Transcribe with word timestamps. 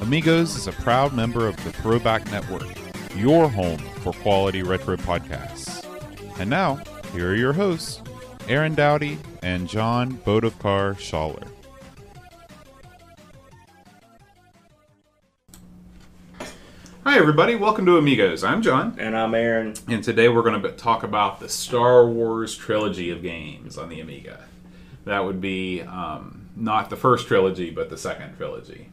Amigos 0.00 0.56
is 0.56 0.66
a 0.66 0.72
proud 0.72 1.12
member 1.12 1.46
of 1.46 1.62
the 1.62 1.70
Throwback 1.72 2.24
Network, 2.32 2.66
your 3.14 3.50
home 3.50 3.76
for 4.02 4.14
quality 4.14 4.62
retro 4.62 4.96
podcasts. 4.96 5.84
And 6.40 6.48
now, 6.48 6.80
here 7.12 7.32
are 7.32 7.34
your 7.34 7.52
hosts, 7.52 8.00
Aaron 8.48 8.74
Dowdy 8.74 9.18
and 9.42 9.68
John 9.68 10.12
Bodovkar 10.24 10.94
Schaller. 10.94 11.46
Hi, 17.04 17.18
everybody. 17.18 17.54
Welcome 17.54 17.84
to 17.84 17.98
Amigos. 17.98 18.42
I'm 18.42 18.62
John. 18.62 18.96
And 18.98 19.14
I'm 19.14 19.34
Aaron. 19.34 19.74
And 19.86 20.02
today 20.02 20.30
we're 20.30 20.42
going 20.42 20.62
to 20.62 20.72
talk 20.72 21.02
about 21.02 21.40
the 21.40 21.48
Star 21.50 22.06
Wars 22.06 22.56
trilogy 22.56 23.10
of 23.10 23.22
games 23.22 23.76
on 23.76 23.90
the 23.90 24.00
Amiga. 24.00 24.44
That 25.04 25.26
would 25.26 25.42
be 25.42 25.82
um, 25.82 26.48
not 26.56 26.88
the 26.88 26.96
first 26.96 27.26
trilogy, 27.26 27.68
but 27.68 27.90
the 27.90 27.98
second 27.98 28.38
trilogy. 28.38 28.88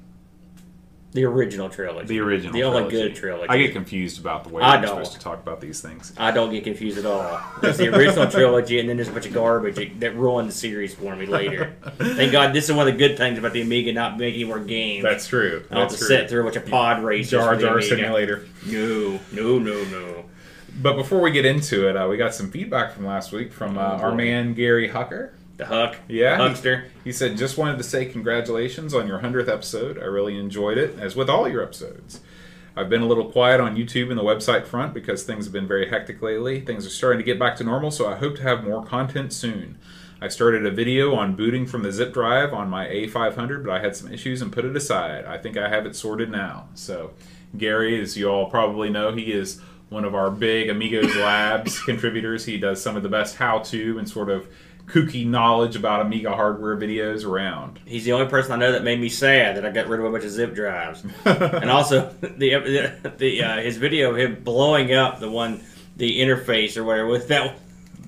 The 1.17 1.25
original 1.25 1.67
trilogy. 1.67 2.07
The 2.07 2.19
original 2.19 2.53
The 2.53 2.61
only 2.61 2.89
trilogy. 2.89 2.97
good 3.09 3.15
trilogy. 3.15 3.49
I 3.49 3.57
get 3.57 3.73
confused 3.73 4.19
about 4.19 4.43
the 4.43 4.49
way 4.51 4.61
I 4.61 4.79
we're 4.79 4.85
supposed 4.85 5.13
to 5.13 5.19
talk 5.19 5.39
about 5.41 5.59
these 5.59 5.81
things. 5.81 6.13
I 6.15 6.29
don't 6.29 6.51
get 6.51 6.63
confused 6.63 6.99
at 6.99 7.07
all. 7.07 7.41
There's 7.59 7.77
the 7.77 7.87
original 7.95 8.29
trilogy, 8.29 8.79
and 8.79 8.87
then 8.87 8.97
there's 8.97 9.09
a 9.09 9.11
bunch 9.11 9.25
of 9.25 9.33
garbage 9.33 9.99
that 9.99 10.15
ruined 10.15 10.47
the 10.47 10.53
series 10.53 10.93
for 10.93 11.15
me 11.15 11.25
later. 11.25 11.75
Thank 11.97 12.31
God, 12.31 12.53
this 12.53 12.69
is 12.69 12.75
one 12.75 12.87
of 12.87 12.93
the 12.93 12.99
good 12.99 13.17
things 13.17 13.39
about 13.39 13.53
the 13.53 13.61
Amiga 13.63 13.91
not 13.93 14.19
making 14.19 14.45
more 14.47 14.59
games. 14.59 15.01
That's 15.03 15.25
true. 15.25 15.63
I 15.71 15.73
don't 15.73 15.83
have 15.83 15.91
to 15.93 15.97
true. 15.97 16.07
sit 16.07 16.29
through 16.29 16.41
a 16.41 16.43
bunch 16.43 16.57
of 16.57 16.67
pod 16.67 17.03
races. 17.03 17.31
Jar 17.31 17.55
Jar 17.55 17.81
Simulator. 17.81 18.45
No, 18.67 19.19
no, 19.31 19.57
no, 19.57 19.83
no. 19.85 20.25
But 20.79 20.95
before 20.97 21.19
we 21.21 21.31
get 21.31 21.45
into 21.45 21.89
it, 21.89 21.97
uh, 21.97 22.07
we 22.07 22.17
got 22.17 22.35
some 22.35 22.51
feedback 22.51 22.93
from 22.93 23.05
last 23.07 23.31
week 23.31 23.51
from 23.51 23.79
uh, 23.79 23.81
Oh, 23.99 24.03
our 24.03 24.11
man 24.13 24.53
Gary 24.53 24.87
Hucker. 24.89 25.31
The 25.57 25.65
Huck. 25.65 25.97
Yeah, 26.07 26.37
Huckster. 26.37 26.85
He 27.03 27.11
said, 27.11 27.37
"Just 27.37 27.57
wanted 27.57 27.77
to 27.79 27.83
say 27.83 28.05
congratulations 28.05 28.93
on 28.93 29.07
your 29.07 29.19
hundredth 29.19 29.49
episode. 29.49 29.97
I 29.97 30.05
really 30.05 30.37
enjoyed 30.37 30.77
it, 30.77 30.99
as 30.99 31.15
with 31.15 31.29
all 31.29 31.47
your 31.49 31.63
episodes. 31.63 32.21
I've 32.75 32.89
been 32.89 33.01
a 33.01 33.07
little 33.07 33.31
quiet 33.31 33.59
on 33.59 33.75
YouTube 33.75 34.09
and 34.09 34.19
the 34.19 34.23
website 34.23 34.67
front 34.67 34.93
because 34.93 35.23
things 35.23 35.45
have 35.45 35.53
been 35.53 35.67
very 35.67 35.89
hectic 35.89 36.21
lately. 36.21 36.61
Things 36.61 36.85
are 36.85 36.91
starting 36.91 37.17
to 37.17 37.25
get 37.25 37.39
back 37.39 37.55
to 37.55 37.63
normal, 37.63 37.89
so 37.89 38.07
I 38.07 38.17
hope 38.17 38.35
to 38.35 38.43
have 38.43 38.63
more 38.63 38.85
content 38.85 39.33
soon. 39.33 39.79
I 40.21 40.27
started 40.27 40.63
a 40.63 40.69
video 40.69 41.15
on 41.15 41.35
booting 41.35 41.65
from 41.65 41.81
the 41.81 41.91
zip 41.91 42.13
drive 42.13 42.53
on 42.53 42.69
my 42.69 42.85
A500, 42.85 43.65
but 43.65 43.71
I 43.71 43.79
had 43.79 43.95
some 43.95 44.11
issues 44.13 44.43
and 44.43 44.53
put 44.53 44.63
it 44.63 44.75
aside. 44.75 45.25
I 45.25 45.39
think 45.39 45.57
I 45.57 45.69
have 45.69 45.87
it 45.87 45.95
sorted 45.95 46.29
now. 46.29 46.69
So, 46.75 47.13
Gary, 47.57 47.99
as 47.99 48.15
you 48.15 48.29
all 48.29 48.47
probably 48.47 48.91
know, 48.91 49.11
he 49.11 49.31
is 49.31 49.59
one 49.89 50.05
of 50.05 50.13
our 50.13 50.29
big 50.29 50.69
Amigos 50.69 51.15
Labs 51.15 51.79
contributors. 51.83 52.45
He 52.45 52.57
does 52.59 52.81
some 52.81 52.95
of 52.95 53.01
the 53.03 53.09
best 53.09 53.37
how-to 53.37 53.97
and 53.97 54.07
sort 54.07 54.29
of 54.29 54.47
kooky 54.87 55.25
knowledge 55.27 55.75
about 55.75 56.01
Amiga 56.01 56.33
hardware 56.33 56.77
videos 56.77 57.25
around. 57.25 57.79
He's 57.85 58.05
the 58.05 58.13
only 58.13 58.27
person 58.27 58.53
I 58.53 58.55
know 58.55 58.71
that 58.71 58.83
made 58.83 58.99
me 58.99 59.09
sad 59.09 59.57
that 59.57 59.65
I 59.65 59.69
got 59.71 59.87
rid 59.87 59.99
of 59.99 60.05
a 60.05 60.11
bunch 60.11 60.23
of 60.23 60.31
zip 60.31 60.55
drives. 60.55 61.03
and 61.25 61.69
also, 61.69 62.09
the 62.21 62.93
the, 63.17 63.43
uh, 63.43 63.57
his 63.61 63.77
video 63.77 64.11
of 64.11 64.17
him 64.17 64.41
blowing 64.43 64.93
up 64.93 65.19
the 65.19 65.29
one, 65.29 65.61
the 65.97 66.19
interface 66.21 66.77
or 66.77 66.83
whatever, 66.83 67.07
with 67.07 67.27
that. 67.27 67.57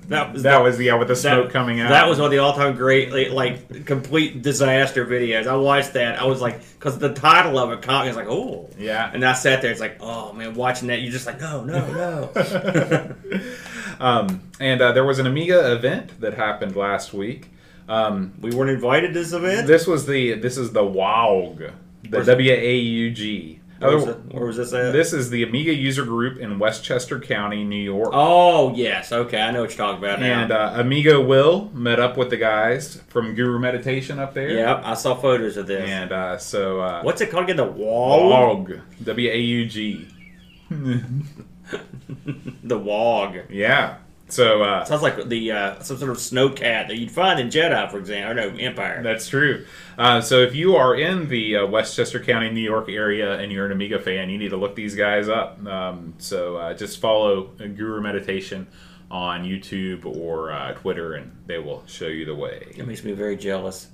That 0.07 0.33
was 0.33 0.41
That 0.41 0.57
the- 0.57 0.63
was 0.63 0.79
yeah, 0.81 0.95
with 0.95 1.07
the 1.09 1.15
smoke 1.15 1.47
that- 1.47 1.53
coming 1.53 1.81
out. 1.81 1.89
That 1.89 2.07
was 2.07 2.17
one 2.17 2.25
of 2.25 2.31
the 2.31 2.39
all-time 2.39 2.75
great, 2.75 3.11
like, 3.11 3.29
like, 3.69 3.85
complete 3.85 4.41
disaster 4.41 5.05
videos. 5.05 5.45
I 5.45 5.55
watched 5.55 5.93
that. 5.93 6.19
I 6.19 6.25
was 6.25 6.41
like, 6.41 6.61
because 6.79 6.97
the 6.97 7.13
title 7.13 7.59
of 7.59 7.71
it 7.71 7.83
caught 7.83 8.05
me. 8.05 8.09
I 8.11 8.15
was 8.15 8.15
like, 8.15 8.27
oh, 8.27 8.71
Yeah. 8.79 9.11
And 9.13 9.23
I 9.23 9.33
sat 9.33 9.61
there. 9.61 9.69
It's 9.69 9.79
like, 9.79 9.97
oh 9.99 10.33
man, 10.33 10.55
watching 10.55 10.87
that, 10.87 11.01
you're 11.03 11.11
just 11.11 11.27
like, 11.27 11.39
no, 11.39 11.63
no, 11.63 11.85
no. 11.91 13.15
Um, 13.99 14.41
and 14.59 14.81
uh, 14.81 14.91
there 14.93 15.03
was 15.05 15.19
an 15.19 15.27
Amiga 15.27 15.73
event 15.73 16.19
that 16.21 16.33
happened 16.35 16.75
last 16.75 17.13
week. 17.13 17.49
Um, 17.87 18.33
we 18.39 18.51
weren't 18.51 18.69
invited 18.71 19.13
to 19.13 19.19
this 19.19 19.33
event. 19.33 19.67
this 19.67 19.87
was 19.87 20.05
the 20.05 20.33
this 20.35 20.57
is 20.57 20.71
the 20.71 20.83
WAUG, 20.83 21.73
the 22.09 22.23
W 22.23 22.51
A 22.53 22.75
U 22.77 23.11
G. 23.11 23.59
where, 23.79 23.95
was 23.95 24.07
it- 24.07 24.17
where 24.31 24.45
was 24.45 24.57
this 24.57 24.71
at? 24.73 24.93
This 24.93 25.11
is 25.11 25.31
the 25.31 25.41
Amiga 25.43 25.73
user 25.73 26.03
group 26.05 26.37
in 26.37 26.59
Westchester 26.59 27.19
County, 27.19 27.63
New 27.63 27.81
York. 27.81 28.11
Oh 28.13 28.73
yes, 28.75 29.11
okay, 29.11 29.41
I 29.41 29.49
know 29.51 29.61
what 29.61 29.71
you're 29.75 29.85
talking 29.87 30.03
about 30.03 30.19
now. 30.19 30.41
And 30.43 30.51
uh, 30.51 30.73
Amigo 30.75 31.19
Will 31.25 31.71
met 31.73 31.99
up 31.99 32.15
with 32.15 32.29
the 32.29 32.37
guys 32.37 33.01
from 33.07 33.33
Guru 33.33 33.57
Meditation 33.57 34.19
up 34.19 34.33
there. 34.35 34.49
yep, 34.51 34.81
I 34.85 34.93
saw 34.93 35.15
photos 35.15 35.57
of 35.57 35.65
this. 35.65 35.89
And 35.89 36.11
uh, 36.11 36.37
so 36.37 36.79
uh, 36.81 37.01
What's 37.01 37.21
it 37.21 37.31
called 37.31 37.45
again? 37.49 37.57
The. 37.57 37.65
WAUG, 37.65 38.81
W 39.03 39.29
A 39.31 39.37
U 39.37 39.65
G. 39.65 40.07
The 42.63 42.77
wog. 42.77 43.49
Yeah. 43.49 43.97
So 44.27 44.61
uh, 44.61 44.85
Sounds 44.85 45.01
like 45.01 45.27
the 45.27 45.51
uh, 45.51 45.79
some 45.81 45.97
sort 45.97 46.11
of 46.11 46.19
snow 46.19 46.49
cat 46.49 46.87
that 46.87 46.97
you'd 46.97 47.11
find 47.11 47.39
in 47.39 47.47
Jedi, 47.47 47.89
for 47.89 47.97
example, 47.97 48.31
or 48.31 48.33
no 48.35 48.55
Empire. 48.57 49.01
That's 49.01 49.27
true. 49.27 49.65
Uh, 49.97 50.21
so 50.21 50.37
if 50.37 50.53
you 50.53 50.75
are 50.75 50.95
in 50.95 51.29
the 51.29 51.57
uh, 51.57 51.65
Westchester 51.65 52.19
County, 52.19 52.51
New 52.51 52.61
York 52.61 52.89
area, 52.89 53.39
and 53.39 53.51
you're 53.51 53.65
an 53.65 53.71
Amiga 53.71 53.99
fan, 53.99 54.29
you 54.29 54.37
need 54.37 54.49
to 54.49 54.57
look 54.57 54.75
these 54.75 54.95
guys 54.95 55.29
up. 55.29 55.65
Um, 55.65 56.13
so 56.19 56.57
uh, 56.57 56.73
just 56.75 57.01
follow 57.01 57.45
Guru 57.57 58.01
Meditation 58.01 58.67
on 59.09 59.43
YouTube 59.43 60.05
or 60.05 60.51
uh, 60.51 60.73
Twitter, 60.73 61.15
and 61.15 61.35
they 61.47 61.57
will 61.57 61.83
show 61.87 62.07
you 62.07 62.25
the 62.25 62.35
way. 62.35 62.67
It 62.77 62.85
makes 62.85 63.03
me 63.03 63.13
very 63.13 63.35
jealous. 63.35 63.87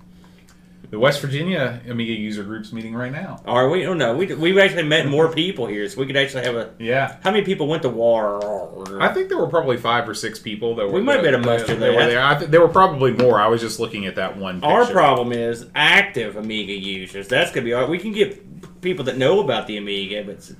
The 0.89 0.99
West 0.99 1.21
Virginia 1.21 1.81
Amiga 1.89 2.13
user 2.13 2.43
group's 2.43 2.71
meeting 2.71 2.93
right 2.93 3.11
now. 3.11 3.41
Are 3.45 3.69
we? 3.69 3.85
Oh 3.87 3.93
no, 3.93 4.15
we 4.15 4.33
we've 4.35 4.57
actually 4.57 4.83
met 4.83 5.07
more 5.07 5.31
people 5.31 5.65
here, 5.67 5.87
so 5.89 5.99
we 5.99 6.05
could 6.05 6.17
actually 6.17 6.43
have 6.43 6.55
a. 6.55 6.73
Yeah. 6.79 7.17
How 7.23 7.31
many 7.31 7.43
people 7.43 7.67
went 7.67 7.81
to 7.83 7.89
war? 7.89 9.01
I 9.01 9.13
think 9.13 9.29
there 9.29 9.37
were 9.37 9.47
probably 9.47 9.77
five 9.77 10.07
or 10.07 10.13
six 10.13 10.37
people 10.39 10.75
that 10.75 10.85
were. 10.85 10.91
We 10.93 11.01
might 11.01 11.21
be 11.21 11.27
able 11.27 11.41
to 11.41 11.43
that- 11.49 11.59
muster 11.59 11.75
that 11.75 11.93
were 11.95 12.05
there. 12.05 12.21
I 12.23 12.37
th- 12.37 12.51
there 12.51 12.61
were 12.61 12.67
probably 12.69 13.11
more. 13.13 13.39
I 13.39 13.47
was 13.47 13.61
just 13.61 13.79
looking 13.79 14.05
at 14.05 14.15
that 14.15 14.37
one. 14.37 14.63
Our 14.63 14.85
problem 14.85 15.31
is 15.31 15.65
active 15.75 16.35
Amiga 16.35 16.73
users. 16.73 17.27
That's 17.27 17.51
gonna 17.51 17.65
be 17.65 17.73
our. 17.73 17.85
We 17.87 17.97
can 17.97 18.11
get 18.11 18.81
people 18.81 19.05
that 19.05 19.17
know 19.17 19.39
about 19.39 19.67
the 19.67 19.77
Amiga, 19.77 20.23
but 20.25 20.51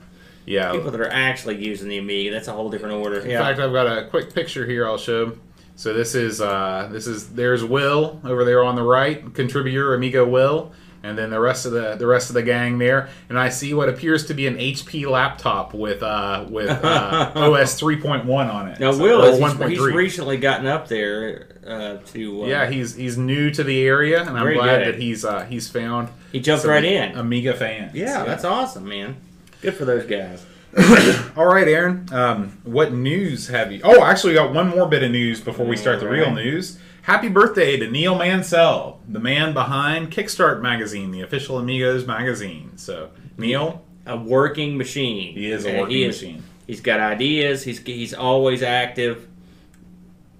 Yeah. 0.45 0.71
people 0.71 0.91
that 0.91 0.99
are 1.01 1.09
actually 1.11 1.63
using 1.63 1.87
the 1.89 1.97
Amiga. 1.99 2.31
That's 2.31 2.47
a 2.47 2.51
whole 2.53 2.69
different 2.69 2.95
order. 2.95 3.19
In 3.19 3.29
fact, 3.37 3.59
I've 3.59 3.73
got 3.73 3.85
a 3.85 4.07
quick 4.09 4.33
picture 4.33 4.65
here. 4.65 4.85
I'll 4.87 4.97
show. 4.97 5.33
So 5.75 5.93
this 5.93 6.15
is 6.15 6.39
uh, 6.41 6.89
this 6.91 7.05
is 7.07 7.29
there's 7.33 7.63
Will 7.63 8.21
over 8.23 8.45
there 8.45 8.63
on 8.63 8.75
the 8.75 8.83
right, 8.83 9.33
contributor 9.33 9.93
Amigo 9.93 10.25
Will, 10.25 10.71
and 11.03 11.17
then 11.17 11.29
the 11.29 11.39
rest 11.39 11.65
of 11.65 11.73
the 11.73 11.95
the 11.95 12.07
rest 12.07 12.29
of 12.29 12.33
the 12.33 12.43
gang 12.43 12.77
there. 12.77 13.09
And 13.27 13.37
I 13.37 13.49
see 13.49 13.73
what 13.73 13.89
appears 13.89 14.25
to 14.27 14.33
be 14.33 14.47
an 14.47 14.55
HP 14.57 15.05
laptop 15.09 15.73
with 15.73 16.01
uh, 16.01 16.45
with 16.49 16.69
uh, 16.69 17.31
OS 17.35 17.79
3.1 17.79 18.25
on 18.29 18.69
it. 18.69 18.79
now 18.79 18.91
So- 18.93 19.03
Will 19.03 19.23
is 19.23 19.37
he's, 19.39 19.69
he's 19.69 19.79
recently 19.81 20.37
gotten 20.37 20.65
up 20.65 20.87
there 20.87 21.59
uh, 21.67 21.97
to. 22.13 22.43
Uh, 22.43 22.47
yeah, 22.47 22.69
he's 22.69 22.95
he's 22.95 23.17
new 23.17 23.51
to 23.51 23.61
the 23.63 23.85
area, 23.85 24.21
and 24.21 24.37
I'm 24.37 24.53
glad 24.53 24.77
good. 24.85 24.93
that 24.95 25.01
he's 25.01 25.25
uh, 25.25 25.43
he's 25.45 25.67
found 25.69 26.07
he 26.31 26.39
jumped 26.39 26.63
right 26.65 26.85
in. 26.85 27.17
Amiga 27.17 27.53
fans. 27.53 27.93
yeah, 27.93 28.23
that's 28.23 28.45
awesome, 28.45 28.87
man. 28.87 29.17
Good 29.61 29.73
for 29.75 29.83
those 29.83 30.05
guys. 30.05 30.45
All 31.37 31.45
right, 31.45 31.67
Aaron. 31.67 32.07
Um, 32.11 32.57
what 32.63 32.91
news 32.93 33.47
have 33.47 33.71
you? 33.71 33.79
Oh, 33.83 34.03
actually, 34.03 34.31
we 34.31 34.35
got 34.35 34.53
one 34.53 34.67
more 34.69 34.87
bit 34.87 35.03
of 35.03 35.11
news 35.11 35.39
before 35.39 35.65
we 35.65 35.77
start 35.77 35.99
the 36.01 36.09
real 36.09 36.31
news. 36.31 36.77
Happy 37.03 37.29
birthday 37.29 37.77
to 37.77 37.89
Neil 37.89 38.15
Mansell, 38.17 38.99
the 39.07 39.19
man 39.19 39.53
behind 39.53 40.11
Kickstart 40.11 40.61
Magazine, 40.61 41.11
the 41.11 41.21
official 41.21 41.59
Amigos 41.59 42.05
magazine. 42.05 42.71
So, 42.77 43.11
Neil, 43.37 43.83
A 44.05 44.17
working 44.17 44.75
machine. 44.77 45.33
he 45.33 45.49
is 45.51 45.65
a 45.65 45.79
working 45.79 45.95
he 45.95 46.03
is- 46.03 46.21
machine. 46.21 46.43
He's 46.67 46.81
got 46.81 46.99
ideas. 46.99 47.63
He's 47.63 47.77
he's 47.79 48.13
always 48.15 48.63
active. 48.63 49.27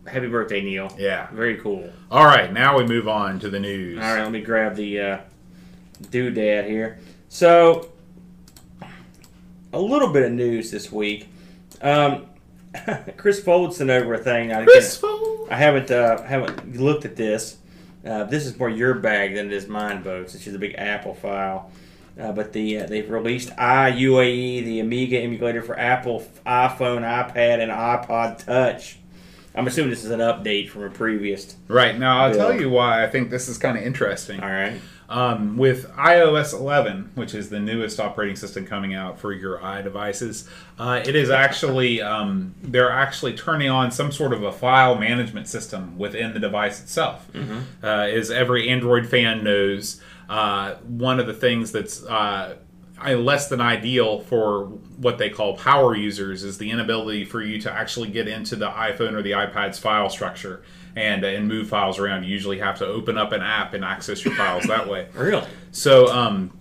Happy 0.08 0.28
birthday, 0.28 0.62
Neil. 0.62 0.92
Yeah. 0.98 1.28
Very 1.32 1.58
cool. 1.58 1.92
All 2.10 2.26
right, 2.26 2.52
now 2.52 2.78
we 2.78 2.84
move 2.84 3.08
on 3.08 3.40
to 3.42 3.50
the 3.50 3.60
news. 3.60 4.00
All 4.04 4.16
right, 4.16 4.24
let 4.24 4.32
me 4.32 4.42
grab 4.42 4.76
the 4.76 5.00
uh, 5.00 5.18
doodad 6.10 6.68
here. 6.68 6.98
So, 7.30 7.92
a 9.76 9.80
little 9.80 10.12
bit 10.12 10.24
of 10.24 10.32
news 10.32 10.72
this 10.72 10.92
week. 10.92 11.28
Um, 11.82 12.28
Chris 13.18 13.44
Fold 13.44 13.74
sent 13.74 13.90
over 13.90 14.14
a 14.14 14.18
thing. 14.18 14.52
I, 14.52 14.64
Chris 14.64 14.98
Fold. 14.98 15.50
I 15.52 15.56
haven't 15.56 15.92
uh, 15.92 16.22
haven't 16.24 16.80
looked 16.80 17.06
at 17.06 17.16
this. 17.16 17.58
Uh, 18.06 18.24
this 18.24 18.46
is 18.46 18.58
more 18.58 18.70
your 18.70 18.96
bag 18.96 19.36
than 19.36 19.48
it 19.48 19.54
is 19.54 19.68
mine, 19.68 20.04
folks. 20.04 20.36
It's 20.36 20.44
just 20.44 20.56
a 20.56 20.60
big 20.60 20.76
Apple 20.78 21.14
file. 21.14 21.72
Uh, 22.20 22.32
but 22.32 22.54
the 22.54 22.80
uh, 22.80 22.86
they've 22.86 23.10
released 23.10 23.50
iUAE, 23.50 24.64
the 24.64 24.80
Amiga 24.80 25.20
emulator 25.20 25.62
for 25.62 25.78
Apple 25.78 26.26
iPhone, 26.46 27.02
iPad, 27.02 27.60
and 27.62 27.72
iPod 27.72 28.46
Touch. 28.46 28.98
I'm 29.54 29.68
assuming 29.68 29.90
this 29.90 30.04
is 30.04 30.12
an 30.12 30.20
update 30.20 30.70
from 30.70 30.84
a 30.84 30.90
previous. 30.90 31.56
Right 31.68 31.98
now, 31.98 32.20
I'll 32.24 32.32
Bill. 32.32 32.50
tell 32.50 32.60
you 32.60 32.70
why 32.70 33.04
I 33.04 33.08
think 33.08 33.30
this 33.30 33.48
is 33.48 33.58
kind 33.58 33.78
of 33.78 33.84
interesting. 33.84 34.42
All 34.42 34.50
right. 34.50 34.80
Um, 35.08 35.58
with 35.58 35.90
iOS 35.92 36.54
11, 36.54 37.12
which 37.16 37.36
is 37.36 37.50
the 37.50 37.60
newest 37.60 38.00
operating 38.00 38.36
system 38.36 38.66
coming 38.66 38.96
out 38.96 39.20
for 39.20 39.32
your 39.34 39.60
iDevices, 39.60 40.48
uh, 40.80 41.02
it 41.06 41.16
is 41.16 41.30
actually 41.30 42.02
um, 42.16 42.56
they're 42.64 42.92
actually 42.92 43.34
turning 43.34 43.70
on 43.70 43.92
some 43.92 44.12
sort 44.12 44.34
of 44.34 44.44
a 44.44 44.52
file 44.52 44.96
management 44.96 45.48
system 45.48 45.98
within 45.98 46.34
the 46.34 46.40
device 46.40 46.82
itself. 46.82 47.30
Uh, 47.84 47.88
as 47.88 48.32
every 48.32 48.68
Android 48.70 49.08
fan 49.08 49.44
knows, 49.44 50.02
uh, 50.28 50.76
one 50.88 51.20
of 51.20 51.28
the 51.28 51.34
things 51.34 51.72
that's 51.72 52.04
uh, 52.06 52.56
less 53.04 53.48
than 53.48 53.62
ideal 53.62 54.22
for 54.22 54.66
what 54.98 55.18
they 55.18 55.30
call 55.30 55.56
power 55.56 55.96
users 55.96 56.44
is 56.44 56.58
the 56.58 56.72
inability 56.72 57.26
for 57.26 57.42
you 57.42 57.62
to 57.62 57.72
actually 57.72 58.10
get 58.10 58.28
into 58.28 58.56
the 58.56 58.70
iPhone 58.70 59.14
or 59.14 59.22
the 59.22 59.32
iPad's 59.32 59.78
file 59.78 60.10
structure 60.10 60.64
and 60.96 61.24
and 61.24 61.48
move 61.48 61.68
files 61.68 62.00
around. 62.00 62.24
You 62.24 62.30
usually 62.30 62.60
have 62.60 62.78
to 62.80 62.86
open 62.86 63.18
up 63.18 63.32
an 63.32 63.42
app 63.42 63.74
and 63.74 63.84
access 63.84 64.24
your 64.24 64.36
files 64.36 64.64
that 64.66 64.88
way. 64.88 65.08
Really? 65.16 65.48
So 65.72 66.08
um, 66.08 66.58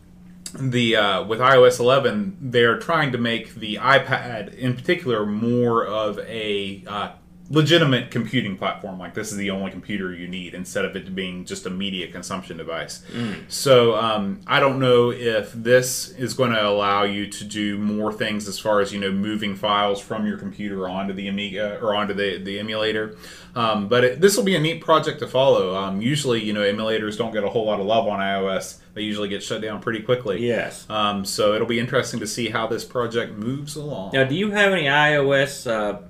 the 0.58 0.96
uh, 0.96 1.24
with 1.24 1.40
iOS 1.40 1.80
11, 1.80 2.38
they're 2.40 2.78
trying 2.78 3.12
to 3.12 3.18
make 3.18 3.54
the 3.54 3.76
iPad 3.76 4.54
in 4.54 4.74
particular 4.74 5.26
more 5.26 5.84
of 5.84 6.18
a 6.20 6.84
uh, 6.86 7.10
legitimate 7.50 8.10
computing 8.10 8.56
platform. 8.56 8.98
Like 8.98 9.14
this 9.14 9.30
is 9.30 9.36
the 9.36 9.50
only 9.50 9.70
computer 9.70 10.14
you 10.14 10.26
need 10.26 10.54
instead 10.54 10.84
of 10.84 10.96
it 10.96 11.14
being 11.14 11.44
just 11.44 11.66
a 11.66 11.70
media 11.70 12.10
consumption 12.10 12.56
device. 12.56 13.02
So 13.48 13.96
um, 13.96 14.40
I 14.46 14.60
don't 14.60 14.78
know 14.78 15.10
if 15.10 15.52
this 15.52 16.10
is 16.10 16.34
going 16.34 16.52
to 16.52 16.66
allow 16.66 17.02
you 17.04 17.26
to 17.26 17.44
do 17.44 17.78
more 17.78 18.12
things 18.12 18.48
as 18.48 18.58
far 18.58 18.80
as 18.80 18.92
you 18.92 19.00
know 19.00 19.12
moving 19.12 19.54
files 19.54 20.00
from 20.00 20.26
your 20.26 20.38
computer 20.38 20.88
onto 20.88 21.12
the 21.12 21.28
Amiga 21.28 21.78
or 21.80 21.94
onto 21.94 22.14
the 22.14 22.38
the 22.38 22.58
emulator. 22.58 23.16
Um, 23.54 23.88
but 23.88 24.20
this 24.20 24.36
will 24.36 24.44
be 24.44 24.56
a 24.56 24.60
neat 24.60 24.80
project 24.80 25.20
to 25.20 25.28
follow. 25.28 25.76
Um, 25.76 26.02
usually, 26.02 26.42
you 26.42 26.52
know, 26.52 26.62
emulators 26.62 27.16
don't 27.16 27.32
get 27.32 27.44
a 27.44 27.48
whole 27.48 27.66
lot 27.66 27.78
of 27.78 27.86
love 27.86 28.08
on 28.08 28.18
iOS. 28.18 28.78
They 28.94 29.02
usually 29.02 29.28
get 29.28 29.42
shut 29.42 29.62
down 29.62 29.80
pretty 29.80 30.00
quickly. 30.00 30.44
Yes. 30.44 30.88
Um, 30.90 31.24
so 31.24 31.54
it'll 31.54 31.66
be 31.66 31.78
interesting 31.78 32.20
to 32.20 32.26
see 32.26 32.48
how 32.48 32.66
this 32.66 32.84
project 32.84 33.36
moves 33.36 33.76
along. 33.76 34.12
Now, 34.12 34.24
do 34.24 34.34
you 34.34 34.50
have 34.50 34.72
any 34.72 34.84
iOS 34.84 35.70
uh, 35.70 36.00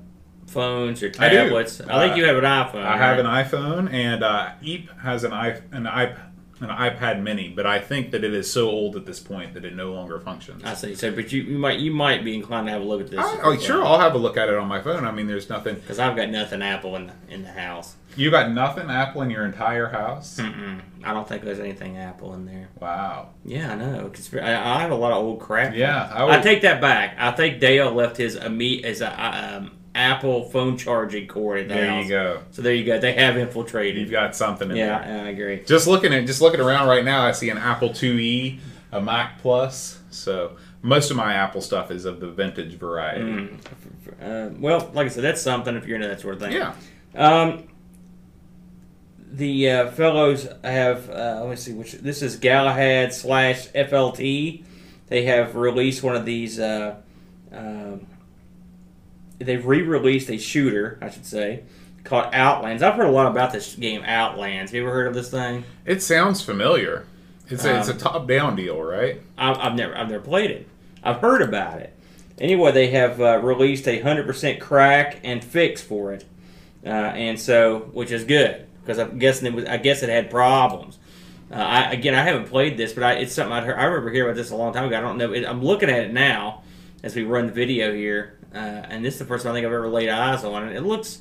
phones 0.55 1.03
or 1.03 1.09
I 1.19 1.29
do. 1.29 1.37
tablets? 1.37 1.81
I, 1.81 1.85
think 2.07 2.13
Uh, 2.13 2.17
you 2.17 2.25
have 2.25 2.37
an 2.37 2.45
iPhone. 2.45 2.85
I 2.85 2.97
have 2.97 3.19
an 3.19 3.27
iPhone, 3.27 3.93
and 3.93 4.23
uh, 4.25 4.53
Eep 4.63 4.91
has 5.03 5.25
an 5.25 5.33
i 5.33 5.61
an 5.73 5.87
iP 5.87 6.17
an 6.61 6.69
iPad 6.69 7.21
Mini, 7.21 7.49
but 7.49 7.67
I 7.67 7.81
think 7.81 8.13
that 8.13 8.23
it 8.23 8.33
is 8.33 8.51
so 8.51 8.71
old 8.71 8.95
at 8.97 9.05
this 9.05 9.19
point 9.19 9.55
that 9.55 9.65
it 9.65 9.75
no 9.75 9.93
longer 9.93 10.21
functions. 10.21 10.63
I 10.65 10.75
see. 10.75 10.95
So, 10.95 11.11
but 11.11 11.33
you, 11.33 11.43
you 11.43 11.59
might 11.59 11.81
you 11.81 11.91
might 11.91 12.25
be 12.25 12.33
inclined 12.33 12.69
to 12.69 12.73
have 12.73 12.81
a 12.81 12.85
look 12.85 13.01
at 13.01 13.11
this. 13.11 13.19
I, 13.19 13.41
oh, 13.43 13.59
sure, 13.59 13.85
I'll 13.85 13.99
have 13.99 14.15
a 14.15 14.19
look 14.19 14.37
at 14.37 14.49
it 14.49 14.55
on 14.57 14.69
my 14.69 14.81
phone. 14.81 15.05
I 15.05 15.11
mean, 15.11 15.27
there's 15.27 15.49
nothing. 15.51 15.75
Because 15.75 15.99
I've 15.99 16.15
got 16.17 16.31
nothing 16.31 16.63
Apple 16.63 16.95
in 16.97 17.09
the, 17.09 17.35
in 17.35 17.43
the 17.43 17.51
house. 17.51 17.97
You 18.17 18.31
got 18.31 18.53
nothing 18.53 18.89
Apple 18.89 19.23
in 19.23 19.31
your 19.31 19.45
entire 19.45 19.89
house. 19.89 20.39
Mm-mm. 20.39 20.81
I 21.03 21.13
don't 21.13 21.29
think 21.29 21.43
there's 21.43 21.59
anything 21.59 21.99
Apple 21.99 22.33
in 22.35 22.47
there. 22.47 22.69
Wow. 22.81 23.31
Yeah, 23.45 23.73
I 23.73 23.75
know. 23.75 24.09
'cause 24.09 24.33
I, 24.35 24.55
I 24.55 24.81
have 24.81 24.93
a 24.93 24.95
lot 24.95 25.11
of 25.11 25.19
old 25.19 25.41
crap. 25.41 25.75
Yeah, 25.75 26.09
I 26.15 26.39
I, 26.39 26.41
take 26.41 26.63
that 26.63 26.81
back. 26.81 27.17
I 27.19 27.33
think 27.33 27.59
Dale 27.59 27.93
left 27.93 28.17
his 28.17 28.37
Ami- 28.39 28.83
his 28.83 29.03
uh, 29.03 29.57
um, 29.61 29.73
Apple 29.95 30.51
phone 30.51 30.77
charging 30.77 31.29
cord 31.29 31.61
in 31.61 31.69
the 31.69 31.75
There 31.75 31.89
house. 31.89 32.05
you 32.05 32.11
go. 32.11 32.43
So 32.51 32.63
there 32.63 32.75
you 32.75 32.85
go. 32.85 32.99
They 32.99 33.13
have 33.13 33.37
infiltrated. 33.37 34.01
You've 34.01 34.11
got 34.11 34.35
something 34.35 34.71
in 34.71 34.77
yeah, 34.77 35.07
there. 35.07 35.25
I 35.27 35.29
agree. 35.29 35.63
Just 35.65 35.87
looking 35.87 36.13
at 36.13 36.27
just 36.27 36.41
looking 36.41 36.61
around 36.61 36.89
right 36.89 37.05
now, 37.05 37.25
I 37.25 37.33
see 37.33 37.49
an 37.51 37.59
Apple 37.59 37.91
IIe, 37.91 38.59
a 38.91 39.01
Mac 39.01 39.41
Plus. 39.41 40.01
So 40.11 40.57
most 40.83 41.11
of 41.11 41.17
my 41.17 41.35
Apple 41.35 41.61
stuff 41.61 41.91
is 41.91 42.05
of 42.07 42.19
the 42.19 42.29
vintage 42.29 42.75
variety. 42.75 43.25
Mm. 43.25 43.59
Uh, 44.21 44.55
well, 44.59 44.91
like 44.95 45.07
I 45.07 45.11
said, 45.11 45.23
that's 45.23 45.41
something 45.41 45.77
if 45.77 45.87
you're 45.87 45.97
into 45.97 46.09
that 46.09 46.21
sort 46.21 46.35
of 46.35 46.41
thing. 46.41 46.53
Yeah. 46.53 46.75
Um, 47.15 47.69
the 49.31 49.71
uh, 49.71 49.91
fellows 49.93 50.49
have 50.63 51.09
uh, 51.09 51.41
let 51.43 51.51
me 51.51 51.57
see 51.57 51.73
which 51.73 51.93
this 51.93 52.21
is 52.21 52.37
Galahad 52.37 53.13
slash 53.13 53.69
FLT. 53.69 54.65
They 55.07 55.25
have 55.25 55.55
released 55.55 56.03
one 56.03 56.17
of 56.17 56.25
these. 56.25 56.59
Uh, 56.59 56.97
um, 57.53 58.07
they've 59.39 59.65
re-released 59.65 60.31
a 60.31 60.39
shooter, 60.39 60.99
I 61.01 61.11
should 61.11 61.27
say, 61.27 61.65
called 62.05 62.27
Outlands. 62.33 62.83
I've 62.83 62.95
heard 62.95 63.07
a 63.07 63.11
lot 63.11 63.27
about 63.31 63.53
this 63.53 63.75
game, 63.75 64.03
Outlands. 64.05 64.71
Have 64.71 64.77
you 64.77 64.83
ever 64.83 64.93
heard 64.93 65.07
of 65.07 65.15
this 65.15 65.31
thing? 65.31 65.65
It 65.85 66.03
sounds 66.03 66.43
familiar. 66.43 67.07
It's 67.49 67.65
a, 67.65 67.79
it's 67.79 67.89
a 67.89 67.93
Um, 67.93 67.99
top-down 67.99 68.57
deal, 68.57 68.81
right? 68.83 69.21
I've, 69.37 69.59
I've 69.59 69.75
never 69.75 69.97
I've 69.97 70.09
never 70.09 70.23
played 70.25 70.51
it. 70.51 70.69
I've 71.03 71.19
heard 71.21 71.43
about 71.43 71.81
it. 71.81 71.93
Anyway, 72.39 72.73
they 72.73 72.89
have 72.89 73.21
uh, 73.21 73.39
released 73.43 73.87
a 73.87 74.01
hundred 74.01 74.27
percent 74.27 74.61
crack 74.61 75.21
and 75.23 75.45
fix 75.45 75.83
for 75.83 76.13
it, 76.13 76.25
uh, 76.85 76.89
and 76.89 77.39
so 77.39 77.91
which 77.93 78.11
is 78.11 78.25
good 78.25 78.67
because 78.81 78.99
I'm 78.99 79.19
guessing 79.19 79.47
it 79.47 79.55
was 79.55 79.65
I 79.67 79.77
guess 79.77 80.03
it 80.03 80.09
had 80.09 80.31
problems. 80.31 80.99
Uh, 81.51 81.57
I, 81.57 81.93
again, 81.93 82.15
I 82.15 82.23
haven't 82.23 82.49
played 82.49 82.77
this, 82.79 82.95
but 82.95 83.05
I, 83.05 83.13
it's 83.15 83.35
something 83.35 83.53
I'd 83.53 83.65
heard, 83.65 83.79
I 83.79 83.85
remember 83.85 84.11
hearing 84.11 84.31
about 84.31 84.37
this 84.37 84.51
a 84.51 84.57
long 84.57 84.73
time 84.73 84.87
ago. 84.87 84.97
I 84.97 85.01
don't 85.01 85.19
know. 85.19 85.33
It, 85.33 85.45
I'm 85.47 85.63
looking 85.63 85.91
at 85.91 86.03
it 86.05 86.13
now 86.13 86.63
as 87.03 87.15
we 87.15 87.23
run 87.23 87.47
the 87.47 87.53
video 87.53 87.93
here, 87.95 88.39
uh, 88.55 88.59
and 88.89 89.05
this 89.05 89.15
is 89.15 89.19
the 89.21 89.25
first 89.27 89.45
time 89.45 89.53
I 89.53 89.57
think 89.57 89.67
I've 89.67 89.73
ever 89.73 89.89
laid 89.89 90.09
eyes 90.09 90.45
on 90.45 90.69
it. 90.69 90.77
It 90.77 90.83
looks 90.83 91.21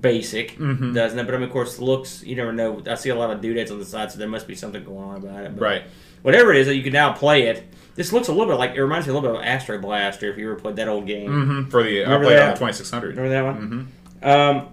basic, 0.00 0.56
Mhm. 0.58 0.94
doesn't 0.94 1.18
it? 1.18 1.24
But 1.24 1.34
I 1.34 1.38
mean, 1.38 1.46
of 1.46 1.52
course, 1.52 1.78
looks 1.78 2.22
you 2.24 2.36
never 2.36 2.52
know. 2.52 2.82
I 2.88 2.94
see 2.94 3.10
a 3.10 3.14
lot 3.14 3.30
of 3.30 3.40
doodads 3.40 3.70
on 3.70 3.78
the 3.78 3.84
side, 3.84 4.10
so 4.12 4.18
there 4.18 4.28
must 4.28 4.46
be 4.46 4.54
something 4.54 4.82
going 4.84 5.04
on 5.04 5.16
about 5.16 5.44
it. 5.44 5.54
But 5.56 5.62
Right. 5.62 5.82
whatever 6.22 6.52
it 6.52 6.58
is 6.58 6.66
that 6.66 6.74
you 6.76 6.82
can 6.82 6.92
now 6.92 7.12
play 7.12 7.42
it. 7.48 7.64
This 7.94 8.12
looks 8.12 8.26
a 8.26 8.32
little 8.32 8.46
bit 8.48 8.58
like 8.58 8.74
it 8.74 8.82
reminds 8.82 9.06
me 9.06 9.12
a 9.12 9.14
little 9.14 9.30
bit 9.30 9.38
of 9.40 9.46
Astro 9.46 9.78
Blaster 9.78 10.28
if 10.30 10.36
you 10.38 10.50
ever 10.50 10.58
played 10.58 10.76
that 10.76 10.88
old 10.88 11.06
game. 11.06 11.30
hmm 11.30 11.70
For 11.70 11.82
the 11.84 12.04
I 12.04 12.16
played 12.18 12.32
it 12.32 12.40
on 12.42 12.48
that? 12.48 12.56
2600. 12.56 13.16
Remember 13.16 13.28
that 13.30 13.44
one? 13.44 13.88
hmm 14.22 14.28
Um, 14.28 14.68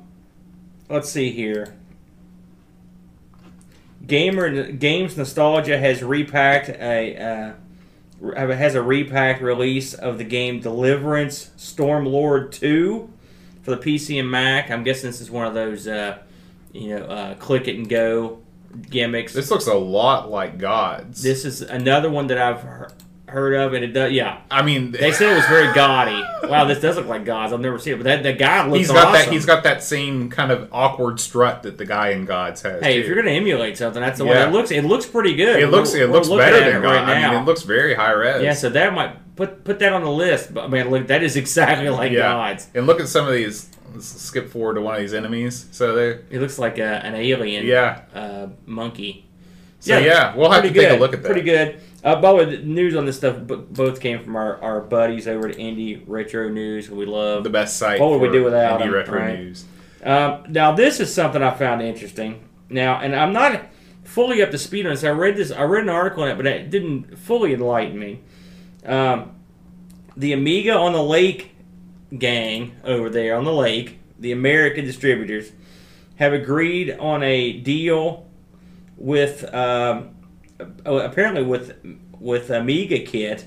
let's 0.90 1.10
see 1.10 1.30
here. 1.32 1.76
Gamer 4.08 4.72
Games 4.72 5.16
Nostalgia 5.16 5.78
has 5.78 6.02
repacked 6.04 6.70
a 6.70 7.16
uh, 7.18 7.52
has 8.36 8.76
a 8.76 8.82
repacked 8.82 9.42
release 9.42 9.94
of 9.94 10.18
the 10.18 10.24
game 10.24 10.60
Deliverance 10.60 11.52
Stormlord 11.58 12.52
Two 12.52 13.12
for 13.64 13.72
the 13.72 13.78
PC 13.78 14.20
and 14.20 14.30
Mac. 14.30 14.70
I'm 14.70 14.84
guessing 14.84 15.10
this 15.10 15.22
is 15.22 15.32
one 15.32 15.48
of 15.48 15.54
those 15.54 15.88
uh, 15.88 16.20
you 16.72 16.90
know 16.90 17.06
uh, 17.06 17.36
click 17.36 17.68
it 17.68 17.76
and 17.76 17.90
go 17.90 18.40
gimmicks. 18.90 19.34
This 19.34 19.52
looks 19.52 19.68
a 19.68 19.74
lot 19.74 20.30
like 20.30 20.58
Gods. 20.58 21.24
This 21.24 21.46
is 21.46 21.62
another 21.62 22.10
one 22.10 22.28
that 22.28 22.38
I've 22.38 22.94
heard 23.32 23.54
of, 23.56 23.74
and 23.74 23.84
it 23.84 23.88
does. 23.94 24.12
Yeah, 24.12 24.42
I 24.52 24.62
mean, 24.62 24.92
they 24.92 25.12
said 25.12 25.32
it 25.32 25.36
was 25.36 25.46
very 25.48 25.74
gaudy. 25.74 26.22
Wow, 26.48 26.66
this 26.66 26.80
does 26.80 26.96
look 26.98 27.08
like 27.08 27.26
Gods. 27.26 27.54
I've 27.54 27.60
never 27.60 27.80
seen 27.80 27.94
it, 27.94 27.98
but 27.98 28.04
that 28.04 28.24
the 28.24 28.34
guy 28.34 28.66
looks 28.66 28.78
he's 28.80 28.88
got 28.92 29.08
awesome. 29.08 29.14
that. 29.14 29.32
He's 29.32 29.46
got 29.46 29.64
that 29.64 29.84
same 29.84 30.30
kind 30.30 30.52
of 30.52 30.70
awkward 30.72 31.20
strut 31.20 31.64
that 31.64 31.78
the 31.78 31.86
guy 31.86 32.10
in 32.10 32.26
Gods 32.26 32.62
has. 32.62 32.84
Hey, 32.84 32.96
too. 32.96 33.02
if 33.02 33.08
you're 33.08 33.16
gonna 33.16 33.32
emulate 33.32 33.78
something, 33.78 34.02
that's 34.02 34.18
the 34.20 34.26
one 34.26 34.36
Yeah. 34.36 34.46
that 34.46 34.52
looks. 34.52 34.72
It 34.72 34.84
looks 34.86 35.06
pretty 35.06 35.36
good. 35.36 35.60
it 35.62 35.68
looks 35.68 35.94
it 35.94 36.08
we're 36.08 36.14
looks 36.16 36.30
better 36.30 36.60
than 36.60 36.76
it 36.84 36.86
right 36.86 37.06
God. 37.06 37.10
I 37.10 37.22
now. 37.22 37.32
mean, 37.34 37.42
it 37.42 37.46
looks 37.46 37.64
very 37.64 37.94
high 37.96 38.12
res. 38.12 38.44
yeah, 38.44 38.54
so 38.54 38.70
that 38.70 38.94
might 38.94 39.36
put 39.36 39.64
put 39.64 39.80
that 39.80 39.94
on 39.94 40.04
the 40.04 40.12
list. 40.12 40.54
But 40.54 40.70
man, 40.70 40.90
look, 40.90 41.08
that 41.08 41.24
is 41.24 41.36
exactly 41.38 41.90
like 42.02 42.12
yeah. 42.12 42.20
Gods. 42.20 42.68
And 42.76 42.86
look 42.88 43.00
at 43.00 43.08
some 43.08 43.26
of 43.28 43.34
these. 43.34 43.70
Let's 43.94 44.06
skip 44.08 44.50
forward 44.50 44.76
to 44.76 44.82
one 44.82 44.96
of 44.96 45.02
these 45.02 45.14
enemies. 45.14 45.68
So 45.72 45.94
they, 45.96 46.10
It 46.36 46.40
looks 46.40 46.58
like 46.58 46.78
a, 46.78 47.06
an 47.06 47.14
alien. 47.14 47.66
yeah. 47.66 48.02
Uh, 48.16 48.48
monkey. 48.66 49.26
So 49.82 49.98
yeah, 49.98 50.36
we'll 50.36 50.50
have 50.52 50.64
to 50.64 50.70
pretty 50.70 50.88
take 50.88 50.98
a 50.98 51.00
look 51.00 51.14
at 51.14 51.22
that. 51.22 51.32
Pretty 51.32 51.42
good. 51.42 51.82
Uh, 52.04 52.20
by 52.22 52.32
the 52.32 52.36
way, 52.38 52.46
the 52.58 52.64
news 52.64 52.96
on 52.96 53.06
this 53.06 53.18
stuff 53.18 53.36
b- 53.46 53.56
both 53.56 54.00
came 54.00 54.24
from 54.24 54.36
our, 54.36 54.62
our 54.62 54.80
buddies 54.80 55.28
over 55.28 55.48
at 55.50 55.58
Indie 55.58 56.04
Retro 56.08 56.50
News, 56.50 56.86
who 56.86 56.96
we 56.96 57.06
love. 57.06 57.44
The 57.44 57.50
best 57.50 57.78
site. 57.78 58.00
What 58.00 58.12
would 58.12 58.22
we 58.22 58.32
do 58.32 58.44
without 58.44 58.80
indie 58.80 58.86
them, 58.86 58.94
retro 58.94 59.20
right? 59.20 59.40
news? 59.40 59.66
Um, 60.04 60.46
now, 60.50 60.74
this 60.74 61.00
is 61.00 61.14
something 61.14 61.44
I 61.44 61.52
found 61.52 61.82
interesting. 61.82 62.48
Now, 62.70 63.00
and 63.02 63.16
I'm 63.16 63.34
not 63.34 63.66
fully 64.04 64.42
up 64.42 64.52
to 64.52 64.58
speed 64.58 64.86
on 64.86 64.94
this. 64.94 65.04
I 65.04 65.10
read 65.10 65.36
this. 65.36 65.52
I 65.52 65.64
read 65.64 65.84
an 65.84 65.90
article 65.90 66.24
on 66.24 66.30
it, 66.30 66.38
but 66.38 66.46
it 66.48 66.70
didn't 66.70 67.18
fully 67.18 67.54
enlighten 67.54 68.00
me. 68.00 68.22
Um, 68.86 69.36
the 70.16 70.34
Amiga 70.34 70.74
on 70.74 70.94
the 70.94 71.04
Lake 71.04 71.52
gang 72.18 72.76
over 72.84 73.10
there 73.10 73.36
on 73.36 73.46
the 73.46 73.54
lake, 73.54 74.00
the 74.20 74.32
American 74.32 74.86
distributors, 74.86 75.52
have 76.18 76.34
agreed 76.34 76.92
on 77.00 77.24
a 77.24 77.54
deal 77.54 78.28
with 79.02 79.44
um, 79.54 80.10
uh, 80.60 80.66
apparently 80.94 81.44
with 81.44 81.76
with 82.20 82.50
Amiga 82.52 83.00
Kit 83.00 83.46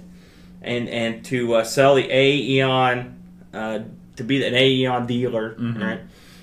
and 0.61 0.89
and 0.89 1.25
to 1.27 1.55
uh, 1.55 1.65
sell 1.65 1.95
the 1.95 2.11
Aeon 2.11 3.17
uh, 3.53 3.81
to 4.17 4.25
be 4.25 4.45
an 4.45 4.55
Aeon 4.55 5.07
dealer. 5.07 5.55
Mhm. 5.55 5.81
Right 5.81 6.01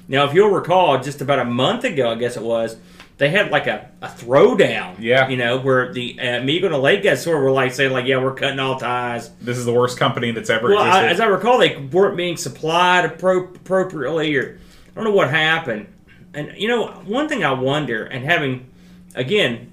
now, 0.08 0.26
if 0.26 0.34
you'll 0.34 0.50
recall, 0.50 1.00
just 1.02 1.22
about 1.22 1.40
a 1.40 1.46
month 1.46 1.84
ago, 1.84 2.10
I 2.12 2.16
guess 2.16 2.36
it 2.36 2.44
was, 2.44 2.76
they 3.18 3.30
had 3.30 3.50
like 3.52 3.68
a, 3.68 3.90
a 4.02 4.08
throwdown. 4.08 4.96
Yeah. 5.00 5.30
you 5.30 5.38
know, 5.38 5.60
where 5.60 5.94
the 5.94 6.18
uh, 6.20 6.40
Amiga 6.40 6.66
and 6.66 6.74
the 6.76 6.80
Lake 6.80 7.04
guys 7.04 7.24
sort 7.24 7.38
of 7.38 7.44
were 7.44 7.52
like 7.52 7.74
saying 7.74 7.92
like, 7.94 8.06
yeah, 8.06 8.18
we're 8.22 8.34
cutting 8.34 8.60
all 8.60 8.78
ties. 8.80 9.30
This 9.42 9.58
is 9.58 9.66
the 9.66 9.74
worst 9.74 9.98
company 10.00 10.32
that's 10.32 10.50
ever 10.50 10.70
Well, 10.70 10.80
I, 10.80 11.04
existed. 11.04 11.12
as 11.12 11.20
I 11.22 11.26
recall, 11.28 11.60
they 11.60 11.78
weren't 11.78 12.18
being 12.18 12.36
supplied 12.38 13.10
appro- 13.10 13.56
appropriately, 13.56 14.36
or 14.36 14.58
I 14.90 14.96
don't 14.96 15.04
know 15.06 15.12
what 15.12 15.30
happened. 15.30 15.88
And 16.34 16.54
you 16.58 16.68
know, 16.68 16.88
one 17.06 17.28
thing 17.30 17.44
I 17.44 17.52
wonder, 17.54 18.06
and 18.06 18.24
having 18.26 18.68
again, 19.16 19.72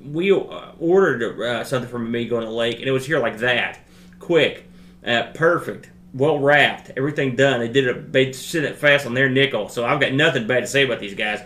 we 0.00 0.30
uh, 0.32 0.72
ordered 0.78 1.42
uh, 1.42 1.64
something 1.64 1.90
from 1.90 2.06
Amiga 2.06 2.36
on 2.36 2.44
the 2.44 2.50
Lake, 2.50 2.78
and 2.78 2.86
it 2.86 2.92
was 2.92 3.06
here 3.06 3.18
like 3.18 3.38
that, 3.38 3.80
quick, 4.18 4.68
uh, 5.04 5.24
perfect, 5.34 5.90
well 6.14 6.38
wrapped, 6.38 6.92
everything 6.96 7.36
done. 7.36 7.60
They 7.60 7.68
did 7.68 7.86
it. 7.86 8.12
They 8.12 8.32
sent 8.32 8.64
it 8.64 8.76
fast 8.76 9.06
on 9.06 9.14
their 9.14 9.28
nickel. 9.28 9.68
So 9.68 9.84
I've 9.84 10.00
got 10.00 10.12
nothing 10.12 10.46
bad 10.46 10.60
to 10.60 10.66
say 10.66 10.84
about 10.84 11.00
these 11.00 11.14
guys. 11.14 11.40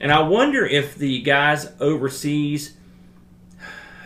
And 0.00 0.12
I 0.12 0.20
wonder 0.22 0.66
if 0.66 0.96
the 0.96 1.20
guys 1.20 1.70
overseas 1.80 2.76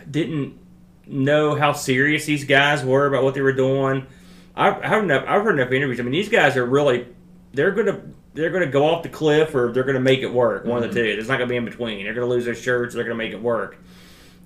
didn't 0.09 0.59
know 1.07 1.55
how 1.55 1.73
serious 1.73 2.27
these 2.27 2.45
guys 2.45 2.85
were 2.85 3.07
about 3.07 3.25
what 3.25 3.35
they 3.35 3.41
were 3.41 3.53
doing. 3.53 4.07
I've, 4.55 4.77
I've, 4.77 4.85
heard, 4.85 5.05
enough, 5.05 5.25
I've 5.27 5.43
heard 5.43 5.59
enough 5.59 5.73
interviews. 5.73 6.01
I 6.01 6.03
mean, 6.03 6.13
these 6.13 6.29
guys 6.29 6.57
are 6.57 6.67
really 6.67 7.07
they're 7.53 7.73
gonna 7.73 8.01
they're 8.37 8.51
gonna 8.51 8.67
go 8.67 8.87
off 8.87 9.03
the 9.03 9.09
cliff 9.09 9.55
or 9.55 9.73
they're 9.73 9.83
gonna 9.85 9.99
make 10.01 10.21
it 10.21 10.33
work. 10.33 10.65
One 10.65 10.83
of 10.83 10.89
the 10.93 10.95
two. 10.95 11.17
There's 11.17 11.29
not 11.29 11.39
gonna 11.39 11.49
be 11.49 11.57
in 11.57 11.65
between. 11.65 12.05
They're 12.05 12.15
gonna 12.15 12.27
lose 12.27 12.45
their 12.45 12.55
shirts. 12.55 12.95
They're 12.95 13.05
gonna 13.05 13.17
make 13.17 13.33
it 13.33 13.43
work. 13.43 13.79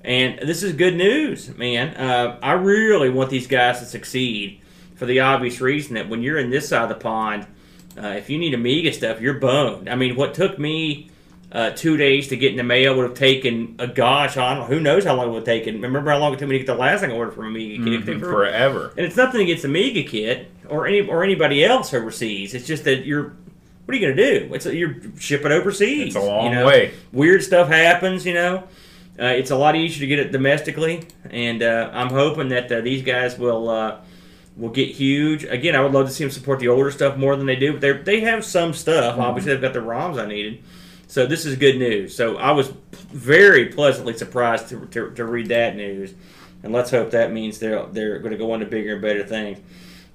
And 0.02 0.38
this 0.48 0.62
is 0.62 0.72
good 0.72 0.96
news, 0.96 1.54
man. 1.58 1.88
Uh, 1.94 2.38
I 2.42 2.52
really 2.52 3.10
want 3.10 3.28
these 3.28 3.46
guys 3.46 3.80
to 3.80 3.84
succeed 3.84 4.60
for 4.94 5.04
the 5.04 5.20
obvious 5.20 5.60
reason 5.60 5.94
that 5.96 6.08
when 6.08 6.22
you're 6.22 6.38
in 6.38 6.48
this 6.50 6.68
side 6.68 6.84
of 6.84 6.88
the 6.88 6.94
pond, 6.94 7.46
uh, 8.02 8.06
if 8.08 8.30
you 8.30 8.38
need 8.38 8.54
Amiga 8.54 8.92
stuff, 8.92 9.20
you're 9.20 9.34
boned. 9.34 9.90
I 9.90 9.96
mean, 9.96 10.16
what 10.16 10.32
took 10.32 10.58
me 10.58 11.10
uh, 11.52 11.70
two 11.70 11.96
days 11.98 12.28
to 12.28 12.36
get 12.36 12.52
in 12.52 12.56
the 12.56 12.62
mail 12.62 12.96
would 12.96 13.02
have 13.10 13.14
taken 13.18 13.74
a 13.78 13.86
gosh, 13.88 14.36
I 14.38 14.54
don't 14.54 14.60
know, 14.70 14.74
who 14.74 14.80
knows 14.80 15.04
how 15.04 15.16
long 15.16 15.26
it 15.26 15.30
would 15.32 15.36
have 15.38 15.44
taken. 15.44 15.82
Remember 15.82 16.10
how 16.10 16.18
long 16.18 16.32
it 16.32 16.38
took 16.38 16.48
me 16.48 16.54
to 16.58 16.64
get 16.64 16.66
the 16.72 16.78
last 16.78 17.00
thing 17.00 17.10
I 17.10 17.14
ordered 17.14 17.32
from 17.32 17.46
Amiga 17.46 17.84
Kit? 17.84 17.92
It 17.94 18.06
took 18.06 18.18
Mhm, 18.18 18.20
forever. 18.20 18.92
and 18.96 19.04
it's 19.04 19.16
nothing 19.16 19.42
against 19.42 19.64
Amiga 19.64 20.02
Kit 20.04 20.48
or 20.68 20.86
any 20.86 21.00
or 21.02 21.24
anybody 21.24 21.62
else 21.64 21.92
overseas. 21.92 22.54
It's 22.54 22.66
just 22.66 22.84
that 22.84 23.04
you're. 23.04 23.32
What 23.84 23.94
are 23.94 23.98
you 23.98 24.06
going 24.06 24.16
to 24.16 24.40
do? 24.40 24.54
It's 24.54 24.66
you're 24.66 24.96
shipping 25.18 25.52
overseas. 25.52 26.14
It's 26.14 26.16
a 26.16 26.20
long 26.20 26.46
you 26.46 26.58
know? 26.58 26.66
way. 26.66 26.92
Weird 27.12 27.42
stuff 27.42 27.68
happens, 27.68 28.24
you 28.24 28.34
know. 28.34 28.64
Uh, 29.18 29.26
it's 29.26 29.50
a 29.50 29.56
lot 29.56 29.76
easier 29.76 30.00
to 30.00 30.06
get 30.06 30.18
it 30.18 30.32
domestically, 30.32 31.06
and 31.28 31.62
uh, 31.62 31.90
I'm 31.92 32.08
hoping 32.08 32.48
that 32.48 32.72
uh, 32.72 32.80
these 32.80 33.02
guys 33.02 33.38
will 33.38 33.68
uh, 33.68 34.00
will 34.56 34.70
get 34.70 34.88
huge. 34.88 35.44
Again, 35.44 35.74
I 35.74 35.80
would 35.80 35.92
love 35.92 36.06
to 36.06 36.12
see 36.12 36.24
them 36.24 36.30
support 36.30 36.60
the 36.60 36.68
older 36.68 36.90
stuff 36.90 37.16
more 37.16 37.36
than 37.36 37.46
they 37.46 37.56
do, 37.56 37.72
but 37.72 37.80
they 37.80 37.92
they 37.92 38.20
have 38.20 38.44
some 38.44 38.72
stuff. 38.72 39.18
Obviously, 39.18 39.52
they've 39.52 39.60
got 39.60 39.74
the 39.74 39.80
ROMs 39.80 40.18
I 40.18 40.26
needed, 40.26 40.62
so 41.06 41.26
this 41.26 41.44
is 41.44 41.56
good 41.56 41.78
news. 41.78 42.14
So 42.14 42.36
I 42.36 42.52
was 42.52 42.72
very 42.92 43.66
pleasantly 43.66 44.16
surprised 44.16 44.68
to, 44.68 44.86
to, 44.86 45.10
to 45.10 45.24
read 45.24 45.48
that 45.48 45.76
news, 45.76 46.14
and 46.62 46.72
let's 46.72 46.90
hope 46.90 47.10
that 47.10 47.32
means 47.32 47.58
they're 47.58 47.84
they're 47.86 48.20
going 48.20 48.32
to 48.32 48.38
go 48.38 48.52
on 48.52 48.60
to 48.60 48.66
bigger 48.66 48.94
and 48.94 49.02
better 49.02 49.24
things. 49.26 49.58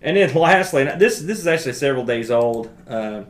And 0.02 0.18
then 0.18 0.34
lastly, 0.36 0.86
this 0.86 1.20
this 1.20 1.40
is 1.40 1.48
actually 1.48 1.74
several 1.74 2.06
days 2.06 2.32
old, 2.32 2.70
uh, 2.88 3.24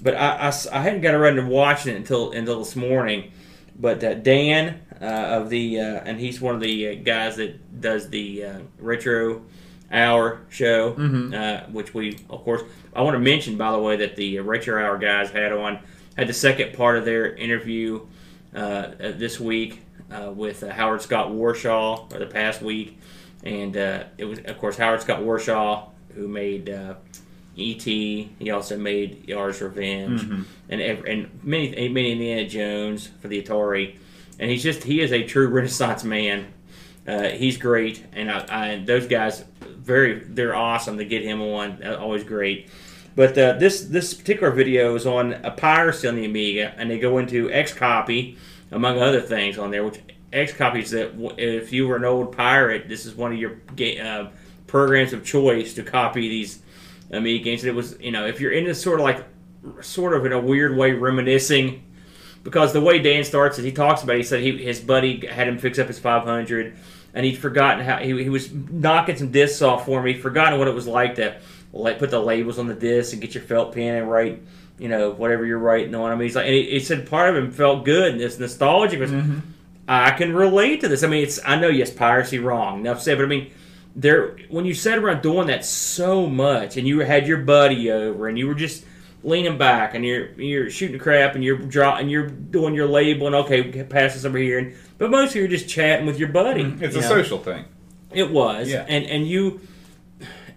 but 0.00 0.14
I 0.14 0.52
I 0.72 0.82
hadn't 0.82 1.00
got 1.00 1.14
around 1.14 1.36
to 1.36 1.46
watching 1.46 1.94
it 1.94 1.96
until 1.96 2.32
until 2.32 2.58
this 2.58 2.76
morning. 2.76 3.32
But 3.80 4.02
uh, 4.02 4.14
Dan 4.14 4.80
uh, 5.00 5.04
of 5.04 5.50
the 5.50 5.80
uh, 5.80 6.00
and 6.04 6.18
he's 6.18 6.40
one 6.40 6.54
of 6.54 6.60
the 6.60 6.88
uh, 6.88 6.94
guys 7.02 7.36
that 7.36 7.80
does 7.80 8.08
the 8.10 8.44
uh, 8.44 8.58
retro 8.78 9.42
hour 9.90 10.40
show, 10.48 10.94
uh, 11.32 11.66
which 11.70 11.94
we 11.94 12.18
of 12.28 12.42
course 12.44 12.62
I 12.94 13.02
want 13.02 13.14
to 13.14 13.20
mention 13.20 13.56
by 13.56 13.72
the 13.72 13.78
way 13.78 13.96
that 13.96 14.16
the 14.16 14.40
retro 14.40 14.84
hour 14.84 14.98
guys 14.98 15.30
had 15.30 15.52
on 15.52 15.78
had 16.16 16.26
the 16.28 16.34
second 16.34 16.74
part 16.76 16.98
of 16.98 17.04
their 17.04 17.34
interview 17.36 18.00
this 18.52 19.38
week 19.38 19.82
uh, 20.10 20.30
with 20.34 20.62
uh, 20.62 20.72
Howard 20.72 21.02
Scott 21.02 21.30
Warshaw 21.30 22.12
or 22.12 22.18
the 22.18 22.26
past 22.26 22.62
week, 22.62 22.98
and 23.44 23.76
uh, 23.76 24.04
it 24.16 24.24
was 24.24 24.38
of 24.40 24.58
course 24.58 24.76
Howard 24.76 25.00
Scott 25.00 25.20
Warshaw 25.20 25.88
who 26.14 26.28
made 26.28 26.70
uh, 26.70 26.94
E.T. 27.60 28.30
He 28.38 28.50
also 28.50 28.76
made 28.76 29.26
Yars' 29.28 29.60
Revenge 29.60 30.22
and 30.68 30.80
ev- 30.80 31.04
and 31.06 31.28
many 31.42 31.88
many 31.88 32.12
Indiana 32.12 32.48
Jones 32.48 33.08
for 33.20 33.28
the 33.28 33.42
Atari, 33.42 33.96
and 34.38 34.50
he's 34.50 34.62
just 34.62 34.84
he 34.84 35.00
is 35.00 35.12
a 35.12 35.22
true 35.24 35.48
Renaissance 35.48 36.04
man. 36.04 36.52
Uh, 37.06 37.28
he's 37.28 37.56
great, 37.56 38.04
and 38.12 38.30
I, 38.30 38.44
I, 38.50 38.76
those 38.84 39.06
guys 39.06 39.44
very 39.60 40.18
they're 40.20 40.54
awesome 40.54 40.98
to 40.98 41.04
get 41.04 41.22
him 41.22 41.40
on. 41.40 41.82
uh, 41.82 41.96
Always 41.96 42.22
great. 42.24 42.68
But 43.16 43.36
uh, 43.36 43.54
this 43.54 43.80
this 43.82 44.14
particular 44.14 44.52
video 44.52 44.94
is 44.94 45.06
on 45.06 45.32
a 45.32 45.50
piracy 45.50 46.06
on 46.06 46.14
the 46.16 46.24
Amiga, 46.26 46.74
and 46.76 46.90
they 46.90 46.98
go 46.98 47.18
into 47.18 47.48
Xcopy, 47.48 48.36
among 48.70 49.00
other 49.00 49.20
things 49.20 49.58
on 49.58 49.70
there. 49.70 49.84
Which 49.84 49.98
Xcopy 50.32 50.82
is 50.82 50.90
that 50.90 51.12
if 51.38 51.72
you 51.72 51.88
were 51.88 51.96
an 51.96 52.04
old 52.04 52.36
pirate, 52.36 52.88
this 52.88 53.06
is 53.06 53.14
one 53.14 53.32
of 53.32 53.38
your 53.38 53.56
uh, 54.00 54.28
programs 54.66 55.12
of 55.14 55.24
choice 55.24 55.72
to 55.74 55.82
copy 55.82 56.28
these 56.28 56.60
Amiga 57.10 57.44
games. 57.44 57.62
And 57.62 57.70
it 57.70 57.74
was 57.74 57.96
you 58.00 58.12
know 58.12 58.26
if 58.26 58.40
you're 58.40 58.52
into 58.52 58.74
sort 58.74 59.00
of 59.00 59.04
like 59.04 59.24
sort 59.80 60.14
of 60.14 60.24
in 60.26 60.32
a 60.32 60.40
weird 60.40 60.76
way 60.76 60.92
reminiscing 60.92 61.84
because 62.42 62.72
the 62.72 62.80
way 62.80 62.98
Dan 62.98 63.24
starts 63.24 63.58
it, 63.58 63.64
he 63.64 63.72
talks 63.72 64.02
about. 64.02 64.14
It, 64.14 64.18
he 64.18 64.24
said 64.24 64.40
he, 64.40 64.56
his 64.62 64.80
buddy 64.80 65.26
had 65.26 65.48
him 65.48 65.58
fix 65.58 65.78
up 65.78 65.88
his 65.88 65.98
500, 65.98 66.76
and 67.14 67.26
he'd 67.26 67.36
forgotten 67.36 67.84
how 67.84 67.98
he, 67.98 68.22
he 68.22 68.30
was 68.30 68.52
knocking 68.52 69.16
some 69.16 69.30
discs 69.30 69.60
off 69.62 69.84
for 69.84 70.02
me. 70.02 70.14
Forgotten 70.14 70.58
what 70.58 70.68
it 70.68 70.74
was 70.74 70.86
like 70.86 71.16
to 71.16 71.38
like 71.72 71.98
put 71.98 72.10
the 72.10 72.20
labels 72.20 72.58
on 72.58 72.66
the 72.66 72.74
disc 72.74 73.12
and 73.12 73.20
get 73.20 73.34
your 73.34 73.42
felt 73.42 73.74
pen 73.74 73.96
and 73.96 74.10
write, 74.10 74.42
you 74.78 74.88
know, 74.88 75.10
whatever 75.10 75.44
you're 75.44 75.58
writing 75.58 75.94
on. 75.94 76.10
I 76.10 76.14
mean, 76.14 76.22
he's 76.22 76.36
like, 76.36 76.46
and 76.46 76.54
he, 76.54 76.70
he 76.70 76.80
said 76.80 77.08
part 77.08 77.30
of 77.30 77.36
him 77.36 77.50
felt 77.50 77.84
good 77.84 78.12
and 78.12 78.20
this 78.20 78.38
nostalgic 78.38 79.00
was. 79.00 79.10
Mm-hmm. 79.10 79.40
I 79.90 80.10
can 80.10 80.34
relate 80.34 80.82
to 80.82 80.88
this. 80.88 81.02
I 81.02 81.06
mean, 81.06 81.22
it's 81.22 81.40
I 81.46 81.58
know 81.58 81.68
yes, 81.68 81.90
piracy 81.90 82.38
wrong. 82.38 82.80
Enough 82.80 83.00
said, 83.00 83.16
but 83.16 83.24
I 83.24 83.28
mean, 83.28 83.50
there 83.98 84.36
when 84.48 84.64
you 84.64 84.74
sat 84.74 84.98
around 84.98 85.22
doing 85.22 85.48
that 85.48 85.64
so 85.64 86.26
much, 86.26 86.76
and 86.76 86.86
you 86.86 87.00
had 87.00 87.26
your 87.26 87.38
buddy 87.38 87.90
over, 87.90 88.28
and 88.28 88.38
you 88.38 88.46
were 88.46 88.54
just 88.54 88.84
leaning 89.24 89.58
back, 89.58 89.94
and 89.94 90.04
you're 90.04 90.30
you're 90.40 90.70
shooting 90.70 90.98
crap, 90.98 91.34
and 91.34 91.42
you're 91.42 91.58
draw, 91.58 91.96
and 91.96 92.10
you're 92.10 92.28
doing 92.28 92.74
your 92.74 92.86
label, 92.86 93.26
and 93.26 93.34
okay, 93.36 93.82
pass 93.84 94.14
this 94.14 94.24
over 94.24 94.38
here, 94.38 94.58
and 94.58 94.74
but 94.98 95.10
mostly 95.10 95.40
you're 95.40 95.48
just 95.48 95.68
chatting 95.68 96.06
with 96.06 96.18
your 96.18 96.28
buddy. 96.28 96.62
Mm-hmm. 96.64 96.84
It's 96.84 96.94
you 96.94 97.00
a 97.00 97.02
know? 97.02 97.08
social 97.08 97.38
thing. 97.38 97.64
It 98.12 98.30
was, 98.30 98.70
Yeah. 98.70 98.86
and 98.88 99.04
and 99.04 99.26
you, 99.26 99.60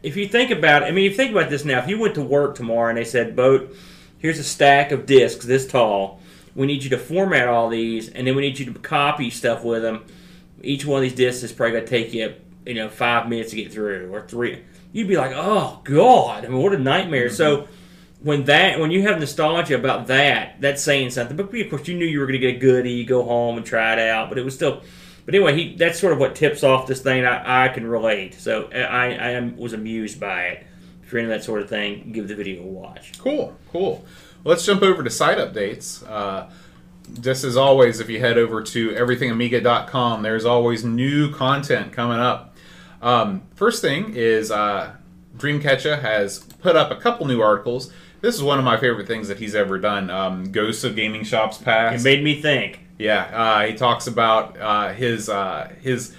if 0.03 0.15
you 0.15 0.27
think 0.27 0.51
about, 0.51 0.83
it, 0.83 0.85
I 0.85 0.91
mean, 0.91 1.05
if 1.05 1.11
you 1.11 1.17
think 1.17 1.31
about 1.31 1.49
this 1.49 1.65
now, 1.65 1.79
if 1.79 1.89
you 1.89 1.99
went 1.99 2.15
to 2.15 2.21
work 2.21 2.55
tomorrow 2.55 2.89
and 2.89 2.97
they 2.97 3.03
said, 3.03 3.35
"Boat, 3.35 3.75
here's 4.19 4.39
a 4.39 4.43
stack 4.43 4.91
of 4.91 5.05
discs 5.07 5.45
this 5.45 5.67
tall. 5.67 6.19
We 6.53 6.67
need 6.67 6.83
you 6.83 6.89
to 6.91 6.97
format 6.97 7.47
all 7.47 7.69
these, 7.69 8.09
and 8.09 8.27
then 8.27 8.35
we 8.35 8.41
need 8.43 8.59
you 8.59 8.65
to 8.71 8.79
copy 8.79 9.29
stuff 9.31 9.63
with 9.63 9.81
them. 9.81 10.03
Each 10.61 10.85
one 10.85 10.97
of 10.97 11.01
these 11.03 11.15
discs 11.15 11.43
is 11.43 11.51
probably 11.51 11.71
going 11.73 11.85
to 11.85 11.89
take 11.89 12.13
you, 12.13 12.33
you 12.65 12.73
know, 12.73 12.89
five 12.89 13.29
minutes 13.29 13.51
to 13.51 13.55
get 13.55 13.71
through, 13.71 14.13
or 14.13 14.21
three. 14.21 14.63
You'd 14.91 15.07
be 15.07 15.17
like, 15.17 15.31
"Oh 15.33 15.79
God, 15.83 16.45
I 16.45 16.47
mean, 16.47 16.61
what 16.61 16.73
a 16.73 16.79
nightmare!" 16.79 17.29
So. 17.29 17.67
When 18.23 18.43
that, 18.43 18.79
when 18.79 18.91
you 18.91 19.01
have 19.01 19.19
nostalgia 19.19 19.73
about 19.73 20.05
that, 20.05 20.57
that's 20.61 20.83
saying 20.83 21.09
something. 21.09 21.35
But 21.35 21.51
of 21.51 21.69
course, 21.71 21.87
you 21.87 21.97
knew 21.97 22.05
you 22.05 22.19
were 22.19 22.27
going 22.27 22.39
to 22.39 22.47
get 22.47 22.57
a 22.57 22.59
goodie, 22.59 22.91
you 22.91 23.03
go 23.03 23.23
home 23.23 23.57
and 23.57 23.65
try 23.65 23.93
it 23.93 23.97
out. 23.97 24.29
But 24.29 24.37
it 24.37 24.45
was 24.45 24.53
still, 24.53 24.83
but 25.25 25.33
anyway, 25.33 25.55
he 25.55 25.75
that's 25.75 25.99
sort 25.99 26.13
of 26.13 26.19
what 26.19 26.35
tips 26.35 26.63
off 26.63 26.85
this 26.85 27.01
thing. 27.01 27.25
I, 27.25 27.65
I 27.65 27.67
can 27.69 27.85
relate, 27.87 28.35
so 28.35 28.69
I, 28.71 29.07
I 29.15 29.29
am, 29.31 29.57
was 29.57 29.73
amused 29.73 30.19
by 30.19 30.43
it. 30.43 30.67
If 31.03 31.11
you're 31.11 31.19
into 31.19 31.33
that 31.33 31.43
sort 31.43 31.61
of 31.61 31.69
thing, 31.69 32.11
give 32.11 32.27
the 32.27 32.35
video 32.35 32.61
a 32.61 32.65
watch. 32.65 33.17
Cool, 33.17 33.57
cool. 33.71 34.05
Let's 34.43 34.65
jump 34.65 34.81
over 34.81 35.03
to 35.03 35.09
site 35.09 35.37
updates. 35.37 36.07
Uh, 36.09 36.49
just 37.19 37.43
as 37.43 37.57
always, 37.57 37.99
if 37.99 38.09
you 38.09 38.19
head 38.19 38.37
over 38.37 38.63
to 38.63 38.91
everythingamiga.com, 38.91 40.21
there's 40.21 40.45
always 40.45 40.83
new 40.83 41.33
content 41.33 41.91
coming 41.91 42.19
up. 42.19 42.50
Um, 43.01 43.41
first 43.55 43.81
thing 43.81 44.13
is 44.15 44.51
uh, 44.51 44.95
Dreamcatcher 45.37 46.01
has 46.01 46.39
put 46.39 46.75
up 46.75 46.91
a 46.91 46.95
couple 46.95 47.25
new 47.25 47.41
articles. 47.41 47.91
This 48.21 48.35
is 48.35 48.43
one 48.43 48.59
of 48.59 48.65
my 48.65 48.77
favorite 48.77 49.07
things 49.07 49.27
that 49.29 49.39
he's 49.39 49.55
ever 49.55 49.79
done. 49.79 50.09
Um, 50.09 50.51
Ghosts 50.51 50.83
of 50.83 50.95
Gaming 50.95 51.23
Shops 51.23 51.57
Past. 51.57 51.99
It 51.99 52.03
made 52.03 52.23
me 52.23 52.39
think. 52.39 52.81
Yeah, 52.99 53.23
uh, 53.33 53.65
he 53.65 53.73
talks 53.73 54.05
about 54.05 54.59
uh, 54.59 54.93
his 54.93 55.27
uh, 55.27 55.73
his 55.81 56.15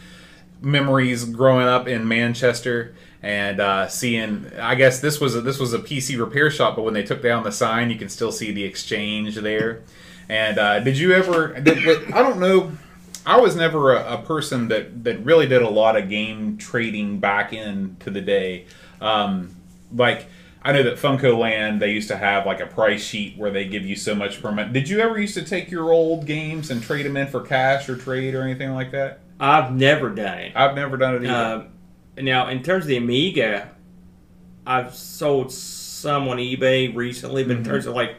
memories 0.61 1.25
growing 1.25 1.69
up 1.69 1.87
in 1.87 2.09
Manchester 2.09 2.97
and 3.23 3.61
uh, 3.61 3.87
seeing. 3.87 4.51
I 4.59 4.75
guess 4.75 4.99
this 4.99 5.21
was 5.21 5.37
a, 5.37 5.41
this 5.41 5.61
was 5.61 5.75
a 5.75 5.79
PC 5.79 6.19
repair 6.19 6.51
shop, 6.51 6.75
but 6.75 6.83
when 6.83 6.95
they 6.95 7.05
took 7.05 7.23
down 7.23 7.45
the 7.45 7.53
sign, 7.53 7.89
you 7.89 7.97
can 7.97 8.09
still 8.09 8.33
see 8.33 8.51
the 8.51 8.65
exchange 8.65 9.37
there. 9.37 9.83
And 10.29 10.59
uh, 10.59 10.81
did 10.81 10.99
you 10.99 11.13
ever? 11.13 11.61
Did, 11.61 12.11
I 12.13 12.23
don't 12.23 12.41
know. 12.41 12.73
I 13.25 13.41
was 13.41 13.55
never 13.55 13.95
a, 13.95 14.15
a 14.15 14.23
person 14.23 14.69
that 14.69 15.05
that 15.05 15.25
really 15.25 15.47
did 15.47 15.63
a 15.63 15.69
lot 15.69 15.97
of 15.97 16.09
game 16.09 16.57
trading 16.57 17.19
back 17.21 17.53
into 17.53 18.11
the 18.11 18.21
day. 18.21 18.67
Um, 19.01 19.55
like 19.95 20.27
I 20.63 20.73
know 20.73 20.83
that 20.83 20.97
Funco 20.97 21.39
Land 21.39 21.81
they 21.81 21.93
used 21.93 22.09
to 22.09 22.17
have 22.17 22.47
like 22.47 22.61
a 22.61 22.67
price 22.67 23.03
sheet 23.03 23.37
where 23.37 23.51
they 23.51 23.65
give 23.67 23.85
you 23.85 23.97
so 23.97 24.15
much 24.15 24.43
per 24.43 24.53
month. 24.53 24.73
Did 24.73 24.89
you 24.89 25.01
ever 25.01 25.21
used 25.21 25.35
to 25.35 25.45
take 25.45 25.71
your 25.71 25.93
old 25.93 26.27
games 26.27 26.71
and 26.71 26.83
trade 26.83 27.07
them 27.07 27.17
in 27.17 27.27
for 27.29 27.41
cash 27.41 27.89
or 27.89 27.97
trade 27.97 28.35
or 28.35 28.43
anything 28.43 28.73
like 28.73 28.91
that? 28.93 29.21
I've 29.41 29.73
never 29.73 30.11
done 30.11 30.39
it. 30.39 30.53
I've 30.55 30.75
never 30.75 30.97
done 30.97 31.17
it 31.17 31.25
either. 31.25 31.69
Um, 32.17 32.25
now, 32.25 32.49
in 32.49 32.63
terms 32.63 32.85
of 32.85 32.89
the 32.89 32.97
Amiga, 32.97 33.71
I've 34.67 34.95
sold 34.95 35.51
some 35.51 36.29
on 36.29 36.37
eBay 36.37 36.95
recently, 36.95 37.43
but 37.43 37.57
in 37.57 37.65
terms 37.65 37.87
of 37.87 37.95
like, 37.95 38.17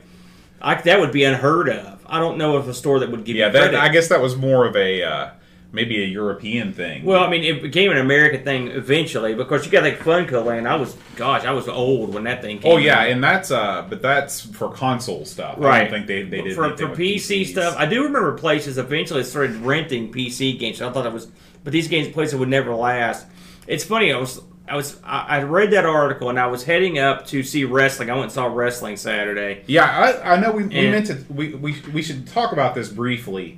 I, 0.62 0.75
that 0.75 1.00
would 1.00 1.12
be 1.12 1.24
unheard 1.24 1.69
of. 1.69 2.02
I 2.13 2.20
don't 2.20 2.38
know 2.38 2.55
of 2.58 2.70
a 2.70 2.74
store 2.75 3.00
that 3.00 3.10
would 3.10 3.25
give 3.25 3.36
yeah, 3.36 3.48
you 3.48 3.53
that. 3.53 3.74
I 3.74 3.89
guess 3.89 4.10
that 4.10 4.22
was 4.22 4.36
more 4.36 4.67
of 4.67 4.75
a 4.75 5.01
uh, 5.03 5.29
maybe 5.72 6.01
a 6.03 6.05
European 6.05 6.72
thing. 6.72 7.03
Well, 7.03 7.24
I 7.24 7.29
mean, 7.29 7.43
it 7.43 7.62
became 7.62 7.91
an 7.91 7.98
American 7.98 8.43
thing 8.43 8.67
eventually 8.67 9.34
because 9.34 9.65
you 9.65 9.72
got 9.72 9.84
like 9.84 9.98
Funco 9.98 10.46
Land. 10.46 10.67
I 10.67 10.75
was, 10.75 10.96
gosh, 11.15 11.43
I 11.43 11.51
was 11.51 11.67
old 11.67 12.13
when 12.13 12.24
that 12.25 12.43
thing 12.43 12.60
came. 12.60 12.72
oh 12.72 12.77
yeah, 12.77 13.00
out. 13.00 13.10
and 13.10 13.24
that's 13.24 13.50
uh, 13.50 13.86
but 13.89 14.01
that's 14.01 14.41
for 14.41 14.70
console 14.70 15.25
stuff. 15.25 15.58
I 15.58 15.62
right. 15.62 15.79
don't 15.82 15.89
think 15.91 16.08
they 16.08 16.22
they 16.22 16.43
did 16.43 16.55
for, 16.55 16.77
for 16.77 16.89
PC 16.89 17.41
PCs. 17.41 17.48
stuff. 17.48 17.75
I 17.77 17.88
do 17.88 18.03
remember 18.03 18.38
places 18.38 18.77
eventually 18.77 19.24
started 19.24 19.55
renting 19.58 20.13
PC 20.13 20.58
games. 20.60 20.77
So 20.77 20.88
I 20.88 20.93
thought 20.93 21.03
that 21.03 21.13
was, 21.13 21.29
but 21.63 21.74
these 21.74 21.88
games 21.88 22.13
places 22.13 22.36
would 22.36 22.50
never 22.50 22.74
last. 22.75 23.25
It's 23.67 23.84
funny. 23.84 24.13
I 24.13 24.17
was. 24.17 24.39
I 24.67 24.75
was 24.75 25.00
I, 25.03 25.39
I 25.39 25.43
read 25.43 25.72
that 25.72 25.86
article 25.86 26.29
and 26.29 26.39
I 26.39 26.48
was 26.48 26.63
heading 26.63 26.98
up 27.00 27.27
to 27.27 27.43
see 27.43 27.63
wrestling. 27.65 28.10
I 28.10 28.13
went 28.13 28.24
and 28.25 28.32
saw 28.32 28.46
wrestling 28.46 28.96
Saturday. 28.98 29.63
Yeah, 29.67 29.86
I, 30.24 30.34
I 30.36 30.39
know 30.39 30.51
we, 30.51 30.63
we 30.63 30.89
meant 30.89 31.08
to. 31.08 31.24
We, 31.29 31.53
we 31.55 31.75
we 31.93 32.01
should 32.01 32.27
talk 32.27 32.53
about 32.53 32.74
this 32.75 32.89
briefly. 32.89 33.58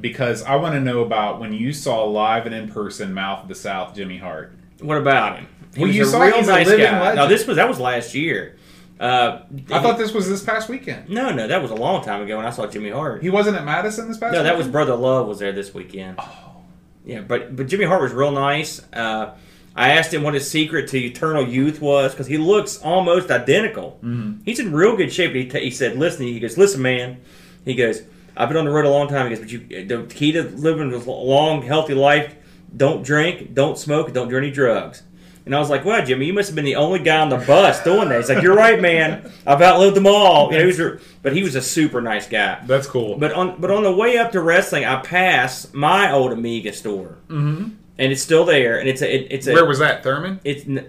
because 0.00 0.42
I 0.42 0.56
want 0.56 0.74
to 0.74 0.80
know 0.80 1.00
about 1.02 1.40
when 1.40 1.52
you 1.52 1.72
saw 1.72 2.04
live 2.04 2.46
and 2.46 2.54
in 2.54 2.68
person 2.68 3.12
Mouth 3.14 3.42
of 3.42 3.48
the 3.48 3.54
South 3.54 3.94
Jimmy 3.94 4.18
Hart. 4.18 4.52
What 4.80 4.98
about 4.98 5.38
him? 5.38 5.48
He 5.74 5.80
Well, 5.80 5.88
was 5.88 5.96
you 5.96 6.02
a 6.02 6.06
saw 6.06 6.22
real 6.22 6.36
he's 6.36 6.48
a 6.48 6.50
nice 6.52 6.66
living 6.66 6.84
guy. 6.86 7.14
No, 7.14 7.28
this 7.28 7.46
was 7.46 7.56
that 7.56 7.68
was 7.68 7.78
last 7.80 8.14
year. 8.14 8.56
Uh, 9.00 9.40
I 9.50 9.56
he- 9.56 9.64
thought 9.64 9.98
this 9.98 10.12
was 10.12 10.28
this 10.28 10.44
past 10.44 10.68
weekend. 10.68 11.08
no, 11.08 11.32
no, 11.32 11.48
that 11.48 11.60
was 11.62 11.70
a 11.70 11.74
long 11.74 12.04
time 12.04 12.22
ago 12.22 12.36
when 12.36 12.46
I 12.46 12.50
saw 12.50 12.66
Jimmy 12.66 12.90
Hart. 12.90 13.22
He 13.22 13.30
wasn't 13.30 13.56
at 13.56 13.64
Madison 13.64 14.06
this 14.08 14.18
past. 14.18 14.32
No, 14.34 14.42
that 14.42 14.56
was? 14.56 14.68
Brother 14.68 14.94
Love 14.94 15.26
was 15.26 15.38
there 15.40 15.52
this 15.52 15.72
weekend. 15.74 16.16
Oh. 16.18 16.56
Yeah, 17.04 17.20
but 17.22 17.56
but 17.56 17.66
Jimmy 17.68 17.84
Hart 17.86 18.00
was 18.02 18.12
real 18.12 18.30
nice. 18.32 18.80
Uh, 18.92 19.34
I 19.74 19.92
asked 19.92 20.12
him 20.12 20.22
what 20.22 20.34
his 20.34 20.50
secret 20.50 20.88
to 20.90 20.98
eternal 20.98 21.46
youth 21.46 21.80
was 21.80 22.12
because 22.12 22.26
he 22.26 22.36
looks 22.36 22.78
almost 22.78 23.30
identical. 23.30 23.98
Mm-hmm. 24.02 24.42
He's 24.44 24.60
in 24.60 24.72
real 24.72 24.96
good 24.96 25.12
shape. 25.12 25.34
He, 25.34 25.48
t- 25.48 25.64
he 25.64 25.70
said, 25.70 25.96
"Listen," 25.96 26.26
he 26.26 26.40
goes, 26.40 26.58
"Listen, 26.58 26.82
man." 26.82 27.20
He 27.64 27.74
goes, 27.74 28.02
"I've 28.36 28.48
been 28.48 28.58
on 28.58 28.64
the 28.64 28.70
road 28.70 28.84
a 28.84 28.90
long 28.90 29.08
time." 29.08 29.30
He 29.30 29.36
goes, 29.36 29.40
"But 29.40 29.52
you, 29.52 29.86
the 29.86 30.06
key 30.14 30.32
to 30.32 30.42
living 30.42 30.92
a 30.92 30.98
long, 30.98 31.62
healthy 31.62 31.94
life: 31.94 32.34
don't 32.76 33.02
drink, 33.02 33.54
don't 33.54 33.78
smoke, 33.78 34.12
don't 34.12 34.28
do 34.28 34.36
any 34.36 34.50
drugs." 34.50 35.02
And 35.44 35.56
I 35.56 35.58
was 35.58 35.70
like, 35.70 35.84
"Wow, 35.84 36.04
Jimmy, 36.04 36.26
you 36.26 36.32
must 36.32 36.50
have 36.50 36.54
been 36.54 36.64
the 36.64 36.76
only 36.76 37.00
guy 37.00 37.18
on 37.18 37.28
the 37.28 37.38
bus 37.38 37.82
doing 37.82 38.08
that." 38.10 38.18
He's 38.18 38.28
like, 38.28 38.42
"You're 38.42 38.54
right, 38.54 38.80
man. 38.80 39.32
I've 39.46 39.62
outlived 39.62 39.96
them 39.96 40.06
all." 40.06 40.52
You 40.52 40.58
know, 40.58 40.68
he 40.68 40.82
was, 40.82 41.02
but 41.22 41.32
he 41.32 41.42
was 41.42 41.54
a 41.56 41.62
super 41.62 42.00
nice 42.00 42.28
guy. 42.28 42.62
That's 42.66 42.86
cool. 42.86 43.16
But 43.16 43.32
on 43.32 43.60
but 43.60 43.70
on 43.70 43.82
the 43.82 43.92
way 43.92 44.18
up 44.18 44.32
to 44.32 44.40
wrestling, 44.40 44.84
I 44.84 45.00
passed 45.00 45.74
my 45.74 46.12
old 46.12 46.32
Amiga 46.32 46.72
store, 46.72 47.16
mm-hmm. 47.28 47.70
And 48.02 48.12
it's 48.12 48.22
still 48.22 48.44
there. 48.44 48.78
And 48.78 48.88
it's 48.88 49.00
a 49.02 49.14
it, 49.14 49.28
it's 49.30 49.46
a 49.46 49.52
Where 49.54 49.64
was 49.64 49.78
that, 49.78 50.02
Thurman? 50.02 50.40
it's 50.44 50.66
n- 50.66 50.88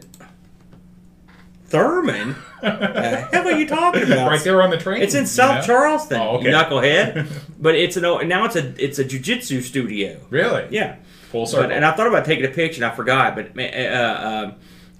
Thurman. 1.68 2.36
the 2.62 3.28
hell 3.32 3.48
are 3.48 3.52
you 3.52 3.68
talking 3.68 4.04
about? 4.04 4.30
right 4.30 4.44
there 4.44 4.62
on 4.62 4.70
the 4.70 4.78
train. 4.78 5.02
It's 5.02 5.16
in 5.16 5.26
South 5.26 5.62
know? 5.62 5.74
Charleston, 5.74 6.20
Oh, 6.22 6.38
okay. 6.38 6.48
knucklehead. 6.52 7.28
but 7.60 7.76
it's 7.76 7.98
an 7.98 8.06
old- 8.06 8.28
now 8.28 8.46
it's 8.46 8.56
a 8.56 8.74
it's 8.84 9.00
a 9.00 9.06
jujitsu 9.06 9.62
studio. 9.62 10.20
Really? 10.30 10.68
Yeah. 10.70 10.98
Full 11.32 11.46
circle. 11.48 11.68
But, 11.70 11.76
and 11.76 11.84
I 11.86 11.92
thought 11.94 12.08
about 12.08 12.26
taking 12.26 12.46
a 12.46 12.50
picture 12.50 12.84
and 12.84 12.92
I 12.92 12.96
forgot. 12.96 13.36
But 13.36 13.56
man, 13.56 13.92
uh, 13.96 14.46
um, 14.52 14.56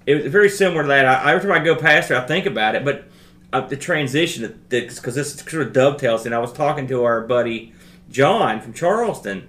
it 0.06 0.16
was 0.24 0.32
very 0.32 0.48
similar 0.48 0.82
to 0.82 0.88
that. 0.88 1.06
I, 1.06 1.32
every 1.32 1.48
time 1.48 1.60
I 1.60 1.64
go 1.64 1.76
past 1.76 2.10
it, 2.10 2.16
I 2.16 2.26
think 2.26 2.46
about 2.46 2.74
it. 2.74 2.84
But 2.84 3.04
uh, 3.52 3.60
the 3.60 3.76
transition, 3.76 4.60
because 4.68 5.14
this 5.14 5.34
sort 5.34 5.62
of 5.66 5.72
dovetails. 5.72 6.26
And 6.26 6.34
I 6.34 6.38
was 6.38 6.52
talking 6.52 6.88
to 6.88 7.04
our 7.04 7.20
buddy 7.20 7.72
John 8.10 8.60
from 8.60 8.72
Charleston, 8.72 9.48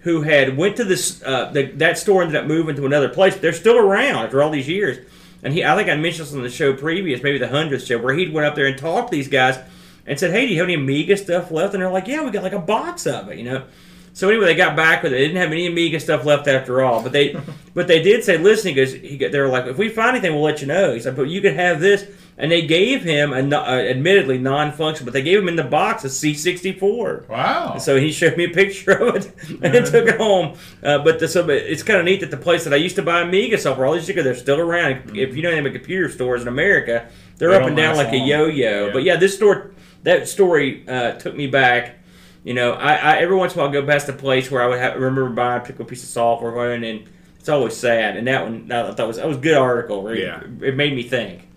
who 0.00 0.22
had 0.22 0.56
went 0.56 0.76
to 0.76 0.84
this. 0.84 1.22
Uh, 1.22 1.50
the, 1.52 1.66
that 1.72 1.98
store 1.98 2.22
ended 2.22 2.36
up 2.36 2.46
moving 2.46 2.76
to 2.76 2.86
another 2.86 3.08
place. 3.08 3.36
They're 3.36 3.52
still 3.52 3.78
around 3.78 4.24
after 4.24 4.42
all 4.42 4.50
these 4.50 4.68
years. 4.68 4.98
And 5.42 5.54
he, 5.54 5.64
I 5.64 5.74
think 5.76 5.88
I 5.88 5.96
mentioned 5.96 6.26
this 6.26 6.34
on 6.34 6.42
the 6.42 6.50
show 6.50 6.74
previous, 6.74 7.22
maybe 7.22 7.38
the 7.38 7.48
hundredth 7.48 7.86
show, 7.86 7.98
where 7.98 8.14
he 8.14 8.28
went 8.28 8.46
up 8.46 8.54
there 8.54 8.66
and 8.66 8.76
talked 8.76 9.10
to 9.10 9.16
these 9.16 9.28
guys 9.28 9.58
and 10.06 10.18
said, 10.18 10.32
"Hey, 10.32 10.46
do 10.46 10.52
you 10.52 10.58
have 10.58 10.68
any 10.68 10.74
Amiga 10.74 11.16
stuff 11.16 11.50
left?" 11.50 11.74
And 11.74 11.82
they're 11.82 11.90
like, 11.90 12.08
"Yeah, 12.08 12.24
we 12.24 12.30
got 12.30 12.42
like 12.42 12.52
a 12.52 12.58
box 12.58 13.06
of 13.06 13.28
it," 13.30 13.38
you 13.38 13.44
know. 13.44 13.64
So 14.12 14.28
anyway, 14.28 14.46
they 14.46 14.54
got 14.54 14.76
back 14.76 15.02
with 15.02 15.12
it. 15.12 15.16
They 15.16 15.26
didn't 15.26 15.40
have 15.40 15.52
any 15.52 15.66
Amiga 15.66 16.00
stuff 16.00 16.24
left 16.24 16.48
after 16.48 16.82
all, 16.82 17.02
but 17.02 17.12
they, 17.12 17.36
but 17.74 17.88
they 17.88 18.02
did 18.02 18.24
say, 18.24 18.36
"Listen," 18.36 18.74
he, 18.74 19.16
they 19.16 19.38
were 19.38 19.48
like, 19.48 19.66
"If 19.66 19.78
we 19.78 19.88
find 19.88 20.10
anything, 20.10 20.34
we'll 20.34 20.42
let 20.42 20.60
you 20.60 20.66
know." 20.66 20.92
He 20.92 21.00
said, 21.00 21.16
"But 21.16 21.28
you 21.28 21.40
can 21.40 21.54
have 21.54 21.80
this," 21.80 22.06
and 22.40 22.50
they 22.50 22.62
gave 22.66 23.02
him 23.02 23.32
a, 23.32 23.56
uh, 23.56 23.76
admittedly 23.78 24.38
non-functional, 24.38 25.04
but 25.04 25.12
they 25.12 25.22
gave 25.22 25.38
him 25.38 25.46
in 25.46 25.56
the 25.56 25.62
box 25.64 26.04
a 26.04 26.08
C64. 26.08 27.28
wow. 27.28 27.76
So 27.78 27.96
he 27.96 28.10
showed 28.10 28.36
me 28.36 28.44
a 28.44 28.48
picture 28.48 28.92
of 28.92 29.16
it 29.16 29.32
and 29.62 29.86
took 29.86 30.08
it 30.08 30.16
home. 30.16 30.56
Uh, 30.82 30.98
but 30.98 31.18
the, 31.18 31.28
so 31.28 31.48
it's 31.50 31.82
kind 31.82 31.98
of 31.98 32.04
neat 32.06 32.20
that 32.20 32.30
the 32.30 32.36
place 32.38 32.64
that 32.64 32.72
I 32.72 32.76
used 32.76 32.96
to 32.96 33.02
buy 33.02 33.20
Amiga 33.20 33.58
software, 33.58 33.86
all 33.86 33.92
these 33.92 34.08
years 34.08 34.16
ago, 34.16 34.22
they're 34.22 34.34
still 34.34 34.58
around. 34.58 35.16
If 35.16 35.36
you 35.36 35.42
know 35.42 35.50
any 35.50 35.58
of 35.58 35.64
the 35.72 35.78
computer 35.78 36.08
stores 36.08 36.42
in 36.42 36.48
America, 36.48 37.08
they're 37.36 37.50
They 37.50 37.56
up 37.56 37.66
and 37.66 37.76
down 37.76 37.96
like 37.96 38.12
a 38.12 38.18
yo-yo. 38.18 38.46
Yeah. 38.86 38.92
But 38.92 39.02
yeah, 39.02 39.16
this 39.16 39.36
store, 39.36 39.72
that 40.04 40.26
story 40.26 40.88
uh, 40.88 41.12
took 41.12 41.36
me 41.36 41.46
back. 41.46 41.98
You 42.42 42.54
know, 42.54 42.72
I, 42.72 42.94
I 42.94 43.16
every 43.18 43.36
once 43.36 43.52
in 43.52 43.58
a 43.60 43.62
while 43.62 43.70
i 43.70 43.72
go 43.74 43.84
past 43.86 44.08
a 44.08 44.14
place 44.14 44.50
where 44.50 44.62
I 44.62 44.66
would 44.66 44.78
have, 44.78 44.94
remember 44.94 45.28
buying 45.28 45.58
a 45.58 45.60
particular 45.60 45.88
piece 45.88 46.02
of 46.02 46.08
software, 46.08 46.72
and 46.72 46.84
it's 46.84 47.48
always 47.50 47.76
sad. 47.76 48.16
And 48.16 48.26
that 48.28 48.44
one, 48.44 48.72
I 48.72 48.92
thought 48.92 49.06
was 49.06 49.18
that 49.18 49.28
was 49.28 49.36
a 49.36 49.40
good 49.40 49.58
article. 49.58 50.08
It, 50.08 50.20
Yeah. 50.20 50.42
it 50.62 50.74
made 50.74 50.94
me 50.94 51.02
think. 51.02 51.49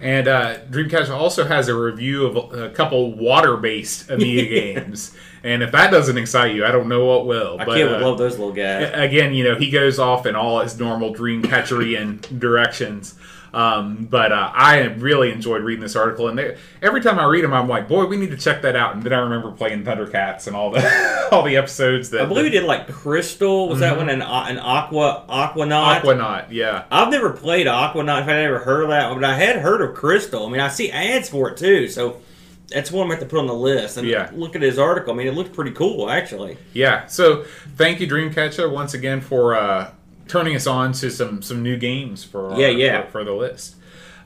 And 0.00 0.28
uh, 0.28 0.58
Dreamcast 0.70 1.08
also 1.10 1.44
has 1.44 1.68
a 1.68 1.74
review 1.74 2.26
of 2.26 2.52
a, 2.52 2.70
couple 2.70 3.14
water-based 3.14 4.10
Amiga 4.10 4.48
games. 4.48 5.14
And 5.42 5.62
if 5.62 5.72
that 5.72 5.90
doesn't 5.90 6.18
excite 6.18 6.54
you, 6.54 6.64
I 6.66 6.72
don't 6.72 6.88
know 6.88 7.04
what 7.04 7.26
will. 7.26 7.56
I 7.58 7.64
But, 7.64 7.78
would 7.78 7.92
uh, 8.02 8.06
love 8.06 8.18
those 8.18 8.38
little 8.38 8.52
guys. 8.52 8.90
again, 8.92 9.32
you 9.32 9.44
know, 9.44 9.54
he 9.54 9.70
goes 9.70 9.98
off 9.98 10.26
in 10.26 10.34
all 10.34 10.60
his 10.60 10.78
normal 10.78 11.14
Dreamcatcherian 11.14 12.38
directions. 12.38 13.14
Um, 13.54 14.06
but 14.10 14.32
uh, 14.32 14.50
I 14.54 14.80
really 14.98 15.32
enjoyed 15.32 15.62
reading 15.62 15.80
this 15.82 15.96
article, 15.96 16.28
and 16.28 16.38
they, 16.38 16.56
every 16.82 17.00
time 17.00 17.18
I 17.18 17.24
read 17.24 17.44
them, 17.44 17.52
I'm 17.54 17.68
like, 17.68 17.88
"Boy, 17.88 18.04
we 18.06 18.16
need 18.16 18.30
to 18.30 18.36
check 18.36 18.62
that 18.62 18.76
out." 18.76 18.94
And 18.94 19.02
then 19.02 19.12
I 19.12 19.18
remember 19.18 19.50
playing 19.52 19.84
Thundercats 19.84 20.46
and 20.46 20.54
all 20.54 20.70
the 20.70 21.28
all 21.32 21.42
the 21.42 21.56
episodes 21.56 22.10
that 22.10 22.22
I 22.22 22.24
believe 22.26 22.44
he 22.44 22.50
did 22.50 22.64
like 22.64 22.88
Crystal. 22.88 23.68
Was 23.68 23.80
that 23.80 23.96
one 23.96 24.08
an, 24.10 24.20
an 24.22 24.58
Aqua 24.58 25.24
Aquanaut? 25.28 26.00
Aquanaut, 26.02 26.46
yeah, 26.50 26.84
I've 26.90 27.10
never 27.10 27.30
played 27.30 27.66
Aquanaut. 27.66 28.22
If 28.22 28.28
I 28.28 28.32
never 28.42 28.58
heard 28.58 28.82
of 28.84 28.88
that, 28.90 29.14
but 29.14 29.24
I 29.24 29.34
had 29.36 29.56
heard 29.56 29.80
of 29.80 29.94
Crystal. 29.94 30.46
I 30.46 30.50
mean, 30.50 30.60
I 30.60 30.68
see 30.68 30.90
ads 30.90 31.28
for 31.28 31.48
it 31.50 31.56
too, 31.56 31.88
so 31.88 32.20
that's 32.68 32.90
one 32.90 33.02
I'm 33.02 33.08
going 33.08 33.18
to 33.18 33.24
have 33.24 33.30
to 33.30 33.32
put 33.36 33.40
on 33.40 33.46
the 33.46 33.54
list. 33.54 33.96
And 33.96 34.08
Yeah. 34.08 34.28
look 34.34 34.56
at 34.56 34.60
his 34.62 34.76
article. 34.76 35.12
I 35.14 35.16
mean, 35.16 35.28
it 35.28 35.34
looked 35.34 35.54
pretty 35.54 35.70
cool, 35.70 36.10
actually. 36.10 36.58
yeah. 36.72 37.06
So 37.06 37.44
thank 37.76 38.00
you, 38.00 38.08
Dreamcatcher, 38.08 38.68
once 38.70 38.92
again 38.92 39.20
for 39.20 39.54
uh, 39.54 39.92
turning 40.28 40.54
us 40.56 40.66
on 40.66 40.92
to 40.94 41.10
some 41.10 41.42
some 41.42 41.62
new 41.62 41.76
games 41.76 42.24
for 42.24 42.50
our, 42.52 42.60
Yeah, 42.60 42.68
yeah. 42.68 43.02
for, 43.06 43.10
for 43.10 43.24
the 43.24 43.32
list. 43.32 43.76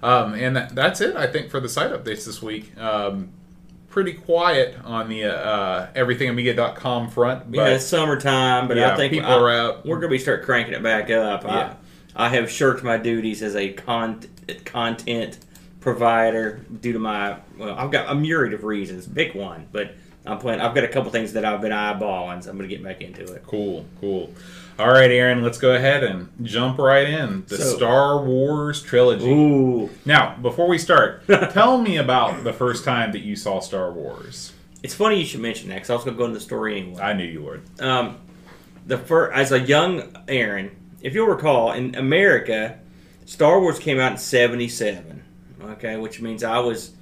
Um, 0.03 0.33
and 0.35 0.57
that, 0.57 0.75
that's 0.75 1.01
it, 1.03 1.15
I 1.15 1.27
think, 1.27 1.51
for 1.51 1.61
the 1.61 1.69
site 1.69 1.91
updates 1.93 2.25
this 2.25 2.41
week. 2.41 2.77
Um, 2.79 3.31
pretty 3.89 4.15
quiet 4.15 4.77
on 4.85 5.09
the 5.11 5.25
uh, 5.25 5.89
everythingamiga.com 5.95 7.11
front, 7.11 7.51
but 7.51 7.57
yeah, 7.59 7.67
it's 7.75 7.85
summertime, 7.87 8.67
but 8.69 8.77
yeah, 8.77 8.93
I 8.93 8.97
think 8.97 9.13
people 9.13 9.31
I- 9.31 9.35
are 9.39 9.51
out. 9.51 9.85
we're 9.87 9.97
going 9.97 10.09
to 10.11 10.15
be 10.15 10.19
start 10.19 10.45
cranking 10.45 10.75
it 10.75 10.83
back 10.83 11.11
up. 11.11 11.45
Yeah. 11.45 11.75
I, 12.17 12.27
I 12.27 12.29
have 12.31 12.51
shirked 12.51 12.83
my 12.83 12.97
duties 12.97 13.43
as 13.43 13.55
a 13.57 13.73
con- 13.73 14.23
content 14.65 15.39
provider 15.81 16.61
due 16.81 16.93
to 16.93 16.99
my 16.99 17.37
well, 17.59 17.75
I've 17.79 17.91
got 17.91 18.11
a 18.11 18.15
myriad 18.15 18.53
of 18.55 18.65
reasons. 18.65 19.07
Pick 19.07 19.35
one, 19.35 19.69
but 19.73 19.95
I'm 20.27 20.39
playing. 20.39 20.61
I've 20.61 20.75
got 20.75 20.85
a 20.85 20.89
couple 20.89 21.11
things 21.11 21.33
that 21.35 21.45
I've 21.45 21.61
been 21.61 21.73
eyeballing, 21.73 22.43
so 22.43 22.51
I'm 22.51 22.57
going 22.57 22.69
to 22.69 22.75
get 22.75 22.83
back 22.85 23.01
into 23.01 23.23
it. 23.33 23.43
Cool, 23.47 23.87
cool. 24.01 24.33
All 24.81 24.89
right, 24.91 25.11
Aaron, 25.11 25.43
let's 25.43 25.59
go 25.59 25.75
ahead 25.75 26.03
and 26.05 26.29
jump 26.43 26.79
right 26.79 27.07
in. 27.09 27.45
The 27.49 27.59
So- 27.59 27.77
Star 27.77 28.23
Wars 28.25 28.83
trilogy. 28.83 29.27
Ooh, 29.31 29.91
Now, 30.07 30.37
before 30.41 30.67
we 30.69 30.79
start, 30.79 31.27
tell 31.53 31.79
me 31.79 31.99
about 31.99 32.45
the 32.45 32.53
first 32.53 32.85
time 32.85 33.13
that 33.13 33.21
you 33.21 33.37
saw 33.37 33.61
Star 33.61 33.93
Wars. 33.93 34.53
it's 34.83 34.95
funny 34.95 35.19
you 35.19 35.27
should 35.27 35.41
mention 35.41 35.69
that 35.69 35.75
because 35.77 35.91
I 35.91 35.95
was 35.95 36.05
going 36.05 36.17
to 36.17 36.19
go 36.19 36.25
into 36.25 36.39
the 36.39 36.45
story 36.45 36.79
anyway. 36.81 37.01
I 37.03 37.13
knew 37.13 37.25
you 37.25 37.43
would. 37.43 37.63
um, 37.81 38.17
the 38.87 38.97
first 38.97 39.37
as 39.37 39.53
a 39.53 39.61
young 39.61 40.17
Aaron, 40.27 40.71
if 41.03 41.15
you'll 41.15 41.27
recall, 41.27 41.73
in 41.73 41.95
America, 41.95 42.79
Star 43.27 43.61
Wars 43.61 43.79
came 43.79 44.01
out 44.01 44.13
in 44.13 44.19
'77. 44.19 45.23
Okay, 45.73 45.97
which 45.99 46.21
means 46.23 46.43
I 46.43 46.59
was 46.61 46.93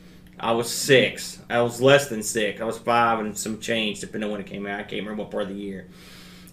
I 0.40 0.50
was 0.52 0.68
six. 0.68 1.38
I 1.48 1.62
was 1.62 1.80
less 1.80 2.08
than 2.08 2.22
six. 2.24 2.60
I 2.60 2.64
was 2.64 2.76
five 2.78 3.20
and 3.20 3.38
some 3.38 3.60
change, 3.60 4.00
depending 4.00 4.26
on 4.28 4.32
when 4.32 4.40
it 4.40 4.46
came 4.48 4.66
out. 4.66 4.80
I 4.80 4.82
can't 4.82 5.02
remember 5.02 5.22
what 5.22 5.30
part 5.30 5.44
of 5.44 5.48
the 5.50 5.54
year. 5.54 5.86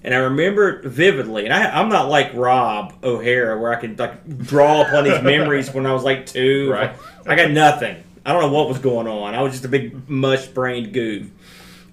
And 0.05 0.13
I 0.13 0.19
remember 0.19 0.87
vividly, 0.87 1.45
and 1.45 1.53
I, 1.53 1.81
I'm 1.81 1.89
not 1.89 2.09
like 2.09 2.31
Rob 2.35 2.93
O'Hara, 3.03 3.59
where 3.59 3.73
I 3.73 3.81
could 3.81 3.97
like 3.97 4.37
draw 4.37 4.83
upon 4.83 5.03
these 5.03 5.19
memories 5.23 5.73
when 5.73 5.87
I 5.87 5.93
was 5.93 6.03
like 6.03 6.27
two. 6.27 6.69
Right. 6.71 6.95
I 7.25 7.35
got 7.35 7.49
nothing. 7.49 8.03
I 8.23 8.31
don't 8.31 8.43
know 8.43 8.53
what 8.55 8.69
was 8.69 8.77
going 8.77 9.07
on. 9.07 9.33
I 9.33 9.41
was 9.41 9.53
just 9.53 9.65
a 9.65 9.67
big 9.67 10.07
mush-brained 10.07 10.93
goof. 10.93 11.31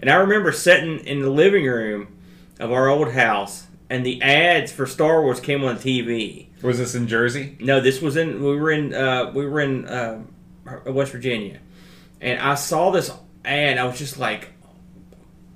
And 0.03 0.11
I 0.11 0.17
remember 0.17 0.53
sitting 0.53 0.99
in 1.07 1.23
the 1.23 1.31
living 1.31 1.65
room 1.65 2.09
of 2.61 2.71
our 2.71 2.91
old 2.91 3.13
house, 3.13 3.67
and 3.89 4.05
the 4.05 4.21
ads 4.21 4.71
for 4.71 4.85
Star 4.85 5.23
Wars 5.23 5.41
came 5.41 5.65
on 5.65 5.77
TV. 5.77 6.49
Was 6.61 6.77
this 6.77 6.95
in 6.95 7.09
Jersey? 7.09 7.57
No, 7.61 7.81
this 7.81 8.03
was 8.03 8.17
in 8.17 8.43
we 8.43 8.57
were 8.57 8.71
in 8.73 8.93
uh, 8.93 9.33
we 9.35 9.47
were 9.47 9.61
in 9.61 9.87
uh, 9.87 10.21
West 10.85 11.13
Virginia, 11.13 11.61
and 12.21 12.39
I 12.39 12.57
saw 12.57 12.91
this 12.91 13.11
ad. 13.43 13.79
I 13.79 13.85
was 13.85 13.99
just 13.99 14.19
like, 14.19 14.51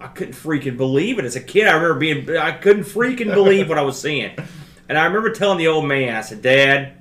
I 0.00 0.08
couldn't 0.08 0.34
freaking 0.34 0.76
believe 0.76 1.18
it. 1.18 1.24
As 1.24 1.36
a 1.36 1.40
kid, 1.40 1.66
I 1.66 1.74
remember 1.74 1.98
being 1.98 2.36
I 2.36 2.52
couldn't 2.52 2.84
freaking 2.84 3.32
believe 3.32 3.68
what 3.68 3.78
I 3.78 3.82
was 3.82 4.00
seeing, 4.00 4.36
and 4.88 4.98
I 4.98 5.04
remember 5.06 5.30
telling 5.30 5.58
the 5.58 5.68
old 5.68 5.86
man, 5.86 6.14
I 6.14 6.20
said, 6.20 6.42
Dad, 6.42 6.96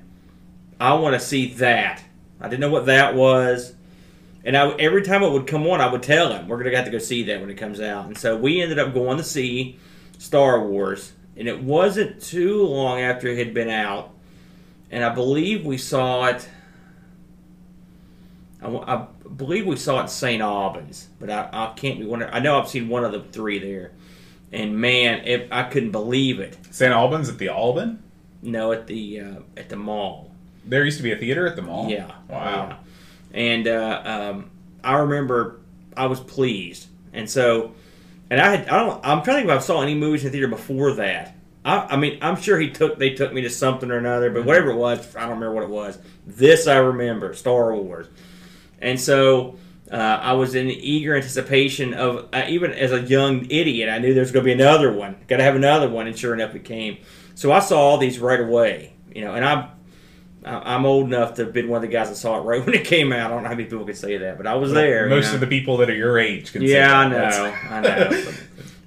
I 0.80 0.94
want 0.94 1.14
to 1.14 1.20
see 1.20 1.54
that. 1.54 2.02
I 2.40 2.48
didn't 2.48 2.60
know 2.60 2.70
what 2.70 2.86
that 2.86 3.14
was. 3.14 3.74
And 4.44 4.56
I, 4.56 4.70
every 4.74 5.02
time 5.02 5.24
it 5.24 5.30
would 5.32 5.48
come 5.48 5.66
on, 5.66 5.80
I 5.80 5.90
would 5.90 6.04
tell 6.04 6.32
him, 6.32 6.46
we're 6.46 6.58
going 6.58 6.70
to 6.70 6.76
have 6.76 6.84
to 6.84 6.90
go 6.92 6.98
see 6.98 7.24
that 7.24 7.40
when 7.40 7.50
it 7.50 7.56
comes 7.56 7.80
out. 7.80 8.06
And 8.06 8.16
so 8.16 8.36
we 8.36 8.62
ended 8.62 8.78
up 8.78 8.94
going 8.94 9.16
to 9.16 9.24
see 9.24 9.76
Star 10.18 10.64
Wars. 10.64 11.12
And 11.36 11.48
it 11.48 11.60
wasn't 11.60 12.22
too 12.22 12.64
long 12.64 13.00
after 13.00 13.26
it 13.26 13.38
had 13.38 13.52
been 13.52 13.68
out. 13.68 14.14
And 14.90 15.02
I 15.04 15.12
believe 15.12 15.66
we 15.66 15.78
saw 15.78 16.26
it. 16.26 16.48
I, 18.62 18.68
wa- 18.68 19.06
I 19.26 19.32
believe 19.32 19.66
we 19.66 19.76
saw 19.76 19.98
it 19.98 20.02
in 20.02 20.08
St. 20.08 20.42
Albans, 20.42 21.08
but 21.18 21.30
I, 21.30 21.48
I 21.52 21.72
can't 21.76 21.98
be 21.98 22.06
one. 22.06 22.22
I 22.22 22.38
know 22.38 22.60
I've 22.60 22.68
seen 22.68 22.88
one 22.88 23.04
of 23.04 23.12
the 23.12 23.20
three 23.20 23.58
there, 23.58 23.92
and 24.52 24.78
man, 24.78 25.26
it, 25.26 25.48
I 25.50 25.64
couldn't 25.64 25.92
believe 25.92 26.40
it. 26.40 26.56
St. 26.70 26.92
Albans 26.92 27.28
at 27.28 27.38
the 27.38 27.48
Alban? 27.48 28.02
No, 28.42 28.72
at 28.72 28.86
the 28.86 29.20
uh, 29.20 29.34
at 29.56 29.68
the 29.68 29.76
mall. 29.76 30.30
There 30.64 30.84
used 30.84 30.98
to 30.98 31.02
be 31.02 31.12
a 31.12 31.16
theater 31.16 31.46
at 31.46 31.56
the 31.56 31.62
mall? 31.62 31.88
Yeah. 31.88 32.10
Wow. 32.28 32.68
Yeah. 32.68 32.76
And 33.32 33.68
uh, 33.68 34.02
um, 34.04 34.50
I 34.82 34.98
remember 34.98 35.60
I 35.96 36.06
was 36.06 36.20
pleased. 36.20 36.86
And 37.12 37.28
so 37.28 37.74
and 38.30 38.40
I 38.40 38.56
had 38.56 38.68
I 38.68 38.84
don't 38.84 39.00
I'm 39.04 39.22
trying 39.22 39.24
to 39.24 39.32
think 39.34 39.50
if 39.50 39.56
I 39.56 39.58
saw 39.58 39.82
any 39.82 39.94
movies 39.94 40.24
in 40.24 40.28
the 40.28 40.32
theater 40.32 40.48
before 40.48 40.92
that. 40.94 41.34
I, 41.64 41.78
I 41.90 41.96
mean 41.96 42.18
I'm 42.20 42.36
sure 42.36 42.58
he 42.58 42.70
took 42.70 42.98
they 42.98 43.10
took 43.10 43.32
me 43.32 43.42
to 43.42 43.50
something 43.50 43.90
or 43.90 43.98
another, 43.98 44.30
but 44.30 44.44
whatever 44.44 44.70
it 44.70 44.76
was, 44.76 45.14
I 45.16 45.20
don't 45.22 45.30
remember 45.30 45.54
what 45.54 45.64
it 45.64 45.70
was. 45.70 45.98
This 46.26 46.66
I 46.66 46.76
remember, 46.76 47.34
Star 47.34 47.74
Wars, 47.74 48.06
and 48.80 49.00
so. 49.00 49.56
Uh, 49.88 49.94
I 50.20 50.32
was 50.32 50.56
in 50.56 50.68
eager 50.68 51.14
anticipation 51.14 51.94
of 51.94 52.26
uh, 52.32 52.44
even 52.48 52.72
as 52.72 52.90
a 52.90 53.00
young 53.02 53.46
idiot. 53.48 53.88
I 53.88 53.98
knew 54.00 54.14
there 54.14 54.20
was 54.24 54.32
going 54.32 54.42
to 54.42 54.48
be 54.48 54.50
another 54.52 54.92
one. 54.92 55.14
Got 55.28 55.36
to 55.36 55.44
have 55.44 55.54
another 55.54 55.88
one, 55.88 56.08
and 56.08 56.18
sure 56.18 56.34
enough, 56.34 56.56
it 56.56 56.64
came. 56.64 56.98
So 57.36 57.52
I 57.52 57.60
saw 57.60 57.78
all 57.78 57.96
these 57.96 58.18
right 58.18 58.40
away. 58.40 58.94
You 59.14 59.20
know, 59.24 59.34
and 59.34 59.44
I'm 59.44 59.68
I- 60.44 60.74
I'm 60.74 60.86
old 60.86 61.06
enough 61.06 61.34
to 61.34 61.44
have 61.44 61.52
been 61.52 61.68
one 61.68 61.76
of 61.76 61.82
the 61.82 61.94
guys 61.96 62.08
that 62.08 62.16
saw 62.16 62.36
it 62.36 62.40
right 62.42 62.60
when 62.66 62.74
it 62.74 62.84
came 62.84 63.12
out. 63.12 63.30
I 63.30 63.34
don't 63.34 63.44
know 63.44 63.48
how 63.48 63.54
many 63.54 63.68
people 63.68 63.84
could 63.84 63.96
say 63.96 64.16
that, 64.16 64.36
but 64.38 64.48
I 64.48 64.56
was 64.56 64.72
there. 64.72 65.08
Most 65.08 65.26
you 65.26 65.30
know. 65.30 65.34
of 65.36 65.40
the 65.42 65.46
people 65.46 65.76
that 65.76 65.88
are 65.88 65.94
your 65.94 66.18
age 66.18 66.50
can 66.50 66.62
say 66.62 66.72
Yeah, 66.72 66.98
I 66.98 67.08
know, 67.08 67.54
I 67.70 67.80
know. 67.82 68.32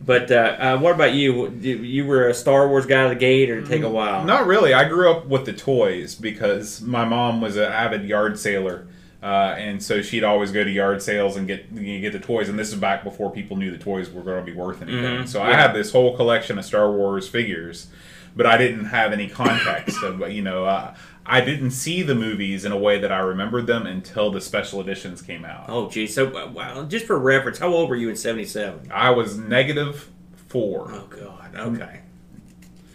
But 0.05 0.31
uh, 0.31 0.35
uh, 0.59 0.77
what 0.79 0.95
about 0.95 1.13
you? 1.13 1.49
You- 1.61 1.77
You 1.77 2.05
were 2.07 2.27
a 2.27 2.33
Star 2.33 2.67
Wars 2.67 2.85
guy 2.85 2.97
out 2.99 3.05
of 3.05 3.11
the 3.11 3.15
gate, 3.15 3.49
or 3.49 3.61
did 3.61 3.69
it 3.69 3.73
take 3.73 3.83
a 3.83 3.89
while? 3.89 4.25
Not 4.25 4.47
really. 4.47 4.73
I 4.73 4.83
grew 4.89 5.09
up 5.11 5.27
with 5.27 5.45
the 5.45 5.53
toys 5.53 6.13
because 6.15 6.81
my 6.81 7.05
mom 7.05 7.39
was 7.39 7.55
an 7.55 7.71
avid 7.71 8.03
yard 8.03 8.37
sailor. 8.37 8.85
Uh, 9.21 9.53
and 9.57 9.83
so 9.83 10.01
she'd 10.01 10.23
always 10.23 10.51
go 10.51 10.63
to 10.63 10.69
yard 10.71 11.01
sales 11.01 11.35
and 11.35 11.45
get 11.45 11.75
get 11.75 12.13
the 12.13 12.19
toys. 12.19 12.47
And 12.47 12.57
this 12.57 12.69
is 12.69 12.75
back 12.75 13.03
before 13.03 13.31
people 13.31 13.57
knew 13.57 13.69
the 13.71 13.77
toys 13.77 14.09
were 14.09 14.21
going 14.21 14.43
to 14.45 14.49
be 14.51 14.57
worth 14.57 14.81
anything. 14.81 15.23
Mhm. 15.23 15.27
So 15.27 15.41
I 15.41 15.53
had 15.53 15.73
this 15.73 15.91
whole 15.91 16.15
collection 16.15 16.57
of 16.57 16.63
Star 16.65 16.89
Wars 16.91 17.27
figures, 17.27 17.87
but 18.35 18.45
I 18.45 18.57
didn't 18.57 18.85
have 18.85 19.11
any 19.11 19.27
context 19.27 20.01
of 20.03 20.31
you 20.31 20.41
know. 20.41 20.65
Uh, 20.65 20.93
I 21.25 21.41
didn't 21.41 21.71
see 21.71 22.01
the 22.01 22.15
movies 22.15 22.63
in 22.65 22.71
a 22.71 22.77
way 22.77 22.97
that 22.99 23.11
I 23.11 23.19
remembered 23.19 23.67
them 23.67 23.85
until 23.85 24.31
the 24.31 24.41
special 24.41 24.79
editions 24.81 25.21
came 25.21 25.45
out. 25.45 25.65
Oh, 25.67 25.87
geez. 25.87 26.15
So, 26.15 26.35
uh, 26.35 26.47
wow, 26.49 26.85
just 26.85 27.05
for 27.05 27.19
reference, 27.19 27.59
how 27.59 27.67
old 27.67 27.87
were 27.89 27.95
you 27.97 28.09
in 28.09 28.15
'77? 28.15 28.89
I 28.91 29.11
was 29.11 29.37
negative 29.37 30.09
four. 30.47 30.87
Oh 30.91 31.07
God. 31.09 31.51
Okay. 31.55 31.99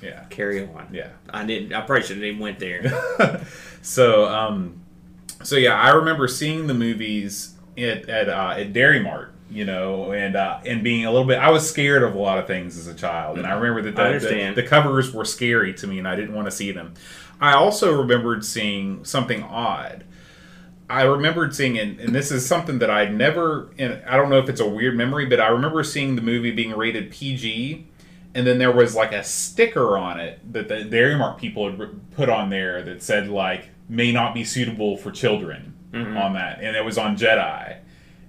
Yeah, 0.03 0.25
Carry 0.31 0.63
on. 0.63 0.89
yeah. 0.91 1.09
I 1.31 1.45
didn't. 1.45 1.73
I 1.75 1.83
probably 1.83 2.03
shouldn't 2.07 2.25
even 2.25 2.41
went 2.41 2.59
there. 2.59 3.45
so 3.83 4.27
um 4.27 4.81
so 5.45 5.57
yeah 5.57 5.75
i 5.75 5.91
remember 5.91 6.27
seeing 6.27 6.67
the 6.67 6.75
movies 6.75 7.55
at 7.77 8.09
at, 8.09 8.29
uh, 8.29 8.55
at 8.57 8.73
dairy 8.73 9.01
mart 9.01 9.33
you 9.51 9.65
know 9.65 10.13
and 10.13 10.37
uh, 10.37 10.59
and 10.65 10.83
being 10.83 11.05
a 11.05 11.11
little 11.11 11.27
bit 11.27 11.39
i 11.39 11.51
was 11.51 11.69
scared 11.69 12.03
of 12.03 12.15
a 12.15 12.19
lot 12.19 12.39
of 12.39 12.47
things 12.47 12.79
as 12.79 12.87
a 12.87 12.95
child 12.95 13.39
and 13.39 13.47
i 13.47 13.53
remember 13.53 13.83
that 13.83 13.95
the, 13.95 14.29
the, 14.55 14.63
the 14.63 14.67
covers 14.67 15.13
were 15.13 15.25
scary 15.25 15.73
to 15.73 15.87
me 15.87 15.99
and 15.99 16.09
i 16.09 16.17
didn't 16.17 16.35
want 16.35 16.47
to 16.47 16.51
see 16.51 16.73
them. 16.73 16.95
I 17.41 17.55
also 17.55 17.93
remembered 17.93 18.45
seeing 18.45 19.05
something 19.05 19.43
odd. 19.43 20.05
I 20.89 21.03
remembered 21.03 21.55
seeing, 21.55 21.79
and, 21.79 21.99
and 21.99 22.15
this 22.15 22.31
is 22.31 22.47
something 22.47 22.79
that 22.79 22.91
I'd 22.91 23.15
never, 23.15 23.71
and 23.79 24.03
I 24.07 24.17
don't 24.17 24.31
know 24.31 24.39
if 24.39 24.49
it's 24.49 24.61
a 24.61 24.69
weird 24.69 24.97
memory, 24.97 25.27
but 25.27 25.41
I 25.41 25.49
remember 25.49 25.83
seeing 25.83 26.15
the 26.15 26.23
movie 26.23 26.53
being 26.53 26.73
rated 26.77 27.11
PG, 27.11 27.87
and 28.35 28.47
then 28.47 28.59
there 28.59 28.73
was 28.73 28.95
like 28.95 29.13
a 29.13 29.25
sticker 29.25 29.97
on 29.97 30.21
it 30.21 30.41
that 30.53 30.69
the 30.69 30.85
Dairy 30.85 31.17
Mart 31.17 31.39
people 31.39 31.71
had 31.71 32.11
put 32.13 32.29
on 32.29 32.51
there 32.51 32.83
that 32.83 33.03
said 33.03 33.29
like 33.29 33.71
may 33.89 34.13
not 34.13 34.35
be 34.35 34.45
suitable 34.45 34.97
for 34.97 35.11
children 35.11 35.75
mm-hmm. 35.93 36.17
on 36.17 36.35
that, 36.35 36.61
and 36.61 36.77
it 36.77 36.85
was 36.85 36.99
on 36.99 37.17
Jedi, 37.17 37.79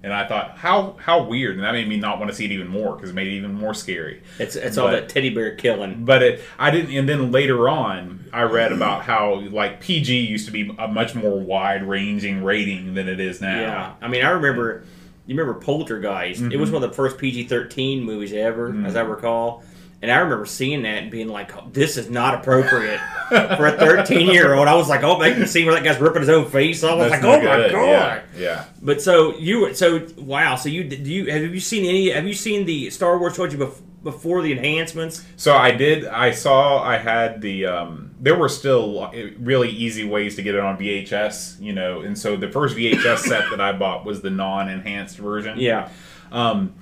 and 0.02 0.12
I 0.12 0.26
thought 0.26 0.58
how 0.58 0.96
how 1.00 1.24
weird, 1.24 1.56
and 1.56 1.64
that 1.64 1.72
made 1.72 1.88
me 1.88 1.96
not 1.96 2.18
want 2.18 2.30
to 2.30 2.36
see 2.36 2.44
it 2.44 2.52
even 2.52 2.68
more 2.68 2.94
because 2.94 3.10
it 3.10 3.14
made 3.14 3.26
it 3.26 3.32
even 3.32 3.54
more 3.54 3.74
scary. 3.74 4.22
It's 4.38 4.54
it's 4.54 4.78
all 4.78 4.88
that 4.88 5.08
teddy 5.08 5.30
bear 5.30 5.56
killing. 5.56 6.04
But 6.04 6.22
it, 6.22 6.44
I 6.58 6.70
didn't, 6.70 6.94
and 6.96 7.08
then 7.08 7.32
later 7.32 7.68
on, 7.68 8.24
I 8.32 8.42
read 8.42 8.72
about 8.72 9.02
how 9.02 9.40
like 9.50 9.80
PG 9.80 10.14
used 10.16 10.46
to 10.46 10.52
be 10.52 10.74
a 10.78 10.88
much 10.88 11.14
more 11.14 11.40
wide 11.40 11.82
ranging 11.82 12.44
rating 12.44 12.94
than 12.94 13.08
it 13.08 13.20
is 13.20 13.40
now. 13.40 13.60
Yeah, 13.60 13.94
I 14.00 14.08
mean, 14.08 14.24
I 14.24 14.30
remember. 14.30 14.84
You 15.26 15.36
remember 15.36 15.58
Poltergeist? 15.58 16.40
It 16.40 16.56
was 16.56 16.68
mm-hmm. 16.68 16.74
one 16.74 16.84
of 16.84 16.90
the 16.90 16.94
first 16.94 17.18
PG-13 17.18 18.00
movies 18.00 18.32
ever, 18.32 18.68
as 18.86 18.94
I 18.94 19.02
mm-hmm. 19.02 19.10
recall. 19.10 19.64
And 20.02 20.10
I 20.12 20.18
remember 20.18 20.44
seeing 20.44 20.82
that 20.82 21.02
and 21.04 21.10
being 21.10 21.28
like, 21.28 21.56
oh, 21.56 21.68
"This 21.72 21.96
is 21.96 22.10
not 22.10 22.34
appropriate 22.34 23.00
for 23.30 23.66
a 23.66 23.72
13-year-old." 23.78 24.68
I 24.68 24.74
was 24.74 24.88
like, 24.88 25.02
"Oh, 25.02 25.18
making 25.18 25.46
see 25.46 25.64
where 25.64 25.74
that 25.74 25.82
guy's 25.84 25.98
ripping 25.98 26.20
his 26.20 26.28
own 26.28 26.44
face 26.50 26.84
off." 26.84 26.92
I 26.92 26.94
was 26.96 27.10
That's 27.12 27.24
like, 27.24 27.40
"Oh 27.40 27.42
not 27.42 27.58
my 27.58 27.68
god!" 27.70 27.72
Yeah, 27.72 28.22
yeah. 28.38 28.64
But 28.82 29.00
so 29.00 29.36
you 29.38 29.60
were 29.62 29.74
so 29.74 30.06
wow. 30.18 30.56
So 30.56 30.68
you 30.68 30.84
do 30.84 30.96
you 30.96 31.30
have 31.30 31.42
you 31.54 31.60
seen 31.60 31.84
any? 31.86 32.10
Have 32.10 32.26
you 32.26 32.34
seen 32.34 32.66
the 32.66 32.90
Star 32.90 33.18
Wars 33.18 33.34
trilogy 33.34 33.56
bef- 33.56 33.80
before 34.02 34.42
the 34.42 34.52
enhancements? 34.52 35.24
So 35.36 35.54
I 35.56 35.70
did. 35.70 36.04
I 36.06 36.30
saw. 36.30 36.82
I 36.82 36.98
had 36.98 37.40
the. 37.40 37.64
Um, 37.66 38.10
there 38.20 38.36
were 38.36 38.50
still 38.50 39.10
really 39.38 39.70
easy 39.70 40.04
ways 40.04 40.36
to 40.36 40.42
get 40.42 40.54
it 40.54 40.60
on 40.60 40.76
VHS. 40.76 41.60
You 41.60 41.72
know, 41.72 42.02
and 42.02 42.18
so 42.18 42.36
the 42.36 42.50
first 42.50 42.76
VHS 42.76 43.18
set 43.20 43.48
that 43.50 43.60
I 43.62 43.72
bought 43.72 44.04
was 44.04 44.20
the 44.20 44.30
non-enhanced 44.30 45.16
version. 45.16 45.58
Yeah, 45.58 45.88
Um, 46.30 46.74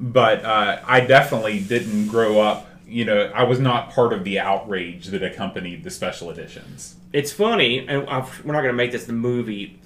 but 0.00 0.44
uh, 0.44 0.80
I 0.84 1.00
definitely 1.00 1.60
didn't 1.60 2.08
grow 2.08 2.40
up. 2.40 2.66
You 2.86 3.04
know, 3.04 3.30
I 3.34 3.44
was 3.44 3.60
not 3.60 3.90
part 3.90 4.12
of 4.12 4.24
the 4.24 4.40
outrage 4.40 5.06
that 5.08 5.22
accompanied 5.22 5.84
the 5.84 5.90
special 5.90 6.30
editions. 6.30 6.96
it's 7.12 7.30
funny, 7.30 7.86
and 7.86 8.08
i 8.08 8.18
we're 8.44 8.52
not 8.52 8.62
going 8.62 8.72
to 8.72 8.72
make 8.72 8.90
this 8.90 9.04
the 9.04 9.12
movie 9.12 9.78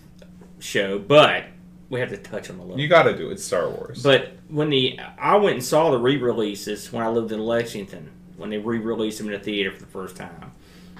show, 0.58 0.98
but 0.98 1.44
we 1.90 2.00
have 2.00 2.08
to 2.10 2.16
touch 2.16 2.48
on 2.48 2.56
a 2.58 2.62
little. 2.62 2.80
You 2.80 2.88
got 2.88 3.02
to 3.02 3.16
do 3.16 3.30
it. 3.30 3.40
Star 3.40 3.68
Wars. 3.68 4.02
But 4.02 4.32
when 4.48 4.70
the 4.70 4.98
I 5.18 5.36
went 5.36 5.56
and 5.56 5.64
saw 5.64 5.90
the 5.90 5.98
re-releases 5.98 6.90
when 6.92 7.04
I 7.04 7.08
lived 7.08 7.32
in 7.32 7.40
Lexington 7.40 8.10
when 8.36 8.50
they 8.50 8.58
re-released 8.58 9.18
them 9.18 9.28
in 9.28 9.34
the 9.34 9.38
theater 9.38 9.70
for 9.70 9.78
the 9.80 9.86
first 9.86 10.16
time 10.16 10.50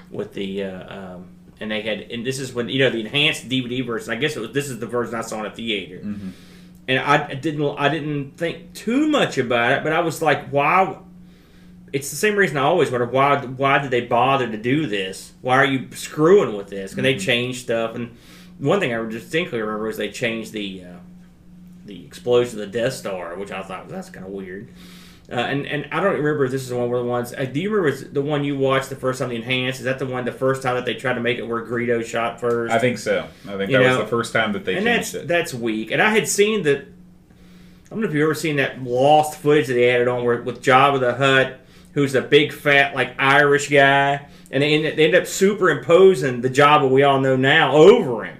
with 0.09 0.33
the 0.33 0.63
uh, 0.63 0.97
um, 1.15 1.27
and 1.59 1.71
they 1.71 1.81
had 1.81 1.99
and 2.11 2.25
this 2.25 2.39
is 2.39 2.53
when 2.53 2.69
you 2.69 2.79
know 2.79 2.89
the 2.89 2.99
enhanced 2.99 3.49
DVD 3.49 3.85
version. 3.85 4.11
I 4.11 4.15
guess 4.15 4.35
it 4.35 4.41
was 4.41 4.51
this 4.51 4.69
is 4.69 4.79
the 4.79 4.85
version 4.85 5.15
I 5.15 5.21
saw 5.21 5.39
in 5.39 5.47
a 5.47 5.55
theater. 5.55 6.01
And 6.87 6.99
I 6.99 7.33
didn't 7.33 7.77
I 7.77 7.89
didn't 7.89 8.37
think 8.37 8.73
too 8.73 9.07
much 9.07 9.37
about 9.37 9.71
it, 9.71 9.83
but 9.83 9.91
I 9.91 10.01
was 10.01 10.21
like, 10.21 10.49
why? 10.49 10.99
It's 11.91 12.09
the 12.09 12.15
same 12.15 12.35
reason 12.35 12.57
I 12.57 12.63
always 12.63 12.91
wonder 12.91 13.05
why 13.05 13.43
why 13.45 13.79
did 13.79 13.91
they 13.91 14.01
bother 14.01 14.49
to 14.49 14.57
do 14.57 14.85
this? 14.85 15.33
Why 15.41 15.57
are 15.57 15.65
you 15.65 15.89
screwing 15.93 16.55
with 16.55 16.67
this? 16.67 16.93
Can 16.93 17.03
they 17.03 17.17
change 17.17 17.61
stuff? 17.61 17.95
And 17.95 18.17
one 18.59 18.79
thing 18.79 18.93
I 18.93 19.03
distinctly 19.09 19.59
remember 19.61 19.87
was 19.87 19.97
they 19.97 20.11
changed 20.11 20.51
the 20.51 20.83
uh, 20.83 20.97
the 21.85 22.05
explosion 22.05 22.59
of 22.59 22.71
the 22.71 22.79
Death 22.79 22.93
Star, 22.93 23.35
which 23.35 23.51
I 23.51 23.63
thought 23.63 23.89
that's 23.89 24.09
kind 24.09 24.25
of 24.25 24.31
weird. 24.31 24.69
Uh, 25.31 25.35
and 25.35 25.65
and 25.65 25.87
I 25.91 26.01
don't 26.01 26.13
remember 26.17 26.45
if 26.45 26.51
this 26.51 26.63
is 26.63 26.71
one 26.71 26.83
of 26.85 26.91
the 26.91 27.03
ones. 27.03 27.33
Uh, 27.33 27.45
do 27.45 27.59
you 27.59 27.71
remember 27.71 27.97
the 28.09 28.21
one 28.21 28.43
you 28.43 28.57
watched 28.57 28.89
the 28.91 28.95
first 28.95 29.17
time, 29.19 29.29
the 29.29 29.35
enhanced? 29.35 29.79
Is 29.79 29.85
that 29.85 29.97
the 29.97 30.05
one 30.05 30.23
the 30.23 30.31
first 30.31 30.61
time 30.61 30.75
that 30.75 30.85
they 30.85 30.93
tried 30.93 31.15
to 31.15 31.19
make 31.19 31.39
it 31.39 31.43
where 31.47 31.65
Greedo 31.65 32.05
shot 32.05 32.39
first? 32.39 32.71
I 32.73 32.77
think 32.77 32.99
so. 32.99 33.27
I 33.47 33.57
think 33.57 33.71
You 33.71 33.77
that 33.79 33.83
know, 33.83 33.89
was 33.89 33.97
the 33.97 34.07
first 34.07 34.33
time 34.33 34.53
that 34.53 34.65
they 34.65 34.75
and 34.75 34.85
changed 34.85 35.13
that's 35.13 35.23
it. 35.23 35.27
that's 35.27 35.53
weak. 35.53 35.89
And 35.91 35.99
I 36.01 36.11
had 36.11 36.27
seen 36.27 36.61
that. 36.63 36.79
I 36.79 37.89
don't 37.89 38.01
know 38.01 38.07
if 38.07 38.13
you've 38.13 38.23
ever 38.23 38.35
seen 38.35 38.57
that 38.57 38.83
lost 38.83 39.39
footage 39.39 39.67
that 39.67 39.73
they 39.73 39.89
added 39.89 40.07
on 40.07 40.23
where, 40.23 40.41
with 40.41 40.61
Jabba 40.63 40.99
the 40.99 41.13
Hutt, 41.15 41.59
who's 41.93 42.13
a 42.13 42.21
big 42.21 42.51
fat 42.53 42.93
like 42.93 43.15
Irish 43.19 43.69
guy, 43.69 44.27
and 44.51 44.61
they 44.61 44.73
end, 44.85 44.97
they 44.97 45.05
end 45.05 45.15
up 45.15 45.25
superimposing 45.27 46.41
the 46.41 46.49
Jabba 46.49 46.89
we 46.89 47.03
all 47.03 47.19
know 47.19 47.35
now 47.35 47.75
over 47.75 48.25
him. 48.25 48.37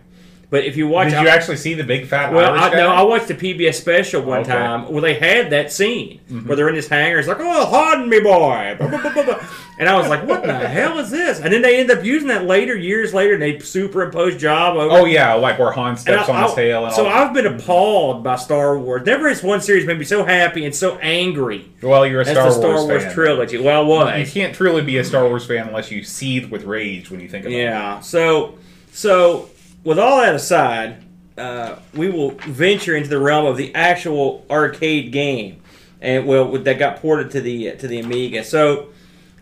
But 0.55 0.63
if 0.63 0.77
you 0.77 0.87
watch, 0.87 1.09
Did 1.09 1.21
you 1.21 1.27
actually 1.27 1.57
see 1.57 1.73
the 1.73 1.83
big 1.83 2.07
fat 2.07 2.31
well, 2.31 2.53
Irish 2.53 2.73
I, 2.73 2.77
no, 2.77 2.87
I 2.89 3.01
watched 3.01 3.27
the 3.27 3.33
PBS 3.33 3.73
special 3.73 4.21
one 4.21 4.39
Okay. 4.39 4.51
Mm-hmm. 4.51 4.85
time 4.85 4.93
where 4.93 5.01
they 5.01 5.15
had 5.15 5.49
that 5.49 5.69
scene 5.69 6.21
where 6.45 6.55
they're 6.55 6.69
in 6.69 6.75
this 6.75 6.87
hangar. 6.87 7.19
It's 7.19 7.27
like, 7.27 7.39
oh, 7.41 7.67
pardon 7.69 8.07
me, 8.07 8.21
boy. 8.21 8.77
And 9.77 9.89
I 9.89 9.97
was 9.97 10.07
like, 10.07 10.25
what 10.25 10.41
the 10.43 10.53
hell 10.69 10.99
is 10.99 11.11
this? 11.11 11.41
And 11.41 11.51
then 11.51 11.61
they 11.61 11.81
end 11.81 11.91
up 11.91 12.01
using 12.01 12.29
that 12.29 12.45
later, 12.45 12.77
years 12.77 13.13
later, 13.13 13.33
and 13.33 13.41
they 13.41 13.59
superimpose 13.59 14.35
Jabba 14.35 14.75
over 14.77 14.99
Oh 14.99 15.03
yeah, 15.03 15.33
like 15.33 15.59
where 15.59 15.73
Han 15.73 15.97
steps 15.97 16.29
I- 16.29 16.33
on 16.37 16.43
his 16.43 16.53
tail. 16.53 16.85
And 16.85 16.95
so. 16.95 17.05
I've 17.09 17.33
been 17.33 17.45
appalled 17.45 18.23
by 18.23 18.37
Star 18.37 18.79
Wars. 18.79 19.05
Never 19.05 19.27
has 19.27 19.43
one 19.43 19.59
series 19.59 19.85
made 19.85 19.99
me 19.99 20.05
so 20.05 20.23
happy 20.23 20.63
and 20.63 20.73
so 20.73 20.97
angry 20.99 21.65
well, 21.81 22.07
you're 22.07 22.21
a 22.21 22.25
Star, 22.25 22.45
the 22.45 22.51
Star 22.51 22.75
Wars, 22.75 22.85
Wars 22.85 23.03
fan. 23.03 23.13
trilogy. 23.13 23.57
Well, 23.57 24.07
it 24.07 24.19
You 24.21 24.25
can't 24.31 24.55
truly 24.55 24.81
be 24.81 24.97
a 24.97 25.03
Star 25.03 25.27
Wars 25.27 25.45
fan 25.45 25.67
unless 25.67 25.91
you 25.91 26.03
seethe 26.05 26.49
with 26.49 26.63
rage 26.63 27.11
when 27.11 27.19
you 27.19 27.27
think 27.27 27.43
about 27.43 27.53
it. 27.55 27.61
Yeah. 27.61 27.99
So, 27.99 28.57
so 28.93 29.49
with 29.85 29.97
all 29.97 30.19
that 30.21 30.35
aside, 30.35 30.97
uh, 31.37 31.75
we 31.93 32.09
will 32.09 32.31
venture 32.31 32.95
into 32.97 33.07
the 33.09 33.19
realm 33.19 33.45
of 33.45 33.55
the 33.55 33.73
actual 33.73 34.45
arcade 34.49 35.11
game, 35.13 35.61
and 36.01 36.25
well, 36.27 36.51
that 36.51 36.77
got 36.79 36.97
ported 36.97 37.31
to 37.31 37.39
the 37.41 37.71
to 37.77 37.87
the 37.87 37.99
Amiga. 37.99 38.43
So, 38.43 38.87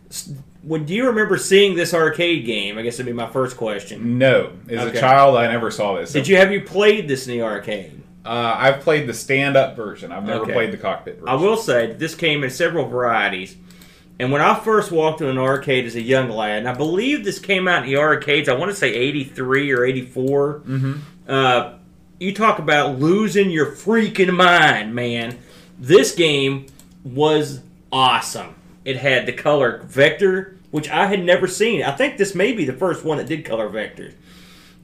s- 0.09 0.31
would 0.63 0.89
you 0.89 1.07
remember 1.07 1.37
seeing 1.37 1.75
this 1.75 1.93
arcade 1.93 2.45
game? 2.45 2.77
I 2.77 2.83
guess 2.83 2.97
would 2.97 3.05
be 3.07 3.13
my 3.13 3.27
first 3.29 3.57
question. 3.57 4.17
No, 4.17 4.51
as 4.69 4.79
Okay. 4.87 4.97
a 4.97 5.01
child, 5.01 5.35
I 5.35 5.47
never 5.51 5.71
saw 5.71 5.95
this. 5.97 6.11
Did 6.13 6.27
you 6.27 6.37
have 6.37 6.51
you 6.51 6.61
played 6.61 7.07
this 7.07 7.27
in 7.27 7.33
the 7.33 7.41
arcade? 7.43 7.99
Uh, 8.25 8.55
I've 8.57 8.79
played 8.79 9.05
the 9.05 9.13
stand-up 9.13 9.75
version. 9.75 10.13
I've 10.13 10.23
never 10.25 10.43
Okay. 10.43 10.53
played 10.53 10.71
the 10.71 10.77
cockpit 10.77 11.15
version. 11.15 11.27
I 11.27 11.33
will 11.35 11.57
say 11.57 11.87
that 11.87 11.99
this 11.99 12.15
came 12.15 12.41
in 12.45 12.49
several 12.49 12.87
varieties. 12.87 13.57
And 14.19 14.31
when 14.31 14.41
I 14.41 14.59
first 14.59 14.91
walked 14.91 15.21
in 15.21 15.27
an 15.27 15.37
arcade 15.37 15.85
as 15.85 15.95
a 15.95 16.01
young 16.01 16.29
lad, 16.29 16.59
and 16.59 16.69
I 16.69 16.73
believe 16.73 17.23
this 17.23 17.39
came 17.39 17.67
out 17.67 17.83
in 17.83 17.89
the 17.89 17.97
arcades, 17.97 18.47
I 18.47 18.53
want 18.53 18.71
to 18.71 18.75
say 18.75 18.93
83 18.93 19.71
or 19.71 19.83
84. 19.83 20.59
Mm-hmm. 20.59 20.93
Uh, 21.27 21.73
you 22.19 22.33
talk 22.33 22.59
about 22.59 22.99
losing 22.99 23.49
your 23.49 23.71
freaking 23.71 24.33
mind, 24.35 24.93
man. 24.93 25.39
This 25.79 26.13
game 26.13 26.67
was 27.03 27.61
awesome. 27.91 28.55
It 28.85 28.97
had 28.97 29.25
the 29.25 29.33
color 29.33 29.79
vector, 29.83 30.57
which 30.71 30.89
I 30.89 31.07
had 31.07 31.23
never 31.23 31.47
seen. 31.47 31.83
I 31.83 31.91
think 31.91 32.17
this 32.17 32.35
may 32.35 32.53
be 32.53 32.65
the 32.65 32.73
first 32.73 33.03
one 33.03 33.17
that 33.17 33.27
did 33.27 33.45
color 33.45 33.69
vectors. 33.69 34.13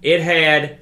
It 0.01 0.21
had 0.21 0.79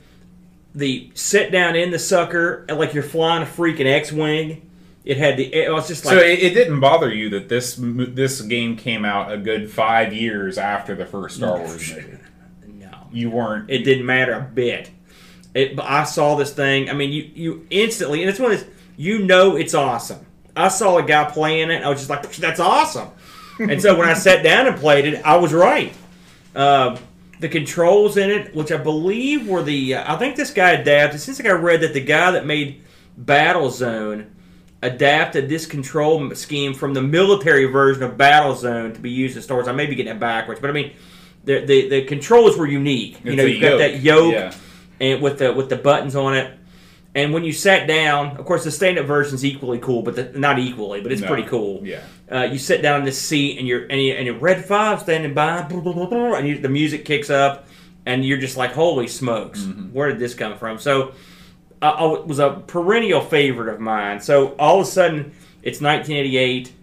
the 0.73 1.11
sit 1.15 1.51
down 1.51 1.75
in 1.75 1.91
the 1.91 1.99
sucker 1.99 2.65
like 2.69 2.93
you're 2.93 3.03
flying 3.03 3.43
a 3.43 3.45
freaking 3.45 3.87
X-wing. 3.87 4.66
It 5.07 5.15
had 5.15 5.37
the. 5.37 5.45
It 5.53 5.71
was 5.71 5.87
just 5.87 6.03
like 6.03 6.15
so 6.15 6.19
it, 6.19 6.39
it 6.39 6.53
didn't 6.53 6.81
bother 6.81 7.13
you 7.13 7.29
that 7.29 7.47
this 7.47 7.79
this 7.79 8.41
game 8.41 8.75
came 8.75 9.05
out 9.05 9.31
a 9.31 9.37
good 9.37 9.71
five 9.71 10.11
years 10.11 10.57
after 10.57 10.95
the 10.95 11.05
first 11.05 11.37
Star 11.37 11.59
Wars 11.59 11.93
movie. 11.95 12.17
no. 12.67 12.91
You 13.13 13.29
weren't. 13.29 13.69
It 13.69 13.83
didn't 13.85 14.05
matter 14.05 14.33
a 14.33 14.41
bit. 14.41 14.91
It, 15.53 15.77
but 15.77 15.85
I 15.85 16.03
saw 16.03 16.35
this 16.35 16.51
thing. 16.51 16.89
I 16.89 16.93
mean, 16.93 17.13
you 17.13 17.31
you 17.33 17.67
instantly, 17.69 18.21
and 18.21 18.29
it's 18.29 18.37
one 18.37 18.51
of 18.51 18.59
those. 18.59 18.69
You 18.97 19.19
know, 19.19 19.55
it's 19.55 19.73
awesome. 19.73 20.25
I 20.57 20.67
saw 20.67 20.97
a 20.97 21.03
guy 21.03 21.23
playing 21.31 21.71
it. 21.71 21.85
I 21.85 21.87
was 21.89 21.99
just 21.99 22.09
like, 22.09 22.29
"That's 22.35 22.59
awesome." 22.59 23.07
and 23.59 23.81
so 23.81 23.97
when 23.97 24.09
I 24.09 24.13
sat 24.13 24.43
down 24.43 24.67
and 24.67 24.75
played 24.75 25.05
it, 25.05 25.25
I 25.25 25.37
was 25.37 25.53
right. 25.53 25.93
Uh, 26.53 26.97
the 27.39 27.47
controls 27.47 28.17
in 28.17 28.29
it, 28.29 28.53
which 28.53 28.73
I 28.73 28.77
believe 28.77 29.47
were 29.47 29.63
the, 29.63 29.95
uh, 29.95 30.13
I 30.13 30.17
think 30.17 30.35
this 30.35 30.51
guy 30.51 30.71
adapted. 30.71 31.21
Since 31.21 31.39
like 31.39 31.47
I 31.47 31.51
read 31.51 31.79
that 31.79 31.93
the 31.93 32.01
guy 32.01 32.31
that 32.31 32.45
made 32.45 32.83
Battlezone 33.17 34.31
adapted 34.81 35.49
this 35.49 35.65
control 35.65 36.33
scheme 36.35 36.73
from 36.73 36.93
the 36.93 37.01
military 37.01 37.65
version 37.65 38.03
of 38.03 38.11
Battlezone 38.17 38.93
to 38.93 38.99
be 38.99 39.09
used 39.09 39.35
in 39.35 39.41
Star 39.41 39.57
Wars. 39.57 39.67
I 39.67 39.71
may 39.71 39.85
be 39.87 39.95
getting 39.95 40.13
it 40.15 40.19
backwards, 40.19 40.59
but 40.59 40.69
I 40.69 40.73
mean, 40.73 40.93
the 41.45 41.61
the, 41.65 41.89
the 41.89 42.01
controls 42.05 42.57
were 42.57 42.67
unique. 42.67 43.19
you 43.23 43.31
It's 43.31 43.37
know, 43.37 43.43
you've 43.45 43.61
got 43.61 43.77
that 43.77 44.01
yoke 44.01 44.33
Yeah. 44.33 44.53
and 44.99 45.21
with 45.21 45.39
the 45.39 45.51
with 45.53 45.69
the 45.69 45.77
buttons 45.77 46.15
on 46.15 46.35
it. 46.35 46.53
And 47.15 47.33
when 47.33 47.43
you 47.43 47.51
sat 47.51 47.87
down, 47.87 48.37
of 48.37 48.45
course, 48.45 48.63
the 48.63 48.69
stand-up 48.69 49.09
is 49.09 49.43
equally 49.43 49.79
cool, 49.79 50.03
but 50.03 50.15
the, 50.15 50.37
not 50.37 50.59
equally, 50.59 51.01
but 51.01 51.11
it's 51.11 51.21
No. 51.21 51.27
pretty 51.27 51.43
cool. 51.47 51.81
Yeah. 51.83 52.01
Uh, 52.31 52.43
you 52.43 52.59
sit 52.59 52.83
down 52.83 52.99
in 52.99 53.05
this 53.05 53.19
seat, 53.19 53.57
and 53.57 53.67
you're 53.67 53.85
and, 53.87 53.99
you, 53.99 54.13
and 54.13 54.27
you're 54.27 54.37
red 54.37 54.63
five 54.63 55.01
standing 55.01 55.33
by, 55.33 55.63
blah, 55.63 55.79
blah, 55.79 55.93
blah, 55.93 56.05
blah, 56.05 56.33
and 56.35 56.47
you, 56.47 56.59
the 56.59 56.69
music 56.69 57.05
kicks 57.05 57.31
up, 57.31 57.65
and 58.05 58.23
you're 58.23 58.37
just 58.37 58.55
like, 58.55 58.73
holy 58.73 59.07
smokes, 59.07 59.65
where 59.93 60.09
did 60.09 60.19
this 60.19 60.35
come 60.35 60.57
from? 60.59 60.77
So, 60.77 61.13
uh, 61.81 61.85
I 61.85 62.03
was 62.25 62.39
a 62.39 62.63
perennial 62.67 63.21
favorite 63.21 63.73
of 63.73 63.79
mine. 63.79 64.19
So 64.19 64.55
all 64.59 64.81
of 64.81 64.87
a 64.87 64.89
sudden, 64.89 65.33
it's 65.61 65.81
1988. 65.81 66.73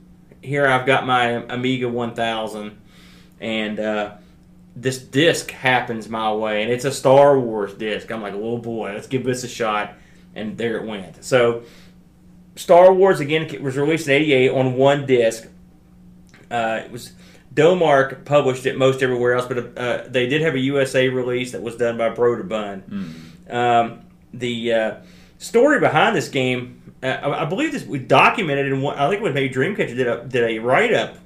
Here 0.42 0.66
I've 0.66 0.86
got 0.86 1.06
my 1.06 1.44
Amiga 1.48 1.88
1000, 1.88 2.78
and 3.40 3.80
uh, 3.80 4.12
this 4.76 4.98
disc 4.98 5.50
happens 5.50 6.08
my 6.08 6.32
way, 6.32 6.62
and 6.62 6.70
it's 6.70 6.84
a 6.84 6.92
Star 6.92 7.38
Wars 7.38 7.74
disc. 7.74 8.10
I'm 8.10 8.22
like, 8.22 8.34
oh 8.34 8.58
boy, 8.58 8.92
let's 8.92 9.06
give 9.06 9.24
this 9.24 9.42
a 9.44 9.48
shot, 9.48 9.94
and 10.34 10.58
there 10.58 10.76
it 10.76 10.86
went. 10.86 11.24
So 11.24 11.62
Star 12.56 12.92
Wars 12.92 13.20
again 13.20 13.62
was 13.62 13.76
released 13.76 14.06
in 14.06 14.14
'88 14.14 14.50
on 14.50 14.74
one 14.74 15.06
disc. 15.06 15.48
Uh, 16.50 16.82
it 16.84 16.92
was 16.92 17.12
Domark 17.54 18.24
published 18.24 18.66
it 18.66 18.76
most 18.76 19.02
everywhere 19.02 19.34
else, 19.34 19.46
but 19.46 19.78
uh, 19.78 20.04
they 20.08 20.26
did 20.26 20.42
have 20.42 20.54
a 20.54 20.58
USA 20.58 21.08
release 21.08 21.52
that 21.52 21.62
was 21.62 21.76
done 21.76 21.96
by 21.96 22.10
Broderbund. 22.10 22.82
Um, 23.50 24.03
the 24.38 24.72
uh, 24.72 24.94
story 25.38 25.80
behind 25.80 26.14
this 26.16 26.28
game, 26.28 26.92
uh, 27.02 27.06
I, 27.06 27.42
I 27.42 27.44
believe 27.46 27.72
this 27.72 27.84
we 27.84 27.98
documented 27.98 28.66
in 28.66 28.82
one. 28.82 28.96
I 28.98 29.08
think 29.08 29.22
when 29.22 29.34
maybe 29.34 29.52
Dreamcatcher 29.54 29.96
did 29.96 30.06
a 30.06 30.24
did 30.24 30.44
a 30.50 30.58
write 30.58 30.92
up 30.92 31.16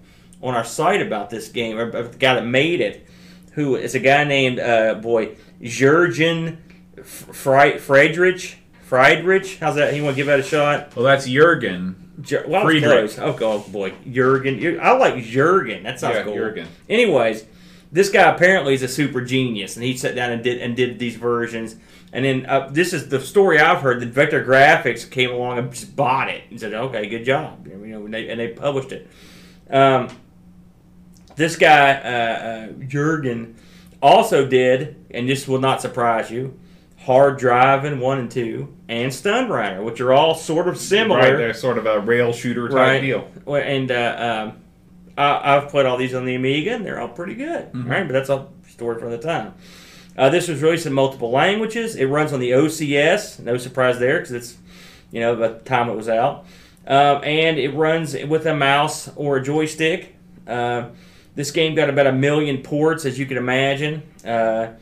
on 0.42 0.55
our 0.55 0.64
site 0.64 1.03
about 1.03 1.31
this 1.31 1.49
game, 1.49 1.79
or 1.79 1.90
the 1.90 2.16
guy 2.16 2.35
that 2.35 2.47
made 2.47 2.81
it, 2.81 3.07
who 3.53 3.77
is 3.77 3.94
a 3.94 4.01
guy 4.01 4.25
named 4.25 4.59
uh, 4.61 4.94
boy 4.94 5.37
Jurgen 5.62 6.59
Fri- 7.03 7.79
Friedrich. 7.79 8.59
Friedrich, 8.85 9.59
how's 9.59 9.75
that? 9.77 9.94
You 9.94 10.03
want 10.03 10.14
to 10.14 10.16
give 10.16 10.29
that 10.29 10.40
a 10.40 10.42
shot? 10.42 10.97
Well, 10.97 11.05
that's 11.05 11.27
Jurgen. 11.27 12.11
Jur- 12.23 12.47
well, 12.49 12.64
Friedrich. 12.64 13.11
close. 13.14 13.18
Oh, 13.18 13.35
God, 13.35 13.71
boy, 13.71 13.92
Jurgen. 14.11 14.81
I 14.81 14.92
like 14.92 15.23
Jurgen. 15.23 15.83
That 15.83 16.01
sounds 16.01 16.16
Yeah, 16.16 16.23
cool. 16.23 16.35
Jurgen. 16.35 16.68
Anyways, 16.88 17.44
this 17.92 18.09
guy 18.09 18.35
apparently 18.35 18.73
is 18.75 18.83
a 18.83 18.88
super 18.88 19.21
genius, 19.21 19.77
and 19.77 19.85
he 19.85 19.94
sat 19.97 20.14
down 20.14 20.33
and 20.33 20.42
did 20.42 20.62
and 20.62 20.75
did 20.75 20.99
these 20.99 21.16
versions. 21.16 21.77
And 22.12 22.25
then 22.25 22.47
uh, 22.47 22.68
this 22.71 22.92
is 22.92 23.09
the 23.09 23.21
story 23.21 23.59
I've 23.59 23.83
heard. 23.83 24.01
That 24.01 24.14
Vektor 24.14 24.44
Grafix 24.44 25.09
came 25.11 25.31
along 25.31 25.59
and 25.59 25.71
just 25.71 25.94
bought 25.94 26.31
it 26.31 26.44
and 26.51 26.59
said, 26.59 26.73
"Okay, 26.73 27.07
good 27.07 27.25
job," 27.25 27.66
you 27.66 27.77
know, 27.77 28.05
and 28.05 28.14
they, 28.14 28.29
and 28.31 28.40
they 28.40 28.49
published 28.49 28.92
it. 28.92 29.09
Um, 29.71 30.09
this 31.37 31.57
guy 31.57 31.92
uh, 31.92 32.09
uh, 32.09 32.73
Jurgen 32.87 33.57
also 34.03 34.47
did, 34.47 35.05
and 35.11 35.29
this 35.29 35.47
will 35.47 35.61
not 35.61 35.83
surprise 35.83 36.31
you. 36.31 36.59
Hard 37.01 37.38
Drivin' 37.38 38.01
one 38.01 38.18
and 38.18 38.31
two, 38.31 38.75
and 38.88 39.12
Stun 39.14 39.49
Rider, 39.49 39.83
which 39.83 40.01
are 40.01 40.12
all 40.12 40.35
sort 40.35 40.68
of 40.68 40.77
similar. 40.77 41.21
Right, 41.21 41.37
they're 41.37 41.55
sort 41.55 41.79
of 41.79 41.87
a 41.87 42.01
rail 42.01 42.33
shooter 42.33 42.68
type 42.68 43.03
deal. 43.03 43.29
And 43.47 43.90
uh, 43.90 44.49
um, 44.51 44.62
I, 45.16 45.57
I've 45.57 45.68
played 45.68 45.87
all 45.87 45.97
these 45.97 46.14
on 46.14 46.25
the 46.25 46.35
Amiga, 46.35 46.75
and 46.75 46.85
they're 46.85 47.01
all 47.01 47.09
pretty 47.09 47.35
good. 47.35 47.73
Mm-hmm. 47.73 47.90
Right, 47.90 48.07
but 48.07 48.12
that's 48.12 48.31
a 48.31 48.49
story 48.68 48.99
for 48.99 49.09
the 49.09 49.18
time. 49.18 49.55
Uh, 50.18 50.28
this 50.28 50.48
was 50.48 50.61
released 50.61 50.85
in 50.85 50.92
multiple 50.92 51.31
languages. 51.31 51.94
It 51.94 52.07
runs 52.07 52.33
on 52.33 52.40
the 52.40 52.50
OCS. 52.50 53.38
No 53.38 53.57
surprise 53.57 54.00
there, 54.00 54.18
because 54.18 54.33
it's 54.33 54.59
you 55.12 55.20
know 55.20 55.37
by 55.37 55.48
the 55.48 55.59
time 55.61 55.88
it 55.88 55.94
was 55.94 56.09
out, 56.09 56.44
um, 56.88 57.22
and 57.22 57.57
it 57.57 57.72
runs 57.74 58.14
with 58.26 58.44
a 58.44 58.54
mouse 58.54 59.09
or 59.14 59.37
a 59.37 59.42
joystick. 59.42 60.16
Uh, 60.44 60.88
this 61.37 61.52
game 61.52 61.76
got 61.76 61.88
about 61.88 62.09
a 62.09 62.12
million 62.12 62.62
ports, 62.62 63.04
as 63.04 63.16
you 63.16 63.26
can 63.26 63.37
imagine. 63.37 64.02
Uh, 64.24 64.72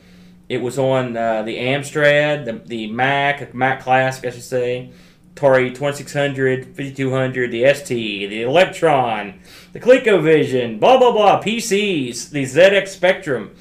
it 0.49 0.57
was 0.57 0.79
on 0.79 1.15
uh, 1.15 1.43
the 1.43 1.55
Amstrad, 1.55 2.45
the, 2.45 2.53
the 2.53 2.87
Mac, 2.87 3.53
Mac 3.53 3.81
Classic, 3.81 4.25
I 4.25 4.31
should 4.31 4.41
say, 4.41 4.91
Atari 5.35 5.69
2600, 5.69 6.65
5200, 6.65 7.51
the 7.51 7.73
ST, 7.75 7.87
the 8.29 8.41
Electron, 8.41 9.39
the 9.73 9.79
ColecoVision, 9.79 10.79
blah, 10.79 10.97
blah, 10.97 11.11
blah, 11.11 11.43
PCs, 11.43 12.31
the 12.31 12.43
ZX 12.43 12.87
Spectrum. 12.87 13.51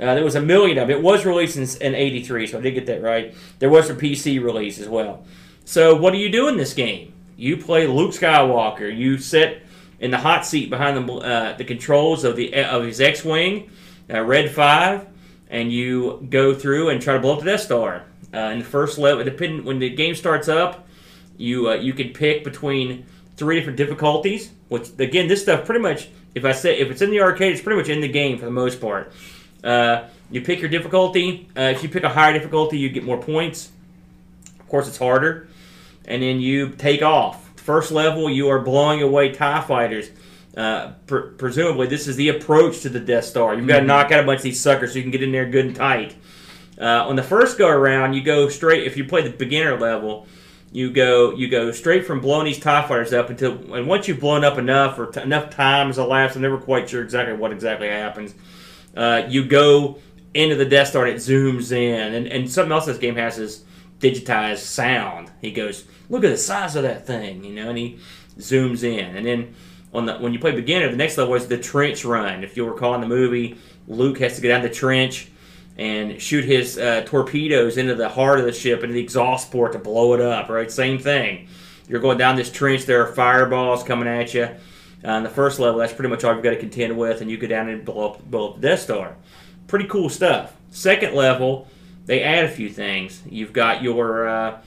Uh, 0.00 0.14
there 0.14 0.24
was 0.24 0.34
a 0.34 0.40
million 0.40 0.78
of 0.78 0.88
them. 0.88 0.98
It 0.98 1.02
was 1.02 1.24
released 1.24 1.56
in, 1.56 1.82
in 1.82 1.94
83, 1.94 2.46
so 2.46 2.58
I 2.58 2.60
did 2.60 2.74
get 2.74 2.86
that 2.86 3.02
right. 3.02 3.34
There 3.58 3.70
was 3.70 3.88
a 3.88 3.94
PC 3.94 4.42
release 4.42 4.78
as 4.78 4.88
well. 4.88 5.24
So, 5.64 5.96
what 5.96 6.12
do 6.12 6.18
you 6.18 6.30
do 6.30 6.48
in 6.48 6.56
this 6.56 6.74
game? 6.74 7.14
You 7.36 7.56
play 7.56 7.86
Luke 7.86 8.12
Skywalker. 8.12 8.94
You 8.94 9.18
sit 9.18 9.62
in 9.98 10.10
the 10.10 10.18
hot 10.18 10.44
seat 10.44 10.70
behind 10.70 11.08
the, 11.08 11.12
uh, 11.14 11.56
the 11.56 11.64
controls 11.64 12.24
of, 12.24 12.36
the, 12.36 12.54
of 12.54 12.84
his 12.84 13.00
X 13.00 13.24
Wing, 13.24 13.70
uh, 14.12 14.20
Red 14.20 14.50
5 14.50 15.06
and 15.48 15.72
you 15.72 16.26
go 16.30 16.54
through 16.54 16.90
and 16.90 17.00
try 17.00 17.14
to 17.14 17.20
blow 17.20 17.34
up 17.34 17.40
the 17.40 17.46
Death 17.46 17.60
Star. 17.60 18.04
Uh, 18.34 18.50
in 18.50 18.58
the 18.58 18.64
first 18.64 18.98
level, 18.98 19.24
depending 19.24 19.64
when 19.64 19.78
the 19.78 19.88
game 19.88 20.14
starts 20.14 20.48
up, 20.48 20.86
you 21.36 21.70
uh, 21.70 21.74
you 21.74 21.92
can 21.92 22.10
pick 22.10 22.44
between 22.44 23.06
three 23.36 23.56
different 23.56 23.76
difficulties. 23.76 24.50
Which 24.68 24.88
again, 24.98 25.28
this 25.28 25.42
stuff 25.42 25.64
pretty 25.64 25.80
much, 25.80 26.08
if 26.34 26.44
I 26.44 26.52
say 26.52 26.78
if 26.78 26.90
it's 26.90 27.02
in 27.02 27.10
the 27.10 27.20
arcade, 27.20 27.52
it's 27.52 27.62
pretty 27.62 27.80
much 27.80 27.88
in 27.88 28.00
the 28.00 28.08
game 28.08 28.38
for 28.38 28.44
the 28.44 28.50
most 28.50 28.80
part. 28.80 29.12
Uh, 29.66 30.08
you 30.30 30.40
pick 30.40 30.60
your 30.60 30.70
difficulty. 30.70 31.48
Uh, 31.56 31.62
if 31.62 31.82
you 31.82 31.88
pick 31.88 32.04
a 32.04 32.08
higher 32.08 32.32
difficulty, 32.32 32.78
you 32.78 32.88
get 32.88 33.04
more 33.04 33.18
points. 33.18 33.70
Of 34.60 34.68
course, 34.68 34.88
it's 34.88 34.98
harder, 34.98 35.48
and 36.04 36.22
then 36.22 36.40
you 36.40 36.70
take 36.70 37.02
off. 37.02 37.50
First 37.56 37.90
level, 37.90 38.30
you 38.30 38.48
are 38.48 38.60
blowing 38.60 39.02
away 39.02 39.32
Tie 39.32 39.60
fighters. 39.62 40.10
Uh, 40.56 40.92
pre- 41.06 41.30
presumably, 41.36 41.86
this 41.86 42.08
is 42.08 42.16
the 42.16 42.30
approach 42.30 42.80
to 42.80 42.88
the 42.88 43.00
Death 43.00 43.24
Star. 43.24 43.54
You've 43.54 43.66
got 43.66 43.80
to 43.80 43.86
knock 43.86 44.10
out 44.10 44.20
a 44.20 44.26
bunch 44.26 44.38
of 44.38 44.44
these 44.44 44.60
suckers 44.60 44.92
so 44.92 44.96
you 44.96 45.02
can 45.02 45.10
get 45.10 45.22
in 45.22 45.32
there 45.32 45.46
good 45.46 45.66
and 45.66 45.76
tight. 45.76 46.14
Uh, 46.80 47.08
on 47.08 47.16
the 47.16 47.22
first 47.22 47.58
go 47.58 47.68
around, 47.68 48.14
you 48.14 48.22
go 48.22 48.48
straight. 48.48 48.86
If 48.86 48.96
you 48.96 49.04
play 49.04 49.22
the 49.22 49.30
beginner 49.30 49.78
level, 49.78 50.26
you 50.72 50.90
go 50.90 51.32
you 51.32 51.48
go 51.48 51.72
straight 51.72 52.06
from 52.06 52.20
blowing 52.20 52.44
these 52.44 52.58
Tie 52.58 52.86
fighters 52.86 53.12
up 53.12 53.30
until 53.30 53.74
and 53.74 53.86
once 53.86 54.08
you've 54.08 54.20
blown 54.20 54.44
up 54.44 54.58
enough 54.58 54.98
or 54.98 55.06
t- 55.06 55.20
enough 55.20 55.50
time 55.50 55.86
has 55.86 55.98
elapsed, 55.98 56.36
I'm 56.36 56.42
never 56.42 56.58
quite 56.58 56.88
sure 56.90 57.02
exactly 57.02 57.34
what 57.34 57.52
exactly 57.52 57.88
happens. 57.88 58.34
Uh, 58.96 59.24
you 59.28 59.44
go 59.44 59.98
into 60.34 60.56
the 60.56 60.64
Death 60.64 60.88
Star 60.88 61.06
and 61.06 61.14
it 61.14 61.18
zooms 61.18 61.72
in, 61.72 62.14
and, 62.14 62.26
and 62.26 62.50
something 62.50 62.72
else 62.72 62.86
this 62.86 62.98
game 62.98 63.16
has 63.16 63.38
is 63.38 63.64
digitized 64.00 64.58
sound. 64.58 65.30
He 65.40 65.50
goes, 65.50 65.84
"Look 66.08 66.24
at 66.24 66.30
the 66.30 66.38
size 66.38 66.76
of 66.76 66.82
that 66.82 67.06
thing," 67.06 67.44
you 67.44 67.54
know, 67.54 67.68
and 67.68 67.78
he 67.78 67.98
zooms 68.38 68.82
in, 68.82 69.16
and 69.16 69.26
then 69.26 69.54
on 69.92 70.06
the 70.06 70.18
when 70.18 70.32
you 70.32 70.38
play 70.38 70.52
beginner, 70.52 70.90
the 70.90 70.96
next 70.96 71.18
level 71.18 71.34
is 71.34 71.48
the 71.48 71.58
trench 71.58 72.04
run. 72.04 72.44
If 72.44 72.56
you'll 72.56 72.68
recall 72.68 72.94
in 72.94 73.00
the 73.00 73.06
movie, 73.06 73.58
Luke 73.88 74.18
has 74.18 74.36
to 74.36 74.40
get 74.40 74.48
down 74.48 74.62
the 74.62 74.70
trench 74.70 75.28
and 75.78 76.20
shoot 76.20 76.44
his 76.44 76.78
uh, 76.78 77.02
torpedoes 77.06 77.76
into 77.76 77.94
the 77.94 78.08
heart 78.08 78.38
of 78.38 78.46
the 78.46 78.52
ship 78.52 78.82
into 78.82 78.94
the 78.94 79.02
exhaust 79.02 79.50
port 79.50 79.72
to 79.72 79.78
blow 79.78 80.14
it 80.14 80.20
up. 80.20 80.48
Right, 80.48 80.70
same 80.70 80.98
thing. 80.98 81.48
You're 81.88 82.00
going 82.00 82.18
down 82.18 82.36
this 82.36 82.50
trench. 82.50 82.84
There 82.84 83.06
are 83.06 83.12
fireballs 83.12 83.84
coming 83.84 84.08
at 84.08 84.34
you. 84.34 84.48
Uh, 85.06 85.10
on 85.10 85.22
the 85.22 85.30
first 85.30 85.60
level, 85.60 85.78
that's 85.78 85.92
pretty 85.92 86.08
much 86.08 86.24
all 86.24 86.34
you've 86.34 86.42
got 86.42 86.50
to 86.50 86.56
contend 86.56 86.98
with, 86.98 87.20
and 87.20 87.30
you 87.30 87.38
go 87.38 87.46
down 87.46 87.68
and 87.68 87.84
blow 87.84 88.10
up, 88.10 88.24
blow 88.28 88.50
up 88.50 88.54
the 88.56 88.68
Death 88.68 88.80
Star. 88.80 89.16
Pretty 89.68 89.86
cool 89.86 90.08
stuff. 90.08 90.56
Second 90.70 91.14
level, 91.14 91.68
they 92.06 92.22
add 92.22 92.44
a 92.44 92.48
few 92.48 92.68
things. 92.68 93.22
You've 93.28 93.52
got 93.52 93.82
your 93.82 94.28
uh, 94.28 94.60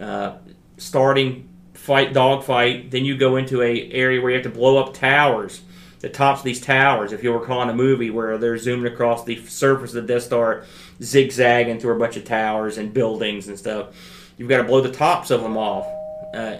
uh, 0.00 0.36
starting 0.78 1.48
fight 1.74 2.12
dogfight. 2.12 2.90
Then 2.90 3.04
you 3.04 3.16
go 3.16 3.36
into 3.36 3.62
a 3.62 3.90
area 3.92 4.20
where 4.20 4.30
you 4.30 4.36
have 4.36 4.44
to 4.44 4.58
blow 4.58 4.78
up 4.78 4.94
towers, 4.94 5.62
the 6.00 6.08
tops 6.08 6.40
of 6.40 6.44
these 6.44 6.60
towers. 6.60 7.12
If 7.12 7.22
you'll 7.22 7.38
recall 7.38 7.62
in 7.62 7.68
the 7.68 7.74
movie 7.74 8.10
where 8.10 8.36
they're 8.36 8.58
zooming 8.58 8.92
across 8.92 9.24
the 9.24 9.44
surface 9.46 9.94
of 9.94 10.06
the 10.06 10.14
Death 10.14 10.24
Star, 10.24 10.64
zigzagging 11.00 11.78
through 11.78 11.94
a 11.94 11.98
bunch 11.98 12.16
of 12.16 12.24
towers 12.24 12.78
and 12.78 12.92
buildings 12.92 13.48
and 13.48 13.58
stuff. 13.58 13.88
You've 14.36 14.48
got 14.48 14.58
to 14.58 14.64
blow 14.64 14.80
the 14.80 14.92
tops 14.92 15.30
of 15.30 15.42
them 15.42 15.56
off. 15.56 15.86
Uh, 16.34 16.56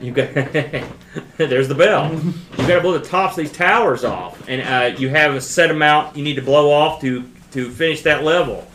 you 0.00 0.12
got 0.12 0.32
there's 1.36 1.68
the 1.68 1.74
bell. 1.74 2.12
You've 2.12 2.56
got 2.68 2.76
to 2.76 2.80
blow 2.80 2.98
the 2.98 3.04
tops 3.04 3.38
of 3.38 3.44
these 3.44 3.52
towers 3.52 4.04
off, 4.04 4.48
and 4.48 4.62
uh, 4.62 4.98
you 4.98 5.08
have 5.08 5.34
a 5.34 5.40
set 5.40 5.70
amount 5.70 6.16
you 6.16 6.24
need 6.24 6.36
to 6.36 6.42
blow 6.42 6.70
off 6.70 7.00
to 7.00 7.28
to 7.52 7.70
finish 7.70 8.02
that 8.02 8.24
level. 8.24 8.66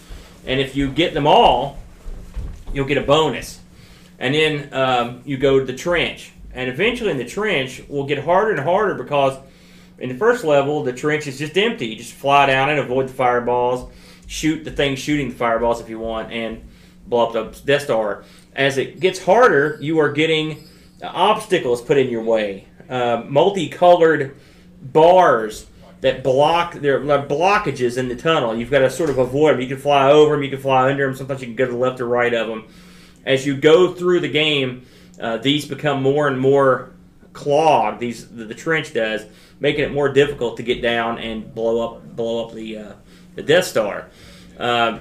And 0.46 0.60
if 0.60 0.76
you 0.76 0.92
get 0.92 1.14
them 1.14 1.28
all, 1.28 1.78
you'll 2.74 2.88
get 2.88 2.98
a 2.98 3.04
bonus. 3.04 3.60
And 4.20 4.34
then 4.34 4.74
um, 4.74 5.22
you 5.26 5.38
go 5.38 5.60
to 5.60 5.66
the 5.66 5.76
trench. 5.76 6.32
and 6.54 6.70
eventually 6.70 7.12
in 7.12 7.18
the 7.18 7.26
trench 7.26 7.82
will 7.88 8.06
get 8.06 8.24
harder 8.24 8.52
and 8.52 8.60
harder 8.60 8.96
because 8.96 9.38
in 10.00 10.10
the 10.10 10.16
first 10.16 10.44
level 10.44 10.84
the 10.84 10.94
trench 10.94 11.28
is 11.28 11.38
just 11.38 11.58
empty. 11.58 11.88
You 11.88 11.96
just 11.96 12.14
fly 12.14 12.48
down 12.48 12.70
and 12.70 12.80
avoid 12.80 13.08
the 13.10 13.14
fireballs, 13.14 13.92
shoot 14.28 14.64
the 14.64 14.72
thing 14.72 14.96
shooting 14.96 15.30
the 15.30 15.36
fireballs 15.36 15.80
if 15.82 15.90
you 15.90 16.00
want, 16.00 16.32
and 16.32 16.64
blow 17.08 17.28
up 17.28 17.34
the 17.34 17.66
Death 17.66 17.84
Star. 17.84 18.24
As 18.56 18.78
it 18.78 19.00
gets 19.00 19.24
harder, 19.24 19.78
you 19.82 20.00
are 20.00 20.12
getting 20.12 20.68
obstacles 21.04 21.82
put 21.82 21.98
in 21.98 22.10
your 22.10 22.24
way, 22.24 22.68
uh, 22.90 23.24
multicolored 23.28 24.36
bars 24.82 25.68
that 26.02 26.24
block 26.24 26.74
there 26.74 27.00
are 27.00 27.04
like 27.04 27.28
blockages 27.28 27.98
in 27.98 28.10
the 28.10 28.16
tunnel. 28.16 28.56
You've 28.56 28.72
got 28.72 28.80
to 28.80 28.90
sort 28.90 29.10
of 29.10 29.20
avoid 29.20 29.54
them. 29.54 29.62
You 29.62 29.68
can 29.68 29.78
fly 29.78 30.12
over 30.12 30.36
them, 30.36 30.44
you 30.44 30.50
can 30.50 30.60
fly 30.60 30.90
under 30.90 31.06
them. 31.06 31.16
Sometimes 31.16 31.42
you 31.42 31.48
can 31.48 31.56
go 31.56 31.66
to 31.66 31.72
the 31.72 31.78
left 31.78 32.02
or 32.02 32.08
right 32.08 32.34
of 32.34 32.48
them. 32.48 32.66
As 33.26 33.46
you 33.46 33.56
go 33.56 33.94
through 33.94 34.22
the 34.22 34.30
game, 34.30 34.86
uh, 35.20 35.38
these 35.38 35.66
become 35.66 36.02
more 36.02 36.28
and 36.28 36.40
more 36.40 36.92
clogged. 37.34 38.00
These 38.00 38.28
the, 38.30 38.46
the, 38.46 38.56
trench 38.56 38.94
does, 38.94 39.24
making 39.60 39.84
it 39.84 39.94
more 39.94 40.12
difficult 40.12 40.58
to 40.58 40.64
get 40.64 40.82
down 40.82 41.20
and 41.20 41.54
blow 41.54 41.96
up 41.96 42.16
blow 42.16 42.46
up 42.46 42.54
the 42.54 42.78
uh, 42.78 42.94
the 43.36 43.44
Death 43.44 43.66
Star. 43.66 44.10
Uh, 44.58 45.00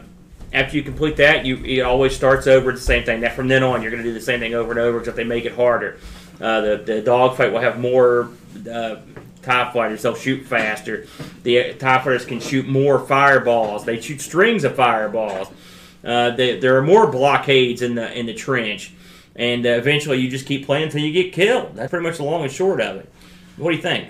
after 0.53 0.77
you 0.77 0.83
complete 0.83 1.17
that, 1.17 1.45
you 1.47 1.57
it 1.65 1.81
always 1.81 2.15
starts 2.15 2.47
over 2.47 2.73
the 2.73 2.81
same 2.81 3.05
thing. 3.05 3.21
That 3.21 3.35
from 3.35 3.49
then 3.49 3.63
on, 3.63 3.83
you're 3.83 3.91
going 3.91 4.03
to 4.03 4.09
do 4.09 4.15
the 4.15 4.21
same 4.21 4.41
thing 4.41 4.55
over 4.55 4.71
and 4.71 4.81
over, 4.81 4.99
except 4.99 5.17
they 5.17 5.25
make 5.25 5.45
it 5.45 5.55
harder. 5.55 5.99
Uh, 6.41 6.61
the 6.61 6.77
the 6.79 7.03
dogfight 7.03 7.53
will 7.53 7.61
have 7.61 7.79
more 7.79 8.31
uh, 8.71 8.97
TIE 9.43 9.73
fighters. 9.73 10.03
They'll 10.03 10.15
shoot 10.15 10.45
faster. 10.45 11.07
The 11.43 11.75
TIE 11.75 11.99
fighters 11.99 12.25
can 12.25 12.41
shoot 12.41 12.67
more 12.67 12.99
fireballs. 12.99 13.85
They 13.85 14.01
shoot 14.01 14.21
strings 14.21 14.65
of 14.65 14.75
fireballs. 14.75 15.49
Uh, 16.03 16.31
they, 16.31 16.59
there 16.59 16.77
are 16.77 16.83
more 16.83 17.11
blockades 17.11 17.83
in 17.83 17.95
the 17.95 18.19
in 18.19 18.27
the 18.27 18.35
trench, 18.35 18.95
and 19.37 19.67
uh, 19.67 19.71
eventually 19.71 20.19
you 20.19 20.31
just 20.31 20.47
keep 20.47 20.67
playing 20.67 20.85
until 20.85 21.03
you 21.03 21.13
get 21.13 21.33
killed. 21.33 21.77
That's 21.77 21.91
pretty 21.91 22.07
much 22.07 22.17
the 22.17 22.25
long 22.25 22.43
and 22.43 22.51
short 22.53 22.81
of 22.81 22.97
it. 22.97 23.13
What 23.57 23.71
do 23.71 23.77
you 23.77 23.83
think? 23.83 24.09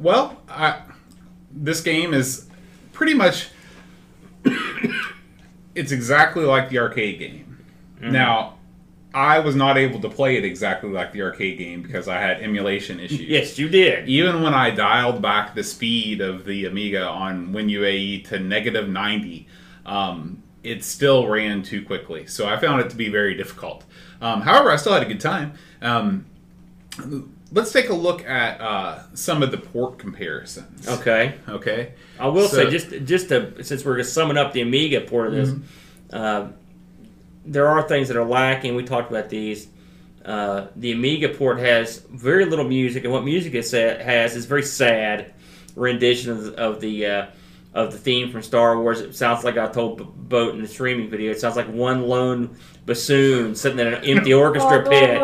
Well, 0.00 0.40
I, 0.48 0.82
this 1.50 1.80
game 1.80 2.14
is 2.14 2.46
pretty 2.92 3.14
much 3.14 3.48
it's 5.74 5.92
exactly 5.92 6.44
like 6.44 6.68
the 6.68 6.78
arcade 6.78 7.18
game. 7.18 7.64
Mm-hmm. 7.96 8.12
Now, 8.12 8.54
I 9.14 9.38
was 9.38 9.54
not 9.54 9.78
able 9.78 10.00
to 10.00 10.08
play 10.08 10.36
it 10.36 10.44
exactly 10.44 10.90
like 10.90 11.12
the 11.12 11.22
arcade 11.22 11.58
game 11.58 11.82
because 11.82 12.08
I 12.08 12.20
had 12.20 12.42
emulation 12.42 12.98
issues. 12.98 13.20
Yes, 13.20 13.58
you 13.58 13.68
did. 13.68 14.08
Even 14.08 14.42
when 14.42 14.54
I 14.54 14.70
dialed 14.70 15.22
back 15.22 15.54
the 15.54 15.62
speed 15.62 16.20
of 16.20 16.44
the 16.44 16.64
Amiga 16.64 17.06
on 17.06 17.52
WinUAE 17.52 18.26
to 18.28 18.40
negative 18.40 18.88
90, 18.88 19.46
um, 19.86 20.42
it 20.64 20.82
still 20.82 21.28
ran 21.28 21.62
too 21.62 21.84
quickly. 21.84 22.26
So 22.26 22.48
I 22.48 22.56
found 22.56 22.80
it 22.80 22.90
to 22.90 22.96
be 22.96 23.08
very 23.08 23.34
difficult. 23.34 23.84
Um, 24.20 24.40
however, 24.40 24.72
I 24.72 24.76
still 24.76 24.94
had 24.94 25.02
a 25.02 25.06
good 25.06 25.20
time. 25.20 25.52
Um, 25.80 26.26
let's 27.52 27.72
take 27.72 27.88
a 27.88 27.94
look 27.94 28.24
at 28.24 28.60
uh, 28.60 29.02
some 29.14 29.42
of 29.42 29.50
the 29.50 29.58
port 29.58 29.98
comparisons. 29.98 30.88
Okay. 30.88 31.34
Okay. 31.48 31.92
I 32.18 32.28
will 32.28 32.48
so, 32.48 32.56
say 32.56 32.70
just 32.70 32.90
just 33.04 33.28
to, 33.28 33.62
since 33.62 33.84
we're 33.84 33.96
just 33.98 34.12
summing 34.12 34.36
up 34.36 34.52
the 34.52 34.60
Amiga 34.60 35.00
port 35.02 35.28
of 35.28 35.34
this. 35.34 35.50
Mm-hmm. 35.50 35.64
Uh, 36.10 36.48
there 37.46 37.68
are 37.68 37.82
things 37.82 38.08
that 38.08 38.16
are 38.16 38.24
lacking. 38.24 38.74
We 38.74 38.84
talked 38.84 39.10
about 39.10 39.28
these. 39.28 39.68
Uh, 40.24 40.68
the 40.76 40.92
Amiga 40.92 41.28
port 41.28 41.58
has 41.58 41.98
very 42.10 42.46
little 42.46 42.66
music, 42.66 43.04
and 43.04 43.12
what 43.12 43.24
music 43.24 43.54
it 43.54 44.00
has 44.00 44.34
is 44.34 44.46
very 44.46 44.62
sad 44.62 45.34
rendition 45.76 46.30
of 46.30 46.44
the 46.44 46.54
of 46.56 46.80
the, 46.80 47.06
uh, 47.06 47.26
of 47.74 47.92
the 47.92 47.98
theme 47.98 48.30
from 48.30 48.42
Star 48.42 48.80
Wars. 48.80 49.00
It 49.00 49.14
sounds 49.14 49.44
like 49.44 49.58
I 49.58 49.66
told 49.66 50.28
Bo 50.28 50.50
in 50.50 50.62
the 50.62 50.68
streaming 50.68 51.10
video. 51.10 51.32
It 51.32 51.40
sounds 51.40 51.56
like 51.56 51.68
one 51.68 52.02
lone 52.02 52.56
bassoon 52.86 53.54
sitting 53.54 53.78
in 53.78 53.88
an 53.88 54.04
empty 54.04 54.32
orchestra 54.34 54.88
pit. 54.88 55.20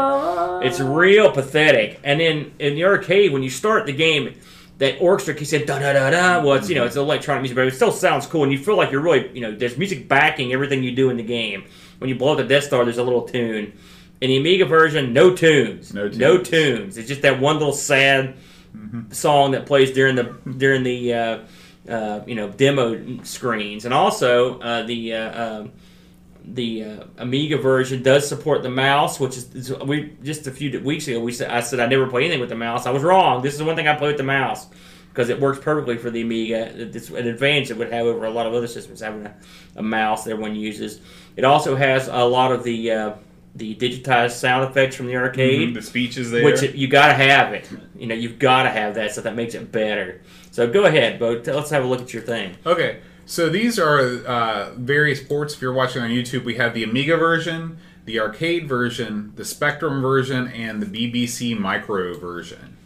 It's 0.67 0.81
real 0.81 1.31
pathetic. 1.31 2.01
And 2.05 2.21
then 2.21 2.53
in 2.59 2.75
the 2.75 2.85
arcade, 2.85 3.33
when 3.33 3.43
you 3.43 3.51
start 3.51 3.87
the 3.87 3.93
game, 3.93 4.39
that 4.79 5.01
orchestra 5.01 5.35
keeps 5.35 5.51
saying 5.51 5.67
da 5.67 5.79
da 5.79 5.93
da 5.93 6.11
da. 6.11 6.45
Well, 6.45 6.55
it's 6.55 6.69
you 6.69 6.75
know 6.75 6.85
it's 6.85 6.97
electronic 6.97 7.43
music, 7.43 7.57
but 7.57 7.67
it 7.67 7.75
still 7.75 7.93
sounds 7.93 8.27
cool, 8.27 8.45
and 8.45 8.53
you 8.53 8.59
feel 8.59 8.77
like 8.79 8.91
you're 8.91 9.03
really 9.03 9.31
you 9.35 9.43
know 9.43 9.55
there's 9.55 9.77
music 9.77 10.09
backing 10.09 10.55
everything 10.55 10.83
you 10.83 10.93
do 10.93 11.11
in 11.11 11.19
the 11.19 11.23
game 11.23 11.65
when 12.01 12.09
you 12.09 12.17
blow 12.17 12.33
up 12.33 12.39
the 12.39 12.45
Death 12.45 12.65
Star, 12.65 12.85
there's 12.85 12.99
a 12.99 13.05
little 13.05 13.23
tune. 13.23 13.79
In 14.23 14.31
the 14.31 14.39
Amiga 14.39 14.65
version, 14.65 15.13
no 15.13 15.35
tunes. 15.35 15.95
No 15.95 16.09
tunes. 16.09 16.19
No 16.19 16.43
tunes. 16.43 16.97
It's 16.99 17.09
just 17.09 17.23
that 17.23 17.41
one 17.41 17.59
little 17.59 17.75
sad 17.75 18.37
mm-hmm. 18.75 19.13
song 19.13 19.53
that 19.53 19.67
plays 19.67 19.93
during 19.93 20.17
the 20.17 20.35
during 20.57 20.83
the 20.83 21.15
uh, 21.15 21.39
uh, 21.89 22.21
you 22.27 22.35
know 22.35 22.49
demo 22.49 23.23
screens, 23.23 23.85
and 23.85 23.95
also 23.95 24.59
uh, 24.61 24.83
the 24.83 25.15
uh, 25.15 25.61
um, 25.61 25.73
the 26.45 26.85
uh, 26.85 27.05
Amiga 27.19 27.59
version 27.59 28.03
does 28.03 28.29
support 28.29 28.63
the 28.63 28.71
mouse, 28.71 29.21
which 29.21 29.37
is 29.37 29.73
we 29.85 30.17
just 30.23 30.47
a 30.47 30.51
few 30.51 30.81
weeks 30.81 31.07
ago 31.09 31.21
we 31.21 31.33
said 31.33 31.51
I 31.51 31.61
said 31.61 31.81
I 31.81 31.87
never 31.87 32.07
play 32.07 32.23
anything 32.23 32.41
with 32.41 32.51
the 32.51 32.57
mouse. 32.57 32.87
I 32.87 32.91
was 32.91 33.03
wrong. 33.03 33.43
This 33.43 33.53
is 33.53 33.59
the 33.59 33.65
one 33.65 33.77
thing 33.77 33.89
I 33.89 33.97
play 33.97 34.09
with 34.09 34.19
the 34.19 34.23
mouse 34.25 34.67
because 35.11 35.29
it 35.29 35.41
works 35.41 35.59
perfectly 35.59 35.97
for 35.97 36.11
the 36.11 36.23
Amiga. 36.23 36.73
It's 36.77 37.11
an 37.11 37.27
advantage 37.27 37.71
it 37.71 37.77
would 37.77 37.93
have 37.93 38.07
over 38.07 38.25
a 38.25 38.31
lot 38.31 38.47
of 38.47 38.55
other 38.55 38.69
systems 38.69 39.01
having 39.01 39.27
a, 39.27 39.35
a 39.77 39.83
mouse 39.83 40.25
that 40.25 40.31
everyone 40.31 40.55
uses. 40.55 41.01
It 41.37 41.45
also 41.45 41.77
has 41.77 42.09
a 42.09 42.25
lot 42.25 42.53
of 42.53 42.63
the 42.63 42.91
uh, 42.91 43.15
the 43.55 43.75
digitized 43.75 44.33
sound 44.33 44.71
effects 44.71 44.97
from 44.97 45.07
the 45.07 45.17
arcade. 45.17 45.69
Mm-hmm, 45.69 45.75
the 45.75 45.83
speeches 45.83 46.31
there, 46.31 46.45
which 46.45 46.63
you 46.63 46.89
got 46.89 47.09
to 47.09 47.15
have 47.15 47.53
it. 47.53 47.69
You 47.97 48.07
know, 48.07 48.15
you've 48.15 48.39
got 48.39 48.65
to 48.65 48.71
have 48.71 48.95
that, 48.95 49.13
so 49.13 49.21
that 49.23 49.35
makes 49.35 49.55
it 49.55 49.73
better. 49.73 50.23
So 50.51 50.71
go 50.71 50.85
ahead, 50.85 51.19
Bo. 51.19 51.43
Let's 51.45 51.71
have 51.71 51.85
a 51.85 51.87
look 51.87 52.01
at 52.01 52.13
your 52.13 52.23
thing. 52.23 52.57
Okay. 52.65 53.01
So 53.27 53.49
these 53.49 53.79
are 53.79 54.27
uh, 54.27 54.73
various 54.75 55.23
ports. 55.23 55.55
If 55.55 55.63
you're 55.63 55.73
watching 55.73 56.03
on 56.03 56.11
YouTube, 56.11 56.45
we 56.45 56.57
have 56.57 56.75
the 56.75 56.83
Amiga 56.83 57.17
version, 57.17 57.79
the 58.05 58.19
arcade 58.19 58.69
version, 58.69 59.33
the 59.37 59.45
Spectrum 59.45 60.03
version, 60.03 60.49
and 60.49 60.83
the 60.83 60.87
BBC 60.87 61.57
Micro 61.57 62.19
version. 62.19 62.77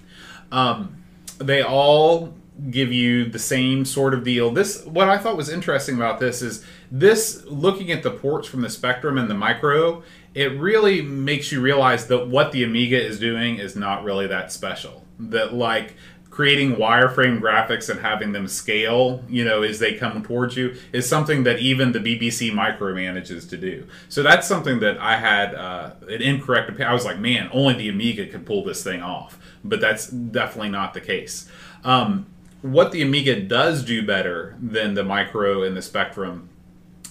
Um, 0.53 1.03
they 1.39 1.63
all 1.63 2.35
give 2.71 2.93
you 2.93 3.25
the 3.25 3.39
same 3.39 3.85
sort 3.85 4.15
of 4.15 4.23
deal. 4.23 4.51
This 4.51 4.85
what 4.85 5.09
I 5.09 5.19
thought 5.19 5.37
was 5.37 5.49
interesting 5.49 5.97
about 5.97 6.21
this 6.21 6.43
is 6.43 6.65
this 6.91 7.45
looking 7.47 7.91
at 7.91 8.03
the 8.03 8.11
ports 8.11 8.47
from 8.47 8.61
the 8.61 8.71
Spectrum 8.71 9.19
and 9.19 9.29
the 9.29 9.35
Micro, 9.35 10.03
it 10.35 10.59
really 10.59 11.01
makes 11.01 11.53
you 11.53 11.61
realize 11.61 12.09
that 12.09 12.27
what 12.29 12.53
the 12.53 12.65
Amiga 12.65 13.01
is 13.01 13.19
doing 13.19 13.59
is 13.59 13.77
not 13.77 14.05
really 14.05 14.27
that 14.27 14.53
special. 14.53 15.05
That 15.19 15.55
like 15.55 15.95
creating 16.35 16.75
wireframe 16.75 17.41
graphics 17.41 17.89
and 17.89 18.01
having 18.01 18.33
them 18.33 18.49
scale, 18.49 19.23
you 19.29 19.45
know, 19.45 19.63
as 19.63 19.79
they 19.79 19.95
come 19.95 20.21
towards 20.25 20.57
you 20.57 20.75
is 20.93 21.09
something 21.09 21.45
that 21.45 21.61
even 21.61 21.93
the 21.93 22.01
BBC 22.01 22.53
Micro 22.53 22.93
manages 22.93 23.47
to 23.47 23.57
do. 23.57 23.87
So 24.09 24.25
that's 24.25 24.45
something 24.49 24.81
that 24.81 24.99
I 24.99 25.17
had 25.17 25.55
uh, 25.55 25.93
an 26.09 26.21
incorrect 26.21 26.69
opinion. 26.69 26.91
I 26.91 26.93
was 26.93 27.05
like, 27.05 27.21
man, 27.21 27.49
only 27.53 27.75
the 27.75 27.89
Amiga 27.89 28.27
could 28.27 28.45
pull 28.45 28.65
this 28.65 28.83
thing 28.83 29.01
off. 29.01 29.39
But 29.63 29.81
that's 29.81 30.09
definitely 30.09 30.71
not 30.71 30.93
the 30.93 31.01
case. 31.01 31.49
Um, 31.85 32.27
what 32.63 32.91
the 32.91 33.03
Amiga 33.03 33.41
does 33.41 33.85
do 33.85 34.05
better 34.05 34.57
than 34.61 34.95
the 34.95 35.05
Micro 35.05 35.63
and 35.63 35.77
the 35.77 35.83
Spectrum 35.83 36.49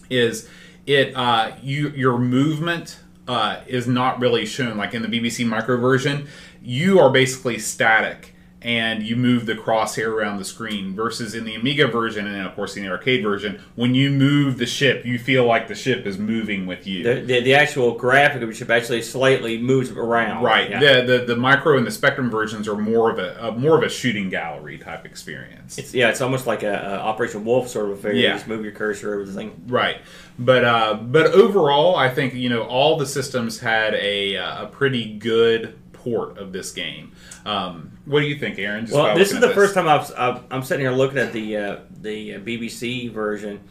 is 0.09 0.49
it 0.85 1.15
uh, 1.15 1.53
you 1.61 1.89
your 1.91 2.17
movement 2.17 2.99
uh, 3.27 3.61
is 3.67 3.87
not 3.87 4.19
really 4.19 4.45
shown. 4.45 4.77
Like 4.77 4.93
in 4.93 5.01
the 5.01 5.07
BBC 5.07 5.45
Micro 5.45 5.77
version, 5.77 6.27
you 6.61 6.99
are 6.99 7.09
basically 7.09 7.59
static 7.59 8.32
and 8.63 9.03
you 9.03 9.15
move 9.15 9.45
the 9.45 9.53
crosshair 9.53 10.07
around 10.07 10.37
the 10.37 10.45
screen 10.45 10.95
versus 10.95 11.35
in 11.35 11.43
the 11.43 11.55
Amiga 11.55 11.87
version 11.87 12.25
and 12.25 12.47
of 12.47 12.55
course 12.55 12.77
in 12.77 12.83
the 12.83 12.89
arcade 12.89 13.23
version 13.23 13.61
when 13.75 13.93
you 13.93 14.09
move 14.09 14.57
the 14.57 14.65
ship 14.65 15.05
you 15.05 15.19
feel 15.19 15.45
like 15.45 15.67
the 15.67 15.75
ship 15.75 16.05
is 16.05 16.17
moving 16.17 16.65
with 16.65 16.87
you. 16.87 17.03
The, 17.03 17.21
the, 17.21 17.41
the 17.41 17.55
actual 17.55 17.93
graphic 17.95 18.41
of 18.41 18.47
the 18.47 18.53
ship 18.53 18.69
actually 18.69 19.01
slightly 19.01 19.57
moves 19.57 19.91
around. 19.91 20.43
Right. 20.43 20.69
Yeah. 20.69 20.79
the, 20.79 21.01
the 21.01 21.25
the 21.25 21.35
micro 21.35 21.77
and 21.77 21.85
the 21.85 21.91
spectrum 21.91 22.29
versions 22.29 22.67
are 22.67 22.77
more 22.77 23.11
of 23.11 23.19
a, 23.19 23.47
a 23.47 23.51
more 23.51 23.77
of 23.77 23.83
a 23.83 23.89
shooting 23.89 24.29
gallery 24.29 24.77
type 24.77 25.05
experience. 25.05 25.77
It's 25.77 25.93
yeah 25.93 26.09
it's 26.09 26.21
almost 26.21 26.47
like 26.47 26.63
a, 26.63 26.73
a 26.73 26.99
Operation 26.99 27.43
Wolf 27.43 27.67
sort 27.67 27.85
of 27.85 27.99
affair 27.99 28.13
yeah. 28.13 28.29
you 28.29 28.33
just 28.35 28.47
move 28.47 28.63
your 28.63 28.73
cursor 28.73 29.13
over 29.15 29.25
the 29.25 29.33
thing. 29.33 29.63
Right. 29.67 29.97
But 30.39 30.63
uh, 30.63 30.93
but 30.95 31.27
overall 31.27 31.95
I 31.95 32.09
think 32.09 32.33
you 32.33 32.49
know 32.49 32.63
all 32.63 32.97
the 32.97 33.05
systems 33.05 33.59
had 33.59 33.93
a, 33.95 34.35
a 34.35 34.69
pretty 34.71 35.13
good 35.13 35.77
port 35.91 36.37
of 36.37 36.51
this 36.51 36.71
game 36.71 37.12
um, 37.45 37.97
what 38.05 38.21
do 38.21 38.27
you 38.27 38.37
think, 38.37 38.59
Aaron? 38.59 38.85
Just 38.85 38.97
well, 38.97 39.17
this 39.17 39.31
is 39.31 39.39
the 39.39 39.47
this? 39.47 39.55
first 39.55 39.73
time 39.73 39.87
I've, 39.87 40.11
i 40.15 40.55
am 40.55 40.63
sitting 40.63 40.85
here 40.85 40.95
looking 40.95 41.17
at 41.17 41.33
the 41.33 41.57
uh, 41.57 41.77
the 42.01 42.33
BBC 42.33 43.11
version, 43.11 43.61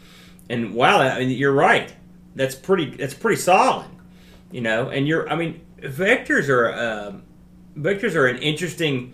and 0.49 0.73
wow, 0.73 0.99
I 0.99 1.19
mean, 1.19 1.29
you're 1.29 1.53
right. 1.53 1.93
That's 2.35 2.55
pretty. 2.55 2.91
That's 2.91 3.13
pretty 3.13 3.41
solid. 3.41 3.87
You 4.51 4.61
know, 4.61 4.89
and 4.89 5.07
you're. 5.07 5.29
I 5.29 5.35
mean, 5.35 5.61
vectors 5.79 6.49
are 6.49 6.71
uh, 6.71 7.13
vectors 7.77 8.15
are 8.15 8.27
an 8.27 8.37
interesting 8.37 9.13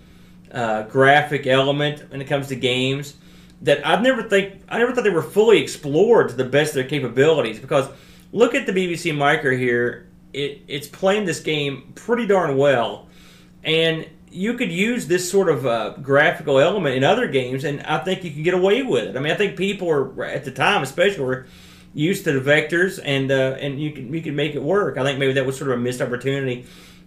uh, 0.52 0.84
graphic 0.84 1.48
element 1.48 2.10
when 2.12 2.22
it 2.22 2.26
comes 2.26 2.48
to 2.48 2.56
games 2.56 3.16
that 3.62 3.86
I've 3.86 4.02
never 4.02 4.24
think 4.24 4.62
I 4.70 4.78
never 4.78 4.94
thought 4.94 5.04
they 5.04 5.10
were 5.10 5.22
fully 5.22 5.62
explored 5.62 6.30
to 6.30 6.36
the 6.36 6.46
best 6.46 6.72
of 6.72 6.76
their 6.76 6.84
capabilities. 6.86 7.60
Because 7.60 7.90
look 8.32 8.56
at 8.56 8.66
the 8.66 8.74
BBC 8.74 9.16
Micro 9.16 9.56
here. 9.56 10.08
It, 10.32 10.62
it's 10.68 10.88
playing 10.88 11.26
this 11.26 11.40
game 11.40 11.92
pretty 11.96 12.28
darn 12.28 12.56
well, 12.56 13.08
and 13.64 14.08
you 14.32 14.54
could 14.56 14.72
use 14.72 15.08
this 15.08 15.30
sort 15.30 15.50
of 15.50 15.66
uh, 15.66 15.96
graphical 16.02 16.60
element 16.60 16.96
in 16.96 17.04
other 17.04 17.28
games, 17.28 17.64
and 17.64 17.82
I 17.82 18.00
think 18.00 18.24
you 18.24 18.32
can 18.32 18.44
get 18.44 18.54
away 18.54 18.82
with 18.84 19.06
it. 19.06 19.16
I 19.16 19.20
mean, 19.20 19.32
I 19.32 19.36
think 19.36 19.58
people 19.58 19.88
were 19.88 20.26
at 20.26 20.46
the 20.46 20.52
time, 20.52 20.84
especially, 20.84 21.24
were 21.24 21.48
used 21.94 22.24
to 22.26 22.40
the 22.40 22.40
vectors, 22.52 23.00
and 23.04 23.32
uh, 23.32 23.58
and 23.60 23.82
you 23.82 23.92
can 23.92 24.14
you 24.14 24.22
can 24.22 24.36
make 24.36 24.56
it 24.56 24.62
work. 24.62 24.98
I 24.98 25.04
think 25.04 25.20
maybe 25.20 25.34
that 25.34 25.46
was 25.46 25.58
sort 25.58 25.72
of 25.72 25.80
a 25.80 25.82
missed 25.82 26.02
opportunity. 26.02 26.66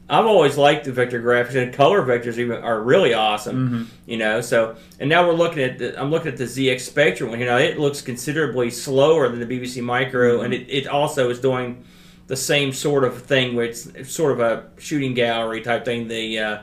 I've 0.09 0.27
always 0.27 0.59
liked 0.59 0.85
the 0.85 0.93
vector 0.93 1.23
graphics 1.23 1.55
and 1.55 1.73
color 1.73 2.03
vectors 2.03 2.37
even 2.37 2.62
are 2.62 2.83
really 2.83 3.14
awesome. 3.14 3.57
Mm-hmm. 3.68 4.11
You 4.11 4.18
know, 4.18 4.41
so 4.41 4.77
and 4.99 5.09
now 5.09 5.27
we're 5.27 5.35
looking 5.35 5.62
at 5.62 5.79
the, 5.79 5.99
I'm 5.99 6.11
looking 6.11 6.33
at 6.33 6.39
the 6.39 6.45
ZX 6.45 6.81
Spectrum. 6.81 7.31
one. 7.31 7.39
You 7.39 7.47
know, 7.47 7.57
it 7.57 7.79
looks 7.79 8.03
considerably 8.03 8.70
slower 8.70 9.29
than 9.29 9.41
the 9.41 9.47
BBC 9.47 9.83
Micro, 9.83 10.37
Mm-hmm. 10.37 10.45
and 10.45 10.55
it, 10.55 10.66
it 10.68 10.87
also 10.89 11.31
is 11.31 11.41
doing 11.41 11.85
the 12.27 12.37
same 12.37 12.73
sort 12.73 13.05
of 13.05 13.23
thing 13.23 13.55
where 13.55 13.64
it's, 13.64 13.87
it's 13.87 14.12
sort 14.12 14.33
of 14.33 14.41
a 14.41 14.68
shooting 14.79 15.14
gallery 15.14 15.61
type 15.61 15.85
thing. 15.85 16.09
The 16.09 16.39
uh, 16.39 16.59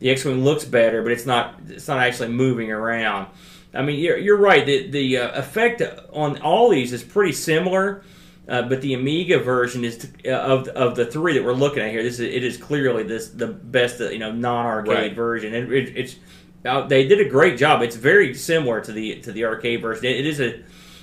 the 0.00 0.10
X-wing 0.10 0.42
looks 0.44 0.64
better, 0.64 1.02
but 1.02 1.12
it's 1.12 1.26
not 1.26 1.60
it's 1.68 1.88
not 1.88 1.98
actually 1.98 2.28
moving 2.30 2.72
around. 2.72 3.28
I 3.72 3.82
mean, 3.82 4.00
you're, 4.00 4.18
you're 4.18 4.36
right. 4.36 4.66
The 4.66 4.88
the 4.90 5.18
uh, 5.18 5.38
effect 5.38 5.82
on 6.12 6.40
all 6.42 6.68
these 6.70 6.92
is 6.92 7.02
pretty 7.04 7.32
similar. 7.32 8.02
Uh, 8.48 8.62
but 8.62 8.80
the 8.80 8.94
Amiga 8.94 9.38
version 9.38 9.84
is 9.84 10.10
uh, 10.26 10.30
of 10.30 10.66
of 10.68 10.96
the 10.96 11.06
three 11.06 11.34
that 11.34 11.44
we're 11.44 11.52
looking 11.52 11.82
at 11.84 11.90
here. 11.92 12.02
This 12.02 12.14
is 12.14 12.20
it 12.20 12.42
is 12.42 12.56
clearly 12.56 13.04
this 13.04 13.28
the 13.28 13.46
best 13.46 14.00
uh, 14.00 14.08
you 14.08 14.18
know 14.18 14.32
non 14.32 14.66
arcade 14.66 14.88
Right. 14.92 15.14
version, 15.14 15.54
and 15.54 15.72
it, 15.72 15.96
it's 15.96 16.16
uh, 16.64 16.84
they 16.88 17.06
did 17.06 17.20
a 17.24 17.28
great 17.28 17.56
job. 17.58 17.80
It's 17.82 17.94
very 17.94 18.34
similar 18.34 18.80
to 18.80 18.90
the 18.92 19.20
to 19.20 19.30
the 19.30 19.44
arcade 19.44 19.82
version. 19.82 20.06
It, 20.06 20.16
it 20.20 20.26
is 20.26 20.40
a 20.40 20.62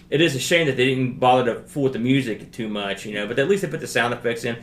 it 0.09 0.19
is 0.19 0.35
a 0.35 0.39
shame 0.39 0.67
that 0.67 0.75
they 0.75 0.87
didn't 0.87 1.19
bother 1.19 1.53
to 1.53 1.61
fool 1.61 1.83
with 1.83 1.93
the 1.93 1.99
music 1.99 2.51
too 2.51 2.67
much, 2.67 3.05
you 3.05 3.13
know. 3.13 3.27
But 3.27 3.39
at 3.39 3.47
least 3.47 3.61
they 3.61 3.69
put 3.69 3.79
the 3.79 3.87
sound 3.87 4.13
effects 4.13 4.43
in. 4.43 4.57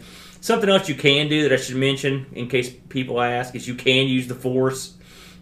Something 0.45 0.69
else 0.69 0.91
you 0.91 0.95
can 0.95 1.31
do 1.31 1.45
that 1.49 1.55
I 1.55 1.57
should 1.57 1.77
mention 1.77 2.27
in 2.35 2.49
case 2.49 2.69
people 2.91 3.19
ask 3.19 3.55
is 3.55 3.67
you 3.67 3.75
can 3.75 4.07
use 4.07 4.27
the 4.29 4.35
Force, 4.35 4.93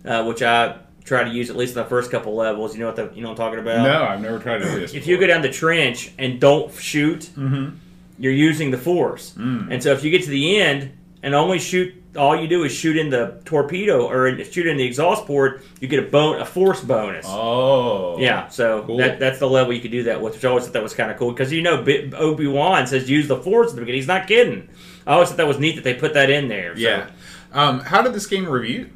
uh, 0.05 0.22
which 0.22 0.42
I 0.44 0.76
try 1.05 1.24
to 1.24 1.30
use 1.30 1.50
at 1.50 1.57
least 1.57 1.76
in 1.76 1.82
the 1.82 1.88
first 1.88 2.12
couple 2.12 2.36
levels. 2.36 2.72
You 2.74 2.82
know 2.82 2.86
what 2.86 2.94
the 2.94 3.11
you 3.12 3.20
know 3.20 3.30
what 3.30 3.40
I'm 3.40 3.44
talking 3.50 3.59
about? 3.59 3.82
No, 3.82 4.05
I've 4.05 4.20
never 4.20 4.38
tried 4.38 4.59
to 4.59 4.64
do 4.64 4.78
this. 4.78 4.94
if 4.94 5.09
you 5.09 5.18
go 5.18 5.26
down 5.26 5.42
the 5.42 5.50
trench 5.50 6.12
and 6.18 6.38
don't 6.40 6.72
shoot, 6.72 7.28
Mhm. 7.36 7.72
you're 8.16 8.32
using 8.32 8.70
the 8.70 8.78
force. 8.78 9.34
Mm. 9.36 9.72
And 9.72 9.82
so 9.82 9.90
if 9.90 10.05
you 10.05 10.12
get 10.12 10.22
to 10.22 10.30
the 10.30 10.61
end 10.61 10.92
and 11.20 11.34
only 11.34 11.59
shoot, 11.59 11.94
all 12.16 12.40
you 12.40 12.46
do 12.46 12.62
is 12.62 12.70
shoot 12.70 12.96
in 12.96 13.11
the 13.11 13.40
torpedo 13.44 14.07
or 14.07 14.28
in- 14.28 14.44
shoot 14.53 14.68
in 14.68 14.76
the 14.76 14.84
exhaust 14.84 15.26
port, 15.26 15.62
you 15.80 15.88
get 15.88 15.98
a 15.98 16.03
bon- 16.07 16.40
a 16.40 16.44
force 16.44 16.80
bonus. 16.80 17.26
Oh, 17.28 18.18
Yeah, 18.20 18.46
so 18.50 18.84
Cool. 18.86 18.98
that, 18.98 19.18
that's 19.18 19.40
the 19.40 19.48
level 19.48 19.72
you 19.72 19.80
could 19.80 19.90
do 19.90 20.05
that 20.05 20.22
with, 20.22 20.34
which 20.34 20.44
I 20.44 20.48
always 20.48 20.62
thought 20.62 20.74
that 20.74 20.82
was 20.84 20.94
kind 20.94 21.11
of 21.11 21.16
cool 21.16 21.32
because 21.32 21.50
you 21.53 21.61
know 21.62 21.84
Obi 22.16 22.46
Wan 22.46 22.86
says 22.86 23.11
use 23.11 23.26
the 23.26 23.38
force 23.38 23.70
at 23.70 23.74
the 23.74 23.80
beginning. 23.80 23.98
He's 23.98 24.07
not 24.07 24.28
kidding. 24.28 24.68
I 25.07 25.14
always 25.14 25.28
thought 25.28 25.38
that 25.38 25.46
was 25.46 25.59
neat 25.59 25.76
that 25.76 25.84
they 25.84 25.94
put 25.94 26.14
that 26.14 26.30
in 26.30 26.48
there. 26.48 26.76
So, 26.76 26.82
yeah. 26.82 27.11
Um, 27.53 27.80
how 27.80 28.03
did 28.03 28.12
this 28.12 28.26
game 28.26 28.46
review? 28.46 28.90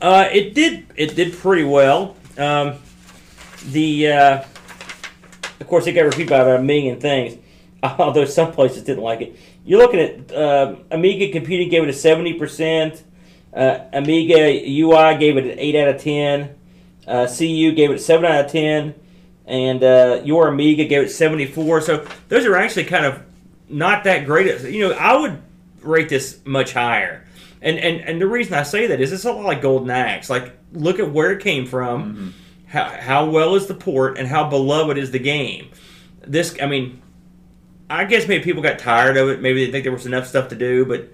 Uh, 0.00 0.28
it 0.30 0.54
did. 0.54 0.86
It 0.96 1.16
did 1.16 1.32
pretty 1.32 1.64
well. 1.64 2.16
Um, 2.36 2.74
the 3.70 4.08
uh, 4.08 4.44
of 5.60 5.66
course 5.66 5.86
it 5.86 5.92
got 5.92 6.02
repeated 6.02 6.28
by 6.28 6.38
about 6.38 6.60
a 6.60 6.62
million 6.62 7.00
things, 7.00 7.38
although 7.82 8.24
some 8.24 8.52
places 8.52 8.84
didn't 8.84 9.02
like 9.02 9.20
it. 9.20 9.36
You're 9.64 9.80
looking 9.80 10.00
at 10.00 10.32
uh, 10.32 10.76
Amiga 10.90 11.32
Computing 11.32 11.68
gave 11.68 11.82
it 11.82 11.88
a 11.88 11.94
seventy 11.94 12.34
percent. 12.34 13.02
Uh, 13.52 13.80
Amiga 13.92 14.36
UI 14.36 15.18
gave 15.18 15.36
it 15.36 15.44
an 15.44 15.58
eight 15.58 15.74
out 15.74 15.88
of 15.88 16.00
ten. 16.00 16.54
Uh, 17.06 17.26
CU 17.26 17.72
gave 17.72 17.90
it 17.90 17.94
a 17.94 17.98
seven 17.98 18.26
out 18.26 18.44
of 18.44 18.50
ten, 18.52 18.94
and 19.46 19.82
uh, 19.82 20.20
your 20.24 20.48
Amiga 20.48 20.84
gave 20.84 21.04
it 21.04 21.10
seventy 21.10 21.46
four. 21.46 21.80
So 21.80 22.06
those 22.28 22.44
are 22.44 22.56
actually 22.56 22.84
kind 22.84 23.04
of 23.04 23.22
not 23.68 24.04
that 24.04 24.26
great. 24.26 24.60
You 24.62 24.88
know, 24.88 24.94
I 24.94 25.16
would 25.16 25.42
rate 25.82 26.08
this 26.08 26.40
much 26.44 26.72
higher. 26.72 27.24
And, 27.60 27.78
and 27.78 28.00
and 28.02 28.20
the 28.20 28.26
reason 28.26 28.54
I 28.54 28.62
say 28.62 28.86
that 28.86 29.00
is 29.00 29.12
it's 29.12 29.24
a 29.24 29.32
lot 29.32 29.44
like 29.44 29.62
Golden 29.62 29.90
Axe. 29.90 30.30
Like, 30.30 30.56
look 30.72 30.98
at 31.00 31.10
where 31.10 31.32
it 31.32 31.42
came 31.42 31.66
from, 31.66 32.14
mm-hmm. 32.14 32.28
how, 32.66 32.84
how 32.84 33.30
well 33.30 33.56
is 33.56 33.66
the 33.66 33.74
port, 33.74 34.16
and 34.18 34.28
how 34.28 34.48
beloved 34.48 34.96
is 34.96 35.10
the 35.10 35.18
game. 35.18 35.70
This, 36.20 36.56
I 36.62 36.66
mean, 36.66 37.02
I 37.90 38.04
guess 38.04 38.28
maybe 38.28 38.44
people 38.44 38.62
got 38.62 38.78
tired 38.78 39.16
of 39.16 39.28
it. 39.30 39.40
Maybe 39.40 39.64
they 39.64 39.72
think 39.72 39.84
there 39.84 39.92
was 39.92 40.06
enough 40.06 40.26
stuff 40.26 40.48
to 40.48 40.54
do, 40.54 40.84
but 40.84 41.08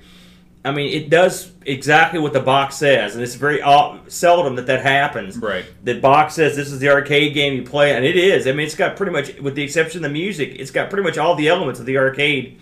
I 0.64 0.72
mean, 0.72 0.90
it 0.94 1.10
does 1.10 1.52
exactly 1.66 2.18
what 2.18 2.32
the 2.32 2.40
box 2.40 2.76
says, 2.76 3.14
and 3.14 3.22
it's 3.22 3.34
very 3.34 3.60
seldom 4.08 4.56
that 4.56 4.66
that 4.66 4.82
happens. 4.82 5.36
Right. 5.36 5.66
The 5.84 6.00
box 6.00 6.34
says 6.34 6.56
this 6.56 6.72
is 6.72 6.78
the 6.78 6.88
arcade 6.88 7.34
game 7.34 7.52
you 7.54 7.64
play, 7.64 7.94
and 7.94 8.02
it 8.02 8.16
is. 8.16 8.46
I 8.46 8.52
mean, 8.52 8.66
it's 8.66 8.74
got 8.74 8.96
pretty 8.96 9.12
much, 9.12 9.38
with 9.40 9.56
the 9.56 9.62
exception 9.62 9.98
of 9.98 10.10
the 10.10 10.14
music, 10.14 10.56
it's 10.58 10.70
got 10.70 10.88
pretty 10.88 11.04
much 11.04 11.18
all 11.18 11.34
the 11.34 11.48
elements 11.48 11.80
of 11.80 11.86
the 11.86 11.98
arcade 11.98 12.58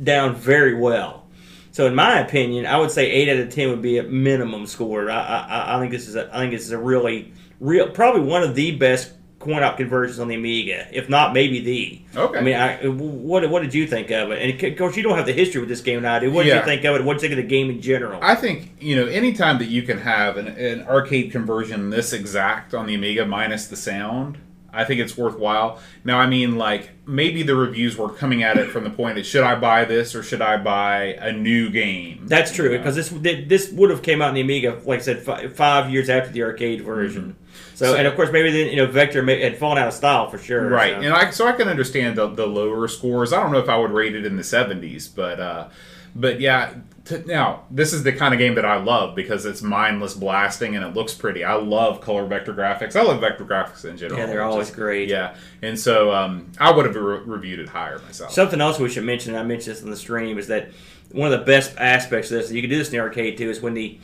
down 0.00 0.36
very 0.36 0.74
well. 0.74 1.26
So, 1.72 1.86
in 1.86 1.94
my 1.96 2.20
opinion, 2.20 2.66
I 2.66 2.78
would 2.78 2.92
say 2.92 3.10
eight 3.10 3.28
out 3.28 3.36
of 3.36 3.50
ten 3.52 3.70
would 3.70 3.82
be 3.82 3.98
a 3.98 4.04
minimum 4.04 4.66
score. 4.66 5.10
I, 5.10 5.18
I, 5.18 5.76
I 5.76 5.80
think 5.80 5.90
this 5.90 6.06
is 6.06 6.14
a, 6.14 6.32
I 6.32 6.38
think 6.38 6.52
this 6.52 6.62
is 6.62 6.70
a 6.70 6.78
really, 6.78 7.32
real, 7.58 7.90
probably 7.90 8.22
one 8.22 8.44
of 8.44 8.54
the 8.54 8.76
best 8.76 9.12
coin 9.48 9.62
op 9.62 9.76
conversions 9.76 10.18
on 10.18 10.28
the 10.28 10.34
Amiga, 10.34 10.86
if 10.92 11.08
not 11.08 11.32
maybe 11.32 11.60
the. 11.60 12.00
Okay. 12.18 12.38
I 12.38 12.42
mean, 12.42 12.54
I, 12.54 12.86
what 12.88 13.48
what 13.50 13.62
did 13.62 13.74
you 13.74 13.86
think 13.86 14.10
of 14.10 14.30
it? 14.30 14.42
And 14.42 14.72
of 14.72 14.78
course, 14.78 14.96
you 14.96 15.02
don't 15.02 15.16
have 15.16 15.26
the 15.26 15.32
history 15.32 15.60
with 15.60 15.68
this 15.68 15.80
game, 15.80 16.00
do. 16.02 16.30
What 16.30 16.42
did 16.44 16.48
Yeah. 16.50 16.58
you 16.60 16.64
think 16.64 16.84
of 16.84 16.96
it? 16.96 17.04
What 17.04 17.14
did 17.14 17.22
you 17.22 17.28
think 17.28 17.38
of 17.40 17.44
the 17.48 17.48
game 17.56 17.70
in 17.70 17.80
general? 17.80 18.18
I 18.22 18.34
think 18.34 18.72
you 18.80 18.96
know 18.96 19.06
anytime 19.06 19.58
that 19.58 19.68
you 19.68 19.82
can 19.82 19.98
have 19.98 20.36
an, 20.36 20.48
an 20.48 20.82
arcade 20.86 21.32
conversion 21.32 21.90
this 21.90 22.12
exact 22.12 22.74
on 22.74 22.86
the 22.86 22.94
Amiga 22.94 23.24
minus 23.26 23.66
the 23.68 23.76
sound, 23.76 24.38
I 24.72 24.84
think 24.84 25.00
it's 25.00 25.16
worthwhile. 25.16 25.80
Now, 26.04 26.18
I 26.18 26.26
mean, 26.26 26.56
like 26.58 26.90
maybe 27.06 27.42
the 27.42 27.56
reviews 27.56 27.96
were 27.96 28.10
coming 28.10 28.42
at 28.42 28.58
it 28.58 28.68
from 28.70 28.84
the 28.84 28.90
point 28.90 29.18
of 29.18 29.24
should 29.24 29.42
I 29.44 29.54
buy 29.54 29.84
this 29.86 30.14
or 30.14 30.22
should 30.22 30.42
I 30.42 30.58
buy 30.58 31.16
a 31.20 31.32
new 31.32 31.70
game? 31.70 32.26
That's 32.26 32.52
true 32.54 32.76
because 32.76 32.94
this 32.94 33.08
this 33.08 33.72
would 33.72 33.90
have 33.90 34.02
came 34.02 34.20
out 34.20 34.28
in 34.28 34.34
the 34.34 34.42
Amiga, 34.42 34.80
like 34.84 35.00
I 35.00 35.02
said, 35.02 35.22
fi- 35.22 35.48
five 35.48 35.90
years 35.90 36.10
after 36.10 36.30
the 36.30 36.42
arcade 36.42 36.82
version. 36.82 37.22
Mm-hmm. 37.22 37.47
So- 37.78 37.94
and 37.94 38.06
of 38.06 38.16
course, 38.16 38.30
maybe 38.32 38.50
then 38.50 38.68
you 38.70 38.76
know 38.76 38.86
Vector 38.86 39.22
may, 39.22 39.40
had 39.40 39.56
fallen 39.56 39.78
out 39.78 39.88
of 39.88 39.94
style 39.94 40.28
for 40.28 40.38
sure. 40.38 40.68
Right, 40.68 40.94
so. 40.94 41.00
and 41.00 41.14
I 41.14 41.30
so 41.30 41.46
I 41.46 41.52
can 41.52 41.68
understand 41.68 42.16
the, 42.18 42.26
the 42.28 42.46
lower 42.46 42.88
scores. 42.88 43.32
I 43.32 43.40
don't 43.40 43.52
know 43.52 43.58
if 43.60 43.68
I 43.68 43.76
would 43.78 43.92
rate 43.92 44.14
it 44.16 44.26
in 44.26 44.36
the 44.36 44.44
seventies, 44.44 45.06
but 45.08 45.38
uh, 45.40 45.68
but 46.14 46.40
yeah. 46.40 46.74
T- 47.04 47.22
now 47.24 47.62
this 47.70 47.94
is 47.94 48.02
the 48.02 48.12
kind 48.12 48.34
of 48.34 48.38
game 48.38 48.56
that 48.56 48.66
I 48.66 48.76
love 48.76 49.14
because 49.14 49.46
it's 49.46 49.62
mindless 49.62 50.12
blasting 50.12 50.76
and 50.76 50.84
it 50.84 50.92
looks 50.94 51.14
pretty. 51.14 51.42
I 51.42 51.54
love 51.54 52.02
color 52.02 52.26
vector 52.26 52.52
graphics. 52.52 52.96
I 52.96 53.02
love 53.02 53.20
vector 53.22 53.46
graphics 53.46 53.86
in 53.86 53.96
general. 53.96 54.20
Yeah, 54.20 54.26
they're 54.26 54.42
always 54.42 54.66
just- 54.66 54.76
great. 54.76 55.08
Yeah, 55.08 55.34
and 55.62 55.78
so 55.80 56.12
um, 56.12 56.52
I 56.58 56.70
would 56.70 56.84
have 56.84 56.94
re- 56.94 57.20
reviewed 57.24 57.60
it 57.60 57.68
higher 57.70 57.98
myself. 58.00 58.32
Something 58.32 58.60
else 58.60 58.78
we 58.78 58.90
should 58.90 59.04
mention, 59.04 59.32
and 59.34 59.42
I 59.42 59.46
mentioned 59.46 59.76
this 59.76 59.82
in 59.82 59.88
the 59.88 59.96
stream, 59.96 60.36
is 60.36 60.48
that 60.48 60.68
one 61.10 61.32
of 61.32 61.38
the 61.40 61.46
best 61.46 61.74
aspects 61.78 62.30
of 62.30 62.36
this, 62.38 62.48
and 62.48 62.56
you 62.56 62.60
can 62.62 62.68
do 62.68 62.76
this 62.76 62.88
in 62.88 62.92
the 62.92 63.00
arcade 63.00 63.38
too, 63.38 63.48
is 63.48 63.62
when 63.62 63.72
the, 63.72 63.98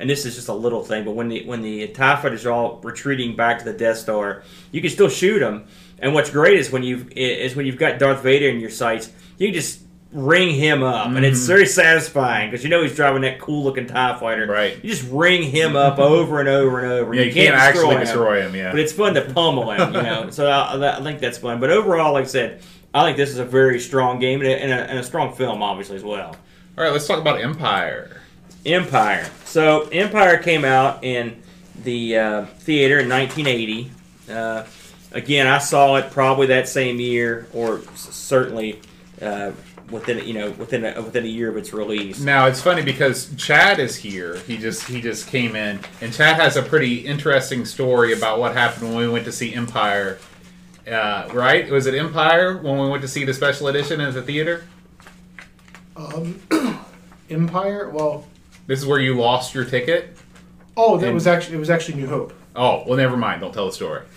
and 0.00 0.08
this 0.08 0.24
is 0.24 0.34
just 0.34 0.48
a 0.48 0.54
little 0.54 0.82
thing, 0.82 1.04
but 1.04 1.12
when 1.12 1.28
the 1.28 1.44
when 1.44 1.60
the 1.60 1.86
Tie 1.88 2.16
fighters 2.16 2.46
are 2.46 2.52
all 2.52 2.80
retreating 2.82 3.36
back 3.36 3.58
to 3.58 3.64
the 3.66 3.74
Death 3.74 3.98
Star, 3.98 4.42
you 4.72 4.80
can 4.80 4.90
still 4.90 5.10
shoot 5.10 5.40
them. 5.40 5.66
And 5.98 6.14
what's 6.14 6.30
great 6.30 6.58
is 6.58 6.72
when 6.72 6.82
you've 6.82 7.12
is 7.12 7.54
when 7.54 7.66
you've 7.66 7.76
got 7.76 7.98
Darth 7.98 8.22
Vader 8.22 8.48
in 8.48 8.60
your 8.60 8.70
sights, 8.70 9.10
you 9.36 9.48
can 9.48 9.54
just 9.54 9.82
ring 10.12 10.54
him 10.54 10.82
up, 10.82 11.08
and 11.08 11.24
it's 11.24 11.40
mm-hmm. 11.40 11.46
very 11.48 11.66
satisfying 11.66 12.50
because 12.50 12.64
you 12.64 12.70
know 12.70 12.82
he's 12.82 12.96
driving 12.96 13.22
that 13.22 13.38
cool 13.38 13.62
looking 13.62 13.86
Tie 13.86 14.18
fighter. 14.18 14.46
Right. 14.46 14.82
You 14.82 14.90
just 14.90 15.08
ring 15.10 15.42
him 15.42 15.76
up 15.76 15.98
over 15.98 16.40
and 16.40 16.48
over 16.48 16.80
and 16.80 16.92
over. 16.92 17.14
yeah, 17.14 17.24
you, 17.24 17.32
can't, 17.34 17.54
destroy 17.54 17.68
actually 17.68 17.94
him 17.96 18.00
destroy 18.00 18.42
him. 18.42 18.54
Yeah, 18.54 18.70
but 18.70 18.80
it's 18.80 18.92
fun 18.92 19.12
to 19.14 19.22
pummel 19.22 19.70
him, 19.70 19.94
you 19.94 20.02
know. 20.02 20.30
so 20.30 20.50
uh, 20.50 20.78
I, 20.80 20.98
I 20.98 21.02
think 21.02 21.20
that's 21.20 21.36
fun. 21.36 21.60
But 21.60 21.70
overall, 21.70 22.14
like 22.14 22.24
I 22.24 22.28
said, 22.28 22.62
I 22.94 23.04
think 23.04 23.18
this 23.18 23.28
is 23.28 23.38
a 23.38 23.44
very 23.44 23.78
strong 23.78 24.18
game 24.18 24.40
and 24.40 24.48
a, 24.48 24.62
and 24.62 24.72
a, 24.72 24.90
and 24.90 24.98
a 24.98 25.04
strong 25.04 25.34
film, 25.34 25.62
obviously 25.62 25.96
as 25.96 26.04
well. 26.04 26.36
all 26.78 26.84
right. 26.84 26.92
Let's 26.92 27.06
talk 27.06 27.20
about 27.20 27.40
Empire. 27.42 28.19
Empire. 28.66 29.28
So 29.44 29.88
Empire 29.88 30.38
came 30.38 30.64
out 30.64 31.02
in 31.04 31.42
the 31.82 32.16
uh, 32.16 32.44
theater 32.46 32.98
in 32.98 33.08
1980. 33.08 33.90
Uh, 34.30 34.64
again, 35.12 35.46
I 35.46 35.58
saw 35.58 35.96
it 35.96 36.10
probably 36.10 36.46
that 36.48 36.68
same 36.68 37.00
year, 37.00 37.46
or 37.52 37.78
s- 37.92 38.08
certainly 38.14 38.80
uh, 39.20 39.52
within 39.90 40.24
you 40.26 40.34
know 40.34 40.50
within 40.52 40.84
a, 40.84 41.00
within 41.02 41.24
a 41.24 41.28
year 41.28 41.48
of 41.48 41.56
its 41.56 41.72
release. 41.72 42.20
Now 42.20 42.46
it's 42.46 42.60
funny 42.62 42.82
because 42.82 43.34
Chad 43.36 43.80
is 43.80 43.96
here. 43.96 44.36
He 44.40 44.56
just 44.58 44.86
he 44.86 45.00
just 45.00 45.26
came 45.28 45.56
in, 45.56 45.80
and 46.00 46.12
Chad 46.12 46.36
has 46.36 46.56
a 46.56 46.62
pretty 46.62 46.98
interesting 47.06 47.64
story 47.64 48.12
about 48.12 48.38
what 48.38 48.54
happened 48.54 48.88
when 48.94 48.98
we 48.98 49.08
went 49.08 49.24
to 49.24 49.32
see 49.32 49.54
Empire. 49.54 50.18
Uh, 50.86 51.28
right? 51.32 51.70
Was 51.70 51.86
it 51.86 51.94
Empire 51.94 52.56
when 52.58 52.78
we 52.78 52.88
went 52.88 53.02
to 53.02 53.08
see 53.08 53.24
the 53.24 53.34
special 53.34 53.68
edition 53.68 54.00
at 54.00 54.12
the 54.14 54.22
theater? 54.22 54.64
Um, 55.96 56.40
Empire. 57.30 57.88
Well, 57.90 58.26
This 58.66 58.78
is 58.78 58.86
where 58.86 59.00
you 59.00 59.14
lost 59.14 59.54
your 59.54 59.64
ticket. 59.64 60.16
oh, 60.76 60.96
that 60.98 61.06
And- 61.06 61.14
was 61.14 61.26
actually 61.26 61.56
it 61.56 61.60
was 61.60 61.70
actually 61.70 61.94
New 62.00 62.06
Hope. 62.08 62.32
Oh 62.56 62.84
well, 62.86 62.96
never 62.96 63.16
mind. 63.16 63.40
Don't 63.40 63.52
tell 63.54 63.66
the 63.66 63.72
story. 63.72 64.02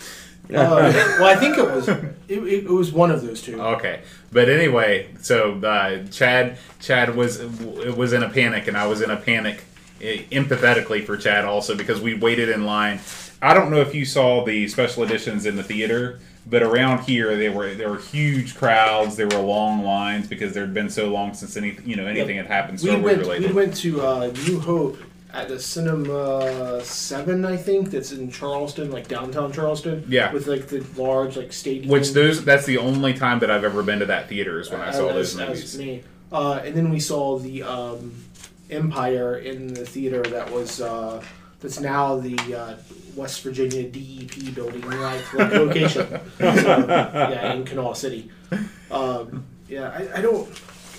Uh, 0.50 0.92
well, 1.20 1.24
I 1.26 1.38
think 1.38 1.58
it 1.58 1.64
was 1.64 1.88
it, 1.88 2.04
it, 2.28 2.66
it 2.66 2.70
was 2.70 2.92
one 2.92 3.12
of 3.12 3.22
those 3.22 3.42
two. 3.42 3.62
Okay, 3.62 4.02
but 4.30 4.50
anyway, 4.50 5.08
so 5.22 5.58
uh, 5.64 6.06
Chad 6.08 6.58
Chad 6.82 7.16
was 7.16 7.42
was 7.96 8.12
in 8.12 8.24
a 8.24 8.30
panic, 8.30 8.68
and 8.68 8.76
I 8.76 8.86
was 8.86 9.02
in 9.02 9.10
a 9.10 9.16
panic, 9.16 9.64
eh, 10.02 10.24
empathetically 10.34 11.06
for 11.06 11.16
Chad 11.16 11.46
also 11.46 11.78
because 11.78 12.02
we 12.02 12.14
waited 12.14 12.50
in 12.50 12.66
line. 12.66 13.00
I 13.42 13.54
don't 13.54 13.72
know 13.72 13.80
if 13.80 13.96
you 13.96 14.04
saw 14.04 14.44
the 14.44 14.68
special 14.68 15.04
editions 15.04 15.46
in 15.46 15.56
the 15.56 15.64
theater, 15.64 16.20
but 16.46 16.62
around 16.62 17.04
here 17.04 17.36
they 17.38 17.50
were 17.50 17.74
there 17.74 17.90
were 17.90 18.00
huge 18.00 18.56
crowds. 18.56 19.16
There 19.16 19.28
were 19.28 19.38
long 19.38 19.84
lines 19.84 20.28
because 20.28 20.54
there 20.54 20.66
had 20.66 20.74
been 20.74 20.90
so 20.90 21.10
long 21.10 21.34
since 21.34 21.56
any 21.58 21.78
you 21.86 21.96
know 21.96 22.06
anything 22.06 22.38
had 22.38 22.48
happened 22.48 22.80
we 22.82 22.90
Star 22.90 23.00
Wars 23.00 23.04
went 23.06 23.20
related. 23.20 23.50
we 23.50 23.56
went 23.56 23.76
to 23.78 24.02
uh, 24.02 24.34
New 24.48 24.60
Hope 24.60 24.98
at 25.34 25.48
the 25.48 25.60
Cinema 25.60 26.84
Seven, 26.84 27.44
I 27.44 27.58
think, 27.58 27.90
that's 27.90 28.12
in 28.12 28.30
Charleston, 28.32 28.92
like 28.92 29.08
downtown 29.08 29.52
Charleston. 29.52 30.06
Yeah. 30.08 30.32
with 30.32 30.48
like 30.48 30.68
the 30.68 30.86
large 30.96 31.38
like 31.38 31.52
stadium. 31.52 31.90
which 31.90 32.12
those 32.12 32.46
that's 32.46 32.66
the 32.66 32.78
only 32.78 33.14
time 33.14 33.40
that 33.40 33.50
I've 33.50 33.64
ever 33.64 33.82
been 33.84 34.00
to 34.00 34.06
that 34.06 34.30
theater 34.30 34.60
is 34.60 34.70
when 34.70 34.82
I 34.82 34.92
saw 34.92 35.08
as, 35.10 35.36
those 35.36 35.38
movies. 35.38 35.78
me. 35.78 36.04
Uh, 36.32 36.62
and 36.64 36.76
then 36.76 36.90
we 36.90 37.00
saw 37.00 37.38
the 37.38 37.64
um, 37.64 38.14
Empire 38.70 39.38
in 39.38 39.74
the 39.74 39.86
theater 39.86 40.22
that 40.24 40.52
was 40.52 40.82
uh, 40.82 41.24
that's 41.62 41.80
now 41.80 42.16
the 42.18 42.38
uh, 42.56 42.76
West 43.16 43.42
Virginia 43.44 43.84
DEP 43.84 44.54
building, 44.56 44.82
like, 44.90 45.34
like 45.34 45.52
location. 45.54 46.08
so, 46.08 46.20
yeah, 46.40 47.54
in 47.54 47.64
Kanawha 47.66 47.96
City. 47.96 48.30
Um, 48.92 49.46
yeah, 49.68 49.90
I, 49.90 50.20
I 50.20 50.22
don't. 50.22 50.50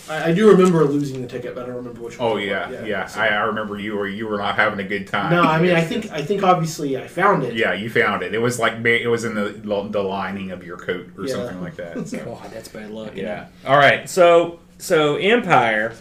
I, 0.08 0.30
I 0.30 0.34
do 0.34 0.50
remember 0.50 0.84
losing 0.84 1.22
the 1.22 1.28
ticket, 1.28 1.54
but 1.54 1.62
I 1.64 1.66
don't 1.66 1.76
remember 1.76 2.00
which 2.02 2.18
one. 2.18 2.32
Oh 2.32 2.36
it 2.36 2.46
yeah, 2.48 2.84
yeah. 2.84 3.06
so- 3.06 3.20
I, 3.20 3.28
I 3.28 3.42
remember 3.44 3.78
you 3.78 3.96
were 3.96 4.06
you 4.08 4.26
were 4.26 4.36
not 4.38 4.56
having 4.56 4.78
a 4.78 4.88
good 4.88 5.06
time. 5.06 5.30
no, 5.32 5.42
I 5.42 5.60
mean, 5.60 5.74
I 5.74 5.80
think. 5.82 6.10
I 6.10 6.22
think 6.22 6.42
obviously 6.42 6.98
I 6.98 7.06
found 7.06 7.42
it. 7.42 7.54
Yeah, 7.54 7.72
you 7.72 7.88
found 7.88 8.22
it. 8.22 8.34
It 8.34 8.38
was 8.38 8.58
like 8.58 8.84
it 8.84 9.08
was 9.08 9.24
in 9.24 9.34
the 9.34 9.48
the 9.90 10.02
lining 10.02 10.50
of 10.50 10.62
your 10.64 10.76
coat 10.76 11.08
or 11.16 11.24
Yeah. 11.26 11.34
something 11.34 11.60
like 11.62 11.76
that. 11.76 12.06
So. 12.08 12.18
God, 12.24 12.50
that's 12.52 12.68
bad 12.68 12.90
luck. 12.90 13.12
isn't 13.12 13.24
Yeah. 13.24 13.44
it? 13.46 13.48
All 13.66 13.76
right. 13.78 14.08
So 14.08 14.60
so 14.78 15.16
Empire. 15.16 15.94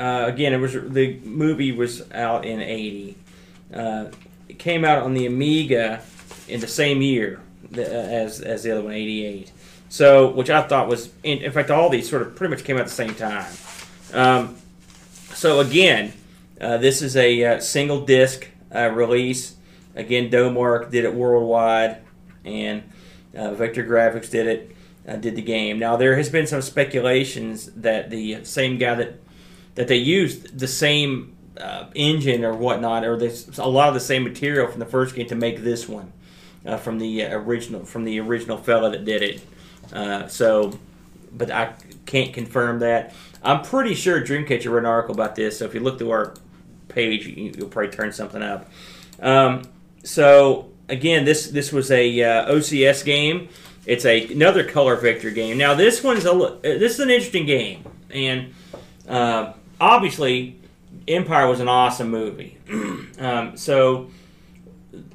Uh, 0.00 0.24
again, 0.26 0.52
it 0.52 0.56
was 0.58 0.72
the 0.72 1.20
movie 1.22 1.70
was 1.70 2.10
out 2.10 2.44
in 2.44 2.60
'80. 2.60 3.16
Uh, 3.72 4.06
it 4.54 4.58
came 4.60 4.84
out 4.84 5.02
on 5.02 5.14
the 5.14 5.26
Amiga 5.26 6.00
in 6.46 6.60
the 6.60 6.68
same 6.68 7.02
year 7.02 7.40
as 7.76 8.40
as 8.40 8.62
the 8.62 8.70
other 8.70 8.82
one, 8.82 8.92
'88. 8.92 9.50
So, 9.88 10.30
which 10.30 10.48
I 10.48 10.62
thought 10.62 10.88
was, 10.88 11.12
in, 11.22 11.38
in 11.38 11.52
fact, 11.52 11.70
all 11.70 11.88
these 11.88 12.08
sort 12.08 12.22
of 12.22 12.34
pretty 12.36 12.54
much 12.54 12.64
came 12.64 12.76
out 12.76 12.82
at 12.82 12.86
the 12.86 12.92
same 12.92 13.14
time. 13.14 13.52
Um, 14.12 14.56
so 15.34 15.60
again, 15.60 16.12
uh, 16.60 16.78
this 16.78 17.02
is 17.02 17.16
a 17.16 17.44
uh, 17.44 17.60
single 17.60 18.04
disc 18.04 18.48
uh, 18.74 18.90
release. 18.90 19.56
Again, 19.96 20.30
Domark 20.30 20.90
did 20.90 21.04
it 21.04 21.14
worldwide, 21.14 21.98
and 22.44 22.82
uh, 23.36 23.50
Vektor 23.50 23.86
Grafix 23.86 24.30
did 24.30 24.46
it, 24.46 24.76
uh, 25.06 25.16
did 25.16 25.36
the 25.36 25.42
game. 25.42 25.78
Now 25.78 25.96
there 25.96 26.16
has 26.16 26.28
been 26.28 26.46
some 26.46 26.62
speculations 26.62 27.66
that 27.72 28.10
the 28.10 28.44
same 28.44 28.78
guy 28.78 28.94
that 28.94 29.20
that 29.74 29.88
they 29.88 29.96
used 29.96 30.58
the 30.58 30.68
same 30.68 31.33
uh, 31.58 31.86
engine 31.94 32.44
or 32.44 32.54
whatnot, 32.54 33.04
or 33.04 33.16
there's 33.16 33.58
a 33.58 33.66
lot 33.66 33.88
of 33.88 33.94
the 33.94 34.00
same 34.00 34.24
material 34.24 34.68
from 34.68 34.80
the 34.80 34.86
first 34.86 35.14
game 35.14 35.26
to 35.28 35.34
make 35.34 35.62
this 35.62 35.88
one 35.88 36.12
uh, 36.66 36.76
from 36.76 36.98
the 36.98 37.24
uh, 37.24 37.36
original 37.38 37.84
from 37.84 38.04
the 38.04 38.18
original 38.20 38.56
fella 38.56 38.90
that 38.90 39.04
did 39.04 39.22
it. 39.22 39.42
Uh, 39.92 40.26
so, 40.26 40.78
but 41.32 41.50
I 41.50 41.74
can't 42.06 42.32
confirm 42.32 42.80
that. 42.80 43.14
I'm 43.42 43.62
pretty 43.62 43.94
sure 43.94 44.20
Dreamcatcher 44.20 44.70
wrote 44.70 44.78
an 44.78 44.86
article 44.86 45.14
about 45.14 45.34
this. 45.34 45.58
So 45.58 45.66
if 45.66 45.74
you 45.74 45.80
look 45.80 45.98
through 45.98 46.10
our 46.10 46.34
page, 46.88 47.26
you, 47.26 47.52
you'll 47.56 47.68
probably 47.68 47.92
turn 47.92 48.12
something 48.12 48.42
up. 48.42 48.68
Um, 49.20 49.62
so 50.02 50.70
again, 50.88 51.24
this 51.24 51.48
this 51.48 51.72
was 51.72 51.90
a 51.90 52.22
uh, 52.22 52.52
OCS 52.52 53.04
game. 53.04 53.48
It's 53.86 54.06
a 54.06 54.32
another 54.32 54.64
color 54.64 54.96
vector 54.96 55.30
game. 55.30 55.58
Now 55.58 55.74
this 55.74 56.02
one's 56.02 56.24
a 56.24 56.32
uh, 56.32 56.58
this 56.62 56.94
is 56.94 57.00
an 57.00 57.10
interesting 57.10 57.46
game, 57.46 57.84
and 58.10 58.54
obviously 59.78 60.58
Empire 61.06 61.48
was 61.48 61.60
an 61.60 61.68
awesome 61.68 62.10
movie. 62.10 62.58
um, 63.18 63.56
so 63.56 64.10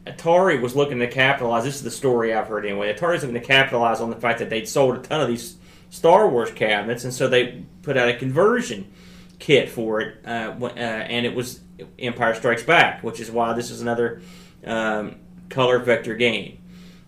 Atari 0.06 0.62
was 0.62 0.76
looking 0.76 1.00
to 1.00 1.08
capitalize. 1.08 1.64
This 1.64 1.76
is 1.76 1.84
the 1.84 1.92
story 1.92 2.34
I've 2.34 2.48
heard 2.48 2.66
anyway. 2.66 2.94
Atari's 2.94 3.22
looking 3.22 3.40
to 3.40 3.46
capitalize 3.46 4.02
on 4.02 4.10
the 4.10 4.16
fact 4.16 4.40
that 4.40 4.50
they'd 4.50 4.68
sold 4.68 4.98
a 4.98 5.00
ton 5.00 5.22
of 5.22 5.28
these 5.28 5.58
Star 5.90 6.30
Wars 6.30 6.52
cabinets, 6.52 7.04
and 7.04 7.14
so 7.14 7.28
they 7.28 7.64
put 7.82 7.98
out 7.98 8.10
a 8.10 8.16
conversion 8.16 8.92
kit 9.40 9.70
for 9.70 10.02
it, 10.02 10.18
uh, 10.26 10.56
uh, 10.62 10.68
and 10.68 11.26
it 11.26 11.34
was 11.34 11.62
Empire 11.98 12.36
Strikes 12.36 12.64
Back, 12.64 13.04
which 13.04 13.20
is 13.20 13.32
why 13.32 13.54
this 13.54 13.72
is 13.72 13.82
another 13.82 14.22
um, 14.66 15.16
color 15.50 15.80
vector 15.80 16.16
game. 16.16 16.60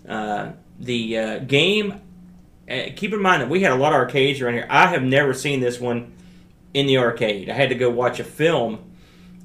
Uh, 0.07 0.53
the 0.79 1.17
uh, 1.17 1.39
game. 1.39 2.01
Uh, 2.69 2.83
keep 2.95 3.11
in 3.11 3.21
mind 3.21 3.41
that 3.41 3.49
we 3.49 3.61
had 3.61 3.73
a 3.73 3.75
lot 3.75 3.91
of 3.91 3.97
arcades 3.97 4.39
around 4.39 4.53
here. 4.53 4.67
I 4.69 4.87
have 4.87 5.03
never 5.03 5.33
seen 5.33 5.59
this 5.59 5.79
one 5.79 6.13
in 6.73 6.85
the 6.87 6.97
arcade. 6.97 7.49
I 7.49 7.53
had 7.53 7.69
to 7.69 7.75
go 7.75 7.89
watch 7.89 8.19
a 8.19 8.23
film 8.23 8.79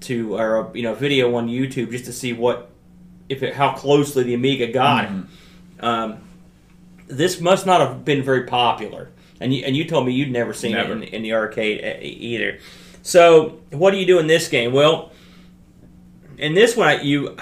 to 0.00 0.36
or 0.36 0.56
a, 0.56 0.76
you 0.76 0.82
know 0.82 0.94
video 0.94 1.34
on 1.34 1.48
YouTube 1.48 1.90
just 1.90 2.04
to 2.04 2.12
see 2.12 2.32
what 2.32 2.70
if 3.28 3.42
it, 3.42 3.54
how 3.54 3.72
closely 3.72 4.22
the 4.22 4.34
Amiga 4.34 4.68
got 4.68 5.04
it. 5.04 5.10
Um, 5.84 6.18
this 7.08 7.40
must 7.40 7.66
not 7.66 7.80
have 7.80 8.04
been 8.04 8.22
very 8.22 8.44
popular, 8.44 9.10
and 9.40 9.54
you, 9.54 9.64
and 9.64 9.76
you 9.76 9.84
told 9.84 10.06
me 10.06 10.12
you'd 10.12 10.30
never 10.30 10.52
seen 10.52 10.72
Never. 10.72 10.92
it 10.92 10.96
in, 10.96 11.02
in 11.02 11.22
the 11.22 11.32
arcade 11.32 12.02
either. 12.02 12.58
So 13.02 13.60
what 13.70 13.92
do 13.92 13.98
you 13.98 14.06
do 14.06 14.18
in 14.18 14.26
this 14.26 14.48
game? 14.48 14.72
Well, 14.72 15.12
in 16.38 16.54
this 16.54 16.76
one 16.76 17.04
you. 17.04 17.36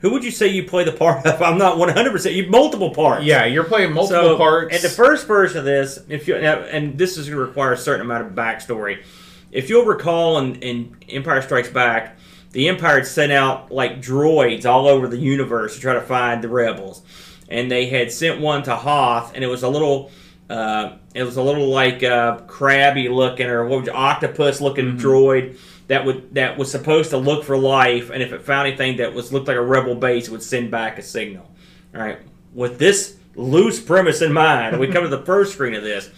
Who 0.00 0.10
would 0.10 0.22
you 0.22 0.30
say 0.30 0.46
you 0.48 0.64
play 0.64 0.84
the 0.84 0.92
part 0.92 1.26
of? 1.26 1.42
I'm 1.42 1.58
not 1.58 1.78
100. 1.78 2.12
percent 2.12 2.34
You 2.34 2.48
multiple 2.48 2.90
parts. 2.90 3.24
Yeah, 3.24 3.44
you're 3.46 3.64
playing 3.64 3.92
multiple 3.92 4.22
So, 4.22 4.36
parts. 4.36 4.74
And 4.74 4.82
the 4.82 4.88
first 4.88 5.26
version 5.26 5.58
of 5.58 5.64
this, 5.64 5.98
if 6.08 6.28
you 6.28 6.36
and 6.36 6.96
this 6.96 7.16
is 7.16 7.28
going 7.28 7.38
to 7.38 7.44
require 7.44 7.72
a 7.72 7.76
certain 7.76 8.02
amount 8.02 8.26
of 8.26 8.32
backstory. 8.32 9.02
If 9.50 9.70
you'll 9.70 9.86
recall, 9.86 10.38
in, 10.38 10.56
in 10.56 10.96
Empire 11.08 11.40
Strikes 11.40 11.70
Back, 11.70 12.18
the 12.52 12.68
Empire 12.68 12.96
had 12.98 13.06
sent 13.06 13.32
out 13.32 13.72
like 13.72 14.00
droids 14.00 14.66
all 14.66 14.86
over 14.86 15.08
the 15.08 15.16
universe 15.18 15.74
to 15.74 15.80
try 15.80 15.94
to 15.94 16.02
find 16.02 16.44
the 16.44 16.48
rebels, 16.48 17.02
and 17.48 17.70
they 17.70 17.86
had 17.86 18.12
sent 18.12 18.40
one 18.40 18.62
to 18.64 18.76
Hoth, 18.76 19.32
and 19.34 19.42
it 19.42 19.48
was 19.48 19.62
a 19.62 19.68
little. 19.68 20.10
Uh, 20.50 20.96
it 21.14 21.24
was 21.24 21.36
a 21.36 21.42
little 21.42 21.68
like 21.68 22.02
uh, 22.02 22.38
crabby 22.46 23.10
looking, 23.10 23.46
or 23.46 23.66
what 23.66 23.80
would 23.80 23.86
you, 23.86 23.92
octopus 23.92 24.62
looking 24.62 24.96
droid 24.96 25.58
that 25.88 26.04
would 26.04 26.34
that 26.34 26.56
was 26.56 26.70
supposed 26.70 27.10
to 27.10 27.16
look 27.16 27.44
for 27.44 27.58
life, 27.58 28.10
and 28.10 28.22
if 28.22 28.32
it 28.32 28.42
found 28.42 28.68
anything 28.68 28.98
that 28.98 29.12
was 29.12 29.32
looked 29.32 29.48
like 29.48 29.56
a 29.56 29.62
rebel 29.62 29.94
base, 29.94 30.28
it 30.28 30.30
would 30.30 30.42
send 30.42 30.70
back 30.70 30.98
a 30.98 31.02
signal. 31.02 31.50
All 31.94 32.00
right, 32.00 32.18
with 32.54 32.78
this 32.78 33.16
loose 33.34 33.80
premise 33.80 34.20
in 34.20 34.32
mind, 34.32 34.78
we 34.78 34.88
come 34.88 35.04
to 35.04 35.08
the 35.08 35.24
first 35.24 35.54
screen 35.54 35.74
of 35.74 35.82
this. 35.82 36.10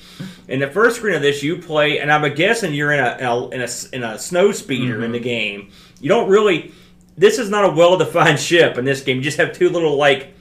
In 0.48 0.58
the 0.58 0.68
first 0.68 0.96
screen 0.96 1.14
of 1.14 1.22
this, 1.22 1.42
you 1.42 1.58
play, 1.58 2.00
and 2.00 2.10
I'm 2.10 2.34
guessing 2.34 2.74
you're 2.74 2.92
in 2.92 2.98
a 2.98 3.48
in 3.52 3.60
a 3.60 3.68
in 3.92 4.02
a, 4.02 4.18
snow 4.18 4.50
speeder 4.50 5.04
in 5.04 5.12
the 5.12 5.20
game. 5.20 5.70
You 6.00 6.08
don't 6.08 6.28
really. 6.28 6.72
This 7.16 7.38
is 7.38 7.50
not 7.50 7.64
a 7.64 7.72
well-defined 7.72 8.40
ship 8.50 8.76
in 8.76 8.84
this 8.84 9.02
game. 9.02 9.18
You 9.18 9.22
just 9.22 9.38
have 9.38 9.52
two 9.52 9.68
little 9.68 9.96
like 9.96 10.34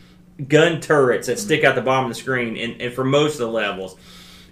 gun 0.47 0.81
turrets 0.81 1.27
that 1.27 1.37
stick 1.37 1.63
out 1.63 1.75
the 1.75 1.81
bottom 1.81 2.09
of 2.09 2.15
the 2.15 2.19
screen, 2.19 2.57
and, 2.57 2.81
and 2.81 2.93
for 2.93 3.03
most 3.03 3.33
of 3.33 3.39
the 3.39 3.49
levels. 3.49 3.95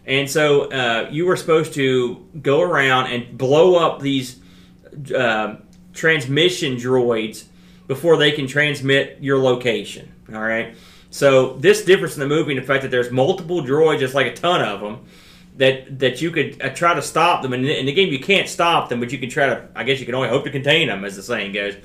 And 0.06 0.30
so 0.30 0.72
uh, 0.72 1.10
you 1.12 1.26
were 1.26 1.36
supposed 1.36 1.74
to 1.74 2.26
go 2.42 2.62
around 2.62 3.08
and 3.08 3.38
blow 3.38 3.76
up 3.76 4.00
these 4.02 4.40
uh, 5.16 5.56
transmission 5.94 6.76
droids 6.76 7.46
before 7.88 8.18
they 8.18 8.32
can 8.32 8.48
transmit 8.48 9.18
your 9.22 9.40
location. 9.40 10.12
All 10.34 10.42
right. 10.42 10.76
So 11.10 11.54
this 11.54 11.86
difference 11.86 12.16
in 12.16 12.20
the 12.20 12.28
movie, 12.28 12.52
in 12.52 12.58
the 12.58 12.66
fact 12.66 12.84
that 12.84 12.92
there's 12.92 13.12
multiple 13.12 13.62
droids, 13.62 14.00
just 14.00 14.14
like 14.14 14.28
a 14.28 14.34
ton 14.34 14.62
of 14.62 14.82
them, 14.82 15.06
that 15.56 16.00
that 16.00 16.22
you 16.22 16.32
could 16.32 16.62
uh, 16.62 16.70
try 16.70 16.94
to 16.94 17.02
stop 17.02 17.42
them. 17.42 17.54
And 17.54 17.66
in 17.66 17.86
the 17.86 17.94
game, 17.94 18.10
you 18.10 18.20
can't 18.20 18.48
stop 18.48 18.90
them, 18.90 19.00
but 19.00 19.12
you 19.12 19.18
can 19.18 19.30
try 19.30 19.48
to. 19.48 19.68
I 19.76 19.84
guess 19.84 20.00
you 20.00 20.06
can 20.06 20.16
only 20.16 20.30
hope 20.30 20.44
to 20.44 20.52
contain 20.52 20.88
them, 20.88 21.06
as 21.06 21.16
the 21.16 21.24
saying 21.24 21.54
goes. 21.54 21.76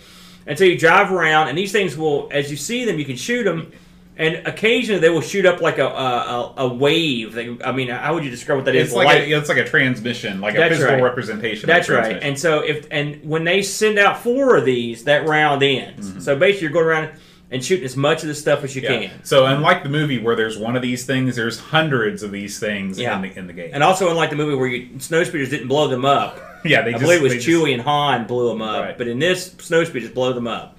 And 0.46 0.58
so 0.58 0.64
you 0.64 0.76
drive 0.76 1.12
around, 1.12 1.48
and 1.48 1.56
these 1.56 1.70
things 1.70 1.96
will, 1.96 2.28
as 2.32 2.50
you 2.50 2.56
see 2.56 2.84
them, 2.84 2.98
you 2.98 3.04
can 3.04 3.16
shoot 3.16 3.44
them. 3.44 3.72
And 4.16 4.46
occasionally 4.46 5.00
they 5.00 5.08
will 5.08 5.22
shoot 5.22 5.46
up 5.46 5.60
like 5.62 5.78
a 5.78 5.86
a, 5.86 6.54
a 6.58 6.68
wave. 6.68 7.32
They, 7.32 7.56
I 7.64 7.72
mean, 7.72 7.88
how 7.88 8.12
would 8.14 8.24
you 8.24 8.30
describe 8.30 8.56
what 8.58 8.66
that 8.66 8.74
is? 8.74 8.88
it's 8.88 8.94
like 8.96 9.06
Light- 9.06 9.28
a, 9.28 9.38
it's 9.38 9.48
like 9.48 9.58
a 9.58 9.64
transmission, 9.64 10.40
like 10.40 10.54
a 10.54 10.68
physical 10.68 10.94
right. 10.94 11.02
representation. 11.02 11.66
That's 11.66 11.88
of 11.88 11.96
right. 11.96 12.22
And 12.22 12.38
so 12.38 12.60
if 12.60 12.86
and 12.90 13.24
when 13.24 13.44
they 13.44 13.62
send 13.62 13.98
out 13.98 14.18
four 14.18 14.56
of 14.56 14.64
these, 14.66 15.04
that 15.04 15.26
round 15.26 15.62
ends. 15.62 16.10
Mm-hmm. 16.10 16.20
So 16.20 16.36
basically, 16.36 16.64
you're 16.66 16.72
going 16.72 16.86
around 16.86 17.10
and 17.50 17.62
shooting 17.64 17.84
as 17.84 17.96
much 17.96 18.22
of 18.22 18.28
the 18.28 18.34
stuff 18.34 18.64
as 18.64 18.74
you 18.76 18.82
Yeah. 18.82 19.08
can. 19.08 19.24
So 19.24 19.44
unlike 19.46 19.82
the 19.82 19.88
movie 19.90 20.18
where 20.18 20.34
there's 20.36 20.56
one 20.58 20.74
of 20.76 20.80
these 20.82 21.04
things, 21.06 21.36
there's 21.36 21.58
hundreds 21.58 22.22
of 22.22 22.30
these 22.32 22.58
things 22.58 22.98
Yeah. 22.98 23.16
in 23.16 23.22
the 23.22 23.38
in 23.38 23.46
the 23.46 23.52
game. 23.54 23.70
And 23.72 23.82
also, 23.82 24.10
unlike 24.10 24.28
the 24.30 24.36
movie 24.36 24.54
where 24.56 24.68
you, 24.68 25.00
snow 25.00 25.24
speeders 25.24 25.48
didn't 25.50 25.68
blow 25.68 25.88
them 25.88 26.04
up, 26.04 26.38
yeah, 26.64 26.82
they 26.82 26.90
I 26.90 26.92
just, 26.92 27.02
believe 27.02 27.20
it 27.20 27.22
was 27.22 27.32
just- 27.34 27.46
Chewie 27.48 27.72
and 27.72 27.82
Han 27.82 28.26
blew 28.26 28.48
them 28.48 28.62
up. 28.62 28.82
Right. 28.84 28.98
But 28.98 29.08
in 29.08 29.18
this, 29.18 29.52
snow 29.58 29.84
speeders 29.84 30.10
blow 30.10 30.32
them 30.34 30.46
up. 30.46 30.78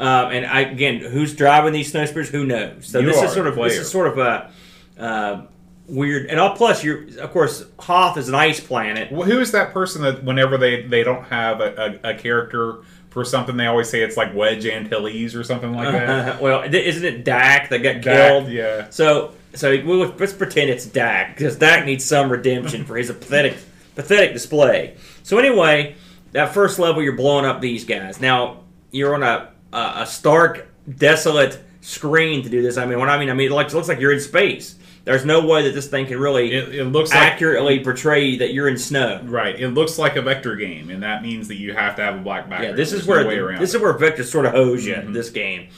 Um, 0.00 0.32
and 0.32 0.46
I, 0.46 0.62
again, 0.62 1.00
who's 1.00 1.34
driving 1.34 1.74
these 1.74 1.90
snow? 1.90 2.06
Who 2.06 2.46
knows? 2.46 2.86
So 2.86 3.00
You 3.00 3.06
this 3.06 3.22
is 3.22 3.32
sort 3.34 3.46
of 3.46 3.54
this 3.56 3.76
is 3.76 3.90
sort 3.90 4.06
of 4.06 4.18
a 4.18 4.50
uh, 4.98 5.42
weird. 5.86 6.26
And 6.26 6.40
all 6.40 6.56
plus, 6.56 6.82
you're 6.82 7.04
of 7.20 7.30
course 7.32 7.66
Hoth 7.78 8.16
is 8.16 8.30
an 8.30 8.34
ice 8.34 8.60
planet. 8.60 9.12
Well, 9.12 9.28
who 9.28 9.40
is 9.40 9.52
that 9.52 9.74
person 9.74 10.00
that 10.02 10.24
whenever 10.24 10.56
they 10.56 10.82
they 10.82 11.04
don't 11.04 11.24
have 11.24 11.60
a, 11.60 11.98
a, 12.02 12.10
a 12.12 12.14
character 12.14 12.78
for 13.10 13.26
something, 13.26 13.58
they 13.58 13.66
always 13.66 13.90
say 13.90 14.00
it's 14.00 14.16
like 14.16 14.34
Wedge 14.34 14.64
Antilles 14.64 15.34
or 15.34 15.44
something 15.44 15.74
like 15.74 15.92
that. 15.92 16.40
well, 16.42 16.62
isn't 16.62 17.04
it 17.04 17.22
Dak 17.22 17.68
that 17.68 17.80
got 17.80 18.00
Dak, 18.00 18.02
killed? 18.02 18.48
yeah. 18.48 18.88
So, 18.88 19.34
so 19.52 19.70
we'll, 19.84 20.14
let's 20.18 20.32
pretend 20.32 20.70
it's 20.70 20.86
Dak 20.86 21.36
because 21.36 21.56
Dak 21.56 21.84
needs 21.84 22.06
some 22.06 22.32
redemption 22.32 22.86
for 22.86 22.96
his 22.96 23.08
pathetic, 23.10 23.58
pathetic 23.96 24.32
display. 24.32 24.96
So 25.24 25.36
anyway, 25.38 25.96
that 26.32 26.54
first 26.54 26.78
level, 26.78 27.02
you're 27.02 27.16
blowing 27.16 27.44
up 27.44 27.60
these 27.60 27.84
guys. 27.84 28.18
Now 28.18 28.60
you're 28.92 29.14
on 29.14 29.22
a 29.22 29.50
a, 29.72 29.92
a 30.02 30.06
stark, 30.06 30.68
desolate 30.96 31.58
screen 31.80 32.42
to 32.42 32.48
do 32.48 32.62
this. 32.62 32.76
I 32.76 32.84
mean, 32.86 32.98
what 32.98 33.08
I 33.08 33.18
mean, 33.18 33.30
I 33.30 33.34
mean, 33.34 33.50
it 33.50 33.54
looks, 33.54 33.72
looks 33.74 33.88
like 33.88 34.00
you're 34.00 34.12
in 34.12 34.20
space. 34.20 34.76
There's 35.04 35.24
no 35.24 35.44
way 35.46 35.62
that 35.62 35.74
this 35.74 35.88
thing 35.88 36.06
can 36.06 36.20
really 36.20 36.52
It, 36.52 36.74
it 36.74 36.84
looks 36.84 37.10
like 37.10 37.20
accurately 37.20 37.82
portray 37.82 38.36
that 38.36 38.52
you're 38.52 38.68
in 38.68 38.76
snow. 38.76 39.20
right. 39.24 39.58
It 39.58 39.68
looks 39.68 39.98
like 39.98 40.16
a 40.16 40.22
vector 40.22 40.56
game, 40.56 40.90
and 40.90 41.02
that 41.02 41.22
means 41.22 41.48
that 41.48 41.56
you 41.56 41.72
have 41.72 41.96
to 41.96 42.02
have 42.02 42.16
a 42.16 42.18
black 42.18 42.50
background. 42.50 42.64
Yeah, 42.64 42.72
this 42.76 42.92
is 42.92 43.06
There's 43.06 43.26
where 43.26 43.52
no 43.52 43.58
this 43.58 43.72
it. 43.72 43.76
is 43.76 43.82
where 43.82 43.92
Vector 43.94 44.24
sort 44.24 44.44
of 44.46 44.52
hose 44.52 44.84
you 44.86 44.94
Mhm. 44.94 45.14
this 45.14 45.30
game, 45.30 45.68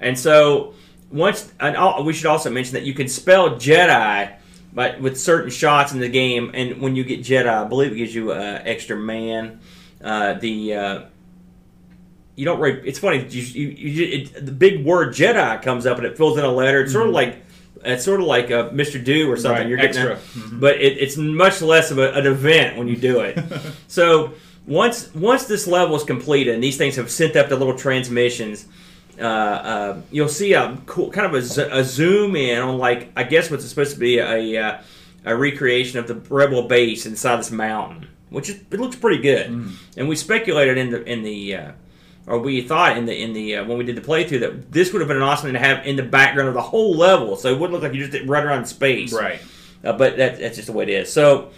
and 0.00 0.16
so 0.16 0.74
once 1.10 1.52
and 1.58 1.74
al- 1.76 2.04
we 2.04 2.12
should 2.12 2.26
also 2.26 2.50
mention 2.50 2.74
that 2.74 2.84
you 2.84 2.94
can 2.94 3.08
spell 3.08 3.56
Jedi, 3.56 4.30
but 4.72 5.00
with 5.00 5.18
certain 5.18 5.50
shots 5.50 5.92
in 5.92 5.98
the 5.98 6.08
game, 6.08 6.52
and 6.54 6.80
when 6.80 6.94
you 6.94 7.02
get 7.02 7.20
Jedi, 7.22 7.48
I 7.48 7.64
believe 7.64 7.90
it 7.92 7.96
gives 7.96 8.14
you 8.14 8.30
uh, 8.30 8.60
extra 8.64 8.96
man 8.96 9.58
Uh, 10.02 10.34
the 10.34 10.74
uh, 10.74 11.00
you 12.38 12.44
don't 12.44 12.60
really. 12.60 12.88
It's 12.88 13.00
funny. 13.00 13.26
You, 13.28 13.42
you, 13.42 13.68
you 13.68 14.04
it, 14.22 14.46
the 14.46 14.52
big 14.52 14.84
word 14.84 15.08
Jedi 15.12 15.60
comes 15.60 15.86
up 15.86 15.96
and 15.98 16.06
it 16.06 16.16
fills 16.16 16.38
in 16.38 16.44
a 16.44 16.50
letter. 16.52 16.82
It's 16.82 16.92
sort 16.92 17.08
of 17.08 17.12
like 17.12 17.42
it's 17.84 18.04
sort 18.04 18.20
of 18.20 18.26
like 18.26 18.50
a 18.50 18.70
Mr. 18.72 19.02
Do 19.02 19.30
or 19.30 19.36
something. 19.36 19.50
Mm-hmm. 19.50 19.58
Right, 19.60 19.68
You're 19.68 19.76
getting 19.78 20.12
extra. 20.12 20.40
that- 20.50 20.60
but 20.60 20.76
it, 20.80 20.98
it's 20.98 21.16
much 21.16 21.60
less 21.62 21.90
of 21.90 21.98
a, 21.98 22.12
an 22.12 22.26
event 22.26 22.76
when 22.78 22.86
you 22.86 22.96
do 22.96 23.20
it. 23.20 23.38
so 23.88 24.34
once 24.66 25.12
once 25.14 25.46
this 25.46 25.66
level 25.66 25.96
is 25.96 26.04
completed 26.04 26.54
and 26.54 26.62
these 26.62 26.76
things 26.76 26.94
have 26.94 27.10
sent 27.10 27.34
up 27.34 27.48
the 27.48 27.56
little 27.56 27.76
transmissions, 27.76 28.66
uh, 29.20 29.24
uh, 29.24 30.00
you'll 30.12 30.28
see 30.28 30.52
a 30.52 30.78
cool 30.86 31.10
kind 31.10 31.26
of 31.26 31.34
a, 31.58 31.78
a 31.78 31.82
zoom 31.82 32.36
in 32.36 32.58
on 32.60 32.78
like 32.78 33.10
I 33.16 33.24
guess 33.24 33.50
what's 33.50 33.68
supposed 33.68 33.94
to 33.94 33.98
be 33.98 34.18
a 34.18 34.62
uh, 34.64 34.80
a 35.24 35.34
recreation 35.34 35.98
of 35.98 36.06
the 36.06 36.14
rebel 36.32 36.68
base 36.68 37.04
inside 37.04 37.36
this 37.40 37.50
mountain, 37.50 38.06
which 38.30 38.48
is 38.48 38.60
it 38.70 38.78
looks 38.78 38.94
pretty 38.94 39.20
good. 39.20 39.46
And 39.96 40.08
we 40.08 40.14
speculated 40.14 40.78
in 40.78 40.90
the 40.90 41.02
in 41.02 41.22
the 41.24 41.54
uh, 41.56 41.72
or 42.28 42.38
we 42.38 42.60
thought 42.60 42.96
in 42.96 43.06
the 43.06 43.20
in 43.20 43.32
the 43.32 43.56
uh, 43.56 43.64
when 43.64 43.78
we 43.78 43.84
did 43.84 43.96
the 43.96 44.00
playthrough 44.00 44.40
that 44.40 44.70
this 44.70 44.92
would 44.92 45.00
have 45.00 45.08
been 45.08 45.16
an 45.16 45.22
awesome 45.22 45.46
thing 45.46 45.54
to 45.54 45.58
have 45.58 45.86
in 45.86 45.96
the 45.96 46.02
background 46.02 46.48
of 46.48 46.54
the 46.54 46.62
whole 46.62 46.94
level, 46.94 47.36
so 47.36 47.52
it 47.52 47.58
wouldn't 47.58 47.72
look 47.72 47.82
like 47.82 47.94
you 47.94 48.06
just 48.06 48.26
run 48.28 48.44
around 48.44 48.66
space. 48.66 49.12
Right. 49.12 49.40
Uh, 49.82 49.92
but 49.92 50.16
that, 50.16 50.38
that's 50.38 50.56
just 50.56 50.66
the 50.66 50.72
way 50.72 50.84
it 50.84 50.90
is. 50.90 51.12
So 51.12 51.50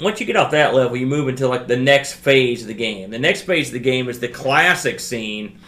once 0.00 0.20
you 0.20 0.26
get 0.26 0.36
off 0.36 0.50
that 0.50 0.74
level, 0.74 0.96
you 0.96 1.06
move 1.06 1.28
into 1.28 1.48
like 1.48 1.66
the 1.66 1.76
next 1.76 2.14
phase 2.14 2.62
of 2.62 2.68
the 2.68 2.74
game. 2.74 3.10
The 3.10 3.18
next 3.18 3.42
phase 3.42 3.68
of 3.68 3.74
the 3.74 3.80
game 3.80 4.08
is 4.08 4.20
the 4.20 4.28
classic 4.28 5.00
scene 5.00 5.58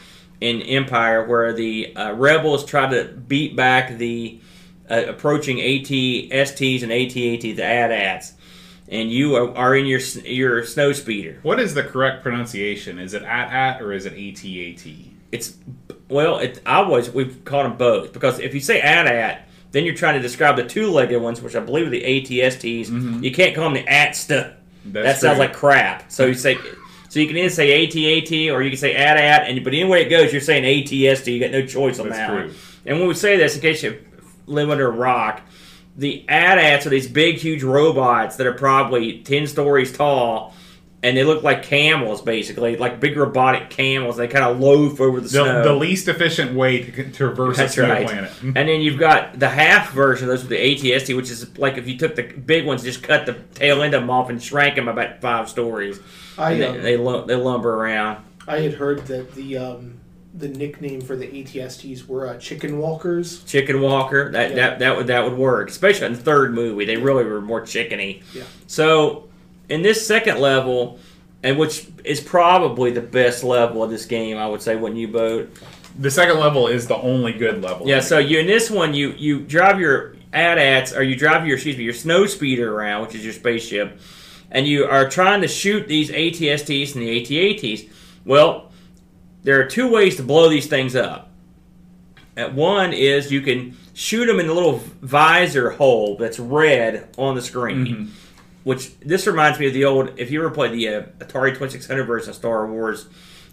in 0.41 0.63
Empire 0.63 1.27
where 1.27 1.53
the 1.53 1.95
uh, 1.97 2.13
rebels 2.13 2.65
try 2.65 2.89
to 2.89 3.05
beat 3.05 3.57
back 3.57 3.97
the 3.97 4.41
uh, 4.91 5.05
approaching 5.09 5.61
AT-STs 5.61 6.83
and 6.83 6.93
AT-AT, 6.93 7.57
the 7.57 7.63
AT-ATs. 7.63 8.35
And 8.91 9.11
you 9.11 9.37
are, 9.37 9.55
are 9.57 9.77
in 9.77 9.87
your 9.87 10.01
your 10.01 10.65
snow 10.65 10.93
speeder. 10.93 11.39
What 11.43 11.61
is 11.61 11.75
the 11.75 11.83
correct 11.83 12.23
pronunciation? 12.23 12.99
Is 12.99 13.15
it 13.15 13.23
at 13.23 13.53
at 13.53 13.83
or 13.83 13.93
is 13.93 14.07
it 14.07 14.13
AT-AT? 14.15 14.93
It's 15.31 15.57
well, 16.09 16.39
it, 16.39 16.63
I 16.65 16.77
always 16.77 17.11
we've 17.11 17.45
called 17.45 17.67
them 17.67 17.77
both 17.77 18.13
because 18.13 18.39
if 18.39 18.55
you 18.55 18.61
say 18.61 18.81
AT-AT, 18.81 19.47
then 19.73 19.85
you're 19.85 19.95
trying 19.95 20.15
to 20.15 20.21
describe 20.21 20.57
the 20.57 20.65
two-legged 20.65 21.21
ones, 21.21 21.43
which 21.43 21.55
I 21.55 21.61
believe 21.61 21.87
are 21.87 21.91
the 21.91 22.05
AT-STs. 22.05 22.89
Mm-hmm. 22.89 23.23
You 23.23 23.33
can't 23.33 23.55
call 23.55 23.65
them 23.65 23.75
the 23.75 23.87
AT 23.87 24.17
stuff. 24.17 24.53
That 24.87 25.19
sounds 25.19 25.39
like 25.39 25.53
crap. 25.53 26.11
So 26.11 26.27
you 26.27 26.35
say, 26.35 26.57
so 27.11 27.21
you 27.21 27.27
can 27.27 27.37
either 27.37 27.51
say 27.51 27.85
AT-AT 27.85 28.33
or 28.55 28.63
you 28.63 28.71
can 28.71 28.79
say 28.79 28.95
AT-AT, 28.95 29.49
and 29.49 29.63
but 29.65 29.75
anyway 29.75 30.05
it 30.05 30.09
goes, 30.09 30.33
you're 30.33 30.41
saying 30.41 30.65
AT-ST. 30.65 31.27
You 31.27 31.41
got 31.41 31.51
no 31.51 31.67
choice 31.67 31.99
on 31.99 32.09
That's 32.09 32.19
that. 32.19 32.29
true. 32.29 32.55
And 32.87 32.99
when 32.99 33.09
we 33.09 33.15
say 33.15 33.37
this, 33.37 33.55
in 33.55 33.61
case 33.61 33.83
you 33.83 34.03
live 34.47 34.71
under 34.71 34.89
a 34.89 34.93
rock, 34.93 35.43
the 35.99 36.25
AT-ATs 36.29 36.87
are 36.87 36.91
these 36.91 37.09
big, 37.09 37.37
huge 37.37 37.63
robots 37.63 38.37
that 38.37 38.47
are 38.47 38.53
probably 38.55 39.19
ten 39.25 39.47
stories 39.47 39.95
tall, 39.95 40.55
and 41.03 41.17
they 41.17 41.25
look 41.25 41.43
like 41.43 41.63
camels, 41.65 42.23
basically, 42.23 42.77
like 42.77 42.99
big 43.01 43.17
robotic 43.17 43.69
camels. 43.71 44.17
They 44.17 44.29
kind 44.29 44.45
of 44.45 44.59
loaf 44.61 45.01
over 45.01 45.19
the, 45.21 45.25
The, 45.25 45.29
snow. 45.29 45.63
the 45.65 45.73
least 45.75 46.09
efficient 46.09 46.55
way 46.57 46.85
to 46.85 47.05
c- 47.05 47.11
traverse 47.13 47.57
a 47.59 47.61
That's 47.63 47.75
snow 47.75 47.89
right. 47.89 48.07
planet. 48.07 48.31
And 48.43 48.55
then 48.69 48.81
you've 48.81 48.99
got 48.99 49.39
the 49.39 49.49
half 49.49 49.93
version 49.93 50.29
of 50.29 50.31
those 50.31 50.41
with 50.43 50.51
the 50.51 50.57
ATST, 50.93 51.15
which 51.17 51.31
is 51.31 51.59
like 51.59 51.77
if 51.79 51.87
you 51.89 51.99
took 51.99 52.17
the 52.17 52.23
big 52.25 52.65
ones, 52.65 52.83
just 52.83 53.03
cut 53.03 53.27
the 53.27 53.35
tail 53.55 53.83
end 53.83 53.95
of 53.95 54.01
them 54.03 54.11
off 54.11 54.31
and 54.31 54.43
shrank 54.43 54.77
them 54.77 54.89
about 54.89 55.21
five 55.21 55.49
stories. 55.49 56.01
I 56.39 56.53
And 56.53 56.63
um, 56.65 56.75
they, 56.83 56.97
they, 56.97 57.23
they 57.27 57.35
lumber 57.37 57.75
around. 57.75 58.25
I 58.47 58.61
had 58.61 58.75
heard 58.75 59.07
that 59.09 59.35
the 59.35 59.57
um, 59.59 60.01
the 60.39 60.49
nickname 60.49 61.01
for 61.01 61.17
the 61.17 61.27
ATSTs 61.27 62.07
were 62.07 62.29
uh, 62.29 62.37
chicken 62.39 62.79
walkers. 62.79 63.43
Chicken 63.45 63.81
Walker, 63.81 64.31
that, 64.33 64.51
Yeah. 64.51 64.57
that 64.57 64.79
that 64.79 64.97
would 64.97 65.07
that 65.09 65.25
would 65.25 65.37
work, 65.37 65.69
especially 65.69 66.07
in 66.07 66.13
the 66.13 66.19
third 66.21 66.55
movie. 66.55 66.85
They 66.85 66.97
really 66.97 67.25
were 67.25 67.41
more 67.41 67.61
chickeny. 67.63 68.23
Yeah. 68.35 68.45
So 68.67 69.29
in 69.69 69.83
this 69.83 70.07
second 70.07 70.39
level, 70.41 70.99
and 71.43 71.59
which 71.59 71.87
is 72.05 72.21
probably 72.21 72.91
the 72.91 73.01
best 73.01 73.45
level 73.45 73.83
of 73.83 73.91
this 73.91 74.07
game, 74.07 74.37
I 74.39 74.47
would 74.47 74.63
say, 74.63 74.77
wouldn't 74.77 75.01
you, 75.01 75.09
Bo? 75.09 75.47
The 75.99 76.11
second 76.11 76.39
level 76.39 76.69
is 76.69 76.87
the 76.87 76.97
only 76.97 77.33
good 77.33 77.61
level. 77.63 77.89
Yeah, 77.89 78.01
so 78.01 78.19
you 78.19 78.39
in 78.39 78.47
this 78.47 78.71
one 78.71 78.95
you 78.95 79.11
you 79.13 79.41
drive 79.41 79.81
your 79.81 80.15
AT-ATs 80.33 80.93
or 80.95 81.03
you 81.03 81.17
drive 81.17 81.47
your 81.47 81.57
excuse 81.57 81.77
me 81.77 81.85
your 81.85 81.95
snow 81.95 82.27
speeder 82.27 82.73
around, 82.73 83.03
which 83.03 83.15
is 83.17 83.25
your 83.25 83.33
spaceship, 83.35 83.99
and 84.51 84.67
you 84.67 84.85
are 84.85 85.09
trying 85.09 85.41
to 85.41 85.49
shoot 85.49 85.89
these 85.89 86.11
ATSTs 86.11 86.95
and 86.95 87.03
the 87.03 87.21
AT-ATs. 87.21 87.83
Well, 88.25 88.68
there 89.43 89.61
are 89.61 89.65
two 89.67 89.91
ways 89.91 90.17
to 90.17 90.23
blow 90.23 90.49
these 90.49 90.67
things 90.67 90.95
up. 90.97 91.31
One 92.37 92.93
is 92.93 93.33
you 93.33 93.41
can 93.41 93.77
shoot 93.95 94.27
them 94.27 94.39
in 94.39 94.47
the 94.47 94.55
little 94.55 94.79
visor 95.03 95.71
hole 95.71 96.17
that's 96.17 96.39
red 96.39 97.09
on 97.19 97.35
the 97.35 97.43
screen. 97.43 97.87
Mm-hmm. 97.87 98.07
Which 98.65 98.99
this 99.01 99.27
reminds 99.27 99.59
me 99.59 99.67
of 99.69 99.73
the 99.73 99.85
old. 99.87 100.19
If 100.19 100.31
you 100.31 100.41
ever 100.41 100.51
played 100.51 100.73
the 100.73 100.89
uh, 100.89 101.03
Atari 101.21 101.57
Twenty 101.57 101.73
Six 101.73 101.87
Hundred 101.87 102.05
version 102.05 102.31
of 102.31 102.37
Star 102.37 102.67
Wars, 102.71 103.09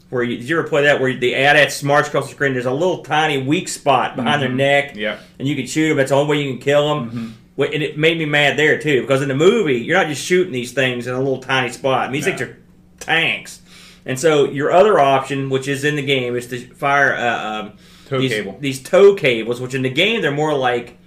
where 0.10 0.24
you, 0.24 0.38
did 0.38 0.50
you 0.50 0.60
ever 0.60 0.68
play 0.68 0.84
that? 0.84 1.00
Where 1.00 1.16
the 1.16 1.36
AT-ATs 1.36 1.82
march 1.84 2.08
across 2.08 2.28
the 2.28 2.34
screen. 2.34 2.54
There's 2.54 2.66
a 2.66 2.72
little 2.74 3.04
tiny 3.04 3.42
weak 3.42 3.70
spot 3.70 4.16
behind 4.18 4.42
their 4.42 4.50
mm-hmm. 4.50 4.58
neck, 4.58 4.96
Yeah. 4.96 5.18
and 5.40 5.48
you 5.48 5.56
can 5.56 5.68
shoot 5.68 5.88
them. 5.88 5.98
That's 5.98 6.10
the 6.10 6.16
only 6.18 6.30
way 6.30 6.44
you 6.44 6.52
can 6.54 6.62
kill 6.62 6.96
them. 6.96 7.10
Mm-hmm. 7.10 7.62
And 7.74 7.84
it 7.84 7.98
made 7.98 8.18
me 8.18 8.26
mad 8.26 8.58
there 8.58 8.78
too, 8.80 9.02
because 9.02 9.22
in 9.22 9.30
the 9.30 9.36
movie 9.36 9.78
you're 9.80 9.98
not 9.98 10.08
just 10.08 10.22
shooting 10.24 10.52
these 10.52 10.74
things 10.74 11.08
in 11.08 11.14
a 11.14 11.18
little 11.18 11.40
tiny 11.40 11.72
spot. 11.72 12.10
I 12.10 12.12
mean, 12.12 12.22
these 12.22 12.28
No. 12.28 12.36
things 12.38 12.50
are 12.50 12.58
tanks. 13.00 13.62
And 14.06 14.20
so 14.20 14.46
your 14.46 14.72
other 14.72 15.00
option, 15.00 15.50
which 15.50 15.68
is 15.68 15.84
in 15.84 15.96
the 15.96 16.06
game, 16.06 16.36
is 16.36 16.48
to 16.48 16.60
fire 16.76 17.16
uh, 17.16 17.62
um, 17.64 17.74
Tow 18.08 18.20
these, 18.20 18.32
cable. 18.32 18.58
these 18.60 18.84
tow 18.84 19.16
cables, 19.16 19.60
which 19.60 19.74
in 19.74 19.82
the 19.82 19.90
game 19.90 20.22
they're 20.22 20.32
more 20.32 20.54
like 20.54 20.98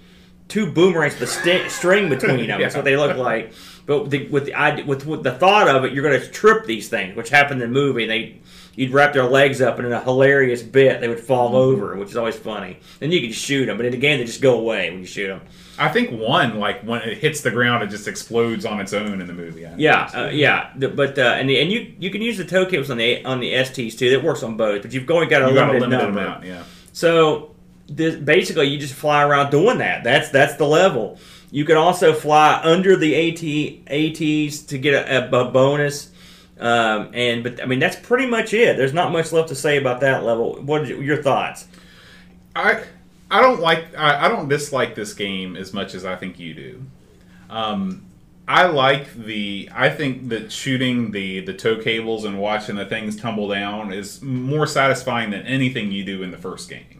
two 0.49 0.71
boomerangs 0.71 1.13
with 1.19 1.29
a 1.29 1.31
sti- 1.31 1.67
string 1.69 2.09
between 2.09 2.47
them. 2.47 2.59
That's 2.59 2.75
what 2.75 2.83
they 2.83 2.97
look 2.97 3.15
like. 3.15 3.53
But 3.89 4.11
the, 4.11 4.27
with 4.27 4.45
the 4.45 4.53
idea, 4.53 4.85
with, 4.85 5.07
with 5.07 5.23
the 5.23 5.31
thought 5.31 5.67
of 5.67 5.83
it, 5.83 5.93
you're 5.93 6.03
going 6.07 6.21
to 6.21 6.27
trip 6.27 6.67
these 6.67 6.89
things, 6.89 7.15
which 7.17 7.29
happened 7.29 7.59
in 7.63 7.73
the 7.73 7.73
movie. 7.73 8.05
They 8.05 8.39
you'd 8.75 8.91
wrap 8.91 9.13
their 9.13 9.23
legs 9.25 9.61
up, 9.61 9.79
and 9.79 9.87
in 9.87 9.91
a 9.93 9.99
hilarious 9.99 10.61
bit, 10.61 11.01
they 11.01 11.07
would 11.07 11.19
fall 11.19 11.55
over, 11.55 11.95
which 11.95 12.09
is 12.09 12.15
always 12.15 12.35
funny. 12.35 12.77
Then 12.99 13.11
you 13.11 13.19
could 13.19 13.33
shoot 13.33 13.65
them, 13.65 13.77
but 13.77 13.87
in 13.87 13.91
the 13.91 13.97
game 13.97 14.19
they 14.19 14.25
just 14.25 14.43
go 14.43 14.59
away 14.59 14.91
when 14.91 14.99
you 14.99 15.07
shoot 15.07 15.29
them. 15.29 15.41
I 15.79 15.89
think 15.89 16.11
one, 16.11 16.59
like 16.59 16.83
when 16.83 17.01
it 17.01 17.17
hits 17.17 17.41
the 17.41 17.49
ground, 17.49 17.81
it 17.81 17.87
just 17.89 18.07
explodes 18.07 18.63
on 18.63 18.79
its 18.79 18.93
own 18.93 19.21
in 19.21 19.25
the 19.27 19.33
movie. 19.33 19.65
Yeah, 19.77 20.07
uh, 20.13 20.29
yeah, 20.31 20.69
The- 20.75 20.89
but 20.89 21.17
uh, 21.17 21.21
and 21.39 21.49
and 21.49 21.71
you 21.71 21.91
you 21.97 22.11
can 22.11 22.21
use 22.21 22.37
the 22.37 22.45
tow 22.45 22.67
cables 22.67 22.91
on 22.91 22.97
the 22.97 23.25
on 23.25 23.39
the 23.39 23.51
STs 23.53 23.97
too. 23.97 24.11
That 24.11 24.23
works 24.23 24.43
on 24.43 24.55
both, 24.55 24.83
but 24.83 24.93
you've 24.93 25.09
only 25.09 25.25
got 25.25 25.41
a 25.41 25.47
you 25.47 25.55
got 25.55 25.69
a 25.69 25.73
limited, 25.73 25.89
limited 25.89 26.05
number. 26.05 26.19
amount. 26.21 26.45
Yeah. 26.45 26.61
So 26.93 27.55
this, 27.87 28.13
basically, 28.15 28.67
you 28.67 28.77
just 28.77 28.93
fly 28.93 29.23
around 29.23 29.49
doing 29.49 29.79
that. 29.79 30.03
That's 30.03 30.29
that's 30.29 30.57
the 30.57 30.67
level. 30.67 31.17
You 31.51 31.65
can 31.65 31.77
also 31.77 32.13
fly 32.13 32.59
under 32.63 32.95
the 32.95 33.15
AT 33.15 33.43
ATs 33.91 34.63
to 34.63 34.77
get 34.77 34.93
a, 34.93 35.27
a, 35.27 35.51
bonus. 35.51 36.11
Um, 36.59 37.11
and 37.13 37.43
but 37.43 37.61
I 37.61 37.65
mean 37.65 37.79
that's 37.79 37.95
pretty 37.95 38.27
much 38.27 38.53
it. 38.53 38.77
There's 38.77 38.93
not 38.93 39.11
much 39.11 39.31
left 39.31 39.49
to 39.49 39.55
say 39.55 39.77
about 39.77 40.01
that 40.01 40.23
level. 40.23 40.61
What 40.61 40.81
are 40.81 41.01
your 41.01 41.23
thoughts? 41.23 41.67
I 42.55 42.83
I 43.31 43.41
don't 43.41 43.61
like 43.61 43.97
I, 43.97 44.25
I 44.25 44.27
don't 44.27 44.49
dislike 44.49 44.93
this 44.95 45.13
game 45.13 45.55
as 45.55 45.73
much 45.73 45.95
as 45.95 46.05
I 46.05 46.15
think 46.15 46.39
you 46.39 46.53
do. 46.53 46.85
Um, 47.49 48.05
I 48.47 48.65
like 48.65 49.13
the 49.13 49.69
I 49.73 49.89
think 49.89 50.29
that 50.29 50.51
shooting 50.51 51.11
the 51.11 51.39
the 51.41 51.53
tow 51.53 51.81
cables 51.81 52.25
and 52.25 52.39
watching 52.39 52.75
the 52.75 52.85
things 52.85 53.15
tumble 53.15 53.47
down 53.47 53.93
is 53.93 54.21
more 54.21 54.67
satisfying 54.67 55.29
than 55.29 55.43
anything 55.43 55.91
you 55.91 56.03
do 56.03 56.23
in 56.23 56.31
the 56.31 56.37
first 56.37 56.69
game. 56.69 56.98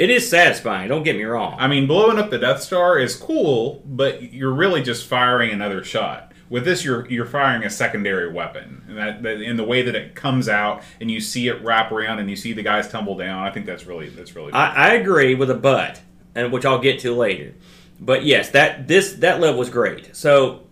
It 0.00 0.08
is 0.08 0.26
satisfying. 0.26 0.88
Don't 0.88 1.02
get 1.02 1.14
me 1.14 1.24
wrong. 1.24 1.56
I 1.58 1.68
mean, 1.68 1.86
blowing 1.86 2.18
up 2.18 2.30
the 2.30 2.38
Death 2.38 2.62
Star 2.62 2.98
is 2.98 3.14
cool, 3.14 3.82
but 3.84 4.32
you're 4.32 4.54
really 4.54 4.82
just 4.82 5.06
firing 5.06 5.50
another 5.50 5.84
shot. 5.84 6.32
With 6.48 6.64
this, 6.64 6.82
you're 6.82 7.06
you're 7.10 7.26
firing 7.26 7.64
a 7.64 7.70
secondary 7.70 8.32
weapon, 8.32 8.82
and 8.88 8.96
that, 8.96 9.22
that 9.22 9.42
in 9.42 9.58
the 9.58 9.62
way 9.62 9.82
that 9.82 9.94
it 9.94 10.14
comes 10.14 10.48
out, 10.48 10.82
and 11.02 11.10
you 11.10 11.20
see 11.20 11.48
it 11.48 11.62
wrap 11.62 11.92
around, 11.92 12.18
and 12.18 12.30
you 12.30 12.34
see 12.34 12.54
the 12.54 12.62
guys 12.62 12.88
tumble 12.88 13.14
down. 13.14 13.46
I 13.46 13.50
think 13.50 13.66
that's 13.66 13.84
really 13.84 14.08
that's 14.08 14.34
really. 14.34 14.54
I, 14.54 14.88
I 14.88 14.92
agree 14.94 15.34
with 15.34 15.50
a 15.50 15.54
but, 15.54 16.00
and 16.34 16.50
which 16.50 16.64
I'll 16.64 16.80
get 16.80 17.00
to 17.00 17.14
later. 17.14 17.52
But 18.00 18.24
yes, 18.24 18.48
that 18.52 18.88
this 18.88 19.12
that 19.12 19.38
level 19.38 19.58
was 19.58 19.68
great. 19.68 20.16
So 20.16 20.62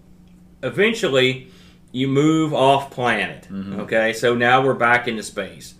eventually, 0.62 1.48
you 1.92 2.08
move 2.08 2.54
off 2.54 2.90
planet. 2.90 3.46
Mm-hmm. 3.50 3.80
Okay, 3.80 4.14
so 4.14 4.34
now 4.34 4.64
we're 4.64 4.72
back 4.72 5.06
into 5.06 5.22
space 5.22 5.74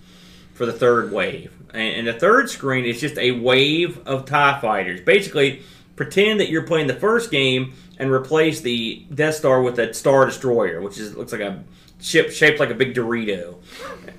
for 0.52 0.66
the 0.66 0.72
third 0.72 1.12
wave, 1.12 1.57
and, 1.72 1.82
and 1.82 2.06
the 2.06 2.12
third 2.12 2.50
screen 2.50 2.84
is 2.84 3.00
just 3.00 3.18
a 3.18 3.32
wave 3.32 3.98
of 4.06 4.24
Tie 4.24 4.60
fighters. 4.60 5.00
Basically, 5.00 5.62
pretend 5.96 6.40
that 6.40 6.48
you're 6.48 6.62
playing 6.62 6.86
the 6.86 6.94
first 6.94 7.30
game 7.30 7.74
and 7.98 8.10
replace 8.10 8.60
the 8.60 9.04
Death 9.12 9.34
Star 9.36 9.62
with 9.62 9.78
a 9.78 9.92
Star 9.94 10.26
Destroyer, 10.26 10.80
which 10.80 10.98
is 10.98 11.16
looks 11.16 11.32
like 11.32 11.40
a 11.40 11.62
ship 12.00 12.30
shaped 12.30 12.60
like 12.60 12.70
a 12.70 12.74
big 12.74 12.94
Dorito. 12.94 13.56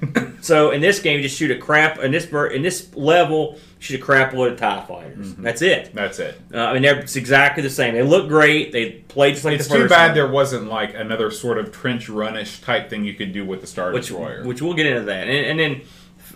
So 0.42 0.72
in 0.72 0.82
this 0.82 1.00
game, 1.00 1.18
you 1.18 1.24
just 1.24 1.38
shoot 1.38 1.52
a 1.52 1.58
crap. 1.58 2.00
In 2.00 2.12
this 2.12 2.26
in 2.32 2.62
this 2.62 2.96
level, 2.96 3.56
you 3.56 3.60
shoot 3.80 4.00
a 4.00 4.04
crap 4.04 4.34
load 4.34 4.54
of 4.54 4.60
Tie 4.60 4.86
fighters. 4.86 5.36
That's 5.36 5.62
it. 5.62 5.94
that's 5.94 6.20
it. 6.20 6.40
Uh, 6.54 6.60
I 6.60 6.74
mean, 6.74 6.82
they're 6.82 7.00
it's 7.00 7.16
exactly 7.16 7.62
the 7.64 7.70
same. 7.70 7.94
They 7.94 8.04
look 8.04 8.28
great. 8.28 8.72
They 8.72 8.92
play 8.92 9.34
just 9.34 9.44
like 9.44 9.60
It's 9.60 9.68
the 9.68 9.76
too 9.78 9.90
bad 9.90 10.08
one, 10.08 10.16
there 10.16 10.28
wasn't 10.28 10.68
like 10.70 10.94
another 10.96 11.32
sort 11.32 11.58
of 11.58 11.72
trench 11.72 12.10
runish 12.10 12.62
type 12.62 12.90
thing 12.90 13.04
you 13.04 13.14
could 13.14 13.34
do 13.34 13.46
with 13.46 13.62
the 13.62 13.68
Star 13.68 13.92
which 13.92 14.08
Destroyer. 14.08 14.46
which 14.46 14.62
we'll 14.62 14.74
get 14.74 14.86
into 14.86 15.04
that. 15.04 15.28
And, 15.28 15.46
and 15.46 15.60
then 15.60 15.82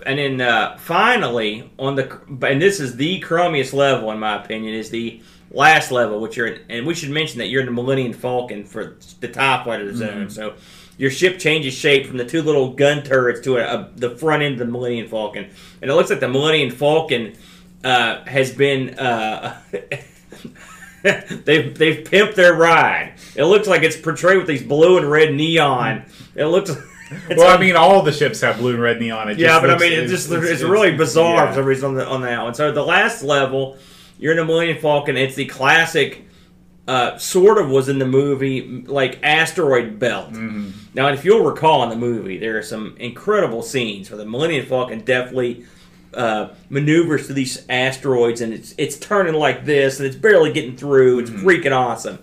and 0.06 0.20
then 0.20 0.42
uh, 0.42 0.78
finally 0.78 1.72
on 1.80 1.96
the 1.96 2.20
and 2.48 2.62
this 2.62 2.80
is 2.80 2.96
the 2.96 3.20
crummiest 3.22 3.74
level 3.74 4.12
in 4.12 4.20
my 4.20 4.42
opinion 4.42 4.74
is 4.74 4.90
the 4.90 5.22
last 5.54 5.92
level, 5.92 6.20
which 6.20 6.36
you're 6.36 6.48
in, 6.48 6.62
and 6.70 6.86
we 6.86 6.94
should 6.94 7.12
mention 7.12 7.38
that 7.38 7.48
you're 7.48 7.62
in 7.62 7.68
the 7.68 7.72
Millennium 7.72 8.14
Falcon 8.14 8.66
for 8.66 8.98
the 9.20 9.28
top 9.28 9.66
part 9.66 9.82
of 9.82 9.88
the 9.88 9.96
zone. 9.96 10.30
So 10.30 10.56
your 10.98 11.12
ship 11.12 11.40
changes 11.40 11.74
shape 11.74 12.08
from 12.08 12.18
the 12.18 12.26
two 12.26 12.42
little 12.42 12.74
gun 12.74 13.04
turrets 13.04 13.42
to 13.42 13.58
a, 13.58 13.64
a, 13.64 13.90
the 13.96 14.18
front 14.18 14.44
end 14.44 14.54
of 14.54 14.60
the 14.60 14.72
Millennium 14.72 15.08
Falcon, 15.08 15.50
and 15.82 15.92
it 15.92 15.94
looks 15.94 16.10
like 16.10 16.20
the 16.20 16.28
Millennium 16.28 16.72
Falcon 16.72 17.36
uh, 17.84 18.26
has 18.26 18.52
been. 18.52 18.98
Uh, 18.98 19.60
they've 21.04 21.78
they've 21.78 22.04
pimped 22.06 22.36
their 22.36 22.54
ride. 22.56 23.14
It 23.36 23.44
looks 23.46 23.68
like 23.68 23.84
it's 23.84 23.98
portrayed 23.98 24.38
with 24.38 24.48
these 24.48 24.64
blue 24.64 24.98
and 24.98 25.10
red 25.10 25.34
neon. 25.34 26.06
It 26.36 26.46
looks. 26.46 26.72
It's 27.12 27.38
well, 27.38 27.56
I 27.56 27.60
mean, 27.60 27.76
all 27.76 28.02
the 28.02 28.12
ships 28.12 28.42
have 28.42 28.58
blue 28.58 28.74
and 28.74 28.82
red 28.82 29.00
neon. 29.00 29.30
It 29.30 29.38
yeah, 29.38 29.48
just 29.50 29.62
but 29.62 29.70
I 29.72 29.78
mean, 29.78 29.94
it's 29.94 30.12
just 30.12 30.32
it's, 30.32 30.62
really 30.62 30.96
bizarre 30.96 31.46
yeah. 31.46 31.50
for 31.50 31.56
some 31.56 31.66
reason 31.66 31.86
on, 31.90 31.96
the, 31.96 32.08
on 32.08 32.22
that 32.22 32.44
one. 32.44 32.54
So 32.54 32.72
the 32.72 32.84
last 32.86 33.24
level, 33.24 33.78
you're 34.18 34.34
in 34.34 34.40
a 34.40 34.46
Millennium 34.46 34.80
Falcon. 34.80 35.18
It's 35.18 35.36
the 35.36 35.46
classic, 35.46 36.26
uh, 36.88 37.18
sort 37.18 37.58
of 37.58 37.70
was 37.70 37.90
in 37.90 38.00
the 38.00 38.06
movie 38.06 38.84
like 38.88 39.20
asteroid 39.24 40.00
belt. 40.00 40.34
Mm-hmm. 40.34 40.72
Now, 40.96 41.08
if 41.10 41.26
you'll 41.26 41.44
recall 41.44 41.84
in 41.84 41.90
the 41.90 41.96
movie, 41.96 42.38
there 42.38 42.58
are 42.58 42.64
some 42.64 42.96
incredible 43.00 43.62
scenes 43.62 44.10
where 44.10 44.18
the 44.18 44.26
Millennium 44.26 44.66
Falcon 44.66 45.00
definitely 45.00 45.66
uh, 46.14 46.50
maneuvers 46.70 47.26
through 47.26 47.36
these 47.36 47.66
asteroids, 47.70 48.42
and 48.42 48.54
it's 48.54 48.76
it's 48.78 48.98
turning 48.98 49.34
like 49.34 49.66
this, 49.66 50.00
and 50.00 50.06
it's 50.08 50.16
barely 50.16 50.52
getting 50.54 50.78
through. 50.78 51.20
It's 51.20 51.30
Mm-hmm. 51.30 51.48
freaking 51.48 51.72
awesome. 51.76 52.20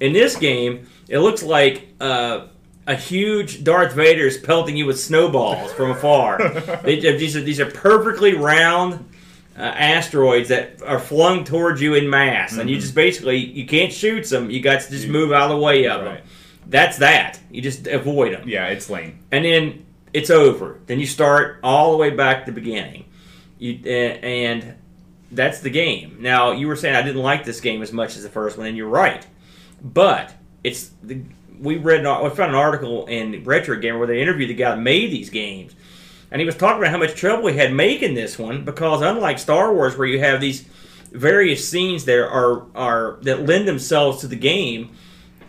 In 0.00 0.12
this 0.12 0.36
game, 0.36 0.86
it 1.08 1.18
looks 1.18 1.42
like 1.42 1.88
uh, 2.00 2.46
a 2.86 2.94
huge 2.94 3.64
Darth 3.64 3.94
Vader 3.94 4.26
is 4.26 4.36
pelting 4.38 4.76
you 4.76 4.86
with 4.86 5.00
snowballs 5.00 5.72
from 5.72 5.90
afar. 5.90 6.38
they, 6.82 7.00
these 7.00 7.36
are 7.36 7.40
these 7.40 7.60
are 7.60 7.70
perfectly 7.70 8.34
round 8.34 9.08
uh, 9.56 9.62
asteroids 9.62 10.48
that 10.50 10.82
are 10.82 10.98
flung 10.98 11.44
towards 11.44 11.80
you 11.80 11.94
in 11.94 12.10
mass, 12.10 12.56
and 12.56 12.68
you 12.68 12.76
just 12.78 12.94
basically 12.94 13.36
you 13.38 13.66
can't 13.66 13.92
shoot 13.92 14.24
them. 14.28 14.50
You 14.50 14.60
got 14.60 14.82
to 14.82 14.90
just 14.90 15.08
move 15.08 15.32
out 15.32 15.50
of 15.50 15.56
the 15.56 15.62
way 15.64 15.86
of 15.88 16.02
Right. 16.04 16.16
them. 16.18 16.26
That's 16.66 16.98
that. 16.98 17.38
You 17.50 17.60
just 17.62 17.86
avoid 17.86 18.32
them 18.32 18.48
Yeah, 18.48 18.66
it's 18.68 18.88
lame. 18.88 19.18
and 19.30 19.44
then 19.44 19.84
it's 20.12 20.30
over. 20.30 20.78
Then 20.86 20.98
you 21.00 21.06
start 21.06 21.58
all 21.62 21.92
the 21.92 21.98
way 21.98 22.10
back 22.10 22.44
to 22.46 22.52
the 22.52 22.60
beginning. 22.60 23.04
You 23.58 23.78
uh, 23.84 23.88
and 23.88 24.74
that's 25.32 25.60
the 25.60 25.70
game. 25.70 26.18
Now 26.20 26.52
you 26.52 26.66
were 26.68 26.76
saying 26.76 26.94
I 26.96 27.02
didn't 27.02 27.22
like 27.22 27.44
this 27.44 27.60
game 27.60 27.82
as 27.82 27.92
much 27.92 28.16
as 28.16 28.22
the 28.22 28.28
first 28.28 28.56
one, 28.58 28.66
and 28.66 28.76
you're 28.76 28.88
right. 28.88 29.26
But 29.82 30.34
it's 30.62 30.90
the, 31.02 31.20
we 31.64 31.76
read 31.76 32.04
an, 32.04 32.22
we 32.22 32.30
found 32.30 32.50
an 32.50 32.56
article 32.56 33.06
in 33.06 33.42
Retro 33.44 33.76
Gamer 33.76 33.98
where 33.98 34.06
they 34.06 34.20
interviewed 34.20 34.50
the 34.50 34.54
guy 34.54 34.70
that 34.70 34.80
made 34.80 35.10
these 35.10 35.30
games, 35.30 35.74
and 36.30 36.40
he 36.40 36.46
was 36.46 36.56
talking 36.56 36.78
about 36.78 36.90
how 36.90 36.98
much 36.98 37.14
trouble 37.14 37.48
he 37.48 37.56
had 37.56 37.72
making 37.72 38.14
this 38.14 38.38
one 38.38 38.64
because 38.64 39.02
unlike 39.02 39.38
Star 39.38 39.72
Wars, 39.72 39.96
where 39.96 40.06
you 40.06 40.20
have 40.20 40.40
these 40.40 40.66
various 41.10 41.68
scenes 41.68 42.04
that 42.04 42.18
are 42.18 42.66
are 42.76 43.18
that 43.22 43.46
lend 43.46 43.66
themselves 43.66 44.20
to 44.20 44.28
the 44.28 44.36
game. 44.36 44.90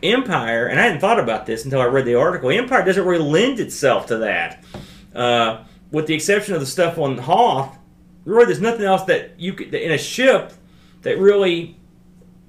Empire, 0.03 0.67
and 0.67 0.79
I 0.79 0.83
hadn't 0.83 0.99
thought 0.99 1.19
about 1.19 1.47
this 1.47 1.63
until 1.63 1.81
I 1.81 1.85
read 1.85 2.05
the 2.05 2.13
article. 2.13 2.51
Empire 2.51 2.85
doesn't 2.85 3.05
really 3.05 3.23
lend 3.23 3.59
itself 3.59 4.05
to 4.07 4.17
that, 4.17 4.63
uh, 5.15 5.63
with 5.89 6.05
the 6.05 6.13
exception 6.13 6.53
of 6.53 6.59
the 6.59 6.67
stuff 6.67 6.99
on 6.99 7.17
Hoth. 7.17 7.75
Really, 8.23 8.45
there's 8.45 8.61
nothing 8.61 8.85
else 8.85 9.03
that 9.05 9.39
you 9.39 9.53
could 9.53 9.73
in 9.73 9.91
a 9.91 9.97
ship 9.97 10.53
that 11.01 11.17
really 11.17 11.77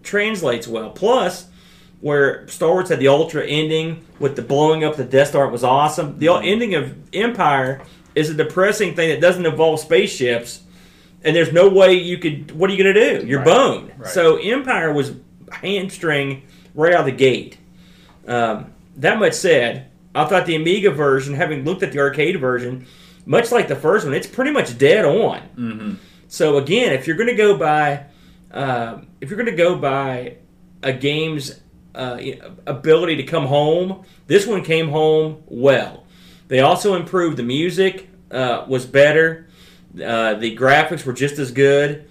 translates 0.03 0.67
well. 0.67 0.91
Plus, 0.91 1.47
where 2.01 2.47
Star 2.49 2.71
Wars 2.73 2.89
had 2.89 2.99
the 3.01 3.09
Ultra 3.09 3.45
ending 3.45 4.05
with 4.19 4.37
the 4.37 4.43
blowing 4.43 4.85
up 4.85 4.97
the 4.97 5.05
Death 5.05 5.29
Star, 5.29 5.47
it 5.47 5.51
was 5.51 5.65
awesome. 5.65 6.19
The 6.19 6.29
ending 6.29 6.75
of 6.75 6.95
Empire 7.15 7.83
is 8.15 8.31
a 8.31 8.35
depressing 8.35 8.95
thing 8.95 9.09
that 9.11 9.21
doesn't 9.21 9.45
involve 9.47 9.81
spaceships, 9.81 10.63
and 11.25 11.35
there's 11.35 11.53
no 11.53 11.69
way 11.69 11.95
you 11.95 12.19
could. 12.19 12.53
What 12.53 12.71
are 12.71 12.75
you 12.75 12.83
going 12.83 12.95
to 12.95 13.21
do? 13.21 13.27
You're 13.27 13.41
Right, 13.41 13.47
boned. 13.47 13.93
right. 13.99 14.09
So 14.09 14.37
Empire 14.37 14.93
was 14.93 15.13
hamstring 15.51 16.43
right 16.75 16.93
out 16.93 17.01
of 17.01 17.07
the 17.07 17.13
gate. 17.13 17.59
Um, 18.27 18.73
that 18.97 19.19
much 19.19 19.35
said, 19.35 19.87
I 20.15 20.25
thought 20.25 20.47
the 20.47 20.57
Amiga 20.57 20.91
version, 20.91 21.35
having 21.35 21.65
looked 21.65 21.83
at 21.83 21.93
the 21.93 21.99
arcade 21.99 22.41
version, 22.41 22.87
much 23.25 23.53
like 23.53 23.69
the 23.69 23.77
first 23.77 24.05
one, 24.07 24.15
it's 24.15 24.27
pretty 24.27 24.51
much 24.51 24.79
dead 24.79 25.05
on. 25.05 25.41
Mm-hmm. 25.57 25.95
So 26.29 26.57
again, 26.59 26.93
if 26.93 27.07
you're 27.07 27.17
going 27.17 27.29
to 27.29 27.35
go 27.35 27.57
by, 27.57 28.05
uh, 28.51 28.99
if 29.21 29.29
you're 29.31 29.37
going 29.37 29.51
to 29.51 29.57
go 29.57 29.77
by 29.77 30.37
a 30.83 30.93
game's 30.93 31.61
uh, 31.97 32.21
ability 32.67 33.17
to 33.17 33.23
come 33.25 33.47
home, 33.47 34.05
this 34.27 34.47
one 34.47 34.63
came 34.63 34.89
home 34.91 35.43
well. 35.47 36.05
They 36.49 36.61
also 36.61 36.95
improved 36.95 37.37
the 37.37 37.43
music 37.43 38.09
uh, 38.31 38.65
was 38.69 38.87
better, 38.87 39.49
uh, 39.95 40.35
the 40.35 40.55
graphics 40.57 41.05
were 41.05 41.13
just 41.13 41.39
as 41.39 41.51
good, 41.51 42.09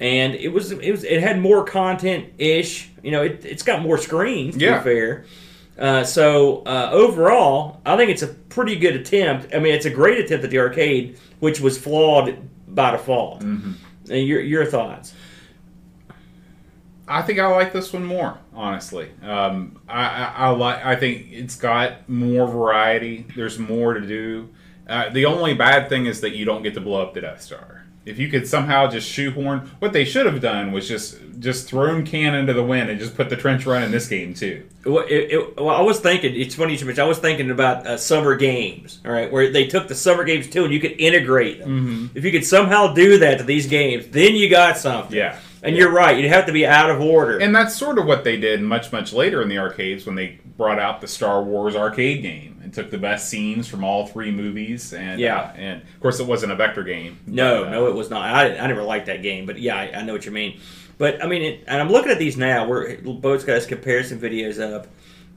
and 0.00 0.34
it 0.34 0.48
was 0.48 0.72
it 0.72 0.90
was 0.90 1.04
it 1.04 1.20
had 1.20 1.38
more 1.40 1.64
content 1.64 2.32
ish. 2.38 2.90
You 3.02 3.10
know, 3.12 3.22
it, 3.22 3.44
it's 3.44 3.62
got 3.62 3.82
more 3.82 3.98
screens. 3.98 4.56
To 4.56 4.64
Yeah. 4.64 4.78
be 4.78 4.84
fair. 4.84 5.24
Uh, 5.78 6.04
so 6.04 6.62
uh, 6.64 6.88
overall, 6.92 7.80
I 7.84 7.96
think 7.96 8.10
it's 8.10 8.22
a 8.22 8.28
pretty 8.28 8.76
good 8.76 8.96
attempt. 8.96 9.54
I 9.54 9.58
mean, 9.58 9.74
it's 9.74 9.84
a 9.84 9.90
great 9.90 10.18
attempt 10.18 10.44
at 10.44 10.50
the 10.50 10.58
arcade, 10.58 11.18
which 11.40 11.60
was 11.60 11.76
flawed 11.76 12.38
by 12.68 12.92
default. 12.92 13.40
Mm-hmm. 13.40 13.72
And 14.10 14.26
your 14.26 14.40
your 14.40 14.64
thoughts? 14.64 15.12
I 17.08 17.22
think 17.22 17.38
I 17.38 17.46
like 17.48 17.72
this 17.72 17.92
one 17.92 18.04
more, 18.04 18.38
honestly. 18.54 19.10
Um, 19.22 19.80
I, 19.88 20.06
I, 20.06 20.24
I 20.36 20.48
like. 20.48 20.84
I 20.84 20.96
think 20.96 21.28
it's 21.30 21.56
got 21.56 22.08
more 22.08 22.46
variety. 22.48 23.26
There's 23.36 23.58
more 23.58 23.94
to 23.94 24.00
do. 24.00 24.48
Uh, 24.88 25.08
the 25.10 25.24
only 25.26 25.54
bad 25.54 25.88
thing 25.88 26.06
is 26.06 26.20
that 26.20 26.34
you 26.34 26.44
don't 26.44 26.62
get 26.62 26.74
to 26.74 26.80
blow 26.80 27.02
up 27.02 27.14
the 27.14 27.20
Death 27.20 27.42
Star. 27.42 27.84
If 28.04 28.20
you 28.20 28.28
could 28.28 28.46
somehow 28.46 28.86
just 28.88 29.08
shoehorn, 29.08 29.68
what 29.80 29.92
they 29.92 30.04
should 30.04 30.26
have 30.26 30.40
done 30.40 30.70
was 30.70 30.86
just 30.86 31.18
just 31.40 31.66
thrown 31.68 32.06
canon 32.06 32.46
to 32.46 32.52
the 32.52 32.62
wind 32.62 32.88
and 32.88 33.00
just 33.00 33.16
put 33.16 33.28
the 33.28 33.36
trench 33.36 33.66
run 33.66 33.82
in 33.82 33.90
this 33.90 34.06
game 34.06 34.32
too. 34.32 34.64
Well, 34.84 35.04
it, 35.08 35.32
it, 35.32 35.56
well, 35.56 35.74
I 35.74 35.80
was 35.82 35.98
thinking. 35.98 36.34
It's 36.36 36.54
funny 36.54 36.76
too 36.76 36.86
mention. 36.86 37.02
I 37.02 37.08
was 37.08 37.18
thinking 37.18 37.50
about 37.50 37.84
uh, 37.84 37.96
summer 37.96 38.36
games. 38.36 39.00
All 39.04 39.10
right, 39.10 39.30
where 39.30 39.50
they 39.50 39.66
took 39.66 39.88
the 39.88 39.94
summer 39.96 40.22
games 40.22 40.48
too, 40.48 40.64
and 40.64 40.72
you 40.72 40.78
could 40.78 41.00
integrate 41.00 41.58
them. 41.58 42.10
If 42.14 42.24
you 42.24 42.30
could 42.30 42.44
somehow 42.44 42.94
do 42.94 43.18
that 43.18 43.38
to 43.38 43.44
these 43.44 43.66
games, 43.66 44.06
then 44.08 44.36
you 44.36 44.48
got 44.48 44.78
something. 44.78 45.16
Yeah. 45.16 45.36
And 45.62 45.76
you're 45.76 45.90
right. 45.90 46.18
You'd 46.18 46.28
have 46.28 46.46
to 46.46 46.52
be 46.52 46.66
out 46.66 46.90
of 46.90 47.00
order. 47.00 47.38
And 47.38 47.54
that's 47.54 47.74
sort 47.76 47.98
of 47.98 48.06
what 48.06 48.24
they 48.24 48.36
did 48.36 48.60
much, 48.62 48.92
much 48.92 49.12
later 49.12 49.42
in 49.42 49.48
the 49.48 49.58
arcades 49.58 50.06
when 50.06 50.14
they 50.14 50.38
brought 50.56 50.78
out 50.78 51.00
the 51.00 51.08
Star 51.08 51.42
Wars 51.42 51.74
arcade 51.74 52.22
game 52.22 52.60
and 52.62 52.72
took 52.72 52.90
the 52.90 52.98
best 52.98 53.28
scenes 53.28 53.66
from 53.66 53.82
all 53.84 54.06
three 54.06 54.30
movies. 54.30 54.92
And 54.92 55.18
Yeah. 55.20 55.38
uh, 55.40 55.52
and 55.56 55.82
of 55.82 56.00
course 56.00 56.20
it 56.20 56.26
wasn't 56.26 56.52
a 56.52 56.56
vector 56.56 56.82
game. 56.84 57.18
No, 57.26 57.62
but, 57.64 57.68
uh, 57.68 57.70
no, 57.72 57.86
it 57.88 57.94
was 57.94 58.10
not. 58.10 58.22
I, 58.22 58.56
I 58.58 58.66
never 58.66 58.82
liked 58.82 59.06
that 59.06 59.22
game, 59.22 59.46
but 59.46 59.58
yeah, 59.58 59.76
I, 59.76 59.98
I 59.98 60.02
know 60.02 60.12
what 60.12 60.24
you 60.26 60.32
mean. 60.32 60.60
But 60.98 61.22
I 61.22 61.26
mean, 61.26 61.42
it, 61.42 61.64
and 61.66 61.80
I'm 61.80 61.90
looking 61.90 62.10
at 62.10 62.18
these 62.18 62.36
now. 62.36 62.66
We're 62.68 62.96
both 62.98 63.46
got 63.46 63.54
his 63.56 63.66
comparison 63.66 64.18
videos 64.18 64.60
up, 64.60 64.86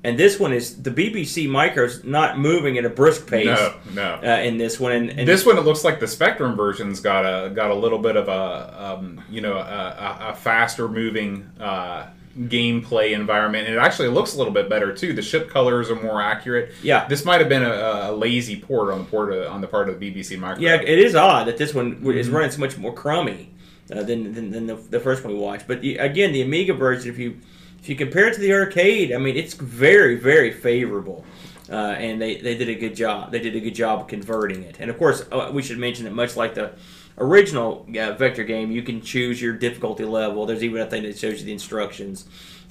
and 0.03 0.17
this 0.17 0.39
one 0.39 0.53
is 0.53 0.81
the 0.81 0.91
BBC 0.91 1.49
Micro's 1.49 2.03
not 2.03 2.39
moving 2.39 2.77
at 2.77 2.85
a 2.85 2.89
brisk 2.89 3.27
pace. 3.27 3.45
No, 3.45 3.73
no. 3.93 4.19
Uh, 4.23 4.37
in 4.41 4.57
this 4.57 4.79
one, 4.79 4.91
and, 4.93 5.09
and 5.11 5.27
this 5.27 5.45
one 5.45 5.57
it 5.57 5.61
looks 5.61 5.83
like 5.83 5.99
the 5.99 6.07
Spectrum 6.07 6.55
version's 6.55 6.99
got 6.99 7.25
a 7.25 7.49
got 7.49 7.69
a 7.71 7.75
little 7.75 7.99
bit 7.99 8.15
of 8.15 8.27
a 8.27 8.95
um, 8.97 9.21
you 9.29 9.41
know 9.41 9.53
a, 9.53 9.59
a, 9.59 10.17
a 10.29 10.35
faster 10.35 10.87
moving 10.87 11.49
uh, 11.59 12.07
gameplay 12.43 13.11
environment, 13.11 13.67
and 13.67 13.75
it 13.75 13.79
actually 13.79 14.07
looks 14.07 14.35
a 14.35 14.37
little 14.37 14.53
bit 14.53 14.69
better 14.69 14.93
too. 14.93 15.13
The 15.13 15.21
ship 15.21 15.49
colors 15.49 15.89
are 15.89 16.01
more 16.01 16.21
accurate. 16.21 16.71
Yeah. 16.81 17.05
this 17.07 17.25
might 17.25 17.39
have 17.41 17.49
been 17.49 17.63
a, 17.63 17.71
a 18.09 18.11
lazy 18.13 18.55
port 18.59 18.93
on 18.93 18.99
the 18.99 19.05
port 19.05 19.33
of, 19.33 19.51
on 19.51 19.59
the 19.61 19.67
part 19.67 19.89
of 19.89 19.99
the 19.99 20.11
BBC 20.11 20.39
Micro. 20.39 20.61
Yeah, 20.61 20.75
it 20.75 20.99
is 20.99 21.15
odd 21.15 21.47
that 21.47 21.57
this 21.57 21.73
one 21.73 22.01
is 22.05 22.27
Mm-hmm. 22.27 22.35
running 22.35 22.51
so 22.51 22.59
much 22.59 22.77
more 22.77 22.93
crummy 22.93 23.51
uh, 23.91 24.03
than, 24.03 24.33
than, 24.33 24.51
than 24.51 24.67
the, 24.67 24.75
the 24.75 24.99
first 24.99 25.23
one 25.23 25.33
we 25.33 25.39
watched. 25.39 25.67
But 25.67 25.81
the, 25.81 25.97
again, 25.97 26.31
the 26.31 26.41
Amiga 26.41 26.73
version, 26.73 27.09
if 27.09 27.17
you 27.17 27.37
if 27.81 27.89
you 27.89 27.95
compare 27.95 28.27
it 28.27 28.33
to 28.35 28.39
the 28.41 28.53
arcade, 28.53 29.11
I 29.13 29.17
mean, 29.17 29.35
it's 29.37 29.53
very 29.53 30.15
very 30.15 30.51
favorable, 30.51 31.25
uh, 31.69 31.75
and 31.75 32.21
they, 32.21 32.37
they 32.37 32.55
did 32.57 32.69
a 32.69 32.75
good 32.75 32.95
job. 32.95 33.31
They 33.31 33.39
did 33.39 33.55
a 33.55 33.59
good 33.59 33.75
job 33.75 34.07
converting 34.09 34.63
it. 34.63 34.77
And 34.79 34.89
of 34.89 34.97
course, 34.97 35.23
uh, 35.31 35.49
we 35.53 35.61
should 35.63 35.77
mention 35.79 36.05
that 36.05 36.13
much 36.13 36.35
like 36.35 36.55
the 36.55 36.71
original 37.17 37.85
uh, 37.99 38.13
Vector 38.13 38.43
game, 38.45 38.71
you 38.71 38.81
can 38.81 39.01
choose 39.01 39.41
your 39.41 39.53
difficulty 39.53 40.05
level. 40.05 40.45
There's 40.45 40.63
even 40.63 40.81
a 40.81 40.85
thing 40.85 41.03
that 41.03 41.17
shows 41.17 41.39
you 41.39 41.45
the 41.45 41.51
instructions. 41.53 42.25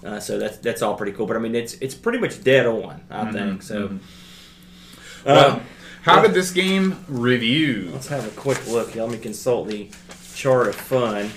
Uh, 0.04 0.20
so 0.20 0.38
that's 0.38 0.56
that's 0.58 0.80
all 0.82 0.94
pretty 0.94 1.12
cool. 1.12 1.26
But 1.26 1.36
I 1.36 1.40
mean, 1.40 1.54
it's 1.54 1.74
it's 1.74 1.94
pretty 1.94 2.18
much 2.18 2.42
dead 2.44 2.66
on. 2.66 3.00
I 3.10 3.24
Mm-hmm. 3.24 3.32
think 3.32 3.62
so. 3.62 3.98
Well, 5.24 5.54
Um, 5.56 5.60
how 6.02 6.22
did 6.22 6.32
this 6.32 6.50
game 6.52 7.04
review? 7.08 7.90
Let's 7.92 8.08
have 8.08 8.26
a 8.26 8.40
quick 8.40 8.66
look. 8.68 8.94
Let 8.94 9.10
me 9.10 9.18
consult 9.18 9.68
the 9.68 9.90
chart 10.34 10.68
of 10.68 10.76
fun. 10.76 11.30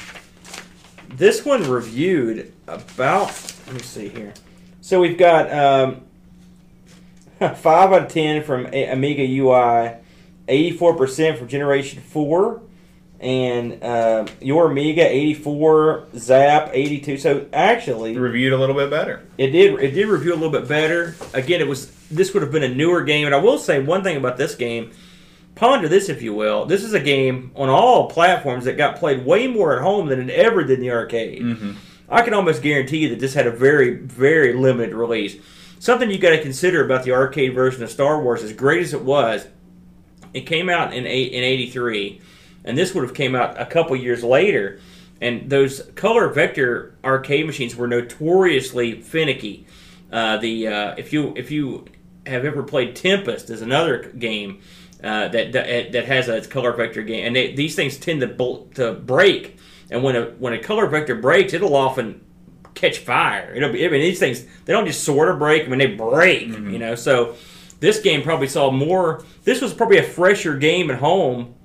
This 1.09 1.43
one 1.45 1.69
reviewed 1.69 2.53
about. 2.67 3.31
Let 3.71 3.79
me 3.79 3.87
see 3.87 4.09
here. 4.09 4.33
So 4.81 4.99
we've 4.99 5.17
got 5.17 5.49
um, 5.53 6.01
five 7.55 7.93
out 7.93 8.03
of 8.03 8.07
ten 8.09 8.43
from 8.43 8.67
A- 8.73 8.89
Amiga 8.91 9.23
UI, 9.23 9.93
eighty-four 10.49 10.95
percent 10.97 11.37
from 11.37 11.47
Generation 11.47 12.01
Four, 12.01 12.61
and 13.21 13.81
uh, 13.81 14.27
your 14.41 14.69
Amiga 14.69 15.07
eighty-four, 15.07 16.07
Zzap 16.15 16.71
eighty-two. 16.73 17.17
So 17.17 17.47
actually, 17.53 18.17
Reviewed 18.17 18.51
a 18.51 18.57
little 18.57 18.75
bit 18.75 18.89
better. 18.89 19.25
it 19.37 19.51
did. 19.51 19.79
It 19.79 19.91
did 19.91 20.07
review 20.07 20.33
a 20.33 20.35
little 20.35 20.51
bit 20.51 20.67
better. 20.67 21.15
Again, 21.33 21.61
it 21.61 21.67
was. 21.67 21.89
This 22.09 22.33
would 22.33 22.43
have 22.43 22.51
been 22.51 22.63
a 22.63 22.75
newer 22.75 23.03
game, 23.03 23.25
and 23.25 23.33
I 23.33 23.37
will 23.37 23.57
say 23.57 23.81
one 23.81 24.03
thing 24.03 24.17
about 24.17 24.35
this 24.35 24.53
game. 24.55 24.91
ponder 25.55 25.87
this, 25.87 26.09
if 26.09 26.21
you 26.21 26.33
will. 26.33 26.65
This 26.65 26.83
is 26.83 26.91
a 26.93 26.99
game 26.99 27.51
on 27.55 27.69
all 27.69 28.09
platforms 28.09 28.65
that 28.65 28.75
got 28.75 28.97
played 28.97 29.25
way 29.25 29.47
more 29.47 29.77
at 29.77 29.81
home 29.81 30.07
than 30.07 30.29
it 30.29 30.33
ever 30.33 30.61
did 30.65 30.79
in 30.79 30.81
the 30.81 30.91
arcade. 30.91 31.41
Mm-hmm. 31.41 31.71
I 32.11 32.21
can 32.23 32.33
almost 32.33 32.61
guarantee 32.61 32.97
you 32.97 33.09
that 33.09 33.19
this 33.19 33.33
had 33.33 33.47
a 33.47 33.51
very, 33.51 33.95
very 33.95 34.53
limited 34.53 34.93
release. 34.93 35.37
Something 35.79 36.11
you 36.11 36.19
got 36.19 36.31
to 36.31 36.41
consider 36.41 36.83
about 36.83 37.05
the 37.05 37.13
arcade 37.13 37.55
version 37.55 37.81
of 37.81 37.89
Star 37.89 38.21
Wars, 38.21 38.43
as 38.43 38.53
great 38.53 38.83
as 38.83 38.93
it 38.93 39.01
was, 39.01 39.47
it 40.33 40.41
came 40.41 40.69
out 40.69 40.93
in 40.93 41.05
in 41.05 41.43
'83, 41.43 42.21
and 42.63 42.77
this 42.77 42.93
would 42.93 43.03
have 43.03 43.13
came 43.13 43.35
out 43.35 43.59
a 43.59 43.65
couple 43.65 43.95
years 43.95 44.23
later. 44.23 44.79
And 45.19 45.49
those 45.49 45.81
color 45.95 46.29
vector 46.29 46.95
arcade 47.03 47.45
machines 47.45 47.75
were 47.75 47.87
notoriously 47.87 49.01
finicky. 49.01 49.67
Uh, 50.11 50.37
the 50.37 50.67
uh, 50.67 50.95
if 50.97 51.13
you 51.13 51.33
if 51.35 51.51
you 51.51 51.85
have 52.25 52.43
ever 52.45 52.63
played 52.63 52.95
Tempest, 52.95 53.49
is 53.49 53.61
another 53.61 54.03
game 54.03 54.61
uh, 55.03 55.27
that, 55.29 55.51
that 55.53 55.91
that 55.91 56.05
has 56.05 56.27
a 56.27 56.41
color 56.47 56.73
vector 56.73 57.01
game, 57.03 57.25
and 57.25 57.35
they, 57.35 57.53
these 57.53 57.75
things 57.75 57.97
tend 57.97 58.21
to 58.21 58.27
bl- 58.27 58.65
to 58.75 58.93
break. 58.93 59.57
And 59.91 60.01
when 60.03 60.15
a 60.15 60.25
when 60.39 60.53
a 60.53 60.59
color 60.59 60.87
vector 60.87 61.15
breaks, 61.15 61.53
it'll 61.53 61.75
often 61.75 62.21
catch 62.73 62.99
fire. 62.99 63.53
It'll 63.53 63.71
be. 63.71 63.85
I 63.85 63.89
mean, 63.89 64.01
these 64.01 64.19
things 64.19 64.45
they 64.65 64.73
don't 64.73 64.87
just 64.87 65.03
sort 65.03 65.29
of 65.29 65.37
break. 65.37 65.65
I 65.65 65.67
mean, 65.67 65.79
they 65.79 65.93
break. 65.95 66.47
Mm-hmm. 66.47 66.71
You 66.71 66.79
know, 66.79 66.95
so 66.95 67.35
this 67.79 67.99
game 67.99 68.23
probably 68.23 68.47
saw 68.47 68.71
more. 68.71 69.23
This 69.43 69.61
was 69.61 69.73
probably 69.73 69.97
a 69.97 70.03
fresher 70.03 70.55
game 70.57 70.89
at 70.89 70.99
home 70.99 71.55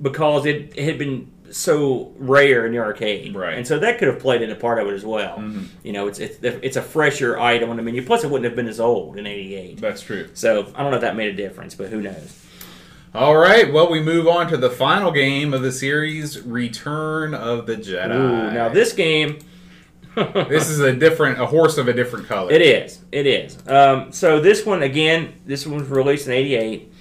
because 0.00 0.46
it, 0.46 0.74
it 0.76 0.84
had 0.84 0.98
been 0.98 1.30
so 1.50 2.12
rare 2.16 2.64
in 2.66 2.72
the 2.72 2.78
arcade, 2.78 3.34
Right. 3.34 3.58
And 3.58 3.66
so 3.66 3.78
that 3.78 3.98
could 3.98 4.08
have 4.08 4.20
played 4.20 4.42
into 4.42 4.54
part 4.54 4.78
of 4.78 4.86
it 4.86 4.94
as 4.94 5.04
well. 5.04 5.38
Mm-hmm. 5.38 5.64
You 5.82 5.92
know, 5.92 6.06
it's 6.06 6.18
it's 6.18 6.38
it's 6.42 6.76
a 6.76 6.82
fresher 6.82 7.38
item. 7.38 7.70
I 7.70 7.74
mean, 7.74 8.04
plus 8.04 8.24
it 8.24 8.30
wouldn't 8.30 8.44
have 8.44 8.56
been 8.56 8.68
as 8.68 8.80
old 8.80 9.16
in 9.16 9.26
'88. 9.26 9.80
That's 9.80 10.02
true. 10.02 10.28
So 10.34 10.70
I 10.74 10.82
don't 10.82 10.90
know 10.90 10.96
if 10.96 11.02
that 11.02 11.16
made 11.16 11.28
a 11.28 11.36
difference, 11.36 11.74
but 11.74 11.88
who 11.88 12.00
knows? 12.00 12.39
All 13.12 13.36
right. 13.36 13.72
Well, 13.72 13.90
we 13.90 14.00
move 14.00 14.28
on 14.28 14.46
to 14.50 14.56
the 14.56 14.70
final 14.70 15.10
game 15.10 15.52
of 15.52 15.62
the 15.62 15.72
series, 15.72 16.40
Return 16.42 17.34
of 17.34 17.66
the 17.66 17.74
Jedi. 17.74 18.14
Ooh, 18.14 18.52
now 18.52 18.68
this 18.68 18.92
game. 18.92 19.40
this 20.14 20.68
is 20.68 20.78
a 20.78 20.92
different, 20.92 21.40
a 21.40 21.46
horse 21.46 21.76
of 21.76 21.88
a 21.88 21.92
different 21.92 22.28
color. 22.28 22.52
It 22.52 22.62
is. 22.62 23.00
It 23.10 23.26
is. 23.26 23.58
Um, 23.66 24.12
so 24.12 24.38
this 24.38 24.64
one 24.64 24.84
again. 24.84 25.34
This 25.44 25.66
one 25.66 25.80
was 25.80 25.88
released 25.88 26.28
in 26.28 26.34
'88. 26.34 26.92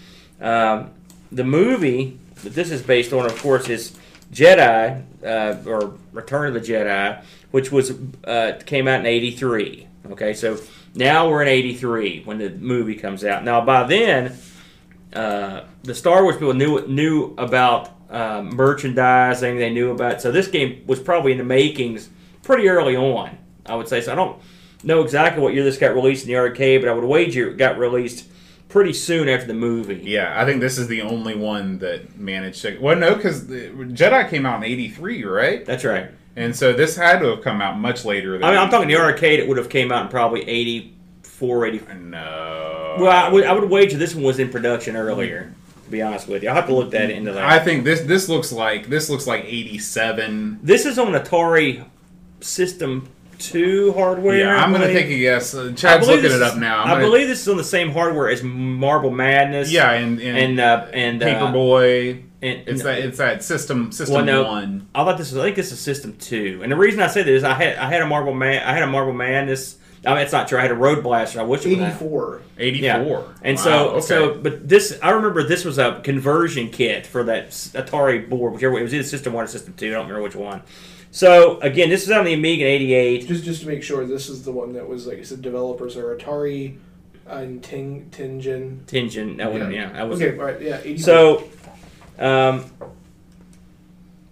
Um, 0.41 0.89
the 1.32 1.43
movie 1.43 2.20
that 2.43 2.55
this 2.55 2.72
is 2.72 2.82
based 2.82 3.14
on, 3.14 3.28
of 3.28 3.39
course, 3.39 3.70
is 3.70 3.95
Jedi 4.34 5.03
uh, 5.24 5.70
or 5.70 5.93
Return 6.12 6.47
of 6.47 6.53
the 6.55 6.60
Jedi, 6.60 7.24
which 7.51 7.72
was 7.72 7.93
uh, 8.24 8.53
came 8.66 8.88
out 8.88 9.01
in 9.01 9.05
'83. 9.05 9.88
Okay, 10.12 10.34
so 10.34 10.60
now 10.95 11.30
we're 11.30 11.43
in 11.43 11.47
'83 11.47 12.24
when 12.24 12.39
the 12.39 12.49
movie 12.49 12.95
comes 12.95 13.24
out. 13.24 13.43
Now 13.43 13.64
by 13.64 13.84
then, 13.84 14.36
uh, 15.14 15.62
the 15.84 15.95
Star 15.95 16.24
Wars 16.24 16.36
people 16.36 16.53
knew 16.53 16.86
knew 16.88 17.34
about 17.38 17.89
uh, 18.10 18.41
merchandising. 18.41 19.57
They 19.57 19.70
knew 19.70 19.91
about 19.91 20.22
so 20.22 20.32
this 20.32 20.47
game 20.47 20.84
was 20.86 20.99
probably 20.99 21.32
in 21.32 21.38
the 21.38 21.43
makings 21.43 22.10
pretty 22.43 22.68
early 22.70 22.95
on. 22.95 23.38
I 23.66 23.76
would 23.76 23.88
say 23.88 24.01
so. 24.01 24.12
I 24.12 24.16
don't 24.16 24.39
know 24.84 25.01
exactly 25.01 25.41
what 25.41 25.53
year 25.53 25.64
this 25.64 25.78
got 25.78 25.93
released 25.93 26.24
in 26.24 26.30
the 26.30 26.38
arcade, 26.38 26.82
but 26.82 26.89
I 26.89 26.93
would 26.93 27.03
wager 27.03 27.49
it 27.49 27.57
got 27.57 27.78
released 27.78 28.28
pretty 28.68 28.93
soon 28.93 29.28
after 29.28 29.47
the 29.47 29.53
movie. 29.53 30.01
Yeah, 30.03 30.39
I 30.39 30.45
think 30.45 30.62
this 30.62 30.78
is 30.78 30.88
the 30.88 31.01
only 31.01 31.36
one 31.36 31.80
that 31.80 32.18
managed 32.18 32.62
to. 32.62 32.78
Well, 32.80 32.95
no, 32.95 33.16
because 33.16 33.43
Jedi 33.43 34.30
came 34.30 34.45
out 34.45 34.57
in 34.57 34.64
'83, 34.64 35.24
right? 35.26 35.66
That's 35.66 35.84
right. 35.84 36.12
And 36.36 36.55
so 36.55 36.72
this 36.72 36.95
had 36.95 37.20
to 37.20 37.36
have 37.36 37.41
come 37.41 37.62
out 37.62 37.78
much 37.78 38.05
later. 38.05 38.34
Than 38.34 38.43
I 38.43 38.51
mean, 38.51 38.60
I'm 38.60 38.70
talking 38.70 38.88
the 38.88 38.97
arcade. 38.97 39.39
It 39.39 39.47
would 39.47 39.57
have 39.57 39.70
came 39.70 39.91
out 39.91 40.03
in 40.03 40.07
probably 40.10 40.47
84, 40.47 40.93
85. 41.41 42.01
No. 42.01 42.95
Well, 42.99 43.11
I 43.11 43.29
would, 43.29 43.43
I 43.45 43.53
would 43.53 43.69
wager 43.69 43.97
this 43.97 44.13
one 44.15 44.23
was 44.23 44.39
in 44.39 44.49
production 44.49 44.95
earlier. 44.95 45.53
To 45.85 45.91
be 45.91 46.01
honest 46.01 46.27
with 46.27 46.43
you, 46.43 46.49
I'll 46.49 46.55
have 46.55 46.67
to 46.67 46.75
look 46.75 46.91
that 46.91 47.09
into 47.09 47.31
that. 47.31 47.43
I 47.43 47.57
think 47.59 47.83
this 47.83 48.01
this 48.01 48.29
looks 48.29 48.51
like 48.51 48.87
this 48.89 49.09
looks 49.09 49.25
like 49.25 49.45
'87. 49.45 50.59
This 50.61 50.85
is 50.85 50.99
on 50.99 51.13
Atari 51.13 51.83
System 52.41 53.07
2 53.39 53.93
hardware. 53.93 54.37
Yeah, 54.37 54.63
I'm 54.63 54.71
going 54.71 54.81
to 54.81 54.93
take 54.93 55.07
a 55.07 55.17
guess. 55.17 55.53
Uh, 55.53 55.73
Chad's 55.75 56.07
looking 56.07 56.25
it 56.31 56.41
up 56.41 56.57
now. 56.57 56.81
I'm 56.83 56.87
I 56.87 56.91
gonna- 56.95 57.05
believe 57.05 57.27
this 57.27 57.41
is 57.41 57.47
on 57.47 57.57
the 57.57 57.63
same 57.63 57.91
hardware 57.91 58.29
as 58.29 58.43
Marble 58.43 59.11
Madness. 59.11 59.71
Yeah, 59.71 59.91
and 59.91 60.19
and, 60.19 60.37
and 60.37 60.59
uh, 60.59 60.87
and 60.93 61.23
uh, 61.23 61.25
Paperboy. 61.25 62.23
and, 62.41 62.67
it's 62.67 62.83
that 62.83 62.99
it's 62.99 63.17
that 63.17 63.43
system 63.43 63.91
system 63.91 64.15
Well, 64.17 64.25
no. 64.25 64.43
one. 64.43 64.87
I 64.93 65.05
thought 65.05 65.17
this 65.17 65.31
was. 65.31 65.39
I 65.39 65.45
think 65.45 65.55
this 65.55 65.71
is 65.71 65.79
System 65.79 66.15
Two, 66.17 66.59
and 66.61 66.71
the 66.71 66.75
reason 66.75 67.01
I 67.01 67.07
say 67.07 67.23
this 67.23 67.37
is 67.39 67.43
I 67.43 67.53
had 67.53 67.77
I 67.77 67.89
had 67.89 68.01
a 68.01 68.05
Marble 68.07 68.33
Man. 68.33 68.61
I 68.61 68.73
had 68.73 68.83
a 68.83 68.87
Marble 68.87 69.13
Madness. 69.13 69.77
I 70.06 70.14
mean, 70.14 70.24
it's 70.24 70.32
not 70.32 70.47
true. 70.47 70.58
I 70.58 70.62
had 70.62 70.72
a 70.72 70.76
Road 70.76 71.04
Blaster. 71.04 71.39
I 71.39 71.43
wish 71.43 71.66
it 71.66 71.70
was 71.70 71.78
that. 71.80 71.95
84. 71.95 72.41
84. 72.58 72.82
Yeah. 72.82 73.24
And 73.43 73.58
Wow, 73.58 73.64
so, 73.64 73.89
okay. 73.89 74.02
so, 74.02 74.34
but 74.36 74.68
this, 74.68 74.97
I 75.04 75.10
remember 75.12 75.43
this 75.43 75.66
was 75.66 75.78
a 75.78 76.00
conversion 76.04 76.70
kit 76.70 77.06
for 77.06 77.24
that 77.26 77.50
Atari 77.50 78.30
board, 78.30 78.54
whichever 78.54 78.74
way. 78.76 78.80
It 78.80 78.84
was 78.84 78.93
either 78.93 79.04
System 79.04 79.34
1 79.34 79.43
or 79.43 79.47
System 79.47 79.74
2. 79.74 79.88
I 79.88 79.89
don't 79.91 80.02
remember 80.08 80.22
which 80.24 80.36
one. 80.36 80.62
So, 81.12 81.60
again, 81.62 81.89
this 81.89 82.04
is 82.04 82.12
on 82.12 82.24
the 82.24 82.34
Amiga 82.34 82.66
in 82.66 82.72
88. 82.72 83.28
Just 83.28 83.43
just 83.43 83.62
to 83.62 83.68
make 83.68 83.84
sure, 83.84 84.06
this 84.06 84.30
is 84.30 84.43
the 84.45 84.52
one 84.52 84.74
that 84.74 84.88
was 84.88 85.06
like 85.08 85.18
I 85.18 85.24
said. 85.24 85.41
Developers 85.41 85.97
are 85.97 86.16
Atari 86.16 86.78
and 87.28 87.64
Ting 87.64 88.10
Tengen. 88.12 88.86
Tension. 88.86 89.38
That 89.38 89.52
was, 89.52 89.62
Yeah. 89.64 89.70
yeah, 89.70 89.93
that 89.93 90.08
was 90.08 90.22
Okay, 90.22 90.38
all 90.38 90.45
right, 90.45 90.62
yeah. 90.62 90.80
84. 90.84 90.97
So, 91.04 91.50
um, 92.20 92.66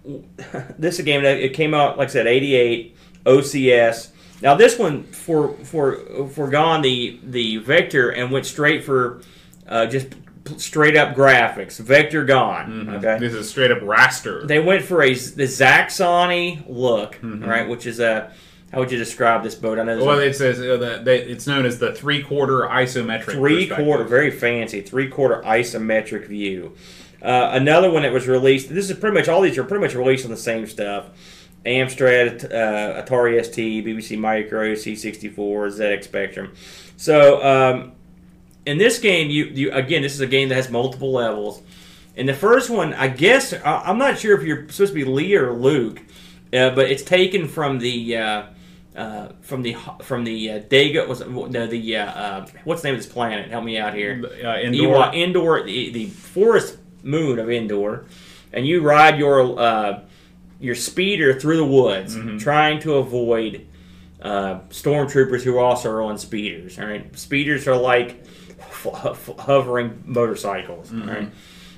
this 0.78 1.02
game 1.02 1.24
that 1.24 1.38
it 1.38 1.54
came 1.54 1.74
out 1.74 1.98
like 1.98 2.10
I 2.10 2.12
said, 2.12 2.28
eighty 2.28 2.56
eight 2.56 2.96
OCS. 3.26 4.10
Now 4.42 4.56
this 4.56 4.78
one 4.78 5.04
for 5.04 5.54
for 5.64 5.98
forgone 6.30 6.82
the 6.82 7.20
the 7.24 7.58
vector 7.58 8.10
and 8.10 8.32
went 8.32 8.46
straight 8.46 8.84
for 8.84 9.22
uh, 9.68 9.88
just 9.88 10.08
straight 10.58 10.96
up 10.96 11.16
graphics. 11.16 11.80
Vector 11.80 12.24
gone. 12.24 12.90
Okay. 12.90 13.18
This 13.20 13.34
is 13.34 13.50
straight 13.50 13.72
up 13.72 13.80
raster. 13.80 14.48
They 14.48 14.60
went 14.60 14.84
for 14.84 15.02
a 15.02 15.14
the 15.14 15.44
Zaxxon 15.44 16.66
look, 16.68 17.18
right? 17.22 17.68
Which 17.68 17.86
is 17.86 18.00
a 18.00 18.32
how 18.72 18.80
would 18.80 18.92
you 18.92 18.98
describe 18.98 19.44
this 19.44 19.56
boat? 19.56 19.80
I 19.80 19.84
know 19.84 20.04
well, 20.04 20.20
it 20.20 20.36
says 20.36 20.60
uh, 20.60 21.02
they, 21.04 21.22
it's 21.22 21.48
known 21.48 21.66
as 21.66 21.80
the 21.80 21.94
three 21.94 22.22
quarter 22.22 22.62
isometric. 22.62 23.32
three 23.32 23.68
quarter, 23.68 24.04
very 24.04 24.30
fancy, 24.30 24.82
three 24.82 25.08
quarter 25.08 25.42
isometric 25.44 26.28
view. 26.28 26.76
Uh, 27.22 27.50
another 27.54 27.90
one 27.90 28.04
that 28.04 28.12
was 28.12 28.28
released. 28.28 28.70
This 28.70 28.90
is 28.90 28.98
pretty 28.98 29.16
much 29.16 29.28
all 29.28 29.42
these 29.42 29.58
are 29.58 29.64
pretty 29.64 29.84
much 29.84 29.96
released 29.96 30.26
on 30.26 30.32
the 30.32 30.38
same 30.38 30.68
stuff. 30.68 31.10
Amstrad, 31.68 32.46
uh, 32.46 33.02
Atari 33.04 33.44
ST, 33.44 33.58
BBC 33.86 34.18
Micro, 34.18 34.74
C64, 34.74 35.36
ZX 35.36 36.04
Spectrum. 36.04 36.54
So 36.96 37.44
um, 37.44 37.92
in 38.66 38.78
this 38.78 39.00
game, 39.00 39.30
you 39.30 39.46
you 39.46 39.72
again, 39.72 40.02
this 40.02 40.14
is 40.14 40.22
a 40.22 40.28
game 40.28 40.50
that 40.50 40.56
has 40.56 40.70
multiple 40.70 41.12
levels. 41.12 41.62
And 42.16 42.28
the 42.28 42.34
first 42.34 42.70
one, 42.72 42.94
I 42.96 43.08
guess 43.10 43.54
I- 43.54 43.84
I'm 43.86 43.98
not 44.00 44.18
sure 44.18 44.36
if 44.40 44.44
you're 44.46 44.68
supposed 44.70 44.94
to 44.94 44.96
be 44.96 45.04
Lee 45.06 45.36
or 45.36 45.54
Luke, 45.54 46.02
uh, 46.54 46.72
but 46.72 46.90
it's 46.90 47.04
taken 47.04 47.48
from 47.48 47.78
the 47.80 48.18
uh, 48.18 48.44
uh, 48.96 49.28
from 49.42 49.62
the 49.62 49.76
from 50.02 50.24
the 50.24 50.52
uh, 50.52 50.60
Dago 50.62 51.08
was 51.08 51.20
no 51.28 51.68
the 51.68 51.98
uh, 51.98 52.06
uh, 52.06 52.46
what's 52.64 52.82
the 52.82 52.88
name 52.88 52.96
of 52.96 53.04
this 53.04 53.12
planet? 53.12 53.52
Help 53.52 53.64
me 53.64 53.78
out 53.78 53.94
here. 53.94 54.24
Uh, 54.44 54.58
Endor. 54.58 54.82
Ewa, 54.82 55.12
Endor, 55.14 55.64
the, 55.64 55.92
the 55.92 56.06
forest 56.08 56.78
moon 57.04 57.38
of 57.38 57.50
Endor, 57.52 58.06
and 58.52 58.66
you 58.66 58.82
ride 58.82 59.20
your 59.20 59.60
uh, 59.60 60.00
your 60.60 60.76
speeder 60.76 61.40
through 61.40 61.58
the 61.58 61.66
woods, 61.66 62.16
trying 62.40 62.80
to 62.82 62.96
avoid 62.96 63.68
uh, 64.22 64.60
stormtroopers 64.70 65.42
who 65.44 65.58
also 65.60 65.92
are 65.92 66.02
on 66.02 66.18
speeders. 66.18 66.80
All 66.80 66.86
right, 66.88 67.16
speeders 67.18 67.68
are 67.68 67.76
like 67.78 68.24
f- 68.60 68.88
f- 69.06 69.30
hovering 69.40 70.02
motorcycles. 70.06 70.92
all 70.92 71.00
right. 71.00 71.30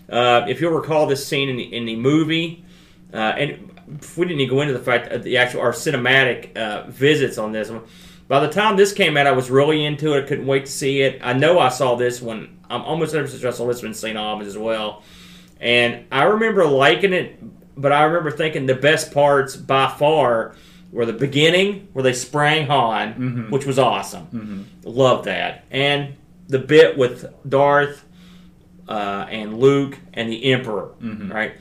Uh, 0.09 0.45
if 0.47 0.59
you'll 0.59 0.71
recall 0.71 1.05
this 1.05 1.25
scene 1.25 1.49
in 1.49 1.57
the, 1.57 1.63
in 1.75 1.85
the 1.85 1.95
movie, 1.95 2.65
uh, 3.13 3.17
and 3.17 3.79
we 4.17 4.25
didn't 4.25 4.39
even 4.39 4.55
go 4.55 4.61
into 4.61 4.73
the 4.73 4.79
fact 4.79 5.11
of 5.11 5.23
the 5.23 5.37
actual 5.37 5.61
our 5.61 5.71
cinematic 5.71 6.55
uh, 6.57 6.83
visits 6.89 7.37
on 7.37 7.51
this 7.51 7.69
one. 7.69 7.83
By 8.27 8.39
the 8.39 8.49
time 8.49 8.75
this 8.77 8.93
came 8.93 9.17
out, 9.17 9.27
I 9.27 9.31
was 9.31 9.49
really 9.51 9.83
into 9.85 10.13
it. 10.13 10.23
I 10.23 10.27
couldn't 10.27 10.45
wait 10.47 10.65
to 10.65 10.71
see 10.71 11.01
it. 11.01 11.19
I 11.23 11.33
know 11.33 11.59
I 11.59 11.69
saw 11.69 11.95
this 11.95 12.21
one. 12.21 12.59
I'm 12.69 12.81
almost 12.83 13.13
100% 13.13 13.39
sure 13.39 13.49
I 13.49 13.53
saw 13.53 13.67
this 13.67 13.81
one 13.81 13.87
in 13.89 13.93
St. 13.95 14.15
Albans 14.17 14.47
as 14.47 14.57
well. 14.57 15.01
And 15.59 16.05
I 16.11 16.23
remember 16.23 16.65
liking 16.65 17.11
it, 17.13 17.39
but 17.79 17.91
I 17.91 18.03
remember 18.03 18.31
thinking 18.31 18.65
the 18.65 18.75
best 18.75 19.13
parts 19.13 19.55
by 19.55 19.87
far 19.87 20.55
were 20.91 21.05
the 21.05 21.13
beginning 21.13 21.87
where 21.93 22.03
they 22.03 22.13
sprang 22.13 22.67
Han, 22.67 23.13
mm-hmm. 23.13 23.51
which 23.51 23.65
was 23.65 23.79
awesome. 23.79 24.25
Mm-hmm. 24.27 24.63
Love 24.83 25.25
that. 25.25 25.65
And 25.71 26.15
the 26.47 26.59
bit 26.59 26.97
with 26.97 27.31
Darth 27.47 28.03
uh, 28.87 29.27
and 29.29 29.59
Luke 29.59 29.97
and 30.13 30.29
the 30.29 30.51
Emperor, 30.51 30.91
mm-hmm. 30.99 31.31
right? 31.31 31.53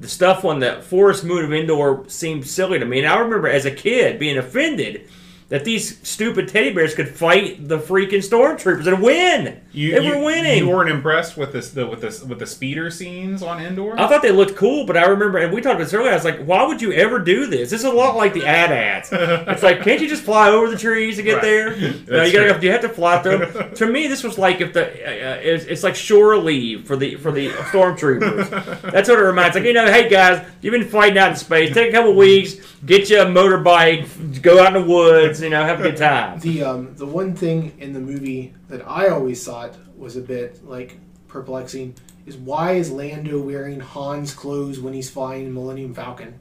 The 0.00 0.08
stuff 0.08 0.44
on 0.44 0.60
the 0.60 0.80
Forest 0.80 1.24
Moon 1.24 1.44
of 1.44 1.52
Endor 1.52 2.04
seemed 2.08 2.46
silly 2.46 2.78
to 2.78 2.84
me. 2.84 3.00
And 3.00 3.08
I 3.08 3.18
remember 3.18 3.48
as 3.48 3.66
a 3.66 3.72
kid 3.72 4.20
being 4.20 4.38
offended 4.38 5.10
that 5.50 5.64
these 5.64 5.98
stupid 6.06 6.46
teddy 6.46 6.72
bears 6.74 6.94
could 6.94 7.08
fight 7.08 7.66
the 7.68 7.78
freaking 7.78 8.18
stormtroopers 8.22 8.86
and 8.86 9.02
win. 9.02 9.60
You, 9.72 9.92
they 9.98 10.04
you- 10.06 10.18
were 10.18 10.24
winning. 10.24 10.58
You 10.58 10.68
weren't 10.68 10.90
impressed 10.90 11.38
with 11.38 11.52
this 11.52 11.70
the, 11.70 11.86
with 11.86 12.02
this 12.02 12.22
with 12.22 12.38
the 12.38 12.46
speeder 12.46 12.90
scenes 12.90 13.42
on 13.42 13.58
Endor. 13.62 13.98
I 13.98 14.06
thought 14.08 14.20
they 14.20 14.30
looked 14.32 14.56
cool, 14.56 14.84
but 14.84 14.96
I 14.98 15.06
remember, 15.06 15.38
and 15.38 15.52
we 15.52 15.60
talked 15.62 15.76
about 15.76 15.84
this 15.84 15.94
earlier. 15.94 16.10
I 16.10 16.14
was 16.14 16.24
like, 16.24 16.44
"Why 16.44 16.66
would 16.66 16.82
you 16.82 16.92
ever 16.92 17.18
do 17.18 17.46
this? 17.46 17.70
This 17.70 17.80
is 17.80 17.84
a 17.86 17.90
lot 17.92 18.14
like 18.16 18.34
the 18.34 18.44
AT-ATs. 18.46 19.10
It's 19.48 19.62
like, 19.62 19.82
can't 19.82 20.00
you 20.00 20.08
just 20.08 20.22
fly 20.22 20.50
over 20.50 20.70
the 20.70 20.76
trees 20.76 21.16
to 21.16 21.22
get 21.22 21.34
Right. 21.36 21.42
there? 21.42 21.70
No, 22.08 22.22
you 22.24 22.32
gotta, 22.32 22.52
true. 22.54 22.62
you 22.62 22.72
have 22.72 22.80
to 22.82 22.88
fly 22.88 23.22
through. 23.22 23.42
'em. 23.44 23.74
to 23.74 23.86
me, 23.86 24.06
this 24.06 24.22
was 24.22 24.36
like 24.38 24.60
if 24.60 24.72
the 24.74 24.84
uh, 24.86 25.34
it's, 25.42 25.64
it's 25.64 25.82
like 25.82 25.94
shore 25.94 26.36
leave 26.36 26.86
for 26.86 26.96
the 26.96 27.14
for 27.16 27.32
the 27.32 27.48
stormtroopers. 27.72 28.50
That's 28.92 29.08
what 29.08 29.18
it 29.18 29.22
reminds. 29.22 29.54
Like 29.56 29.64
you 29.64 29.72
know, 29.72 29.86
hey 29.86 30.08
guys, 30.08 30.46
you've 30.60 30.72
been 30.72 30.88
fighting 30.88 31.18
out 31.18 31.30
in 31.30 31.36
space. 31.36 31.72
Take 31.74 31.90
a 31.90 31.92
couple 31.92 32.14
weeks, 32.14 32.54
get 32.84 33.08
you 33.10 33.20
a 33.22 33.24
motorbike, 33.26 34.42
go 34.42 34.60
out 34.62 34.74
in 34.76 34.82
the 34.82 34.88
woods. 34.88 35.37
You 35.40 35.50
know, 35.50 35.64
have 35.64 35.80
a 35.80 35.82
good 35.82 35.96
time. 35.96 36.40
The 36.40 36.62
um, 36.62 36.94
the 36.96 37.06
one 37.06 37.34
thing 37.34 37.72
in 37.78 37.92
the 37.92 38.00
movie 38.00 38.54
that 38.68 38.86
I 38.88 39.08
always 39.08 39.44
thought 39.44 39.74
was 39.96 40.16
a 40.16 40.20
bit 40.20 40.64
like 40.66 40.98
perplexing 41.28 41.94
is 42.26 42.36
why 42.36 42.72
is 42.72 42.90
Lando 42.90 43.40
wearing 43.40 43.80
Han's 43.80 44.34
clothes 44.34 44.80
when 44.80 44.92
he's 44.94 45.10
flying 45.10 45.52
Millennium 45.52 45.94
Falcon? 45.94 46.38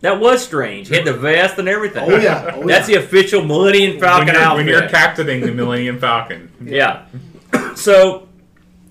That 0.00 0.18
was 0.18 0.42
strange. 0.42 0.88
He 0.88 0.94
had 0.94 1.04
the 1.04 1.12
vest 1.12 1.58
and 1.58 1.68
everything. 1.68 2.10
Oh 2.10 2.16
yeah, 2.16 2.52
oh, 2.54 2.66
That's 2.66 2.88
yeah. 2.88 2.98
the 2.98 3.04
official 3.04 3.44
Millennium 3.44 4.00
Falcon 4.00 4.28
when 4.28 4.36
outfit. 4.36 4.56
when 4.56 4.66
you're 4.68 4.88
captaining 4.88 5.40
the 5.42 5.52
Millennium 5.52 5.98
Falcon. 5.98 6.50
Yeah. 6.62 7.06
So, 7.74 8.28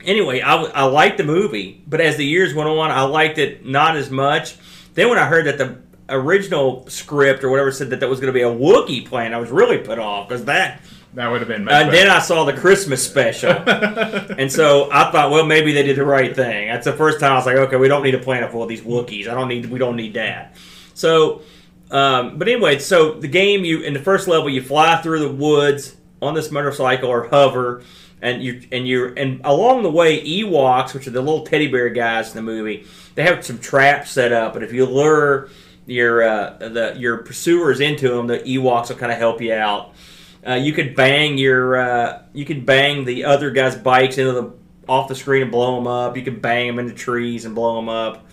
anyway, 0.03 0.41
I, 0.41 0.55
I 0.55 0.83
liked 0.83 1.17
the 1.17 1.23
movie, 1.23 1.81
but 1.87 2.01
as 2.01 2.17
the 2.17 2.25
years 2.25 2.53
went 2.53 2.67
on, 2.69 2.91
I 2.91 3.03
liked 3.03 3.37
it 3.37 3.65
not 3.65 3.95
as 3.95 4.09
much. 4.11 4.55
Then 4.95 5.09
when 5.09 5.17
I 5.17 5.25
heard 5.25 5.45
that 5.45 5.57
the 5.57 5.77
original 6.09 6.87
script 6.87 7.43
or 7.43 7.49
whatever 7.49 7.71
said 7.71 7.89
that 7.91 7.99
that 7.99 8.09
was 8.09 8.19
going 8.19 8.33
to 8.33 8.37
be 8.37 8.41
a 8.41 8.49
Wookiee 8.49 9.05
plane, 9.05 9.33
I 9.33 9.37
was 9.37 9.49
really 9.49 9.77
put 9.77 9.99
off 9.99 10.27
because 10.27 10.45
that. 10.45 10.81
That 11.15 11.31
would 11.31 11.41
have 11.41 11.47
been. 11.47 11.67
And 11.67 11.91
then. 11.91 12.07
I 12.07 12.19
saw 12.19 12.45
the 12.45 12.53
Christmas 12.53 13.03
special, 13.05 13.49
and 14.37 14.51
so 14.51 14.89
I 14.91 15.11
thought, 15.11 15.31
well, 15.31 15.45
maybe 15.45 15.73
they 15.73 15.81
did 15.81 15.97
the 15.97 16.05
right 16.05 16.35
thing. 16.35 16.67
That's 16.67 16.85
the 16.85 16.93
first 16.93 17.19
time 17.19 17.31
I 17.31 17.35
was 17.35 17.47
like, 17.47 17.55
okay, 17.55 17.77
we 17.77 17.87
don't 17.87 18.03
need 18.03 18.13
a 18.13 18.19
planet 18.19 18.51
full 18.51 18.61
of 18.61 18.69
these 18.69 18.81
Wookiees. 18.81 19.27
I 19.27 19.33
don't 19.33 19.47
need. 19.47 19.65
We 19.65 19.79
don't 19.79 19.95
need 19.95 20.13
that. 20.13 20.55
So, 20.93 21.41
um, 21.89 22.37
but 22.37 22.47
anyway, 22.47 22.77
so 22.77 23.13
the 23.13 23.27
game 23.27 23.65
you 23.65 23.81
in 23.81 23.93
the 23.93 23.99
first 23.99 24.27
level 24.27 24.49
you 24.49 24.61
fly 24.61 24.97
through 24.97 25.19
the 25.19 25.31
woods 25.31 25.95
on 26.21 26.35
this 26.35 26.51
motorcycle 26.51 27.09
or 27.09 27.27
hover, 27.29 27.81
and 28.21 28.43
you 28.43 28.61
and 28.71 28.87
you 28.87 29.13
and 29.17 29.41
along 29.43 29.81
the 29.81 29.91
way 29.91 30.23
Ewoks, 30.23 30.93
which 30.93 31.07
are 31.07 31.11
the 31.11 31.21
little 31.21 31.43
teddy 31.43 31.67
bear 31.67 31.89
guys 31.89 32.29
in 32.29 32.35
the 32.35 32.43
movie, 32.43 32.85
they 33.15 33.23
have 33.23 33.43
some 33.43 33.57
traps 33.57 34.11
set 34.11 34.31
up, 34.31 34.55
and 34.55 34.63
if 34.63 34.71
you 34.71 34.85
lure 34.85 35.49
your 35.89 36.23
uh, 36.23 36.57
the 36.59 36.95
your 36.97 37.17
pursuers 37.17 37.79
into 37.79 38.09
them, 38.09 38.27
the 38.27 38.39
Ewoks 38.39 38.89
will 38.89 38.95
kind 38.97 39.11
of 39.11 39.17
help 39.17 39.41
you 39.41 39.53
out. 39.53 39.93
Uh, 40.47 40.53
you 40.53 40.71
could 40.71 40.95
bang 40.95 41.37
your 41.37 41.75
uh, 41.77 42.21
you 42.33 42.45
could 42.45 42.65
bang 42.65 43.05
the 43.05 43.25
other 43.25 43.51
guys' 43.51 43.75
bikes 43.75 44.17
into 44.17 44.31
the 44.31 44.53
off 44.87 45.07
the 45.07 45.15
screen 45.15 45.41
and 45.43 45.51
blow 45.51 45.75
them 45.75 45.87
up. 45.87 46.15
You 46.17 46.23
could 46.23 46.41
bang 46.41 46.67
them 46.67 46.79
into 46.79 46.93
trees 46.93 47.45
and 47.45 47.53
blow 47.53 47.75
them 47.75 47.89
up. 47.89 48.25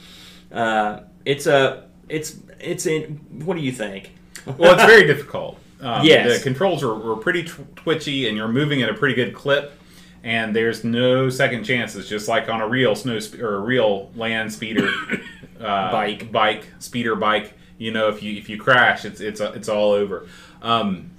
Uh, 0.53 1.01
it's 1.25 1.47
a 1.47 1.89
it's 2.09 2.37
it's 2.61 2.87
in. 2.87 3.21
What 3.45 3.57
do 3.57 3.63
you 3.63 3.73
think? 3.73 4.13
well, 4.59 4.75
it's 4.75 4.85
very 4.85 5.07
difficult. 5.07 5.59
Um, 5.81 6.07
Yes. 6.07 6.39
the 6.39 6.43
controls 6.43 6.83
are, 6.83 6.95
were 6.95 7.17
pretty 7.17 7.43
tw- 7.45 7.77
twitchy, 7.77 8.29
and 8.29 8.37
you're 8.37 8.49
moving 8.49 8.81
at 8.83 8.89
a 8.89 8.95
pretty 8.95 9.15
good 9.15 9.35
clip. 9.35 9.79
And 10.27 10.57
there's 10.57 10.83
no 10.83 11.31
second 11.31 11.63
chances, 11.63 12.09
just 12.09 12.27
like 12.27 12.49
on 12.49 12.61
a 12.61 12.67
real 12.69 12.97
snow 12.97 13.17
or 13.41 13.55
a 13.55 13.61
real 13.61 14.11
land 14.17 14.53
speeder 14.53 14.91
uh, 15.61 15.93
Bike. 15.93 16.33
bike, 16.33 16.67
speeder 16.81 17.15
bike. 17.15 17.55
You 17.79 17.93
know, 17.93 18.09
if 18.09 18.25
you 18.25 18.37
if 18.37 18.49
you 18.49 18.59
crash, 18.59 19.05
it's 19.05 19.21
it's 19.21 19.41
it's 19.41 19.69
all 19.69 19.93
over. 19.93 20.27
Um, 20.63 21.13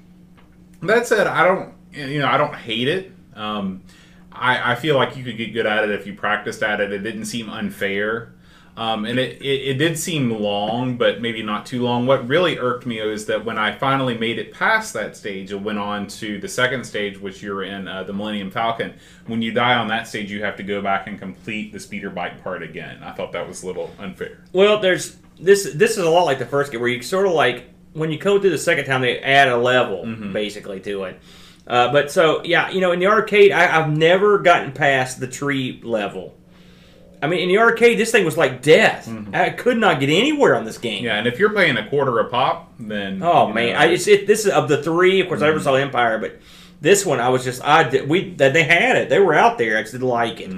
that 0.82 1.08
said, 1.08 1.26
I 1.26 1.45
don't 1.45 1.74
you 1.93 2.20
know 2.20 2.28
I 2.28 2.36
don't 2.36 2.53
hate 2.53 2.89
it. 2.89 3.14
Um, 3.34 3.82
I, 4.34 4.74
I 4.74 4.76
feel 4.76 4.97
like 4.97 5.16
you 5.16 5.24
could 5.24 5.38
get 5.38 5.53
good 5.53 5.66
at 5.66 5.86
it 5.86 5.91
if 5.91 6.05
you 6.05 6.14
practiced 6.14 6.62
at 6.62 6.82
it. 6.82 6.91
It 6.91 6.99
didn't 6.99 7.26
seem 7.26 7.49
unfair. 7.49 8.34
Um, 8.78 9.05
and 9.05 9.17
it, 9.17 9.41
it, 9.41 9.69
it 9.69 9.73
did 9.80 9.97
seem 9.97 10.30
long, 10.30 10.97
but 10.97 11.19
maybe 11.19 11.41
not 11.41 11.65
too 11.65 11.82
long. 11.82 12.05
What 12.05 12.28
really 12.28 12.59
irked 12.59 12.86
me 12.86 12.99
is 12.99 13.25
that 13.25 13.43
when 13.43 13.57
I 13.57 13.75
finally 13.75 14.15
made 14.15 14.38
it 14.38 14.53
past 14.53 14.93
that 14.93 15.17
stage 15.17 15.51
and 15.51 15.65
went 15.65 15.80
on 15.80 16.05
to 16.07 16.39
the 16.39 16.47
second 16.47 16.84
stage, 16.84 17.19
which 17.19 17.41
you're 17.41 17.63
in 17.63 17.88
uh, 17.88 18.03
the 18.03 18.13
Millennium 18.13 18.51
Falcon, 18.51 18.93
when 19.25 19.41
you 19.41 19.51
die 19.51 19.73
on 19.73 19.88
that 19.88 20.07
stage, 20.07 20.32
you 20.32 20.43
have 20.43 20.55
to 20.57 20.63
go 20.63 20.80
back 20.80 21.07
and 21.07 21.17
complete 21.17 21.73
the 21.73 21.80
speeder 21.80 22.11
bike 22.11 22.43
part 22.43 22.61
again. 22.61 23.01
I 23.01 23.13
thought 23.13 23.32
that 23.32 23.47
was 23.47 23.63
a 23.63 23.65
little 23.65 23.91
unfair. 23.97 24.43
Well, 24.53 24.80
there's 24.80 25.17
this. 25.39 25.73
This 25.73 25.97
is 25.97 26.03
a 26.03 26.09
lot 26.09 26.25
like 26.25 26.38
the 26.38 26.45
first 26.45 26.71
game, 26.71 26.80
where 26.80 26.89
you 26.89 27.01
sort 27.01 27.25
of 27.25 27.34
like 27.34 27.71
when 27.93 28.11
you 28.11 28.19
go 28.19 28.39
through 28.39 28.51
the 28.51 28.59
second 28.59 28.86
time, 28.86 29.01
they 29.01 29.19
add 29.19 29.47
a 29.47 29.57
level 29.57 30.05
basically 30.32 30.80
to 30.82 31.05
it. 31.05 31.19
Uh, 31.65 31.91
but 31.91 32.11
so 32.11 32.43
yeah, 32.43 32.69
you 32.69 32.80
know, 32.80 32.91
in 32.91 32.99
the 32.99 33.07
arcade, 33.07 33.51
I, 33.51 33.82
I've 33.82 33.89
never 33.89 34.38
gotten 34.38 34.71
past 34.71 35.19
the 35.19 35.28
tree 35.28 35.82
level. 35.84 36.36
I 37.22 37.28
mean, 37.28 37.39
in 37.39 37.49
the 37.49 37.57
arcade, 37.57 37.97
this 37.97 38.11
thing 38.11 38.26
was 38.26 38.38
like 38.38 38.61
death. 38.61 39.09
I 39.34 39.49
could 39.49 39.78
not 39.78 39.99
get 39.99 40.09
anywhere 40.09 40.55
on 40.55 40.65
this 40.65 40.78
game. 40.78 41.03
Yeah, 41.03 41.18
and 41.18 41.28
if 41.28 41.39
you're 41.39 41.53
paying 41.53 41.78
a 41.78 41.89
quarter 41.89 42.20
a 42.20 42.26
pop, 42.30 42.72
then 42.80 43.22
Oh 43.24 43.51
man, 43.51 43.74
know, 43.74 43.80
I 43.80 43.88
just 43.88 44.07
it, 44.07 44.28
this 44.28 44.45
is 44.45 44.51
of 44.51 44.68
the 44.70 44.84
three. 44.84 45.22
Of 45.22 45.28
course, 45.28 45.41
I 45.41 45.47
never 45.47 45.59
saw 45.59 45.74
Empire, 45.76 46.20
but 46.20 46.39
this 46.82 47.05
one 47.05 47.20
I 47.20 47.30
was 47.30 47.43
just 47.43 47.63
I 47.63 47.89
did, 47.89 48.07
we 48.07 48.36
that 48.36 48.53
they 48.53 48.63
had 48.63 48.95
it. 48.97 49.09
They 49.09 49.20
were 49.20 49.34
out 49.34 49.57
there. 49.57 49.78
I 49.78 49.82
just 49.82 49.93
didn't 49.93 50.07
like 50.07 50.39
it. 50.39 50.51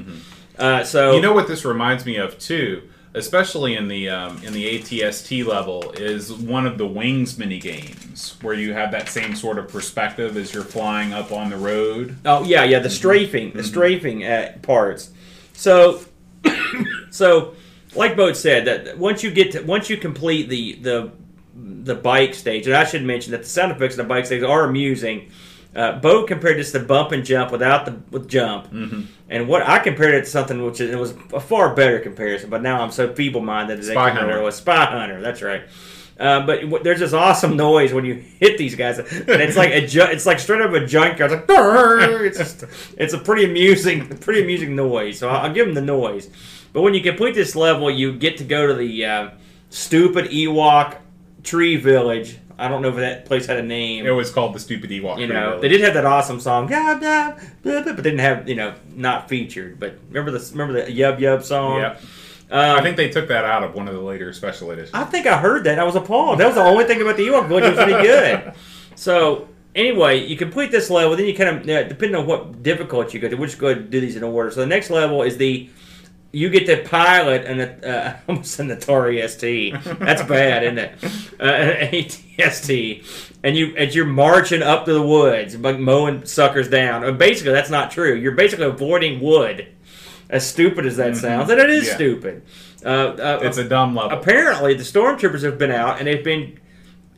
Uh, 0.57 0.83
so 0.83 1.13
You 1.15 1.21
know 1.21 1.33
what 1.33 1.47
this 1.47 1.63
reminds 1.63 2.05
me 2.05 2.17
of 2.17 2.37
too, 2.37 2.83
especially 3.13 3.75
in 3.75 3.87
the 3.87 4.09
um, 4.09 4.43
in 4.43 4.51
the 4.51 4.79
ATST 4.79 5.45
level, 5.45 5.91
is 5.91 6.33
one 6.33 6.67
of 6.67 6.77
the 6.77 6.85
Wings 6.85 7.37
mini 7.37 7.59
games 7.59 8.35
where 8.41 8.53
you 8.53 8.73
have 8.73 8.91
that 8.91 9.07
same 9.07 9.33
sort 9.35 9.57
of 9.57 9.69
perspective 9.69 10.35
as 10.35 10.53
you're 10.53 10.63
flying 10.63 11.13
up 11.13 11.31
on 11.31 11.49
the 11.49 11.57
road. 11.57 12.17
Oh 12.25 12.43
yeah, 12.43 12.65
yeah, 12.65 12.79
the 12.79 12.89
strafing, 12.89 13.51
the 13.53 13.63
strafing 13.63 14.25
uh, 14.25 14.57
parts. 14.61 15.11
So, 15.53 16.01
so 17.11 17.55
like 17.95 18.15
Bo 18.15 18.33
said, 18.33 18.65
that 18.65 18.97
once 18.97 19.23
you 19.23 19.31
get 19.31 19.51
to 19.53 19.61
once 19.61 19.89
you 19.89 19.97
complete 19.97 20.49
the 20.49 20.73
the 20.75 21.11
the 21.55 21.95
bike 21.95 22.33
stage, 22.33 22.67
and 22.67 22.75
I 22.75 22.85
should 22.85 23.03
mention 23.03 23.31
that 23.31 23.43
the 23.43 23.49
sound 23.49 23.71
effects 23.71 23.95
in 23.95 23.97
the 23.99 24.07
bike 24.07 24.25
stage 24.25 24.43
are 24.43 24.63
amusing. 24.63 25.31
Uh, 25.75 25.99
Bo 25.99 26.23
compared 26.23 26.57
this 26.57 26.71
to 26.71 26.79
bump 26.79 27.11
and 27.11 27.23
jump 27.23 27.51
without 27.51 27.85
the 27.85 27.99
with 28.11 28.27
jump, 28.27 28.71
and 29.29 29.47
what 29.47 29.61
I 29.61 29.79
compared 29.79 30.15
it 30.15 30.21
to 30.21 30.29
something 30.29 30.63
which 30.65 30.81
is, 30.81 30.89
it 30.89 30.97
was 30.97 31.13
a 31.33 31.39
far 31.39 31.75
better 31.75 31.99
comparison. 31.99 32.49
But 32.49 32.63
now 32.63 32.81
I'm 32.81 32.91
so 32.91 33.13
feeble 33.13 33.41
minded 33.41 33.79
that 33.79 33.83
Spy 33.83 34.09
Hunter. 34.09 34.21
remember 34.21 34.43
what 34.43 34.53
Spy 34.55 34.85
Hunter. 34.85 35.21
That's 35.21 35.41
right. 35.41 35.63
Uh, 36.19 36.45
but 36.45 36.61
w- 36.61 36.83
there's 36.83 36.99
this 36.99 37.13
awesome 37.13 37.55
noise 37.55 37.93
when 37.93 38.03
you 38.03 38.15
hit 38.15 38.57
these 38.57 38.75
guys, 38.75 38.99
and 38.99 39.07
it's 39.41 39.55
like 39.55 39.71
a 39.71 39.87
ju- 39.87 40.01
it's 40.03 40.25
like 40.25 40.37
straight 40.39 40.61
up 40.61 40.71
a 40.73 40.85
junkyard. 40.85 41.31
It's 41.31 41.49
like 41.49 42.21
it's 42.21 42.37
just, 42.37 42.65
it's 42.97 43.13
a 43.13 43.17
pretty 43.17 43.45
amusing, 43.45 44.05
pretty 44.19 44.41
amusing 44.43 44.75
noise. 44.75 45.19
So 45.19 45.29
I'll, 45.29 45.47
I'll 45.47 45.53
give 45.53 45.65
them 45.65 45.75
the 45.75 45.81
noise. 45.81 46.29
But 46.73 46.81
when 46.81 46.93
you 46.93 47.01
complete 47.01 47.35
this 47.35 47.55
level, 47.55 47.89
you 47.89 48.11
get 48.13 48.37
to 48.39 48.43
go 48.43 48.67
to 48.67 48.73
the 48.73 49.05
uh, 49.05 49.29
stupid 49.69 50.25
Ewok 50.25 50.97
tree 51.43 51.77
village. 51.77 52.37
I 52.57 52.67
don't 52.67 52.81
know 52.81 52.89
if 52.89 52.95
that 52.97 53.25
place 53.25 53.45
had 53.45 53.57
a 53.57 53.63
name. 53.63 54.05
It 54.05 54.09
was 54.11 54.29
called 54.31 54.53
the 54.53 54.59
Stupid 54.59 54.89
Ewok. 54.89 55.19
you 55.21 55.27
know, 55.27 55.51
Village. 55.51 55.61
they 55.61 55.67
did 55.69 55.79
have 55.81 55.93
that 55.93 56.05
awesome 56.05 56.41
song, 56.41 56.67
"Yub 56.67 57.01
Yub," 57.01 57.41
but 57.63 58.03
didn't 58.03 58.19
have 58.19 58.49
you 58.49 58.55
know 58.55 58.73
not 58.93 59.29
featured. 59.29 59.79
But 59.79 59.97
remember 60.09 60.31
the 60.37 60.45
remember 60.51 60.73
the 60.85 60.91
Yub 60.91 61.19
Yub 61.19 61.41
song? 61.43 61.79
Yep. 61.79 62.01
Um, 62.51 62.77
I 62.77 62.81
think 62.81 62.97
they 62.97 63.09
took 63.09 63.27
that 63.27 63.45
out 63.45 63.63
of 63.63 63.75
one 63.75 63.87
of 63.87 63.93
the 63.93 64.01
later 64.01 64.33
special 64.33 64.71
editions. 64.71 64.93
I 64.93 65.03
think 65.03 65.27
I 65.27 65.37
heard 65.37 65.65
that. 65.65 65.77
I 65.77 65.83
was 65.83 65.95
appalled. 65.95 66.39
That 66.39 66.47
was 66.47 66.55
the 66.55 66.63
only 66.63 66.85
thing 66.85 67.01
about 67.01 67.17
the 67.17 67.27
Ewok 67.27 67.47
village 67.47 67.63
that 67.63 67.75
was 67.75 67.79
any 67.79 68.03
good. 68.03 68.53
So 68.95 69.47
anyway, 69.75 70.25
you 70.25 70.35
complete 70.35 70.71
this 70.71 70.89
level, 70.89 71.15
then 71.15 71.27
you 71.27 71.35
kind 71.35 71.49
of 71.57 71.69
uh, 71.69 71.83
depending 71.83 72.15
on 72.15 72.25
what 72.25 72.63
difficult 72.63 73.13
you 73.13 73.19
go 73.19 73.29
to. 73.29 73.35
We'll 73.35 73.47
just 73.47 73.59
go 73.59 73.67
ahead 73.67 73.83
and 73.83 73.89
do 73.89 74.01
these 74.01 74.15
in 74.15 74.23
order. 74.23 74.51
So 74.51 74.61
the 74.61 74.65
next 74.65 74.89
level 74.89 75.21
is 75.21 75.37
the 75.37 75.69
you 76.31 76.49
get 76.49 76.65
to 76.67 76.87
pilot 76.87 77.45
an 77.45 77.59
uh, 77.83 78.19
almost 78.27 78.59
an 78.59 78.69
Atari 78.69 79.27
ST. 79.27 79.99
That's 79.99 80.23
bad, 80.23 80.63
isn't 80.63 80.77
it? 80.77 80.91
Uh, 81.39 81.43
an 81.43 81.91
ATST, 81.91 83.35
and 83.43 83.55
you 83.55 83.75
as 83.75 83.95
you're 83.95 84.05
marching 84.05 84.61
up 84.61 84.85
to 84.85 84.93
the 84.93 85.01
woods, 85.01 85.57
like 85.57 85.79
mowing 85.79 86.25
suckers 86.25 86.69
down. 86.69 87.03
And 87.03 87.17
basically, 87.17 87.53
that's 87.53 87.69
not 87.69 87.91
true. 87.91 88.13
You're 88.15 88.33
basically 88.33 88.65
avoiding 88.65 89.21
wood. 89.21 89.67
As 90.29 90.47
stupid 90.47 90.85
as 90.85 90.97
that 90.97 91.17
sounds, 91.17 91.49
and 91.49 91.59
it 91.59 91.69
is 91.71 91.87
Yeah. 91.87 91.95
stupid. 91.95 92.41
Uh, 92.85 92.89
uh, 92.89 93.39
it's 93.41 93.57
a 93.57 93.63
dumb 93.63 93.95
level. 93.95 94.17
apparently 94.17 94.73
the 94.75 94.83
stormtroopers 94.83 95.41
have 95.43 95.57
been 95.57 95.71
out 95.71 95.97
and 95.99 96.07
they've 96.07 96.23
been 96.23 96.57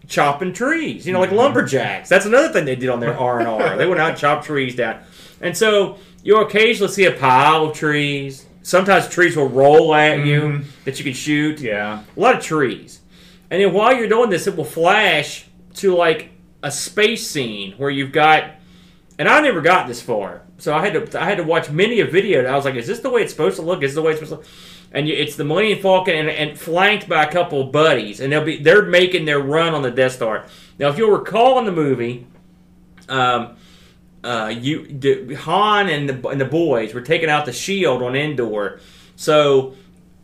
chopping 0.07 0.51
trees 0.53 1.05
you 1.05 1.13
know 1.13 1.19
like 1.19 1.31
lumberjacks. 1.31 2.09
That's 2.09 2.25
another 2.25 2.49
thing 2.51 2.65
they 2.65 2.75
did 2.75 2.89
on 2.89 2.99
their 2.99 3.17
r&r 3.17 3.77
they 3.77 3.85
went 3.85 3.99
out 4.01 4.09
and 4.11 4.17
chopped 4.17 4.45
trees 4.45 4.75
down. 4.75 4.99
And 5.39 5.55
so 5.55 5.97
you'll 6.23 6.41
occasionally 6.45 6.91
see 6.91 7.05
a 7.05 7.11
pile 7.11 7.65
of 7.65 7.75
trees. 7.75 8.45
Sometimes 8.63 9.07
trees 9.07 9.35
will 9.35 9.49
roll 9.49 9.93
at 9.95 10.25
you 10.25 10.61
that 10.85 10.97
you 10.97 11.03
can 11.03 11.13
shoot. 11.13 11.59
Yeah. 11.59 12.01
a 12.15 12.19
lot 12.19 12.35
of 12.37 12.43
trees. 12.43 12.99
And 13.49 13.61
then 13.61 13.73
while 13.73 13.95
you're 13.95 14.09
doing 14.09 14.29
this 14.29 14.47
it 14.47 14.55
will 14.57 14.63
flash 14.65 15.45
to 15.75 15.95
like 15.95 16.29
a 16.63 16.71
space 16.71 17.27
scene 17.29 17.73
where 17.77 17.89
you've 17.89 18.11
got 18.11 18.51
and 19.19 19.29
I 19.29 19.39
never 19.41 19.61
got 19.61 19.87
this 19.87 20.01
far, 20.01 20.41
so 20.61 20.75
I 20.75 20.85
had 20.85 21.11
to 21.11 21.19
I 21.19 21.25
had 21.25 21.37
to 21.37 21.43
watch 21.43 21.71
many 21.71 22.01
a 22.01 22.05
video. 22.05 22.39
And 22.39 22.47
I 22.47 22.55
was 22.55 22.65
like, 22.65 22.75
"Is 22.75 22.85
this 22.85 22.99
the 22.99 23.09
way 23.09 23.23
it's 23.23 23.31
supposed 23.31 23.55
to 23.55 23.63
look? 23.63 23.81
Is 23.81 23.91
this 23.91 23.95
the 23.95 24.01
way 24.03 24.11
it's 24.11 24.19
supposed 24.19 24.43
to?" 24.43 24.47
look? 24.47 24.57
And 24.93 25.07
you, 25.07 25.15
it's 25.15 25.35
the 25.35 25.43
Millennium 25.43 25.79
Falcon 25.79 26.15
and, 26.15 26.29
and 26.29 26.59
flanked 26.59 27.09
by 27.09 27.23
a 27.23 27.31
couple 27.31 27.61
of 27.61 27.71
buddies, 27.71 28.19
and 28.19 28.31
they'll 28.31 28.45
be 28.45 28.57
they're 28.57 28.83
making 28.83 29.25
their 29.25 29.39
run 29.39 29.73
on 29.73 29.81
the 29.81 29.89
Death 29.89 30.11
Star. 30.11 30.45
Now, 30.77 30.89
if 30.89 30.97
you'll 30.97 31.17
recall 31.17 31.57
in 31.57 31.65
the 31.65 31.71
movie, 31.71 32.27
um, 33.09 33.55
uh, 34.23 34.53
you 34.55 34.85
the, 34.85 35.33
Han 35.33 35.89
and 35.89 36.07
the 36.07 36.27
and 36.27 36.39
the 36.39 36.45
boys 36.45 36.93
were 36.93 37.01
taking 37.01 37.29
out 37.29 37.45
the 37.45 37.53
shield 37.53 38.03
on 38.03 38.15
Endor, 38.15 38.81
so 39.15 39.73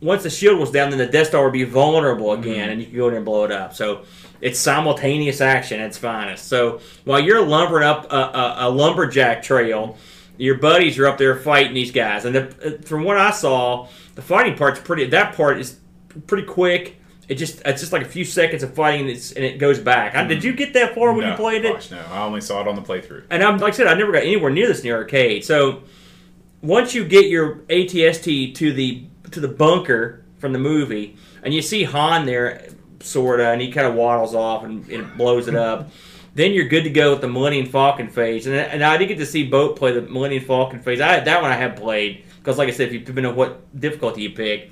once 0.00 0.22
the 0.22 0.30
shield 0.30 0.60
was 0.60 0.70
down, 0.70 0.90
then 0.90 0.98
the 0.98 1.06
Death 1.06 1.28
Star 1.28 1.42
would 1.42 1.52
be 1.52 1.64
vulnerable 1.64 2.32
again, 2.32 2.70
and 2.70 2.80
you 2.80 2.86
could 2.86 2.96
go 2.96 3.06
in 3.06 3.10
there 3.10 3.16
and 3.16 3.26
blow 3.26 3.44
it 3.44 3.50
up. 3.50 3.74
So 3.74 4.04
it's 4.40 4.60
simultaneous 4.60 5.40
action 5.40 5.80
at 5.80 5.86
its 5.86 5.98
finest. 5.98 6.46
So 6.46 6.80
while 7.04 7.18
you're 7.18 7.44
lumbering 7.44 7.84
up 7.84 8.12
a, 8.12 8.16
a, 8.16 8.56
a 8.58 8.70
lumberjack 8.70 9.42
trail, 9.42 9.98
your 10.38 10.56
buddies 10.56 10.98
are 10.98 11.06
up 11.06 11.18
there 11.18 11.36
fighting 11.36 11.74
these 11.74 11.90
guys, 11.90 12.24
and 12.24 12.34
the, 12.34 12.80
from 12.84 13.04
what 13.04 13.18
I 13.18 13.30
saw, 13.32 13.88
the 14.14 14.22
fighting 14.22 14.56
part's 14.56 14.80
pretty. 14.80 15.06
That 15.06 15.34
part 15.34 15.58
is 15.58 15.78
pretty 16.26 16.46
quick. 16.46 16.96
It 17.28 17.34
just 17.34 17.60
it's 17.66 17.80
just 17.80 17.92
like 17.92 18.02
a 18.02 18.08
few 18.08 18.24
seconds 18.24 18.62
of 18.62 18.72
fighting, 18.74 19.02
and, 19.02 19.10
it's, 19.10 19.32
and 19.32 19.44
it 19.44 19.58
goes 19.58 19.78
back. 19.78 20.14
I, 20.14 20.24
did 20.24 20.38
mm-hmm. 20.38 20.46
you 20.46 20.52
get 20.54 20.72
that 20.74 20.94
far 20.94 21.12
when 21.12 21.24
No, 21.24 21.32
you 21.32 21.36
played 21.36 21.64
it? 21.64 21.74
gosh, 21.74 21.90
no, 21.90 22.00
I 22.10 22.24
only 22.24 22.40
saw 22.40 22.62
it 22.62 22.68
on 22.68 22.76
the 22.76 22.82
playthrough. 22.82 23.24
and 23.30 23.42
I'm 23.42 23.58
like 23.58 23.74
I 23.74 23.76
said, 23.76 23.86
I 23.88 23.94
never 23.94 24.12
got 24.12 24.22
anywhere 24.22 24.50
near 24.50 24.68
this 24.68 24.78
in 24.78 24.84
the 24.84 24.92
arcade. 24.92 25.44
So 25.44 25.82
once 26.62 26.94
you 26.94 27.04
get 27.04 27.26
your 27.26 27.56
ATST 27.68 28.54
to 28.54 28.72
the 28.72 29.04
to 29.32 29.40
the 29.40 29.48
bunker 29.48 30.24
from 30.38 30.52
the 30.52 30.58
movie, 30.58 31.16
and 31.42 31.52
you 31.52 31.62
see 31.62 31.84
Han 31.84 32.26
there, 32.26 32.68
sorta, 33.00 33.50
and 33.50 33.60
he 33.60 33.70
kind 33.72 33.86
of 33.86 33.94
waddles 33.94 34.34
off 34.34 34.64
and, 34.64 34.84
and 34.88 35.02
it 35.02 35.16
blows 35.16 35.48
it 35.48 35.54
up. 35.54 35.90
Then 36.38 36.52
you're 36.52 36.68
good 36.68 36.84
to 36.84 36.90
go 36.90 37.10
with 37.10 37.20
the 37.20 37.26
Millennium 37.28 37.66
Falcon 37.66 38.08
phase, 38.08 38.46
and, 38.46 38.54
and 38.54 38.84
I 38.84 38.96
did 38.96 39.08
get 39.08 39.18
to 39.18 39.26
see 39.26 39.44
Bo 39.44 39.72
play 39.72 39.90
the 39.90 40.02
Millennium 40.02 40.44
Falcon 40.44 40.78
phase. 40.78 41.00
I, 41.00 41.18
that 41.18 41.42
one 41.42 41.50
I 41.50 41.56
have 41.56 41.74
played 41.74 42.22
because, 42.38 42.58
like 42.58 42.68
I 42.68 42.70
said, 42.70 42.86
if 42.86 42.92
you 42.92 43.00
depending 43.00 43.26
on 43.26 43.34
what 43.36 43.78
difficulty 43.78 44.22
you 44.22 44.30
pick, 44.30 44.70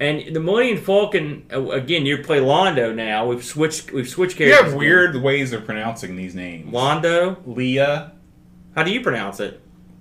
and 0.00 0.34
the 0.34 0.40
Millennium 0.40 0.78
Falcon 0.78 1.44
again, 1.50 2.06
you 2.06 2.16
play 2.22 2.38
Londo 2.40 2.94
now. 2.94 3.26
We've 3.26 3.44
switched. 3.44 3.92
We've 3.92 4.08
switched 4.08 4.38
characters. 4.38 4.58
You 4.64 4.70
have 4.70 4.74
weird 4.78 5.22
ways 5.22 5.52
of 5.52 5.66
pronouncing 5.66 6.16
these 6.16 6.34
names. 6.34 6.72
Londo. 6.72 7.36
Leah, 7.44 8.12
How 8.74 8.82
do 8.82 8.90
you 8.90 9.02
pronounce 9.02 9.40
it? 9.40 9.60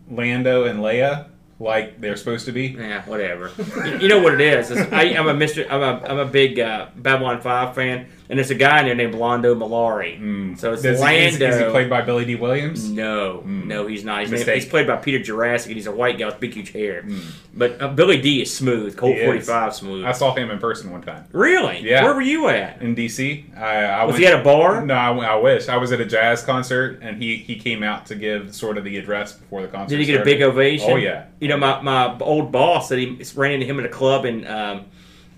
Lando, 0.10 0.64
and 0.64 0.80
Leia, 0.80 1.28
like 1.60 2.00
they're 2.00 2.16
supposed 2.16 2.46
to 2.46 2.52
be. 2.54 2.68
Yeah, 2.68 3.02
whatever. 3.04 3.52
you, 3.86 4.00
you 4.00 4.08
know 4.08 4.22
what 4.22 4.34
it 4.36 4.42
is? 4.42 4.72
It's- 4.72 4.88
I, 4.94 5.04
I'm 5.18 5.28
a 5.28 5.34
Mr. 5.34 5.70
I'm 5.70 5.82
a 5.82 6.06
I'm 6.08 6.20
a 6.20 6.26
big 6.26 6.60
uh, 6.60 6.88
Babylon 6.96 7.42
Five 7.42 7.76
fan, 7.76 8.08
and 8.30 8.40
there's 8.40 8.50
a 8.52 8.56
guy 8.56 8.80
in 8.80 8.86
there 8.86 8.96
named 8.96 9.14
Londo 9.16 9.56
Mollari. 9.56 10.20
Mm. 10.20 10.58
So 10.60 10.74
it's 10.74 10.84
is, 10.86 11.00
Lando. 11.02 11.46
is 11.48 11.60
he 11.60 11.66
played 11.70 11.90
by 11.90 12.02
Billy 12.02 12.26
Dee 12.26 12.36
Williams? 12.36 12.90
no, 12.90 13.44
Mm. 13.46 13.66
no, 13.66 13.88
he's 13.88 14.04
not. 14.06 14.22
He's, 14.22 14.32
Mistake. 14.32 14.56
he's 14.56 14.66
played 14.66 14.88
by 14.88 14.96
Peter 14.98 15.20
Jurasik, 15.20 15.68
and 15.68 15.76
he's 15.76 15.88
a 15.88 15.92
white 15.92 16.18
guy 16.18 16.26
with 16.28 16.40
big, 16.40 16.54
huge 16.54 16.72
hair. 16.72 17.04
Mm. 17.04 17.22
But 17.54 17.82
uh, 17.82 17.90
Billy 17.90 18.20
D 18.22 18.42
is 18.42 18.56
smooth. 18.56 18.96
Colt 18.98 19.14
He 19.16 19.20
is. 19.20 19.26
45 19.26 19.76
smooth. 19.76 20.06
I 20.06 20.12
saw 20.14 20.34
him 20.34 20.50
in 20.50 20.60
person 20.60 20.90
one 20.92 21.02
time 21.02 21.26
really? 21.32 21.80
Yeah. 21.82 22.04
Where 22.04 22.14
were 22.16 22.22
you 22.22 22.48
at? 22.48 22.82
in 22.82 22.96
D.C. 22.96 23.46
I, 23.56 23.84
I 23.86 24.04
Was 24.06 24.14
went, 24.14 24.22
he 24.24 24.28
at 24.28 24.40
a 24.40 24.44
bar? 24.44 24.86
No, 24.86 24.94
I, 24.94 25.12
I 25.12 25.36
wish 25.36 25.68
I 25.70 25.78
was 25.78 25.92
at 25.92 26.00
a 26.02 26.06
jazz 26.06 26.44
concert, 26.44 27.00
and 27.02 27.22
he 27.22 27.38
he 27.38 27.56
came 27.58 27.84
out 27.84 28.06
to 28.08 28.16
give 28.16 28.54
sort 28.56 28.78
of 28.78 28.84
the 28.84 28.98
address 28.98 29.34
before 29.34 29.62
the 29.62 29.68
concert. 29.68 29.90
Did 29.96 30.00
he 30.00 30.06
get 30.06 30.22
a 30.22 30.24
big 30.26 30.42
ovation? 30.42 30.92
Oh 30.92 30.96
yeah. 30.96 31.26
You 31.40 31.50
know, 31.50 31.58
my, 31.58 31.82
my 31.82 32.18
old 32.20 32.52
boss 32.52 32.90
said 32.90 33.00
he 33.00 33.22
ran 33.36 33.52
into 33.54 33.66
him 33.66 33.80
at 33.80 33.86
a 33.86 33.90
club 33.90 34.26
in 34.26 34.48
um, 34.48 34.86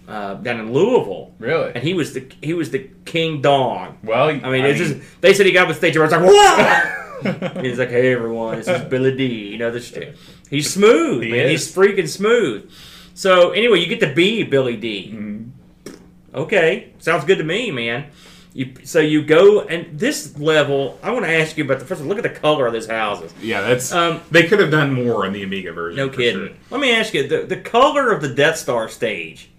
uh, 0.07 0.35
down 0.35 0.59
in 0.59 0.71
Louisville, 0.73 1.33
Really? 1.39 1.71
and 1.73 1.83
he 1.83 1.93
was 1.93 2.13
the 2.13 2.25
he 2.41 2.53
was 2.53 2.69
the 2.71 2.89
king 3.05 3.41
dong. 3.41 3.97
well, 4.03 4.29
I 4.29 4.33
mean, 4.49 4.65
it's 4.65 4.79
just 4.79 5.21
they 5.21 5.33
said 5.33 5.45
he 5.45 5.51
got 5.51 5.63
up 5.63 5.69
on 5.69 5.75
stage 5.75 5.95
and 5.95 6.03
I 6.03 6.17
was 6.17 6.23
like, 6.23 7.51
"Whoa!" 7.53 7.61
He's 7.61 7.79
like, 7.79 7.89
"Hey, 7.89 8.11
everyone, 8.13 8.57
this 8.57 8.67
is 8.67 8.81
Billy 8.83 9.15
Dee." 9.15 9.47
You 9.49 9.57
know 9.57 9.71
this. 9.71 9.93
He's 10.49 10.71
smooth, 10.71 11.23
He 11.23 11.31
man. 11.31 11.39
is. 11.49 11.65
He's 11.65 11.75
freaking 11.75 12.07
smooth. 12.07 12.69
So 13.13 13.51
anyway, 13.51 13.79
you 13.79 13.87
get 13.87 13.99
to 14.01 14.13
be 14.13 14.43
Billy 14.43 14.75
Dee. 14.77 15.11
Mhm. 15.15 15.49
Okay, 16.33 16.89
sounds 16.99 17.23
good 17.25 17.37
to 17.37 17.43
me, 17.43 17.71
man. 17.71 18.05
You 18.53 18.73
so 18.83 18.99
you 18.99 19.21
go 19.23 19.61
and 19.61 19.97
this 19.99 20.37
level. 20.37 20.99
I 21.03 21.11
want 21.11 21.25
to 21.25 21.31
ask 21.31 21.57
you 21.57 21.63
about 21.65 21.79
the 21.79 21.85
first. 21.85 22.01
One, 22.01 22.09
look 22.09 22.17
at 22.17 22.23
the 22.23 22.29
color 22.39 22.67
of 22.67 22.73
these 22.73 22.87
houses. 22.87 23.33
yeah, 23.41 23.61
that's 23.61 23.91
Um, 23.93 24.21
they 24.31 24.43
could 24.43 24.59
have 24.59 24.71
done 24.71 24.93
more 24.93 25.25
in 25.25 25.33
the 25.33 25.43
Amiga 25.43 25.71
version. 25.73 25.97
no 25.97 26.09
kidding. 26.09 26.47
sure. 26.47 26.55
Let 26.69 26.79
me 26.79 26.91
ask 26.93 27.13
you 27.13 27.27
the 27.27 27.39
the 27.43 27.57
color 27.57 28.11
of 28.11 28.21
the 28.21 28.29
Death 28.29 28.57
Star 28.57 28.87
stage. 28.87 29.49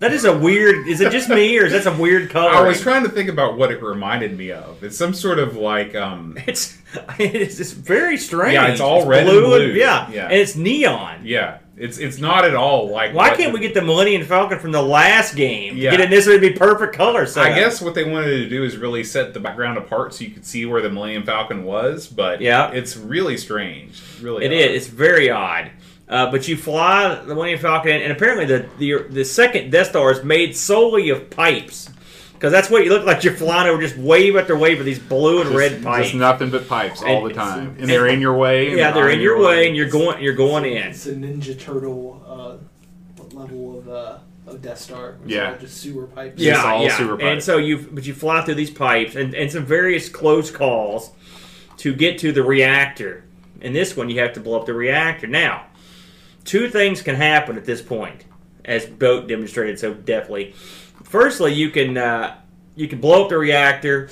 That 0.00 0.12
is 0.12 0.24
a 0.24 0.36
weird. 0.36 0.86
Is 0.86 1.00
it 1.00 1.10
just 1.10 1.28
me 1.28 1.58
or 1.58 1.64
is 1.66 1.72
that 1.72 1.82
some 1.82 1.98
weird 1.98 2.30
color? 2.30 2.50
I 2.50 2.60
was 2.66 2.80
trying 2.80 3.02
to 3.02 3.08
think 3.08 3.28
about 3.28 3.56
what 3.58 3.72
it 3.72 3.82
reminded 3.82 4.38
me 4.38 4.52
of. 4.52 4.82
It's 4.84 4.96
some 4.96 5.12
sort 5.12 5.38
of 5.40 5.56
like 5.56 5.94
um 5.96 6.38
It's 6.46 6.78
it's, 7.18 7.58
it's 7.60 7.72
very 7.72 8.16
strange. 8.16 8.54
Yeah, 8.54 8.68
it's 8.68 8.80
all 8.80 9.06
red 9.06 9.24
blue 9.26 9.38
and 9.38 9.46
blue. 9.46 9.72
yeah, 9.72 10.08
Yeah. 10.10 10.24
and 10.24 10.34
it's 10.34 10.54
neon. 10.56 11.22
yeah, 11.24 11.58
it's 11.76 11.98
it's 11.98 12.18
not 12.18 12.44
at 12.44 12.54
all 12.54 12.88
like 12.90 13.12
Why 13.12 13.34
can't 13.34 13.52
we 13.52 13.58
get 13.60 13.74
the 13.74 13.82
Millennium 13.82 14.24
Falcon 14.24 14.58
from 14.60 14.70
the 14.70 14.80
last 14.82 15.34
game? 15.34 15.76
Yeah. 15.76 15.90
Get 15.90 16.00
it 16.00 16.10
this 16.10 16.26
would 16.28 16.40
be 16.40 16.50
perfect 16.50 16.94
color. 16.94 17.26
So 17.26 17.42
I 17.42 17.52
guess 17.54 17.82
what 17.82 17.94
they 17.96 18.04
wanted 18.08 18.30
to 18.38 18.48
do 18.48 18.62
is 18.62 18.76
really 18.76 19.02
set 19.02 19.34
the 19.34 19.40
background 19.40 19.78
apart 19.78 20.14
so 20.14 20.22
you 20.24 20.30
could 20.30 20.46
see 20.46 20.64
where 20.64 20.80
the 20.80 20.90
Millennium 20.90 21.24
Falcon 21.24 21.64
was, 21.64 22.06
but 22.06 22.40
Yeah. 22.40 22.70
it's 22.70 22.96
really 22.96 23.36
strange. 23.36 24.00
Really, 24.22 24.44
it 24.44 24.48
odd. 24.48 24.52
is. 24.54 24.76
It's 24.76 24.86
very 24.86 25.28
odd. 25.28 25.70
Uh, 26.08 26.30
but 26.30 26.48
you 26.48 26.56
fly 26.56 27.14
the 27.16 27.34
Millennium 27.34 27.60
Falcon, 27.60 27.92
and 27.92 28.10
apparently 28.12 28.46
the 28.46 28.68
the 28.78 29.02
the 29.10 29.24
second 29.24 29.70
Death 29.70 29.88
Star 29.88 30.10
is 30.10 30.24
made 30.24 30.56
solely 30.56 31.10
of 31.10 31.28
pipes. 31.30 31.90
Because 32.32 32.52
that's 32.52 32.70
what 32.70 32.84
you 32.84 32.90
look 32.90 33.04
like. 33.04 33.24
You're 33.24 33.34
flying 33.34 33.68
over 33.68 33.82
just 33.82 33.96
wave 33.96 34.36
after 34.36 34.56
wave 34.56 34.78
of 34.78 34.86
these 34.86 35.00
blue 35.00 35.40
and 35.40 35.50
red 35.50 35.82
pipes. 35.82 36.10
Just 36.10 36.14
nothing 36.14 36.50
but 36.50 36.68
pipes 36.68 37.02
all 37.02 37.22
And- 37.26 37.30
the 37.30 37.34
time, 37.34 37.76
and 37.80 37.90
they're 37.90 38.06
in 38.06 38.20
your 38.20 38.36
way. 38.36 38.68
and 38.68 38.78
yeah, 38.78 38.92
they're 38.92 39.06
on 39.06 39.10
in 39.10 39.20
your 39.20 39.42
way, 39.42 39.66
and 39.66 39.76
you're 39.76 39.88
going. 39.90 40.22
You're 40.22 40.34
going 40.34 40.64
in. 40.64 40.86
It's 40.86 41.06
a 41.06 41.14
Ninja 41.14 41.58
Turtle 41.58 42.22
uh, 42.24 43.34
level 43.34 43.78
of 43.78 43.88
uh, 43.88 44.18
of 44.46 44.62
Death 44.62 44.78
Star. 44.78 45.16
Yeah. 45.26 45.56
just 45.58 45.78
sewer 45.78 46.06
pipes. 46.06 46.40
Yeah. 46.40 46.52
Yeah, 46.54 46.72
all 46.72 46.84
yeah. 46.84 46.96
sewer 46.96 47.16
pipes. 47.16 47.24
And 47.24 47.42
so 47.42 47.58
you, 47.58 47.88
but 47.92 48.06
you 48.06 48.14
fly 48.14 48.42
through 48.44 48.54
these 48.54 48.70
pipes 48.70 49.14
and, 49.14 49.34
and 49.34 49.50
some 49.50 49.66
various 49.66 50.08
close 50.08 50.50
calls 50.50 51.10
to 51.78 51.94
get 51.94 52.18
to 52.18 52.32
the 52.32 52.42
reactor. 52.42 53.24
In 53.60 53.72
this 53.72 53.96
one, 53.96 54.08
you 54.08 54.20
have 54.20 54.32
to 54.34 54.40
blow 54.40 54.60
up 54.60 54.66
the 54.66 54.74
reactor. 54.74 55.26
Now, 55.26 55.66
two 56.48 56.70
things 56.70 57.02
can 57.02 57.14
happen 57.14 57.56
at 57.56 57.66
this 57.66 57.82
point, 57.82 58.24
as 58.64 58.86
Bo 58.86 59.26
demonstrated 59.26 59.78
so 59.78 59.92
deftly. 59.92 60.54
Firstly, 61.04 61.52
you 61.52 61.70
can 61.70 61.96
uh, 61.96 62.40
you 62.74 62.88
can 62.88 63.00
blow 63.00 63.24
up 63.24 63.28
the 63.28 63.38
reactor, 63.38 64.08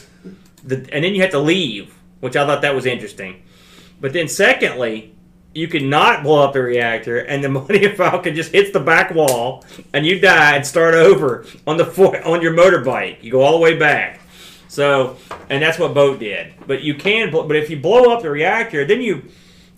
the, 0.62 0.76
and 0.92 1.02
then 1.02 1.14
you 1.14 1.22
have 1.22 1.30
to 1.30 1.38
leave, 1.38 1.94
which 2.20 2.36
I 2.36 2.46
thought 2.46 2.62
that 2.62 2.74
was 2.74 2.86
interesting. 2.86 3.42
But 4.00 4.12
then, 4.12 4.28
secondly, 4.28 5.14
you 5.54 5.66
can 5.66 5.88
not 5.88 6.22
blow 6.22 6.44
up 6.44 6.52
the 6.52 6.60
reactor, 6.60 7.18
and 7.18 7.42
the 7.42 7.48
Millennium 7.56 7.96
Falcon 7.96 8.34
just 8.34 8.52
hits 8.52 8.70
the 8.70 8.80
back 8.80 9.14
wall, 9.14 9.64
and 9.94 10.04
you 10.04 10.20
die 10.20 10.56
and 10.56 10.66
start 10.66 10.94
over 10.94 11.46
on 11.66 11.78
the 11.78 11.86
fo- 11.86 12.22
on 12.22 12.42
your 12.42 12.52
motorbike. 12.52 13.22
You 13.22 13.32
go 13.32 13.42
all 13.42 13.52
the 13.52 13.62
way 13.62 13.78
back. 13.78 14.20
So, 14.68 15.16
and 15.48 15.62
that's 15.62 15.78
what 15.78 15.94
Bo 15.94 16.16
did. 16.16 16.52
But 16.66 16.82
you 16.82 16.94
can, 16.94 17.30
but 17.30 17.56
if 17.56 17.70
you 17.70 17.78
blow 17.78 18.12
up 18.12 18.20
the 18.20 18.30
reactor, 18.30 18.84
then 18.84 19.00
you 19.00 19.30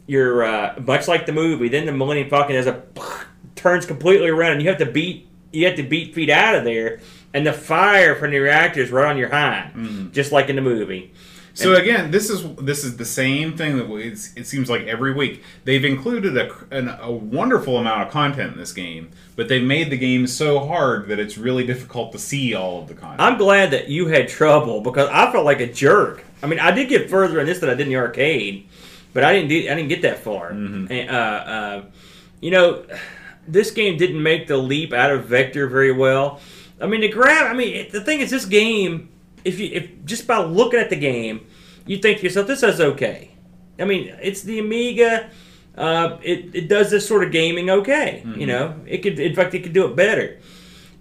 you're 0.08 0.42
uh, 0.42 0.74
much 0.84 1.06
like 1.06 1.26
the 1.26 1.32
movie. 1.32 1.68
Then 1.68 1.86
the 1.86 1.92
Millennium 1.92 2.28
Falcon 2.28 2.56
has 2.56 2.66
a 2.66 2.82
turns 3.54 3.86
completely 3.86 4.28
around, 4.28 4.54
and 4.54 4.62
you 4.62 4.68
have 4.68 4.78
to 4.78 4.86
beat 4.86 5.28
you 5.52 5.66
have 5.66 5.76
to 5.76 5.82
beat 5.84 6.14
feet 6.14 6.30
out 6.30 6.56
of 6.56 6.64
there, 6.64 7.00
and 7.32 7.46
the 7.46 7.52
fire 7.52 8.16
from 8.16 8.32
the 8.32 8.38
reactor 8.38 8.80
is 8.80 8.90
right 8.90 9.06
on 9.06 9.16
your 9.16 9.28
hind, 9.28 10.12
just 10.12 10.32
like 10.32 10.48
in 10.48 10.56
the 10.56 10.62
movie. 10.62 11.12
So 11.54 11.74
again, 11.74 12.12
this 12.12 12.30
is 12.30 12.54
this 12.56 12.84
is 12.84 12.96
the 12.98 13.04
same 13.04 13.56
thing 13.56 13.78
that 13.78 13.88
we, 13.88 14.04
it's, 14.04 14.32
it 14.36 14.46
seems 14.46 14.70
like 14.70 14.82
every 14.82 15.12
week 15.12 15.42
they've 15.64 15.84
included 15.84 16.36
a, 16.36 16.54
an, 16.70 16.88
a 17.00 17.10
wonderful 17.10 17.78
amount 17.78 18.02
of 18.02 18.12
content 18.12 18.52
in 18.52 18.58
this 18.58 18.72
game, 18.72 19.10
but 19.34 19.48
they've 19.48 19.64
made 19.64 19.90
the 19.90 19.96
game 19.96 20.28
so 20.28 20.60
hard 20.60 21.08
that 21.08 21.18
it's 21.18 21.36
really 21.36 21.66
difficult 21.66 22.12
to 22.12 22.18
see 22.18 22.54
all 22.54 22.82
of 22.82 22.86
the 22.86 22.94
content. 22.94 23.20
I'm 23.20 23.38
glad 23.38 23.72
that 23.72 23.88
you 23.88 24.06
had 24.06 24.28
trouble 24.28 24.82
because 24.82 25.08
I 25.12 25.32
felt 25.32 25.44
like 25.44 25.58
a 25.58 25.72
jerk. 25.72 26.24
I 26.44 26.46
mean, 26.46 26.60
I 26.60 26.70
did 26.70 26.88
get 26.88 27.10
further 27.10 27.40
in 27.40 27.46
this 27.46 27.58
than 27.58 27.70
I 27.70 27.74
did 27.74 27.88
in 27.88 27.88
the 27.88 27.96
arcade, 27.96 28.68
but 29.12 29.24
I 29.24 29.32
didn't. 29.32 29.48
Do, 29.48 29.56
I 29.56 29.74
didn't 29.74 29.88
get 29.88 30.02
that 30.02 30.18
far. 30.18 30.48
And, 30.90 31.10
uh, 31.10 31.12
uh, 31.12 31.84
you 32.40 32.50
know, 32.50 32.84
this 33.46 33.70
game 33.70 33.96
didn't 33.96 34.22
make 34.22 34.46
the 34.46 34.56
leap 34.56 34.92
out 34.92 35.10
of 35.10 35.26
Vector 35.26 35.66
very 35.66 35.92
well. 35.92 36.40
I 36.80 36.86
mean, 36.86 37.00
the 37.00 37.08
grab. 37.08 37.46
I 37.46 37.54
mean, 37.54 37.74
it, 37.74 37.92
the 37.92 38.00
thing 38.00 38.20
is, 38.20 38.30
this 38.30 38.44
game. 38.44 39.10
If 39.44 39.60
you 39.60 39.70
if 39.72 40.04
just 40.04 40.26
by 40.26 40.38
looking 40.38 40.80
at 40.80 40.90
the 40.90 40.96
game, 40.96 41.46
you 41.86 41.98
think 41.98 42.18
to 42.18 42.24
yourself, 42.24 42.46
this 42.46 42.62
is 42.62 42.80
okay. 42.80 43.30
I 43.78 43.84
mean, 43.84 44.14
it's 44.20 44.42
the 44.42 44.58
Amiga. 44.58 45.30
Uh, 45.76 46.18
it, 46.22 46.54
it 46.54 46.68
does 46.68 46.90
this 46.90 47.06
sort 47.06 47.22
of 47.22 47.30
gaming 47.30 47.70
okay. 47.70 48.24
You 48.36 48.46
know, 48.46 48.80
it 48.84 48.98
could 48.98 49.20
in 49.20 49.34
fact 49.34 49.54
it 49.54 49.60
could 49.62 49.72
do 49.72 49.86
it 49.86 49.94
better 49.94 50.38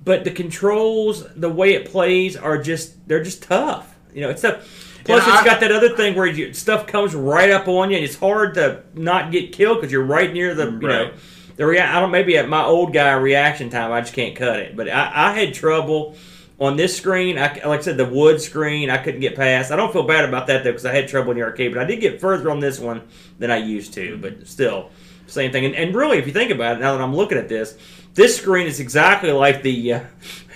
but 0.07 0.23
the 0.23 0.31
controls, 0.31 1.25
the 1.35 1.49
way 1.49 1.73
it 1.73 1.91
plays, 1.91 2.37
are 2.37 2.57
just 2.57 3.05
they're 3.09 3.21
just 3.21 3.43
tough. 3.43 3.93
You 4.13 4.21
know, 4.21 4.29
it's 4.29 4.41
tough. 4.41 4.86
Plus, 5.07 5.23
And 5.23 5.33
it's 5.33 5.41
I- 5.41 5.45
got 5.45 5.59
that 5.61 5.71
other 5.71 5.89
thing 5.95 6.15
where 6.15 6.27
you, 6.27 6.53
stuff 6.53 6.85
comes 6.87 7.15
right 7.15 7.49
up 7.49 7.67
on 7.67 7.89
you, 7.89 7.95
and 7.97 8.05
it's 8.05 8.15
hard 8.17 8.53
to 8.55 8.81
not 8.93 9.31
get 9.31 9.51
killed 9.51 9.77
because 9.81 9.91
you're 9.91 10.03
right 10.05 10.31
near 10.31 10.53
the 10.53 10.65
you 10.65 10.71
know 10.87 11.03
Right. 11.05 11.13
the 11.55 11.65
rea- 11.65 11.79
I 11.79 11.99
don't 11.99 12.11
maybe 12.11 12.37
at 12.37 12.47
my 12.47 12.63
old 12.63 12.93
guy 12.93 13.11
reaction 13.13 13.69
time, 13.69 13.91
I 13.91 14.01
just 14.01 14.13
can't 14.13 14.35
cut 14.35 14.59
it. 14.59 14.75
But 14.75 14.89
I, 14.89 15.11
I 15.31 15.33
had 15.33 15.53
trouble 15.53 16.15
on 16.59 16.75
this 16.75 16.95
screen. 16.97 17.37
I, 17.37 17.53
like 17.65 17.79
I 17.79 17.81
said, 17.81 17.97
the 17.97 18.05
wood 18.05 18.41
screen, 18.41 18.89
I 18.89 18.97
couldn't 18.97 19.21
get 19.21 19.35
past. 19.35 19.71
I 19.71 19.75
don't 19.75 19.93
feel 19.93 20.03
bad 20.03 20.25
about 20.25 20.47
that 20.47 20.63
though 20.63 20.71
because 20.71 20.85
I 20.85 20.93
had 20.93 21.07
trouble 21.07 21.31
in 21.31 21.37
the 21.37 21.43
arcade, 21.43 21.73
but 21.73 21.81
I 21.81 21.85
did 21.85 22.01
get 22.01 22.19
further 22.21 22.49
on 22.51 22.59
this 22.59 22.79
one 22.79 23.01
than 23.39 23.49
I 23.51 23.57
used 23.57 23.93
to. 23.93 24.17
But 24.17 24.47
still, 24.47 24.89
same 25.27 25.51
thing. 25.51 25.65
And, 25.65 25.75
and 25.75 25.95
really, 25.95 26.17
if 26.17 26.25
you 26.27 26.33
think 26.33 26.51
about 26.51 26.77
it, 26.77 26.79
now 26.79 26.93
that 26.97 27.03
I'm 27.03 27.15
looking 27.15 27.37
at 27.37 27.47
this, 27.49 27.77
this 28.15 28.35
screen 28.37 28.65
is 28.65 28.79
exactly 28.79 29.31
like 29.31 29.61
the 29.61 29.93
uh, 29.93 29.99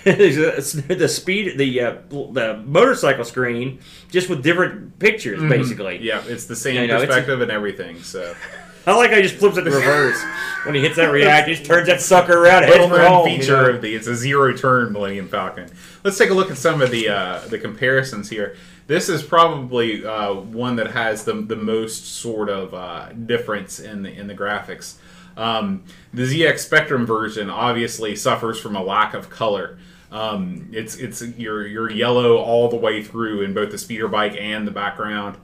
the 0.04 1.08
speed, 1.08 1.58
the 1.58 1.80
uh, 1.80 1.94
the 2.10 2.62
motorcycle 2.66 3.24
screen, 3.24 3.80
just 4.10 4.28
with 4.28 4.42
different 4.42 4.98
pictures, 4.98 5.40
basically. 5.40 5.96
Mm-hmm. 5.96 6.04
Yeah, 6.04 6.22
it's 6.26 6.46
the 6.46 6.56
same 6.56 6.74
You 6.74 6.86
know, 6.88 6.96
it's 6.96 7.04
a- 7.04 7.06
perspective 7.06 7.40
and 7.40 7.50
everything. 7.50 8.02
So 8.02 8.34
I 8.86 8.96
like 8.96 9.10
how 9.10 9.16
he 9.16 9.22
just 9.22 9.36
flips 9.36 9.56
it 9.58 9.66
in 9.66 9.72
reverse 9.72 10.20
when 10.64 10.74
he 10.74 10.80
hits 10.80 10.96
that 10.96 11.12
react. 11.12 11.48
He 11.48 11.54
just 11.54 11.66
turns 11.66 11.86
that 11.86 12.00
sucker 12.00 12.42
around. 12.44 12.64
for 12.64 13.00
home, 13.00 13.28
you 13.28 13.38
feature 13.38 13.62
know? 13.62 13.70
of 13.70 13.82
the 13.82 13.94
it's 13.94 14.08
a 14.08 14.16
zero 14.16 14.56
turn 14.56 14.92
Millennium 14.92 15.28
Falcon. 15.28 15.70
Let's 16.02 16.18
take 16.18 16.30
a 16.30 16.34
look 16.34 16.50
at 16.50 16.56
some 16.56 16.82
of 16.82 16.90
the 16.90 17.08
uh, 17.08 17.40
the 17.48 17.58
comparisons 17.58 18.28
here. 18.28 18.56
This 18.88 19.08
is 19.08 19.22
probably 19.22 20.04
uh, 20.04 20.34
one 20.34 20.76
that 20.76 20.90
has 20.90 21.24
the 21.24 21.34
the 21.34 21.56
most 21.56 22.16
sort 22.16 22.48
of 22.48 22.74
uh, 22.74 23.12
difference 23.12 23.78
in 23.78 24.02
the 24.02 24.12
in 24.12 24.26
the 24.26 24.34
graphics. 24.34 24.94
Um, 25.36 25.84
the 26.12 26.24
ZX 26.24 26.58
Spectrum 26.58 27.06
version 27.06 27.48
obviously 27.48 28.16
suffers 28.16 28.60
from 28.60 28.76
a 28.76 28.82
lack 28.82 29.14
of 29.14 29.30
color. 29.30 29.78
Um, 30.12 30.68
it's 30.72 30.96
it's 30.96 31.22
you're 31.22 31.66
you're 31.66 31.90
yellow 31.90 32.36
all 32.36 32.68
the 32.68 32.76
way 32.76 33.02
through 33.02 33.42
in 33.42 33.54
both 33.54 33.70
the 33.70 33.78
speeder 33.78 34.08
bike 34.08 34.36
and 34.38 34.66
the 34.66 34.70
background. 34.70 35.36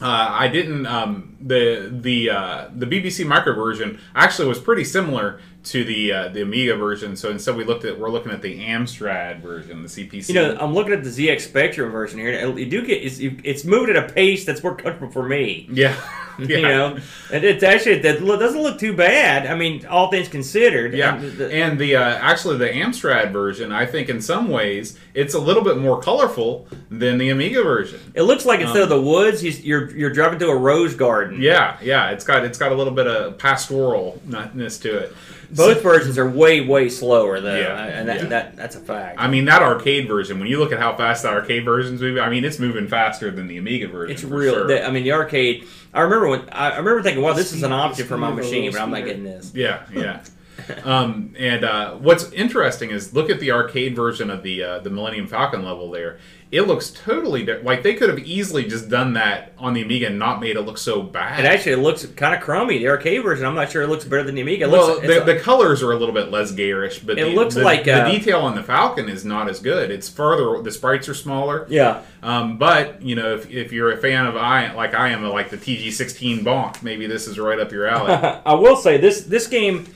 Uh, 0.00 0.28
I 0.30 0.48
didn't. 0.48 0.86
Um, 0.86 1.36
the 1.40 1.88
the 1.92 2.30
uh, 2.30 2.70
the 2.74 2.86
BBC 2.86 3.26
Micro 3.26 3.54
version 3.54 4.00
actually 4.14 4.48
was 4.48 4.60
pretty 4.60 4.84
similar 4.84 5.40
to 5.64 5.84
the 5.84 6.12
uh, 6.12 6.28
the 6.28 6.42
Amiga 6.42 6.76
version. 6.76 7.14
So 7.16 7.30
instead, 7.30 7.56
we 7.56 7.64
looked 7.64 7.84
at 7.84 7.98
we're 7.98 8.10
looking 8.10 8.32
at 8.32 8.42
the 8.42 8.58
Amstrad 8.60 9.40
version, 9.40 9.82
the 9.82 9.88
CPC. 9.88 10.28
You 10.30 10.34
know, 10.34 10.56
I'm 10.60 10.74
looking 10.74 10.92
at 10.92 11.04
the 11.04 11.10
ZX 11.10 11.40
Spectrum 11.42 11.90
version 11.92 12.18
here. 12.18 12.32
and 12.48 12.58
You 12.58 12.66
do 12.66 12.84
get 12.84 13.02
it's, 13.02 13.18
it's 13.20 13.64
moving 13.64 13.94
at 13.96 14.10
a 14.10 14.12
pace 14.12 14.44
that's 14.44 14.62
more 14.62 14.74
comfortable 14.74 15.12
for 15.12 15.22
me. 15.28 15.68
yeah, 15.72 15.94
yeah. 16.38 16.46
You 16.56 16.62
know, 16.62 16.98
and 17.32 17.44
it's 17.44 17.62
actually 17.62 17.98
that 18.00 18.18
doesn't 18.20 18.60
look 18.62 18.78
too 18.80 18.94
bad. 18.96 19.46
I 19.46 19.54
mean, 19.54 19.86
all 19.86 20.10
things 20.10 20.28
considered. 20.28 20.94
Yeah, 20.94 21.16
And 21.16 21.32
the- 21.36 21.52
and 21.52 21.78
the 21.78 21.94
uh, 21.96 22.02
actually 22.02 22.56
the 22.58 22.68
Amstrad 22.70 23.32
version, 23.32 23.70
I 23.70 23.86
think 23.86 24.08
in 24.08 24.20
some 24.20 24.48
ways 24.48 24.98
it's 25.14 25.34
a 25.34 25.38
little 25.38 25.62
bit 25.62 25.76
more 25.78 26.00
colorful 26.00 26.66
than 26.90 27.18
the 27.18 27.28
Amiga 27.30 27.62
version. 27.62 28.00
it 28.14 28.22
looks 28.22 28.44
like 28.46 28.60
instead 28.60 28.82
of 28.82 28.88
the 28.88 29.00
woods, 29.00 29.44
you- 29.44 29.52
you're 29.62 29.96
you're 29.96 30.10
driving 30.12 30.38
through 30.40 30.50
a 30.50 30.56
rose 30.56 30.94
garden. 30.96 31.40
Yeah, 31.40 31.76
yeah, 31.82 32.10
it's 32.10 32.24
got 32.24 32.44
it's 32.44 32.58
got 32.58 32.72
a 32.72 32.74
little 32.74 32.94
bit 32.94 33.06
of 33.06 33.36
pastoralness 33.38 34.80
to 34.82 34.96
it. 34.98 35.16
Both 35.54 35.82
versions 35.82 36.16
are 36.18 36.28
way 36.28 36.60
way 36.62 36.88
slower 36.88 37.40
though, 37.40 37.54
Yeah, 37.54 37.84
and 37.84 38.08
that, 38.08 38.22
yeah. 38.22 38.26
that 38.28 38.56
that's 38.56 38.76
a 38.76 38.80
fact. 38.80 39.16
I 39.20 39.28
mean, 39.28 39.44
that 39.46 39.62
arcade 39.62 40.08
version. 40.08 40.38
When 40.38 40.48
you 40.48 40.58
look 40.58 40.72
at 40.72 40.78
how 40.78 40.96
fast 40.96 41.22
that 41.24 41.32
arcade 41.34 41.64
version's 41.64 42.00
moving, 42.00 42.22
I 42.22 42.28
mean, 42.30 42.44
it's 42.44 42.58
moving 42.58 42.88
faster 42.88 43.30
than 43.30 43.46
the 43.48 43.58
Amiga 43.58 43.88
version. 43.88 44.14
It's 44.14 44.24
real. 44.24 44.54
sure. 44.54 44.66
the- 44.66 44.86
I 44.86 44.90
mean, 44.90 45.04
the 45.04 45.12
arcade. 45.12 45.66
I 45.94 46.00
remember 46.00 46.28
when 46.28 46.48
I, 46.50 46.70
I 46.70 46.76
remember 46.78 47.02
thinking, 47.02 47.22
"Wow, 47.22 47.34
this 47.34 47.52
is 47.52 47.62
an 47.62 47.72
option 47.72 48.06
for 48.06 48.16
my 48.16 48.28
speed 48.28 48.32
of 48.32 48.38
a 48.38 48.42
machine," 48.48 48.72
but 48.72 48.80
I'm 48.80 48.90
not 48.90 49.04
getting 49.04 49.24
this. 49.24 49.52
Yeah, 49.54 49.82
yeah. 49.92 50.20
um, 50.84 51.34
and 51.38 51.64
uh, 51.64 51.94
what's 51.96 52.30
interesting 52.32 52.90
is 52.90 53.14
look 53.14 53.30
at 53.30 53.40
the 53.40 53.50
arcade 53.52 53.96
version 53.96 54.30
of 54.30 54.42
the 54.42 54.62
uh, 54.62 54.78
the 54.80 54.90
Millennium 54.90 55.26
Falcon 55.26 55.64
level 55.64 55.90
there. 55.90 56.18
It 56.50 56.62
looks 56.62 56.90
totally 56.90 57.46
di- 57.46 57.62
like 57.62 57.82
they 57.82 57.94
could 57.94 58.10
have 58.10 58.18
easily 58.18 58.64
just 58.64 58.90
done 58.90 59.14
that 59.14 59.54
on 59.56 59.72
the 59.72 59.80
Amiga 59.80 60.08
and 60.08 60.18
not 60.18 60.38
made 60.38 60.56
it 60.56 60.60
look 60.60 60.76
so 60.76 61.02
bad. 61.02 61.40
It 61.40 61.46
actually 61.46 61.76
looks 61.76 62.04
kind 62.04 62.34
of 62.34 62.42
crummy. 62.42 62.76
The 62.76 62.88
arcade 62.88 63.22
version, 63.22 63.46
I'm 63.46 63.54
not 63.54 63.70
sure 63.70 63.80
it 63.80 63.88
looks 63.88 64.04
better 64.04 64.22
than 64.22 64.34
the 64.34 64.42
Amiga. 64.42 64.66
It 64.66 64.70
well, 64.70 64.88
looks, 64.88 65.06
the, 65.06 65.20
the 65.20 65.40
colors 65.40 65.82
are 65.82 65.92
a 65.92 65.96
little 65.96 66.14
bit 66.14 66.30
less 66.30 66.52
garish, 66.52 66.98
but 66.98 67.18
It 67.18 67.24
the, 67.24 67.34
looks 67.34 67.54
the- 67.54 67.62
like, 67.62 67.84
the 67.84 68.02
uh, 68.04 68.10
detail 68.10 68.40
on 68.40 68.54
the 68.54 68.62
Falcon 68.62 69.08
is 69.08 69.24
not 69.24 69.48
as 69.48 69.60
good. 69.60 69.90
It's 69.90 70.10
further. 70.10 70.62
The 70.62 70.70
sprites 70.70 71.08
are 71.08 71.14
smaller. 71.14 71.66
yeah. 71.70 72.02
Um, 72.22 72.58
but 72.58 73.00
you 73.00 73.16
know, 73.16 73.34
if, 73.34 73.50
if 73.50 73.72
you're 73.72 73.90
a 73.90 73.96
fan 73.96 74.26
of 74.26 74.36
I 74.36 74.74
like 74.74 74.94
I 74.94 75.08
am, 75.08 75.24
like 75.24 75.48
the 75.48 75.56
TG16 75.56 76.40
Bonk, 76.44 76.82
maybe 76.82 77.06
this 77.06 77.26
is 77.26 77.38
right 77.38 77.58
up 77.58 77.72
your 77.72 77.86
alley. 77.86 78.12
I 78.46 78.52
will 78.54 78.76
say 78.76 78.98
this 78.98 79.22
this 79.22 79.46
game 79.46 79.86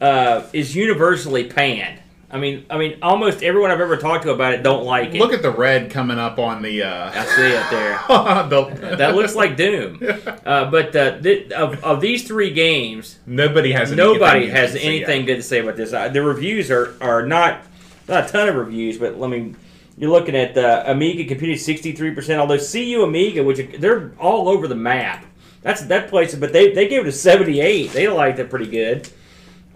uh, 0.00 0.42
is 0.52 0.74
universally 0.74 1.44
panned. 1.44 2.00
I 2.30 2.38
mean, 2.38 2.66
I 2.68 2.78
mean, 2.78 2.98
almost 3.00 3.44
everyone 3.44 3.70
I've 3.70 3.80
ever 3.80 3.96
talked 3.96 4.24
to 4.24 4.32
about 4.32 4.54
it 4.54 4.64
don't 4.64 4.84
like 4.84 5.14
it. 5.14 5.20
Look 5.20 5.32
at 5.32 5.42
the 5.42 5.52
red 5.52 5.88
coming 5.92 6.18
up 6.18 6.36
on 6.40 6.62
the. 6.62 6.82
I 6.82 7.08
Uh, 7.20 7.24
see 7.26 7.42
it 7.46 7.70
there. 7.70 8.00
the 8.08 8.96
That 8.98 9.14
looks 9.14 9.34
like 9.36 9.56
Doom. 9.56 10.00
Uh, 10.44 10.70
but 10.70 10.94
uh, 10.94 11.18
th- 11.20 11.50
of, 11.52 11.82
of 11.82 12.00
these 12.02 12.26
three 12.28 12.50
games, 12.50 13.18
nobody 13.24 13.72
has. 13.72 13.90
nobody 13.92 14.40
anything 14.40 14.54
has 14.56 14.74
anything 14.76 15.20
yet. 15.20 15.26
good 15.26 15.36
to 15.36 15.42
say 15.42 15.60
about 15.60 15.74
this. 15.76 15.92
Uh, 15.92 16.08
the 16.08 16.20
reviews 16.22 16.70
are, 16.70 16.94
are 17.00 17.24
not 17.26 17.62
not 18.08 18.28
a 18.28 18.32
ton 18.32 18.46
of 18.48 18.56
reviews, 18.56 18.98
but 18.98 19.18
let 19.18 19.30
me. 19.30 19.54
You're 19.96 20.10
looking 20.10 20.36
at 20.36 20.58
uh, 20.58 20.84
Amiga 20.86 21.24
Computing 21.24 21.56
63 21.56 22.10
percent. 22.14 22.40
Although 22.40 22.58
CU 22.58 23.02
Amiga, 23.04 23.42
which 23.42 23.60
they're 23.78 24.12
all 24.18 24.48
over 24.50 24.68
the 24.68 24.74
map. 24.74 25.24
That's 25.62 25.82
that 25.86 26.08
place, 26.10 26.34
but 26.34 26.52
they 26.52 26.72
they 26.74 26.88
gave 26.88 27.02
it 27.02 27.08
a 27.08 27.12
78. 27.12 27.92
They 27.92 28.08
liked 28.08 28.38
it 28.38 28.50
pretty 28.50 28.66
good. 28.66 29.08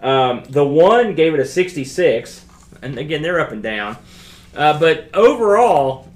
Um, 0.01 0.43
the 0.49 0.65
one 0.65 1.15
gave 1.15 1.33
it 1.33 1.39
a 1.39 1.45
66, 1.45 2.45
and 2.81 2.97
again 2.97 3.21
they're 3.21 3.39
up 3.39 3.51
and 3.51 3.61
down. 3.61 3.97
Uh, 4.55 4.79
but 4.79 5.09
overall, 5.13 6.09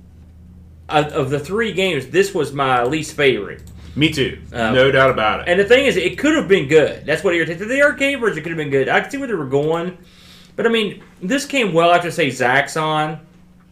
of, 0.90 1.08
of 1.08 1.30
the 1.30 1.40
three 1.40 1.74
games, 1.74 2.08
this 2.08 2.34
was 2.34 2.54
my 2.54 2.84
least 2.84 3.16
favorite. 3.16 3.64
Me 3.96 4.12
too. 4.12 4.42
Um, 4.52 4.74
no 4.74 4.92
doubt 4.92 5.12
about 5.12 5.42
it. 5.42 5.50
And 5.50 5.60
the 5.60 5.66
thing 5.66 5.86
is, 5.86 5.98
it 5.98 6.18
could 6.18 6.36
have 6.36 6.48
been 6.48 6.68
good. 6.68 7.06
That's 7.06 7.24
what 7.24 7.36
irritated. 7.36 7.68
The 7.68 7.82
arcade 7.82 8.20
version 8.20 8.42
could 8.42 8.52
have 8.52 8.58
been 8.58 8.72
good. 8.72 8.90
I 8.90 9.02
could 9.02 9.12
see 9.12 9.18
where 9.18 9.28
they 9.28 9.36
were 9.36 9.46
going, 9.46 9.98
but 10.56 10.66
I 10.66 10.70
mean, 10.70 11.04
this 11.22 11.46
came 11.46 11.74
well 11.74 11.92
after 11.92 12.10
say 12.10 12.28
Zaxxon. 12.28 13.20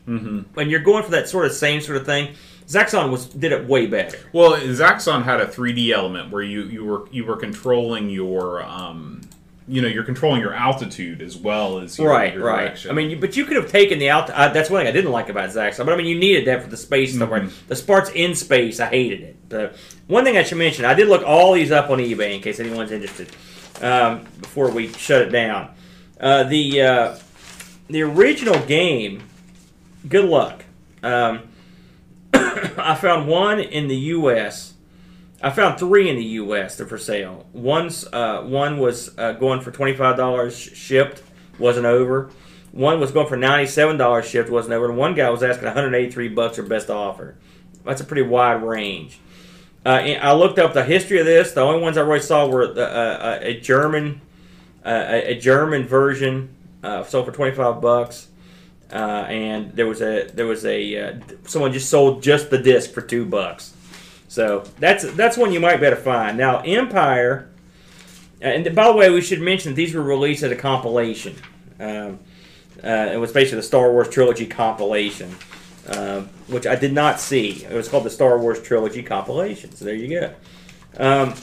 Mm-hmm. 0.07 0.39
When 0.53 0.69
you're 0.69 0.79
going 0.79 1.03
for 1.03 1.11
that 1.11 1.29
sort 1.29 1.45
of 1.45 1.53
same 1.53 1.81
sort 1.81 1.97
of 1.97 2.05
thing, 2.05 2.35
Zaxxon 2.67 3.11
was 3.11 3.27
did 3.27 3.51
it 3.51 3.67
way 3.67 3.87
better. 3.87 4.17
well, 4.33 4.53
Zaxxon 4.53 5.23
had 5.23 5.41
a 5.41 5.45
3D 5.45 5.91
element 5.91 6.31
where 6.31 6.43
you, 6.43 6.63
you 6.63 6.85
were 6.85 7.07
you 7.11 7.25
were 7.25 7.37
controlling 7.37 8.09
your 8.09 8.63
um, 8.63 9.20
you 9.71 9.81
know 9.81 9.87
you're 9.87 10.03
controlling 10.03 10.41
your 10.41 10.53
altitude 10.53 11.21
as 11.21 11.37
well 11.37 11.79
as 11.79 11.97
your, 11.97 12.09
right, 12.09 12.33
your 12.33 12.43
right. 12.43 12.65
direction. 12.65 12.91
I 12.91 12.93
mean, 12.93 13.09
you, 13.09 13.17
but 13.17 13.37
you 13.37 13.45
could 13.45 13.55
have 13.55 13.71
taken 13.71 13.99
the 13.99 14.09
out. 14.09 14.29
Uh, 14.29 14.49
that's 14.49 14.69
one 14.69 14.81
thing 14.81 14.87
I 14.87 14.91
didn't 14.91 15.11
like 15.11 15.29
about 15.29 15.49
Zaxxon. 15.49 15.85
But 15.85 15.93
I 15.93 15.95
mean, 15.95 16.07
you 16.07 16.19
needed 16.19 16.45
that 16.47 16.61
for 16.61 16.69
the 16.69 16.75
space 16.75 17.15
stuff. 17.15 17.29
Mm-hmm. 17.29 17.67
The 17.67 17.83
parts 17.83 18.11
in 18.11 18.35
space, 18.35 18.81
I 18.81 18.87
hated 18.87 19.21
it. 19.21 19.37
But 19.47 19.77
one 20.07 20.25
thing 20.25 20.35
I 20.35 20.43
should 20.43 20.57
mention, 20.57 20.83
I 20.83 20.93
did 20.93 21.07
look 21.07 21.23
all 21.23 21.53
these 21.53 21.71
up 21.71 21.89
on 21.89 21.99
eBay 21.99 22.35
in 22.35 22.41
case 22.41 22.59
anyone's 22.59 22.91
interested. 22.91 23.29
Um, 23.81 24.25
before 24.41 24.69
we 24.69 24.89
shut 24.89 25.21
it 25.21 25.29
down, 25.29 25.73
uh, 26.19 26.43
the 26.43 26.81
uh, 26.81 27.17
the 27.87 28.01
original 28.01 28.59
game. 28.65 29.23
Good 30.07 30.25
luck. 30.25 30.65
Um, 31.01 31.43
I 32.33 32.97
found 32.99 33.27
one 33.27 33.59
in 33.61 33.87
the 33.87 33.95
U.S. 33.95 34.73
I 35.43 35.49
found 35.49 35.79
three 35.79 36.09
in 36.09 36.17
the 36.17 36.23
U.S. 36.23 36.77
that 36.77 36.83
are 36.83 36.87
for 36.87 36.97
sale. 36.97 37.47
One's 37.51 38.05
uh, 38.13 38.43
one 38.43 38.77
was 38.77 39.17
uh, 39.17 39.33
going 39.33 39.61
for 39.61 39.71
twenty 39.71 39.95
five 39.95 40.17
dollars 40.17 40.55
shipped, 40.57 41.23
wasn't 41.57 41.85
over. 41.85 42.29
One 42.71 42.99
was 42.99 43.11
going 43.11 43.27
for 43.27 43.37
ninety 43.37 43.67
seven 43.67 43.97
dollars 43.97 44.27
shipped, 44.29 44.49
wasn't 44.49 44.73
over. 44.73 44.89
And 44.89 44.97
one 44.97 45.15
guy 45.15 45.29
was 45.29 45.41
asking 45.43 45.65
one 45.65 45.73
hundred 45.73 45.95
eighty 45.95 46.11
three 46.11 46.29
bucks 46.29 46.59
or 46.59 46.63
best 46.63 46.89
offer. 46.89 47.35
That's 47.83 48.01
a 48.01 48.05
pretty 48.05 48.21
wide 48.21 48.61
range. 48.63 49.19
Uh, 49.83 49.89
I 49.89 50.33
looked 50.33 50.59
up 50.59 50.73
the 50.73 50.83
history 50.83 51.19
of 51.19 51.25
this. 51.25 51.53
The 51.53 51.61
only 51.61 51.81
ones 51.81 51.97
I 51.97 52.01
really 52.01 52.19
saw 52.19 52.47
were 52.47 52.71
the, 52.71 52.87
uh, 52.87 53.39
a 53.41 53.59
German, 53.59 54.21
uh, 54.85 55.05
a, 55.09 55.39
German 55.39 55.87
version 55.87 56.55
uh, 56.83 57.03
sold 57.03 57.25
for 57.25 57.31
twenty 57.31 57.55
five 57.55 57.81
bucks. 57.81 58.27
Uh, 58.93 59.25
and 59.27 59.71
there 59.73 59.87
was 59.87 60.01
a 60.01 60.27
there 60.27 60.45
was 60.45 60.65
a 60.65 60.97
uh, 60.97 61.19
someone 61.47 61.73
just 61.73 61.89
sold 61.89 62.21
just 62.21 62.51
the 62.51 62.59
disc 62.59 62.91
for 62.91 63.01
two 63.01 63.25
bucks. 63.25 63.73
So 64.31 64.63
that's 64.79 65.03
that's 65.15 65.35
one 65.35 65.51
you 65.51 65.59
might 65.59 65.81
better 65.81 65.97
find. 65.97 66.37
Now 66.37 66.61
Empire, 66.61 67.49
and 68.39 68.73
by 68.73 68.87
the 68.87 68.93
way, 68.93 69.09
we 69.09 69.19
should 69.19 69.41
mention 69.41 69.75
these 69.75 69.93
were 69.93 70.01
released 70.01 70.41
as 70.41 70.53
a 70.53 70.55
compilation. 70.55 71.35
Um, 71.81 72.17
uh, 72.81 73.09
it 73.11 73.17
was 73.17 73.33
basically 73.33 73.57
the 73.57 73.63
Star 73.63 73.91
Wars 73.91 74.07
trilogy 74.07 74.45
compilation, 74.45 75.35
uh, 75.85 76.21
which 76.47 76.65
I 76.65 76.77
did 76.77 76.93
not 76.93 77.19
see. 77.19 77.65
It 77.65 77.73
was 77.73 77.89
called 77.89 78.05
the 78.05 78.09
Star 78.09 78.37
Wars 78.39 78.61
trilogy 78.61 79.03
compilation. 79.03 79.75
So 79.75 79.83
there 79.83 79.95
you 79.95 80.07
go. 80.07 80.33
Um, 80.95 81.33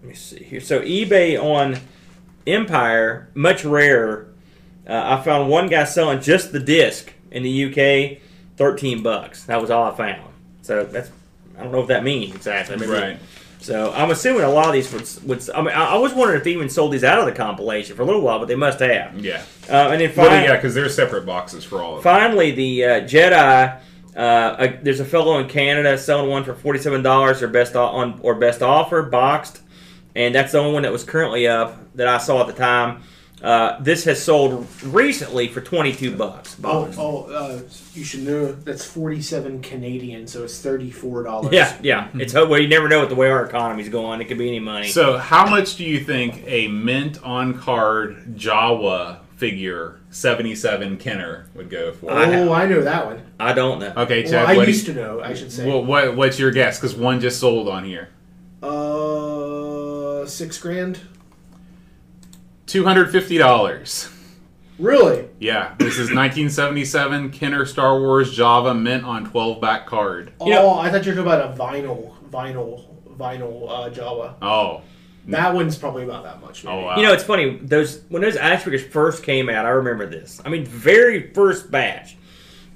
let 0.00 0.08
me 0.08 0.14
see 0.14 0.42
here. 0.42 0.60
So 0.60 0.80
eBay 0.80 1.40
on 1.40 1.78
Empire, 2.48 3.30
much 3.32 3.64
rarer. 3.64 4.26
Uh, 4.88 5.18
I 5.20 5.22
found 5.22 5.48
one 5.48 5.68
guy 5.68 5.84
selling 5.84 6.20
just 6.20 6.50
the 6.50 6.58
disc 6.58 7.12
in 7.30 7.44
the 7.44 7.66
UK, 7.66 8.18
thirteen 8.56 9.02
bucks. 9.02 9.44
That 9.44 9.60
was 9.60 9.70
all 9.70 9.90
I 9.90 9.96
found. 9.96 10.32
So 10.62 10.84
that's 10.84 11.10
I 11.58 11.62
don't 11.62 11.72
know 11.72 11.78
what 11.78 11.88
that 11.88 12.04
means 12.04 12.34
exactly. 12.34 12.76
Maybe- 12.76 12.90
right. 12.92 13.18
So 13.60 13.92
I'm 13.94 14.10
assuming 14.10 14.42
a 14.42 14.50
lot 14.50 14.66
of 14.66 14.72
these 14.72 14.92
would. 14.92 15.28
would 15.28 15.48
I 15.54 15.60
mean, 15.62 15.72
I, 15.72 15.90
I 15.90 15.96
was 15.96 16.12
wondering 16.12 16.38
if 16.38 16.42
they 16.44 16.50
even 16.50 16.68
sold 16.68 16.92
these 16.92 17.04
out 17.04 17.20
of 17.20 17.26
the 17.26 17.32
compilation 17.32 17.94
for 17.94 18.02
a 18.02 18.04
little 18.04 18.20
while, 18.20 18.40
but 18.40 18.48
they 18.48 18.56
must 18.56 18.80
have. 18.80 19.24
Yeah. 19.24 19.40
Uh, 19.70 19.90
and 19.92 20.00
then 20.00 20.12
Well, 20.16 20.26
finally, 20.26 20.48
yeah, 20.48 20.56
because 20.56 20.74
there's 20.74 20.96
separate 20.96 21.24
boxes 21.24 21.62
for 21.62 21.80
all 21.80 21.96
of 21.96 22.02
them. 22.02 22.12
finally 22.12 22.50
the 22.50 22.84
uh, 22.84 22.88
Jedi. 23.02 23.78
Uh, 24.16 24.66
there's 24.82 24.98
a 24.98 25.04
fellow 25.04 25.38
in 25.38 25.48
Canada 25.48 25.96
selling 25.96 26.28
one 26.28 26.42
for 26.42 26.54
forty-seven 26.54 27.02
dollars 27.04 27.40
or 27.40 27.46
best 27.46 27.76
on 27.76 28.18
or 28.22 28.34
best 28.34 28.62
offer 28.62 29.00
boxed, 29.04 29.60
and 30.16 30.34
that's 30.34 30.50
the 30.50 30.58
only 30.58 30.72
one 30.72 30.82
that 30.82 30.90
was 30.92 31.04
currently 31.04 31.46
up 31.46 31.78
that 31.94 32.08
I 32.08 32.18
saw 32.18 32.40
at 32.40 32.48
the 32.48 32.52
time. 32.52 33.04
Uh, 33.42 33.76
this 33.80 34.04
has 34.04 34.22
sold 34.22 34.66
recently 34.84 35.48
for 35.48 35.60
22 35.60 36.14
bucks. 36.14 36.56
Oh, 36.62 36.88
oh 36.96 37.24
uh, 37.34 37.60
you 37.92 38.04
should 38.04 38.20
know 38.22 38.52
that's 38.52 38.84
47 38.84 39.60
Canadian, 39.62 40.28
so 40.28 40.44
it's 40.44 40.64
$34. 40.64 41.50
Yeah, 41.52 41.76
yeah. 41.82 42.08
It's 42.14 42.32
well, 42.34 42.58
you 42.58 42.68
never 42.68 42.88
know 42.88 43.00
what 43.00 43.08
the 43.08 43.16
way 43.16 43.28
our 43.30 43.44
economy's 43.44 43.88
going. 43.88 44.20
It 44.20 44.26
could 44.26 44.38
be 44.38 44.46
any 44.46 44.60
money. 44.60 44.88
So, 44.88 45.18
how 45.18 45.48
much 45.50 45.74
do 45.76 45.84
you 45.84 45.98
think 46.04 46.44
a 46.46 46.68
mint 46.68 47.20
on 47.24 47.58
card 47.58 48.36
Jawa 48.36 49.18
figure 49.34 49.98
77 50.10 50.98
Kenner 50.98 51.46
would 51.54 51.68
go 51.68 51.92
for? 51.92 52.12
I- 52.12 52.32
Oh, 52.32 52.52
I 52.52 52.66
know 52.66 52.82
that 52.82 53.06
one. 53.06 53.22
I 53.40 53.52
don't 53.54 53.80
know. 53.80 53.92
okay, 53.96 54.22
Well, 54.30 54.46
I 54.46 54.54
what, 54.56 54.68
used 54.68 54.86
you- 54.86 54.94
to 54.94 55.00
know, 55.00 55.20
I 55.20 55.34
should 55.34 55.50
say. 55.50 55.68
what, 55.68 55.84
what- 55.84 56.16
what's 56.16 56.38
your 56.38 56.52
guess? 56.52 56.78
Because 56.78 56.94
one 56.94 57.18
just 57.20 57.40
sold 57.40 57.68
on 57.68 57.82
here. 57.84 58.10
Uh, 58.62 60.26
six 60.26 60.58
grand? 60.58 61.00
$250. 62.72 64.08
Really? 64.78 65.28
Yeah, 65.38 65.74
this 65.78 65.94
is 65.94 66.10
1977 66.12 67.30
Kenner 67.30 67.66
Star 67.66 68.00
Wars 68.00 68.36
Jawa 68.36 68.78
mint 68.80 69.04
on 69.04 69.26
12 69.30 69.60
back 69.60 69.86
card. 69.86 70.32
Oh, 70.40 70.46
You 70.46 70.54
know- 70.54 70.78
I 70.78 70.90
thought 70.90 71.04
you 71.06 71.12
were 71.14 71.22
talking 71.22 71.32
about 71.32 71.52
a 71.52 71.56
vinyl, 71.62 72.12
vinyl, 72.30 72.84
vinyl 73.16 73.68
uh, 73.70 73.90
Jawa. 73.90 74.34
Oh, 74.42 74.80
That 75.28 75.54
one's 75.54 75.76
probably 75.76 76.02
about 76.04 76.24
that 76.24 76.40
much. 76.40 76.64
Maybe. 76.64 76.76
oh 76.76 76.80
wow. 76.86 76.96
You 76.96 77.02
know, 77.04 77.12
it's 77.12 77.22
funny. 77.22 77.58
Those 77.62 78.00
when 78.08 78.22
those 78.22 78.36
action 78.36 78.72
figures 78.72 78.90
first 78.90 79.22
came 79.22 79.48
out, 79.48 79.66
I 79.66 79.70
remember 79.70 80.06
this. 80.06 80.40
I 80.44 80.48
mean, 80.48 80.64
very 80.66 81.32
first 81.32 81.70
batch, 81.70 82.16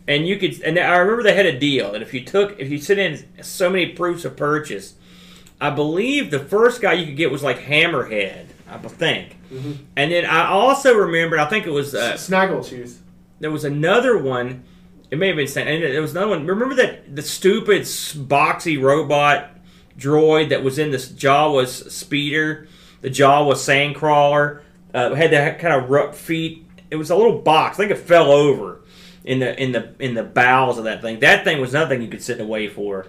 and 0.07 0.29
you 0.29 0.37
could. 0.37 0.61
And 0.63 0.79
I 0.79 0.99
remember 0.99 1.25
they 1.25 1.35
had 1.35 1.47
a 1.47 1.59
deal 1.59 1.91
that 1.93 2.03
if 2.03 2.15
you 2.15 2.23
took, 2.25 2.61
if 2.61 2.69
you 2.71 2.79
sent 2.79 3.01
in 3.01 3.43
so 3.43 3.69
many 3.69 3.87
proofs 3.87 4.25
of 4.25 4.37
purchase, 4.37 4.95
I 5.61 5.71
believe 5.71 6.31
the 6.31 6.39
first 6.39 6.81
guy 6.81 6.93
you 6.93 7.07
could 7.07 7.17
get 7.17 7.33
was 7.33 7.43
like 7.43 7.59
Hammerhead, 7.63 8.46
I 8.69 8.79
think. 8.79 9.37
And 9.97 10.13
then 10.13 10.27
I 10.27 10.49
also 10.49 10.95
remembered, 10.95 11.39
I 11.39 11.49
think 11.49 11.67
it 11.67 11.71
was 11.71 11.95
uh, 11.95 12.15
Snaggletooth. 12.15 12.99
there 13.41 13.51
was 13.51 13.65
another 13.65 14.19
one. 14.19 14.65
It 15.11 15.19
may 15.19 15.29
have 15.29 15.37
been 15.37 15.47
sent. 15.47 15.69
And 15.69 15.83
there 15.83 16.03
was 16.03 16.13
another 16.13 16.29
one. 16.29 16.47
Remember 16.47 16.75
that 16.75 17.15
the 17.15 17.23
stupid 17.23 17.83
boxy 17.83 18.81
robot 18.81 19.51
droid 19.99 20.49
that 20.51 20.63
was 20.63 20.79
in 20.79 20.91
this 20.91 21.09
Jawa's 21.09 21.93
speeder, 21.95 22.69
the 23.01 23.11
Jawa 23.11 23.55
sandcrawler, 23.55 24.63
uh, 24.93 25.15
had 25.15 25.31
that 25.31 25.59
kind 25.59 25.75
of 25.75 25.91
rough 25.91 26.17
feet. 26.17 26.67
It 26.91 26.97
was 26.97 27.11
a 27.11 27.17
little 27.17 27.39
box. 27.41 27.79
I 27.79 27.87
think 27.87 27.93
it 27.93 27.99
fell 27.99 28.31
over 28.31 28.81
in 29.25 29.41
the 29.41 29.61
in 29.61 29.73
the 29.73 29.95
in 29.99 30.15
the 30.15 30.23
bowels 30.23 30.79
of 30.79 30.85
that 30.85 31.03
thing. 31.03 31.21
That 31.21 31.45
thing 31.45 31.61
was 31.61 31.73
nothing 31.73 32.01
you 32.03 32.09
could 32.09 32.23
sit 32.23 32.39
and 32.41 32.49
wait 32.49 32.73
for. 32.73 33.07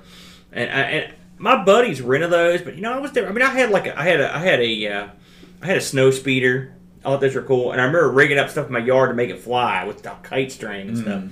And, 0.52 0.70
I, 0.70 0.82
and 0.82 1.14
my 1.38 1.64
buddies 1.64 2.02
rented 2.02 2.32
those, 2.32 2.62
but 2.62 2.76
you 2.76 2.82
know 2.82 2.94
I 2.94 3.00
was 3.00 3.12
there. 3.12 3.28
I 3.28 3.32
mean, 3.32 3.44
I 3.44 3.50
had 3.52 3.70
like 3.70 3.88
a, 3.88 3.98
I 3.98 4.04
had 4.04 4.20
a 4.20 4.36
I 4.36 4.40
had 4.40 4.60
a 4.60 4.88
uh, 4.88 5.08
I 5.62 5.66
had 5.68 5.78
a 5.78 5.82
snow 5.82 6.12
speeder. 6.12 6.74
I 7.02 7.10
thought 7.10 7.22
those 7.22 7.36
were 7.36 7.42
cool, 7.42 7.72
and 7.72 7.80
I 7.80 7.86
remember 7.86 8.10
rigging 8.12 8.38
up 8.38 8.50
stuff 8.50 8.68
in 8.68 8.74
my 8.74 8.80
yard 8.80 9.10
to 9.10 9.14
make 9.14 9.30
it 9.30 9.40
fly 9.40 9.86
with 9.86 10.04
the 10.04 10.10
kite 10.24 10.52
string 10.52 10.90
and 10.90 10.98
stuff. 10.98 11.24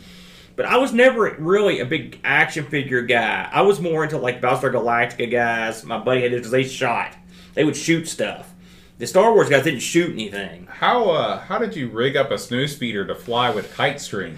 But 0.55 0.65
I 0.67 0.77
was 0.77 0.93
never 0.93 1.35
really 1.37 1.81
a 1.81 1.85
big 1.85 2.19
action 2.23 2.65
figure 2.65 3.01
guy. 3.01 3.49
I 3.51 3.61
was 3.61 3.81
more 3.81 4.03
into 4.03 4.17
like 4.17 4.39
Battlestar 4.41 4.71
Galactica 4.71 5.29
guys. 5.29 5.83
My 5.83 5.99
buddy 5.99 6.21
had 6.21 6.31
because 6.31 6.51
they 6.51 6.63
shot. 6.63 7.13
They 7.55 7.65
would 7.65 7.75
shoot 7.75 8.07
stuff. 8.07 8.53
The 8.97 9.05
Star 9.07 9.33
Wars 9.33 9.49
guys 9.49 9.65
didn't 9.65 9.81
shoot 9.81 10.13
anything. 10.13 10.67
How 10.67 11.09
uh, 11.09 11.39
how 11.39 11.57
did 11.57 11.75
you 11.75 11.89
rig 11.89 12.15
up 12.15 12.31
a 12.31 12.37
snow 12.37 12.65
speeder 12.67 13.05
to 13.05 13.15
fly 13.15 13.49
with 13.49 13.73
kite 13.73 13.99
string? 13.99 14.37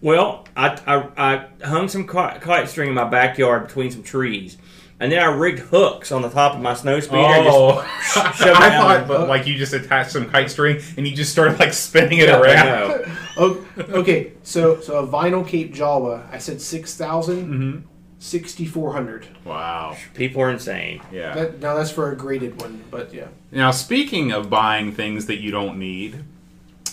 Well, 0.00 0.46
I, 0.56 0.78
I, 0.86 1.46
I 1.62 1.66
hung 1.66 1.88
some 1.88 2.06
kite, 2.06 2.40
kite 2.40 2.68
string 2.68 2.88
in 2.88 2.94
my 2.94 3.08
backyard 3.08 3.68
between 3.68 3.90
some 3.90 4.02
trees, 4.02 4.58
and 5.00 5.10
then 5.12 5.18
I 5.18 5.26
rigged 5.26 5.58
hooks 5.58 6.12
on 6.12 6.22
the 6.22 6.28
top 6.30 6.54
of 6.54 6.60
my 6.60 6.74
snow 6.74 7.00
speeder. 7.00 7.18
and 7.22 7.44
just- 7.44 7.56
Oh, 7.56 7.78
I 8.16 8.70
thought, 8.70 9.08
but 9.08 9.28
like 9.28 9.46
you 9.46 9.56
just 9.56 9.72
attached 9.72 10.12
some 10.12 10.28
kite 10.30 10.50
string 10.50 10.80
and 10.96 11.06
you 11.06 11.14
just 11.14 11.32
started 11.32 11.58
like 11.58 11.72
spinning 11.72 12.18
it 12.18 12.28
No, 12.28 12.40
around. 12.40 12.88
no. 12.88 13.04
Oh, 13.36 13.66
okay, 13.78 14.32
so 14.44 14.80
so 14.80 14.98
a 14.98 15.06
vinyl 15.06 15.44
Cape 15.46 15.74
Jawa. 15.74 16.32
I 16.32 16.38
said 16.38 16.60
six 16.60 16.96
Mm-hmm. 16.96 17.80
6,400. 18.20 19.26
Wow. 19.44 19.96
People 20.14 20.40
are 20.42 20.50
insane. 20.50 21.02
Yeah. 21.12 21.34
That, 21.34 21.60
now 21.60 21.74
that's 21.74 21.90
for 21.90 22.10
a 22.10 22.16
graded 22.16 22.60
one, 22.60 22.82
but 22.90 23.12
yeah. 23.12 23.26
Now, 23.52 23.70
speaking 23.70 24.32
of 24.32 24.48
buying 24.48 24.92
things 24.92 25.26
that 25.26 25.40
you 25.40 25.50
don't 25.50 25.78
need, 25.78 26.24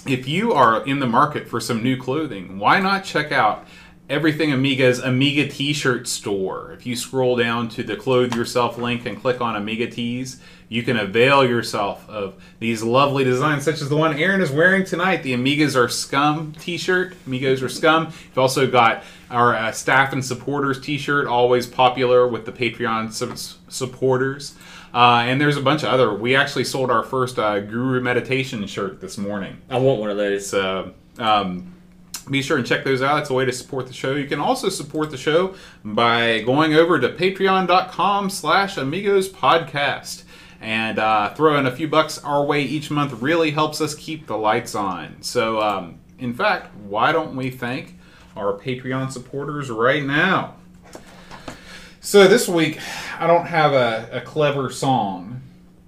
if 0.05 0.27
you 0.27 0.51
are 0.51 0.85
in 0.85 0.99
the 0.99 1.07
market 1.07 1.47
for 1.47 1.59
some 1.61 1.81
new 1.83 1.95
clothing, 1.95 2.59
why 2.59 2.79
not 2.81 3.03
check 3.05 3.31
out 3.31 3.65
Everything 4.11 4.51
Amiga's 4.51 4.99
Amiga 4.99 5.47
T-shirt 5.47 6.05
store? 6.05 6.73
If 6.73 6.85
you 6.85 6.97
scroll 6.97 7.37
down 7.37 7.69
to 7.69 7.81
the 7.81 7.95
Clothe 7.95 8.35
Yourself 8.35 8.77
link 8.77 9.05
and 9.05 9.17
click 9.17 9.39
on 9.39 9.55
Amiga 9.55 9.89
Tees, 9.89 10.41
you 10.67 10.83
can 10.83 10.97
avail 10.97 11.45
yourself 11.45 12.09
of 12.09 12.33
these 12.59 12.83
lovely 12.83 13.23
designs, 13.23 13.63
such 13.63 13.81
as 13.81 13.87
the 13.87 13.95
one 13.95 14.19
Aaron 14.19 14.41
is 14.41 14.51
wearing 14.51 14.83
tonight, 14.83 15.23
the 15.23 15.33
Amigas 15.33 15.77
Are 15.77 15.87
Scum 15.87 16.51
T-shirt. 16.59 17.15
Amigos 17.25 17.63
are 17.63 17.69
scum. 17.69 18.07
You've 18.07 18.37
also 18.37 18.69
got 18.69 19.05
our 19.29 19.55
uh, 19.55 19.71
staff 19.71 20.11
and 20.11 20.25
supporters 20.25 20.81
T-shirt, 20.81 21.25
always 21.25 21.65
popular 21.65 22.27
with 22.27 22.45
the 22.45 22.51
Patreon 22.51 23.13
su- 23.13 23.57
supporters. 23.69 24.55
Uh, 24.93 25.23
and 25.25 25.39
there's 25.39 25.55
a 25.55 25.61
bunch 25.61 25.83
of 25.83 25.89
other. 25.89 26.13
We 26.13 26.35
actually 26.35 26.65
sold 26.65 26.91
our 26.91 27.03
first 27.03 27.39
uh, 27.39 27.61
Guru 27.61 28.01
Meditation 28.01 28.67
shirt 28.67 28.99
this 28.99 29.17
morning. 29.17 29.61
I 29.69 29.77
want 29.77 30.01
one 30.01 30.09
of 30.09 30.17
those. 30.17 30.45
So 30.47 30.93
um, 31.17 31.75
be 32.31 32.41
sure 32.41 32.57
and 32.57 32.65
check 32.65 32.83
those 32.83 33.01
out. 33.01 33.19
It's 33.19 33.29
a 33.29 33.33
way 33.33 33.45
to 33.45 33.51
support 33.51 33.87
the 33.87 33.93
show. 33.93 34.15
You 34.15 34.25
can 34.25 34.39
also 34.39 34.69
support 34.69 35.11
the 35.11 35.17
show 35.17 35.55
by 35.83 36.41
going 36.41 36.73
over 36.73 36.99
to 36.99 37.09
patreon.com 37.09 38.29
slash 38.29 38.77
amigos 38.77 39.29
podcast. 39.29 40.23
And 40.61 40.99
uh, 40.99 41.33
throwing 41.33 41.65
a 41.65 41.75
few 41.75 41.87
bucks 41.87 42.19
our 42.19 42.45
way 42.45 42.61
each 42.61 42.91
month 42.91 43.21
really 43.21 43.51
helps 43.51 43.81
us 43.81 43.95
keep 43.95 44.27
the 44.27 44.37
lights 44.37 44.75
on. 44.75 45.21
So, 45.21 45.59
um, 45.61 45.99
in 46.19 46.33
fact, 46.33 46.75
why 46.75 47.11
don't 47.11 47.35
we 47.35 47.49
thank 47.49 47.95
our 48.37 48.57
Patreon 48.57 49.11
supporters 49.11 49.69
right 49.69 50.03
now? 50.03 50.55
So 51.99 52.27
this 52.27 52.47
week, 52.47 52.79
I 53.19 53.27
don't 53.27 53.45
have 53.45 53.73
a, 53.73 54.09
a 54.11 54.21
clever 54.21 54.69
song. 54.69 55.41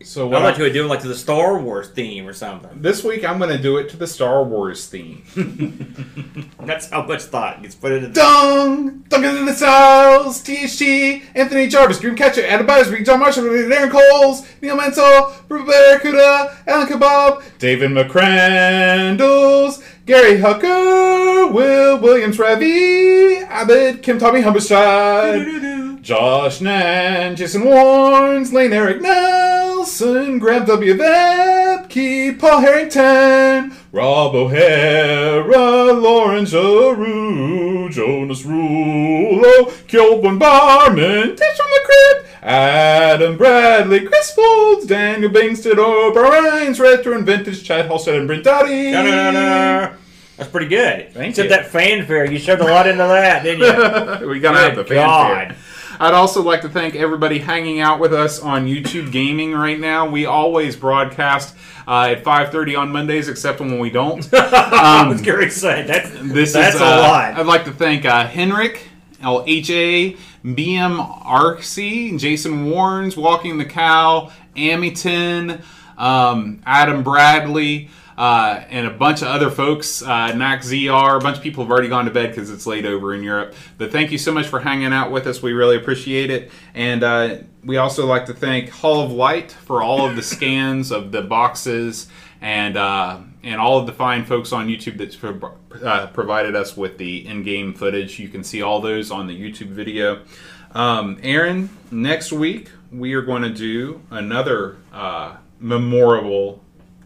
So 0.04 0.28
I 0.28 0.32
what 0.32 0.42
thought 0.42 0.54
I- 0.54 0.58
you 0.58 0.64
would 0.64 0.74
do 0.74 0.84
it 0.86 0.88
like 0.88 1.02
to 1.02 1.08
the 1.08 1.16
Star 1.16 1.58
Wars 1.60 1.88
theme 1.90 2.28
or 2.28 2.34
something. 2.34 2.70
this 2.82 3.04
week 3.04 3.24
I'm 3.26 3.38
going 3.38 3.56
to 3.56 3.62
do 3.62 3.78
it 3.78 3.90
to 3.90 3.98
the 3.98 4.08
Star 4.08 4.44
Wars 4.44 4.86
theme. 4.88 5.24
That's 6.66 6.90
how 6.90 7.06
much 7.06 7.24
thought 7.24 7.62
gets 7.62 7.76
put 7.76 7.92
into 7.92 8.08
the 8.08 8.14
Dung! 8.14 9.04
Duncan 9.10 9.38
in 9.38 9.46
the 9.46 9.54
Cells! 9.54 10.42
THT! 10.42 11.24
Anthony 11.36 11.68
Jarvis, 11.68 12.00
Dreamcatcher, 12.00 12.44
Adam 12.44 12.66
Buttersby, 12.66 13.04
John 13.04 13.20
Marshall, 13.20 13.44
Darren 13.44 13.92
Coles, 13.92 14.46
Neil 14.62 14.76
Mansell, 14.78 15.34
Barracuda, 15.50 16.58
Alan 16.68 16.88
Kebab, 16.88 17.44
David 17.60 17.92
McCrandles, 17.92 19.84
Gary 20.06 20.38
Hucker, 20.40 21.52
Will 21.54 21.98
Williams, 22.00 22.38
Ravi, 22.40 23.38
Abbott, 23.38 24.02
Kim 24.04 24.18
Tommy 24.20 24.42
Humberstride, 24.42 25.73
Josh 26.04 26.60
Nan, 26.60 27.38
Jason 27.38 27.62
Warnes, 27.62 28.52
Lane 28.52 28.74
Eric 28.74 29.02
Nelson, 29.02 30.38
Graham 30.38 30.66
W. 30.66 30.96
Vepke, 30.96 32.38
Paul 32.38 32.60
Harrington, 32.60 33.74
Rob 33.94 34.36
O'Hara, 34.36 35.94
Lauren 35.94 36.46
Giroux, 36.46 37.90
Jonas 37.90 38.44
Rulo, 38.44 39.88
Kilburn 39.88 40.38
Barman, 40.38 41.38
Tish 41.38 41.56
from 41.56 41.68
the 41.70 41.82
Crypt, 41.86 42.44
Adam 42.44 43.38
Bradley, 43.38 44.02
Chris 44.06 44.30
Folds, 44.32 44.86
Daniel 44.86 45.32
Bingston, 45.32 45.78
O'Brien's 45.78 46.82
Retro 46.82 47.16
and 47.16 47.26
Vintage, 47.26 47.64
Chad 47.64 47.86
Halstead, 47.86 48.16
and 48.16 48.28
Brent 48.28 48.44
Dowdy. 48.44 48.92
Da-da-da-da. 48.92 49.96
That's 50.36 50.50
pretty 50.50 50.68
good. 50.68 51.14
Thank 51.14 51.30
Except 51.30 51.50
you. 51.50 51.56
that 51.56 51.68
fanfare, 51.68 52.30
you 52.30 52.40
shoved 52.40 52.62
a 52.62 52.66
lot 52.66 52.88
into 52.88 53.04
that, 53.04 53.44
didn't 53.44 54.22
you? 54.22 54.28
we 54.28 54.42
gotta 54.42 54.58
have 54.58 54.76
the 54.76 54.84
fanfare. 54.84 54.98
God. 54.98 55.56
I'd 56.00 56.14
also 56.14 56.42
like 56.42 56.62
to 56.62 56.70
thank 56.70 56.96
everybody 56.96 57.40
hanging 57.40 57.80
out 57.80 58.00
with 58.00 58.14
us 58.14 58.40
on 58.40 58.68
YouTube 58.68 59.12
Gaming 59.12 59.54
right 59.54 59.80
now. 59.80 60.10
We 60.10 60.26
always 60.26 60.76
broadcast 60.76 61.56
uh, 61.88 62.16
at 62.16 62.24
5:30 62.24 62.78
on 62.78 62.92
Mondays, 62.92 63.30
except 63.30 63.60
when 63.60 63.80
we 63.80 63.90
don't. 63.90 64.28
I 64.34 65.08
was 65.08 65.22
Gary 65.22 65.50
saying 65.50 65.88
that. 65.88 66.12
This 66.22 66.54
that's 66.54 66.76
is, 66.76 66.82
a 66.82 66.86
uh, 66.86 66.98
lot. 66.98 67.34
I'd 67.36 67.46
like 67.46 67.66
to 67.66 67.72
thank 67.72 68.06
uh, 68.06 68.28
Henrik, 68.28 68.88
LHA, 69.22 70.18
BM 70.44 71.24
Arksy, 71.24 72.18
Jason 72.20 72.66
Warnes, 72.66 73.16
Walking 73.16 73.58
the 73.58 73.66
Cow, 73.66 74.32
Amyton, 74.56 75.62
um, 75.98 76.62
Adam 76.66 77.04
Bradley, 77.04 77.90
uh, 78.18 78.64
and 78.70 78.88
a 78.88 78.92
bunch 78.92 79.22
of 79.22 79.28
other 79.28 79.50
folks. 79.50 80.02
Uh, 80.02 80.34
Nac 80.34 80.62
ZR, 80.62 81.18
a 81.18 81.20
bunch 81.20 81.38
of 81.38 81.44
people 81.44 81.64
have 81.64 81.72
already 81.72 81.90
gone 81.90 82.06
to 82.06 82.12
bed 82.12 82.30
because 82.30 82.50
it's 82.50 82.66
late 82.66 82.86
over 82.86 83.14
in 83.14 83.24
Europe. 83.24 83.54
But 83.78 83.92
thank 83.92 84.12
you 84.12 84.18
so 84.18 84.32
much 84.32 84.48
for 84.48 84.60
hanging 84.60 84.94
out 84.94 85.12
with 85.12 85.28
us. 85.28 85.42
We 85.42 85.54
really 85.54 85.76
appreciate 85.76 86.30
it. 86.30 86.52
And 86.74 87.04
uh, 87.04 87.38
we 87.64 87.78
also 87.78 88.06
like 88.06 88.26
to 88.28 88.34
thank 88.34 88.70
Hall 88.70 89.02
of 89.02 89.12
Light 89.12 89.52
for 89.52 89.82
all 89.82 90.06
of 90.06 90.16
the 90.16 90.22
scans 90.24 90.92
of 90.92 91.12
the 91.12 91.22
boxes 91.22 92.08
and 92.42 92.76
uh, 92.76 93.20
and 93.42 93.60
all 93.60 93.80
of 93.80 93.86
the 93.88 93.94
fine 93.94 94.26
folks 94.26 94.52
on 94.52 94.68
YouTube 94.68 94.98
that's 94.98 95.16
pro- 95.16 95.58
uh, 95.84 96.08
provided 96.08 96.56
us 96.56 96.78
with 96.78 96.98
the 96.98 97.26
in-game 97.26 97.74
footage. 97.74 98.20
You 98.20 98.30
can 98.30 98.44
see 98.44 98.62
all 98.62 98.82
those 98.82 99.12
on 99.12 99.28
the 99.28 99.34
YouTube 99.34 99.70
video. 99.70 100.24
Um, 100.72 101.20
Aaron, 101.24 101.70
next 101.92 102.32
week 102.32 102.70
we 102.92 103.14
are 103.14 103.22
going 103.22 103.44
to 103.44 103.50
do 103.50 104.02
another 104.10 104.78
uh, 104.92 105.38
memorable 105.60 106.64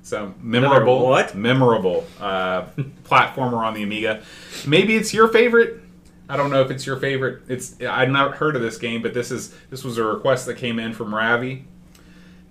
So 0.07 0.33
memorable, 0.41 1.05
what? 1.05 1.35
Memorable 1.35 2.07
uh, 2.21 2.67
platformer 3.03 3.57
on 3.57 3.73
the 3.73 3.83
Amiga. 3.83 4.23
Maybe 4.65 4.95
it's 4.95 5.13
your 5.13 5.27
favorite. 5.27 5.81
I 6.29 6.37
don't 6.37 6.49
know 6.49 6.61
if 6.61 6.71
it's 6.71 6.85
your 6.85 6.95
favorite. 6.95 7.41
It's 7.49 7.75
I've 7.81 8.09
not 8.09 8.37
heard 8.37 8.55
of 8.55 8.61
this 8.61 8.77
game, 8.77 9.01
but 9.01 9.13
this 9.13 9.31
is 9.31 9.53
this 9.69 9.83
was 9.83 9.97
a 9.97 10.05
request 10.05 10.45
that 10.45 10.55
came 10.55 10.79
in 10.79 10.93
from 10.93 11.13
Ravi. 11.13 11.65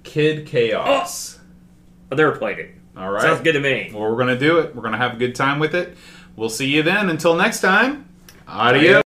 Kid 0.02 0.46
Chaos. 0.46 1.38
I've 2.12 2.18
never 2.18 2.36
played 2.36 2.58
it. 2.58 2.74
All 2.94 3.10
right. 3.10 3.22
Sounds 3.22 3.40
good 3.40 3.54
to 3.54 3.60
me. 3.60 3.90
Well, 3.90 4.02
we're 4.02 4.18
gonna 4.18 4.38
do 4.38 4.58
it. 4.58 4.76
We're 4.76 4.82
gonna 4.82 4.98
have 4.98 5.14
a 5.14 5.18
good 5.18 5.34
time 5.34 5.58
with 5.58 5.74
it. 5.74 5.96
We'll 6.36 6.50
see 6.50 6.66
you 6.66 6.82
then. 6.82 7.08
Until 7.08 7.36
next 7.36 7.62
time. 7.62 8.06
Adios. 8.46 9.02